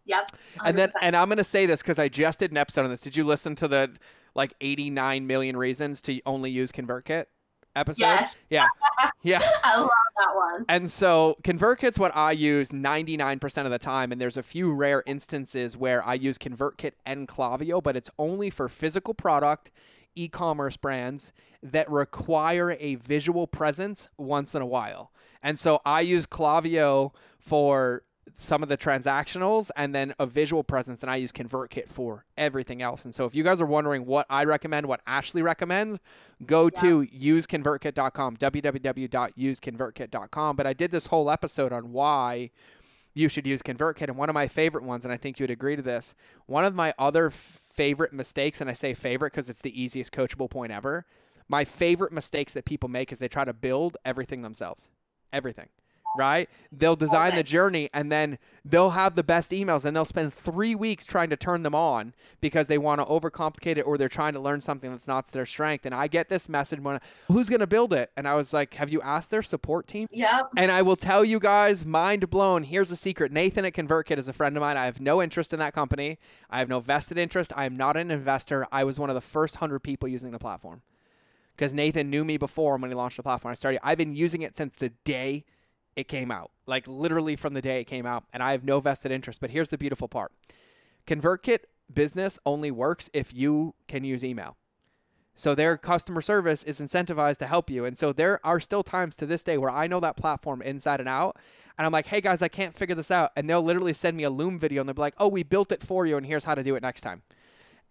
Yep 0.05 0.31
100%. 0.31 0.61
and 0.65 0.77
then 0.77 0.91
and 1.01 1.15
i'm 1.15 1.27
going 1.27 1.37
to 1.37 1.43
say 1.43 1.65
this 1.65 1.81
because 1.81 1.99
i 1.99 2.07
just 2.07 2.39
did 2.39 2.51
an 2.51 2.57
episode 2.57 2.85
on 2.85 2.89
this. 2.89 3.01
Did 3.01 3.15
you 3.15 3.23
listen 3.23 3.55
to 3.55 3.67
the 3.67 3.91
like 4.33 4.53
89 4.61 5.27
million 5.27 5.57
reasons 5.57 6.01
to 6.03 6.21
only 6.25 6.49
use 6.49 6.71
convertkit 6.71 7.25
episode. 7.75 8.03
Yes. 8.03 8.37
Yeah. 8.49 8.67
Yeah. 9.23 9.41
I 9.63 9.79
love 9.79 9.89
that 10.17 10.35
one. 10.35 10.65
And 10.67 10.89
so 10.89 11.37
ConvertKit's 11.43 11.99
what 11.99 12.15
I 12.15 12.31
use 12.31 12.71
99% 12.71 13.65
of 13.65 13.71
the 13.71 13.79
time. 13.79 14.11
And 14.11 14.19
there's 14.19 14.37
a 14.37 14.43
few 14.43 14.73
rare 14.73 15.03
instances 15.05 15.77
where 15.77 16.03
I 16.03 16.15
use 16.15 16.37
ConvertKit 16.37 16.93
and 17.05 17.27
Klaviyo, 17.27 17.81
but 17.81 17.95
it's 17.95 18.09
only 18.17 18.49
for 18.49 18.69
physical 18.69 19.13
product 19.13 19.71
e 20.15 20.27
commerce 20.27 20.77
brands 20.77 21.31
that 21.63 21.89
require 21.89 22.71
a 22.79 22.95
visual 22.95 23.47
presence 23.47 24.09
once 24.17 24.55
in 24.55 24.61
a 24.61 24.65
while. 24.65 25.11
And 25.43 25.57
so 25.57 25.79
I 25.85 26.01
use 26.01 26.27
Klaviyo 26.27 27.13
for 27.39 28.03
some 28.35 28.61
of 28.63 28.69
the 28.69 28.77
transactionals 28.77 29.69
and 29.75 29.93
then 29.93 30.13
a 30.19 30.25
visual 30.25 30.63
presence 30.63 31.01
and 31.01 31.11
I 31.11 31.17
use 31.17 31.31
ConvertKit 31.31 31.87
for 31.89 32.25
everything 32.37 32.81
else. 32.81 33.05
And 33.05 33.13
so 33.13 33.25
if 33.25 33.35
you 33.35 33.43
guys 33.43 33.61
are 33.61 33.65
wondering 33.65 34.05
what 34.05 34.25
I 34.29 34.45
recommend, 34.45 34.87
what 34.87 35.01
Ashley 35.05 35.41
recommends, 35.41 35.99
go 36.45 36.65
yeah. 36.65 36.81
to 36.81 37.07
useconvertkit.com, 37.07 38.37
www.useconvertkit.com. 38.37 40.55
But 40.55 40.67
I 40.67 40.73
did 40.73 40.91
this 40.91 41.07
whole 41.07 41.29
episode 41.29 41.73
on 41.73 41.91
why 41.91 42.51
you 43.13 43.29
should 43.29 43.45
use 43.45 43.61
ConvertKit 43.61 44.07
and 44.07 44.17
one 44.17 44.29
of 44.29 44.33
my 44.33 44.47
favorite 44.47 44.83
ones 44.83 45.03
and 45.03 45.13
I 45.13 45.17
think 45.17 45.39
you 45.39 45.43
would 45.43 45.51
agree 45.51 45.75
to 45.75 45.81
this. 45.81 46.15
One 46.45 46.65
of 46.65 46.73
my 46.73 46.93
other 46.97 47.29
favorite 47.29 48.13
mistakes 48.13 48.61
and 48.61 48.69
I 48.69 48.73
say 48.73 48.93
favorite 48.93 49.33
because 49.33 49.49
it's 49.49 49.61
the 49.61 49.81
easiest 49.81 50.13
coachable 50.13 50.49
point 50.49 50.71
ever. 50.71 51.05
My 51.47 51.65
favorite 51.65 52.13
mistakes 52.13 52.53
that 52.53 52.65
people 52.65 52.89
make 52.89 53.11
is 53.11 53.19
they 53.19 53.27
try 53.27 53.45
to 53.45 53.53
build 53.53 53.97
everything 54.05 54.41
themselves. 54.41 54.87
Everything 55.33 55.67
right? 56.17 56.49
They'll 56.71 56.95
design 56.95 57.35
the 57.35 57.43
journey 57.43 57.89
and 57.93 58.11
then 58.11 58.37
they'll 58.65 58.91
have 58.91 59.15
the 59.15 59.23
best 59.23 59.51
emails 59.51 59.85
and 59.85 59.95
they'll 59.95 60.05
spend 60.05 60.33
three 60.33 60.75
weeks 60.75 61.05
trying 61.05 61.29
to 61.29 61.37
turn 61.37 61.63
them 61.63 61.75
on 61.75 62.13
because 62.39 62.67
they 62.67 62.77
want 62.77 62.99
to 63.01 63.05
overcomplicate 63.05 63.77
it 63.77 63.81
or 63.81 63.97
they're 63.97 64.09
trying 64.09 64.33
to 64.33 64.39
learn 64.39 64.61
something 64.61 64.91
that's 64.91 65.07
not 65.07 65.25
their 65.27 65.45
strength. 65.45 65.85
And 65.85 65.95
I 65.95 66.07
get 66.07 66.29
this 66.29 66.49
message 66.49 66.79
when, 66.79 66.99
who's 67.27 67.49
going 67.49 67.59
to 67.59 67.67
build 67.67 67.93
it? 67.93 68.11
And 68.17 68.27
I 68.27 68.35
was 68.35 68.53
like, 68.53 68.73
have 68.75 68.91
you 68.91 69.01
asked 69.01 69.31
their 69.31 69.41
support 69.41 69.87
team? 69.87 70.07
Yeah. 70.11 70.41
And 70.57 70.71
I 70.71 70.81
will 70.81 70.95
tell 70.95 71.23
you 71.23 71.39
guys, 71.39 71.85
mind 71.85 72.29
blown. 72.29 72.63
Here's 72.63 72.91
a 72.91 72.95
secret 72.95 73.31
Nathan 73.31 73.65
at 73.65 73.73
ConvertKit 73.73 74.17
is 74.17 74.27
a 74.27 74.33
friend 74.33 74.55
of 74.57 74.61
mine. 74.61 74.77
I 74.77 74.85
have 74.85 74.99
no 74.99 75.21
interest 75.21 75.53
in 75.53 75.59
that 75.59 75.73
company, 75.73 76.17
I 76.49 76.59
have 76.59 76.69
no 76.69 76.79
vested 76.79 77.17
interest. 77.17 77.51
I 77.55 77.65
am 77.65 77.77
not 77.77 77.97
an 77.97 78.11
investor. 78.11 78.67
I 78.71 78.83
was 78.83 78.99
one 78.99 79.09
of 79.09 79.15
the 79.15 79.21
first 79.21 79.55
100 79.55 79.79
people 79.79 80.07
using 80.07 80.31
the 80.31 80.39
platform 80.39 80.81
because 81.55 81.73
Nathan 81.73 82.09
knew 82.09 82.25
me 82.25 82.37
before 82.37 82.77
when 82.77 82.89
he 82.89 82.95
launched 82.95 83.17
the 83.17 83.23
platform. 83.23 83.51
I 83.51 83.55
started, 83.55 83.79
I've 83.83 83.97
been 83.97 84.15
using 84.15 84.41
it 84.41 84.55
since 84.57 84.75
the 84.75 84.89
day 85.03 85.45
it 85.95 86.07
came 86.07 86.31
out, 86.31 86.51
like 86.65 86.87
literally 86.87 87.35
from 87.35 87.53
the 87.53 87.61
day 87.61 87.81
it 87.81 87.85
came 87.85 88.05
out, 88.05 88.23
and 88.33 88.41
I 88.41 88.51
have 88.51 88.63
no 88.63 88.79
vested 88.79 89.11
interest. 89.11 89.41
But 89.41 89.51
here's 89.51 89.69
the 89.69 89.77
beautiful 89.77 90.07
part 90.07 90.31
ConvertKit 91.07 91.59
business 91.93 92.39
only 92.45 92.71
works 92.71 93.09
if 93.13 93.33
you 93.33 93.75
can 93.87 94.03
use 94.03 94.23
email. 94.23 94.57
So 95.35 95.55
their 95.55 95.77
customer 95.77 96.21
service 96.21 96.63
is 96.63 96.79
incentivized 96.81 97.37
to 97.37 97.47
help 97.47 97.69
you. 97.69 97.85
And 97.85 97.97
so 97.97 98.13
there 98.13 98.39
are 98.45 98.59
still 98.59 98.83
times 98.83 99.15
to 99.15 99.25
this 99.25 99.43
day 99.43 99.57
where 99.57 99.71
I 99.71 99.87
know 99.87 99.99
that 100.01 100.17
platform 100.17 100.61
inside 100.61 100.99
and 100.99 101.09
out. 101.09 101.37
And 101.77 101.85
I'm 101.85 101.91
like, 101.91 102.05
hey 102.05 102.21
guys, 102.21 102.41
I 102.41 102.47
can't 102.47 102.75
figure 102.75 102.95
this 102.95 103.09
out. 103.09 103.31
And 103.35 103.49
they'll 103.49 103.63
literally 103.63 103.93
send 103.93 104.17
me 104.17 104.23
a 104.23 104.29
Loom 104.29 104.59
video 104.59 104.81
and 104.81 104.89
they'll 104.89 104.93
be 104.93 105.01
like, 105.01 105.15
oh, 105.17 105.29
we 105.29 105.43
built 105.43 105.71
it 105.71 105.81
for 105.81 106.05
you 106.05 106.17
and 106.17 106.25
here's 106.25 106.43
how 106.43 106.53
to 106.53 106.63
do 106.63 106.75
it 106.75 106.83
next 106.83 107.01
time. 107.01 107.23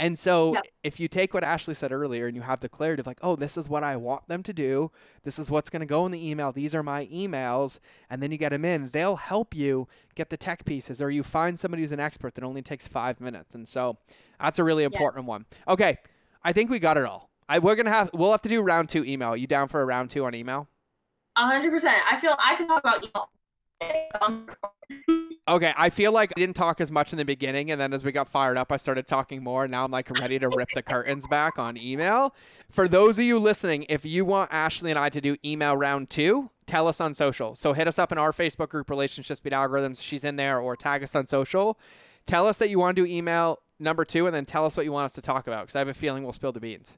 And 0.01 0.19
so 0.19 0.57
if 0.83 0.99
you 0.99 1.09
take 1.09 1.35
what 1.35 1.45
Ashley 1.45 1.75
said 1.75 1.93
earlier 1.93 2.27
and 2.27 2.35
you 2.35 2.41
have 2.41 2.61
the 2.61 2.71
clarity 2.71 3.01
of 3.01 3.07
like, 3.07 3.19
oh, 3.21 3.37
this 3.37 3.59
is 3.59 3.69
what 3.69 3.85
I 3.85 3.97
want 3.97 4.27
them 4.29 4.43
to 4.45 4.53
do, 4.55 4.91
this 5.25 5.39
is 5.39 5.51
what's 5.51 5.69
going 5.69 5.81
to 5.81 5.87
go 5.87 6.07
in 6.07 6.13
the 6.13 6.31
email, 6.31 6.53
these 6.53 6.75
are 6.75 6.83
my 6.83 7.05
emails, 7.07 7.79
and 8.09 8.23
then 8.23 8.33
you 8.33 8.39
get 8.39 8.49
them 8.49 8.65
in, 8.65 8.89
they'll 8.89 9.17
help 9.17 9.55
you 9.55 9.87
get 10.15 10.31
the 10.31 10.39
tech 10.39 10.65
pieces 10.65 11.03
or 11.03 11.11
you 11.11 11.23
find 11.23 11.59
somebody 11.59 11.83
who's 11.83 11.93
an 11.93 12.01
expert 12.01 12.35
that 12.35 12.45
only 12.45 12.63
takes 12.63 12.89
five 12.89 13.21
minutes. 13.21 13.55
And 13.55 13.69
so 13.69 13.99
that's 14.41 14.59
a 14.59 14.65
really 14.65 14.85
important 14.85 15.27
one. 15.27 15.45
Okay. 15.69 15.99
I 16.43 16.55
think 16.55 16.71
we 16.71 16.79
got 16.79 16.97
it 16.97 17.05
all. 17.05 17.29
I, 17.47 17.59
we're 17.59 17.75
going 17.75 17.85
to 17.85 17.93
have, 17.93 18.09
we'll 18.15 18.31
have 18.31 18.41
to 18.43 18.49
do 18.49 18.63
round 18.63 18.89
two 18.89 19.05
email. 19.05 19.37
You 19.37 19.47
down 19.47 19.69
for 19.69 19.83
a 19.83 19.85
round 19.85 20.09
two 20.09 20.25
on 20.25 20.35
email? 20.35 20.67
hundred 21.37 21.71
percent. 21.71 22.01
I 22.11 22.19
feel 22.19 22.35
I 22.43 22.57
can 22.57 22.69
talk 22.69 22.81
about 22.81 23.05
email 23.05 23.31
Okay, 25.49 25.72
I 25.76 25.91
feel 25.91 26.12
like 26.12 26.33
I 26.37 26.41
didn't 26.41 26.55
talk 26.55 26.81
as 26.81 26.93
much 26.93 27.12
in 27.12 27.18
the 27.18 27.24
beginning, 27.24 27.72
and 27.72 27.81
then 27.81 27.93
as 27.93 28.05
we 28.05 28.12
got 28.12 28.28
fired 28.28 28.57
up, 28.57 28.70
I 28.70 28.76
started 28.76 29.05
talking 29.07 29.43
more. 29.43 29.66
Now 29.66 29.85
I'm 29.85 29.91
like 29.91 30.09
ready 30.20 30.39
to 30.39 30.49
rip 30.49 30.68
the 30.74 30.83
curtains 30.83 31.26
back 31.26 31.59
on 31.59 31.76
email. 31.76 32.37
For 32.70 32.87
those 32.87 33.18
of 33.18 33.24
you 33.24 33.39
listening, 33.41 33.85
if 33.89 34.05
you 34.05 34.24
want 34.24 34.53
Ashley 34.53 34.91
and 34.91 34.99
I 34.99 35.09
to 35.09 35.20
do 35.20 35.37
email 35.45 35.76
round 35.76 36.09
two, 36.09 36.51
tell 36.66 36.87
us 36.87 37.01
on 37.01 37.14
social. 37.14 37.57
So 37.57 37.72
hit 37.72 37.89
us 37.89 37.99
up 37.99 38.12
in 38.12 38.18
our 38.18 38.31
Facebook 38.31 38.68
group, 38.68 38.91
Relationships 38.91 39.41
Beat 39.41 39.53
Algorithms. 39.53 40.05
She's 40.05 40.22
in 40.22 40.37
there, 40.37 40.61
or 40.61 40.76
tag 40.76 41.03
us 41.03 41.16
on 41.16 41.26
social. 41.26 41.81
Tell 42.26 42.47
us 42.47 42.59
that 42.59 42.70
you 42.70 42.78
want 42.78 42.95
to 42.95 43.05
do 43.05 43.12
email 43.12 43.59
number 43.81 44.05
two, 44.05 44.26
and 44.26 44.35
then 44.35 44.45
tell 44.45 44.66
us 44.66 44.76
what 44.76 44.87
you 44.87 44.93
want 44.93 45.07
us 45.07 45.14
to 45.14 45.20
talk 45.20 45.49
about, 45.49 45.62
because 45.62 45.74
I 45.74 45.81
have 45.81 45.89
a 45.89 45.95
feeling 45.95 46.22
we'll 46.22 46.33
spill 46.33 46.53
the 46.53 46.61
beans. 46.61 46.97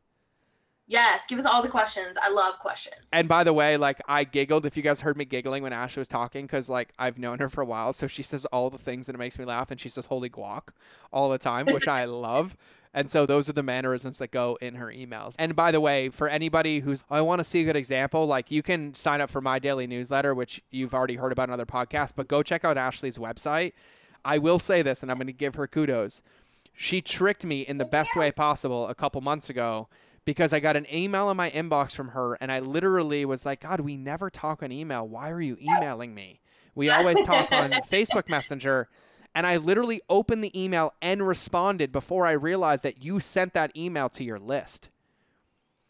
Yes, 0.93 1.24
give 1.26 1.38
us 1.38 1.47
all 1.47 1.62
the 1.62 1.70
questions. 1.70 2.18
I 2.22 2.28
love 2.28 2.59
questions. 2.59 3.01
And 3.14 3.26
by 3.26 3.45
the 3.45 3.53
way, 3.55 3.78
like 3.78 4.03
I 4.09 4.24
giggled 4.24 4.66
if 4.66 4.76
you 4.76 4.82
guys 4.82 5.01
heard 5.01 5.16
me 5.16 5.24
giggling 5.24 5.62
when 5.62 5.72
Ashley 5.72 6.03
was 6.03 6.09
talking 6.09 6.45
because 6.45 6.68
like 6.68 6.93
I've 6.99 7.18
known 7.18 7.38
her 7.38 7.49
for 7.49 7.62
a 7.62 7.64
while, 7.64 7.95
so 7.95 8.07
she 8.07 8.22
says 8.22 8.45
all 8.47 8.68
the 8.68 8.76
things 8.76 9.07
that 9.07 9.14
it 9.14 9.18
makes 9.18 9.38
me 9.38 9.47
laugh, 9.47 9.70
and 9.70 9.80
she 9.80 9.88
says 9.88 10.05
"holy 10.05 10.28
guac" 10.28 10.68
all 11.11 11.30
the 11.30 11.38
time, 11.38 11.64
which 11.64 11.88
I 11.88 12.05
love. 12.26 12.59
And 12.93 13.09
so 13.09 13.24
those 13.24 13.49
are 13.49 13.55
the 13.55 13.62
mannerisms 13.62 14.18
that 14.18 14.32
go 14.32 14.59
in 14.61 14.74
her 14.74 14.88
emails. 14.88 15.34
And 15.38 15.57
by 15.57 15.72
the 15.72 15.80
way, 15.80 16.11
for 16.11 16.28
anybody 16.28 16.80
who's 16.80 17.05
I 17.09 17.22
want 17.22 17.38
to 17.40 17.45
see 17.45 17.62
a 17.62 17.64
good 17.64 17.76
example, 17.76 18.26
like 18.26 18.51
you 18.51 18.62
can 18.62 18.93
sign 18.93 19.22
up 19.22 19.30
for 19.30 19.40
my 19.40 19.59
daily 19.59 19.86
newsletter, 19.86 20.34
which 20.34 20.61
you've 20.70 20.93
already 20.93 21.16
heard 21.16 21.32
about 21.32 21.49
in 21.49 21.55
other 21.55 21.64
podcasts, 21.64 22.12
but 22.14 22.28
go 22.28 22.43
check 22.43 22.66
out 22.66 22.76
Ashley's 22.76 23.16
website. 23.16 23.72
I 24.26 24.36
will 24.36 24.59
say 24.59 24.82
this, 24.82 25.01
and 25.01 25.11
I'm 25.11 25.16
going 25.16 25.26
to 25.26 25.32
give 25.32 25.55
her 25.55 25.66
kudos. 25.66 26.20
She 26.74 27.01
tricked 27.01 27.47
me 27.47 27.62
in 27.62 27.78
the 27.78 27.86
best 27.86 28.14
way 28.14 28.30
possible 28.30 28.86
a 28.88 28.95
couple 28.95 29.22
months 29.22 29.49
ago 29.49 29.88
because 30.25 30.53
I 30.53 30.61
got 30.61 30.77
an 30.77 30.87
email 30.93 31.31
in 31.31 31.37
my 31.37 31.51
inbox 31.51 31.95
from 31.95 32.09
her 32.09 32.35
and 32.35 32.53
I 32.53 32.61
literally 32.61 33.25
was 33.25 33.45
like, 33.45 33.61
God, 33.61 33.81
we 33.81 33.97
never 33.97 34.31
talk 34.31 34.62
on 34.62 34.73
email. 34.73 35.07
Why 35.07 35.31
are 35.31 35.41
you 35.41 35.57
emailing 35.61 36.14
me? 36.14 36.41
We 36.75 36.91
always 36.91 37.20
talk 37.23 37.51
on 37.53 37.70
Facebook 37.91 38.29
Messenger. 38.29 38.89
And 39.35 39.47
I 39.47 39.57
literally 39.57 40.01
opened 40.09 40.45
the 40.45 40.61
email 40.61 40.93
and 41.01 41.27
responded 41.27 41.91
before 41.91 42.27
I 42.27 42.33
realized 42.33 42.83
that 42.85 43.03
you 43.03 43.18
sent 43.18 43.55
that 43.55 43.75
email 43.77 44.09
to 44.11 44.25
your 44.25 44.39
list. 44.39 44.91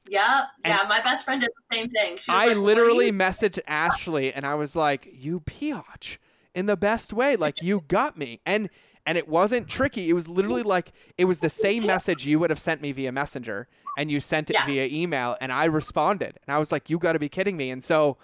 Yeah, 0.08 0.46
and 0.64 0.74
yeah. 0.74 0.88
My 0.88 1.00
best 1.00 1.24
friend 1.24 1.40
did 1.40 1.50
the 1.50 1.76
same 1.76 1.90
thing. 1.90 2.18
I 2.28 2.48
like, 2.48 2.56
literally 2.56 3.12
messaged 3.12 3.60
Ashley 3.66 4.32
and 4.32 4.44
I 4.44 4.54
was 4.54 4.74
like, 4.74 5.08
"You 5.12 5.40
biatch," 5.40 6.18
in 6.54 6.66
the 6.66 6.76
best 6.76 7.12
way. 7.12 7.36
Like 7.36 7.62
you 7.62 7.84
got 7.86 8.18
me, 8.18 8.40
and 8.44 8.68
and 9.06 9.16
it 9.16 9.28
wasn't 9.28 9.68
tricky. 9.68 10.08
It 10.08 10.12
was 10.12 10.28
literally 10.28 10.62
like 10.62 10.92
it 11.16 11.26
was 11.26 11.40
the 11.40 11.48
same 11.48 11.86
message 11.86 12.26
you 12.26 12.38
would 12.40 12.50
have 12.50 12.58
sent 12.58 12.82
me 12.82 12.92
via 12.92 13.12
Messenger, 13.12 13.68
and 13.96 14.10
you 14.10 14.20
sent 14.20 14.50
it 14.50 14.54
yeah. 14.54 14.66
via 14.66 14.86
email 14.86 15.36
and 15.40 15.52
I 15.52 15.66
responded 15.66 16.38
and 16.46 16.54
I 16.54 16.58
was 16.58 16.72
like, 16.72 16.90
you 16.90 16.98
got 16.98 17.12
to 17.12 17.18
be 17.18 17.28
kidding 17.28 17.56
me. 17.56 17.70
And 17.70 17.82
so 17.82 18.16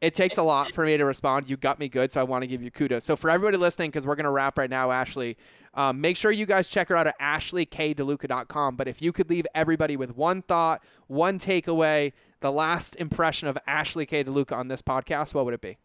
it 0.00 0.14
takes 0.14 0.36
a 0.36 0.42
lot 0.42 0.72
for 0.72 0.84
me 0.84 0.96
to 0.96 1.04
respond. 1.04 1.48
You 1.48 1.56
got 1.56 1.78
me 1.78 1.88
good, 1.88 2.10
so 2.10 2.20
I 2.20 2.24
want 2.24 2.42
to 2.42 2.46
give 2.46 2.62
you 2.62 2.70
kudos. 2.70 3.04
So 3.04 3.16
for 3.16 3.30
everybody 3.30 3.56
listening, 3.56 3.90
because 3.90 4.06
we're 4.06 4.16
gonna 4.16 4.30
wrap 4.30 4.58
right 4.58 4.70
now, 4.70 4.90
Ashley, 4.90 5.36
um, 5.74 6.00
make 6.00 6.16
sure 6.16 6.30
you 6.30 6.46
guys 6.46 6.68
check 6.68 6.88
her 6.88 6.96
out 6.96 7.06
at 7.06 7.18
ashleykdeluca.com. 7.20 8.76
But 8.76 8.88
if 8.88 9.00
you 9.00 9.12
could 9.12 9.30
leave 9.30 9.46
everybody 9.54 9.96
with 9.96 10.16
one 10.16 10.42
thought, 10.42 10.82
one 11.06 11.38
takeaway, 11.38 12.12
the 12.40 12.50
last 12.50 12.96
impression 12.96 13.48
of 13.48 13.56
Ashley 13.66 14.06
K. 14.06 14.24
DeLuca 14.24 14.56
on 14.56 14.68
this 14.68 14.82
podcast, 14.82 15.34
what 15.34 15.44
would 15.44 15.54
it 15.54 15.60
be? 15.60 15.78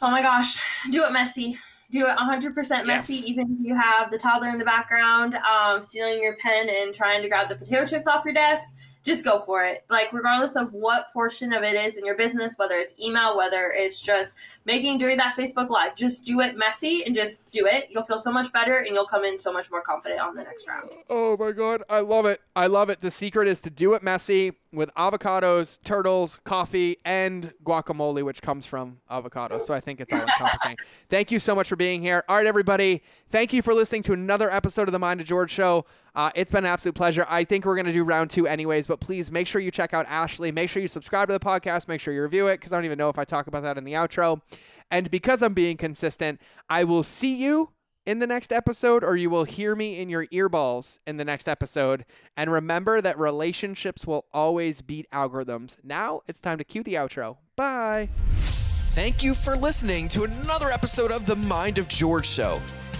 Oh 0.00 0.10
my 0.10 0.22
gosh, 0.22 0.60
do 0.90 1.04
it 1.04 1.12
messy. 1.12 1.58
Do 1.90 2.06
it 2.06 2.16
100% 2.16 2.86
messy, 2.86 3.14
yes. 3.14 3.24
even 3.26 3.56
if 3.58 3.66
you 3.66 3.74
have 3.74 4.10
the 4.10 4.18
toddler 4.18 4.48
in 4.48 4.58
the 4.58 4.64
background 4.64 5.36
um, 5.36 5.82
stealing 5.82 6.22
your 6.22 6.36
pen 6.36 6.68
and 6.68 6.94
trying 6.94 7.22
to 7.22 7.28
grab 7.28 7.48
the 7.48 7.56
potato 7.56 7.86
chips 7.86 8.06
off 8.06 8.24
your 8.24 8.34
desk 8.34 8.68
just 9.04 9.24
go 9.24 9.40
for 9.40 9.64
it. 9.64 9.84
Like 9.90 10.12
regardless 10.12 10.56
of 10.56 10.72
what 10.72 11.12
portion 11.12 11.52
of 11.52 11.62
it 11.62 11.76
is 11.76 11.98
in 11.98 12.06
your 12.06 12.16
business, 12.16 12.54
whether 12.56 12.76
it's 12.76 12.98
email, 12.98 13.36
whether 13.36 13.72
it's 13.74 14.00
just 14.00 14.36
making 14.64 14.98
doing 14.98 15.16
that 15.18 15.36
Facebook 15.36 15.68
live, 15.68 15.94
just 15.94 16.24
do 16.24 16.40
it 16.40 16.56
messy 16.56 17.04
and 17.04 17.14
just 17.14 17.50
do 17.50 17.66
it. 17.66 17.88
You'll 17.90 18.04
feel 18.04 18.18
so 18.18 18.32
much 18.32 18.52
better 18.52 18.78
and 18.78 18.88
you'll 18.88 19.06
come 19.06 19.24
in 19.24 19.38
so 19.38 19.52
much 19.52 19.70
more 19.70 19.82
confident 19.82 20.20
on 20.20 20.34
the 20.34 20.42
next 20.42 20.66
round. 20.68 20.90
Oh 21.08 21.36
my 21.36 21.52
god, 21.52 21.82
I 21.88 22.00
love 22.00 22.26
it. 22.26 22.40
I 22.56 22.66
love 22.66 22.90
it. 22.90 23.00
The 23.00 23.10
secret 23.10 23.48
is 23.48 23.60
to 23.62 23.70
do 23.70 23.94
it 23.94 24.02
messy 24.02 24.52
with 24.74 24.92
avocados, 24.94 25.80
turtles, 25.82 26.40
coffee, 26.44 26.98
and 27.04 27.52
guacamole, 27.64 28.24
which 28.24 28.42
comes 28.42 28.66
from 28.66 28.98
avocados. 29.10 29.62
So 29.62 29.72
I 29.72 29.80
think 29.80 30.00
it's 30.00 30.12
all 30.12 30.20
encompassing. 30.20 30.76
thank 31.08 31.30
you 31.30 31.38
so 31.38 31.54
much 31.54 31.68
for 31.68 31.76
being 31.76 32.02
here. 32.02 32.24
All 32.28 32.36
right, 32.36 32.46
everybody. 32.46 33.02
Thank 33.30 33.52
you 33.52 33.62
for 33.62 33.72
listening 33.74 34.02
to 34.04 34.12
another 34.12 34.50
episode 34.50 34.88
of 34.88 34.92
the 34.92 34.98
Mind 34.98 35.20
of 35.20 35.26
George 35.26 35.50
show. 35.50 35.86
Uh, 36.14 36.30
it's 36.34 36.52
been 36.52 36.64
an 36.64 36.70
absolute 36.70 36.94
pleasure. 36.94 37.26
I 37.28 37.44
think 37.44 37.64
we're 37.64 37.74
going 37.74 37.86
to 37.86 37.92
do 37.92 38.04
round 38.04 38.30
two 38.30 38.46
anyways, 38.46 38.86
but 38.86 39.00
please 39.00 39.32
make 39.32 39.46
sure 39.46 39.60
you 39.60 39.70
check 39.70 39.94
out 39.94 40.06
Ashley. 40.08 40.52
Make 40.52 40.70
sure 40.70 40.80
you 40.80 40.88
subscribe 40.88 41.28
to 41.28 41.32
the 41.32 41.40
podcast. 41.40 41.88
Make 41.88 42.00
sure 42.00 42.14
you 42.14 42.22
review 42.22 42.46
it 42.48 42.58
because 42.58 42.72
I 42.72 42.76
don't 42.76 42.84
even 42.84 42.98
know 42.98 43.08
if 43.08 43.18
I 43.18 43.24
talk 43.24 43.46
about 43.46 43.62
that 43.62 43.78
in 43.78 43.84
the 43.84 43.94
outro. 43.94 44.40
And 44.90 45.10
because 45.10 45.42
I'm 45.42 45.54
being 45.54 45.76
consistent, 45.76 46.40
I 46.68 46.84
will 46.84 47.02
see 47.02 47.36
you 47.36 47.70
in 48.06 48.18
the 48.18 48.26
next 48.26 48.52
episode 48.52 49.02
or 49.02 49.16
you 49.16 49.30
will 49.30 49.44
hear 49.44 49.74
me 49.74 50.00
in 50.00 50.08
your 50.08 50.26
earballs 50.26 51.00
in 51.06 51.16
the 51.16 51.24
next 51.24 51.48
episode. 51.48 52.04
And 52.36 52.50
remember 52.50 53.00
that 53.00 53.18
relationships 53.18 54.06
will 54.06 54.26
always 54.32 54.82
beat 54.82 55.06
algorithms. 55.10 55.76
Now 55.82 56.20
it's 56.26 56.40
time 56.40 56.58
to 56.58 56.64
cue 56.64 56.82
the 56.82 56.94
outro. 56.94 57.38
Bye. 57.56 58.08
Thank 58.12 59.24
you 59.24 59.34
for 59.34 59.56
listening 59.56 60.08
to 60.08 60.22
another 60.22 60.68
episode 60.68 61.10
of 61.10 61.26
The 61.26 61.36
Mind 61.36 61.78
of 61.78 61.88
George 61.88 62.28
Show 62.28 62.60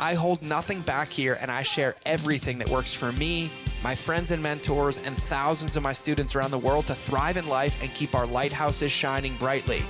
I 0.00 0.14
hold 0.14 0.42
nothing 0.42 0.80
back 0.82 1.10
here 1.10 1.36
and 1.40 1.50
I 1.50 1.62
share 1.62 1.96
everything 2.06 2.58
that 2.58 2.68
works 2.68 2.94
for 2.94 3.10
me, 3.10 3.50
my 3.82 3.96
friends 3.96 4.30
and 4.30 4.40
mentors, 4.42 4.98
and 4.98 5.16
thousands 5.16 5.76
of 5.76 5.82
my 5.82 5.92
students 5.92 6.36
around 6.36 6.52
the 6.52 6.58
world 6.58 6.86
to 6.86 6.94
thrive 6.94 7.36
in 7.36 7.48
life 7.48 7.82
and 7.82 7.92
keep 7.92 8.14
our 8.14 8.26
lighthouses 8.26 8.92
shining 8.92 9.36
brightly. 9.36 9.82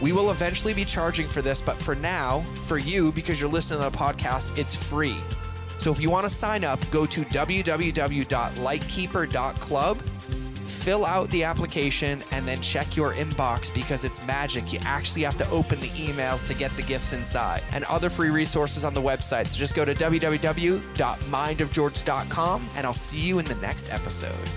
We 0.00 0.12
will 0.12 0.32
eventually 0.32 0.74
be 0.74 0.84
charging 0.84 1.28
for 1.28 1.42
this, 1.42 1.62
but 1.62 1.76
for 1.76 1.94
now, 1.94 2.40
for 2.54 2.78
you, 2.78 3.12
because 3.12 3.40
you're 3.40 3.50
listening 3.50 3.84
to 3.84 3.90
the 3.90 3.96
podcast, 3.96 4.58
it's 4.58 4.74
free. 4.74 5.16
So 5.78 5.92
if 5.92 6.00
you 6.00 6.10
want 6.10 6.24
to 6.24 6.30
sign 6.30 6.64
up, 6.64 6.80
go 6.90 7.06
to 7.06 7.20
www.lightkeeper.club 7.22 10.02
fill 10.64 11.04
out 11.04 11.28
the 11.30 11.42
application 11.44 12.22
and 12.30 12.46
then 12.46 12.60
check 12.60 12.96
your 12.96 13.14
inbox 13.14 13.74
because 13.74 14.04
it's 14.04 14.24
magic. 14.26 14.72
You 14.72 14.78
actually 14.82 15.22
have 15.22 15.36
to 15.38 15.48
open 15.50 15.80
the 15.80 15.88
emails 15.88 16.46
to 16.46 16.54
get 16.54 16.70
the 16.76 16.82
gifts 16.82 17.12
inside 17.12 17.64
and 17.72 17.82
other 17.84 18.08
free 18.08 18.30
resources 18.30 18.84
on 18.84 18.94
the 18.94 19.02
website. 19.02 19.46
So 19.46 19.58
just 19.58 19.74
go 19.74 19.84
to 19.84 19.94
www.mindofgeorge.com 19.94 22.68
and 22.76 22.86
I'll 22.86 22.92
see 22.92 23.20
you 23.20 23.38
in 23.38 23.44
the 23.44 23.54
next 23.56 23.92
episode. 23.92 24.48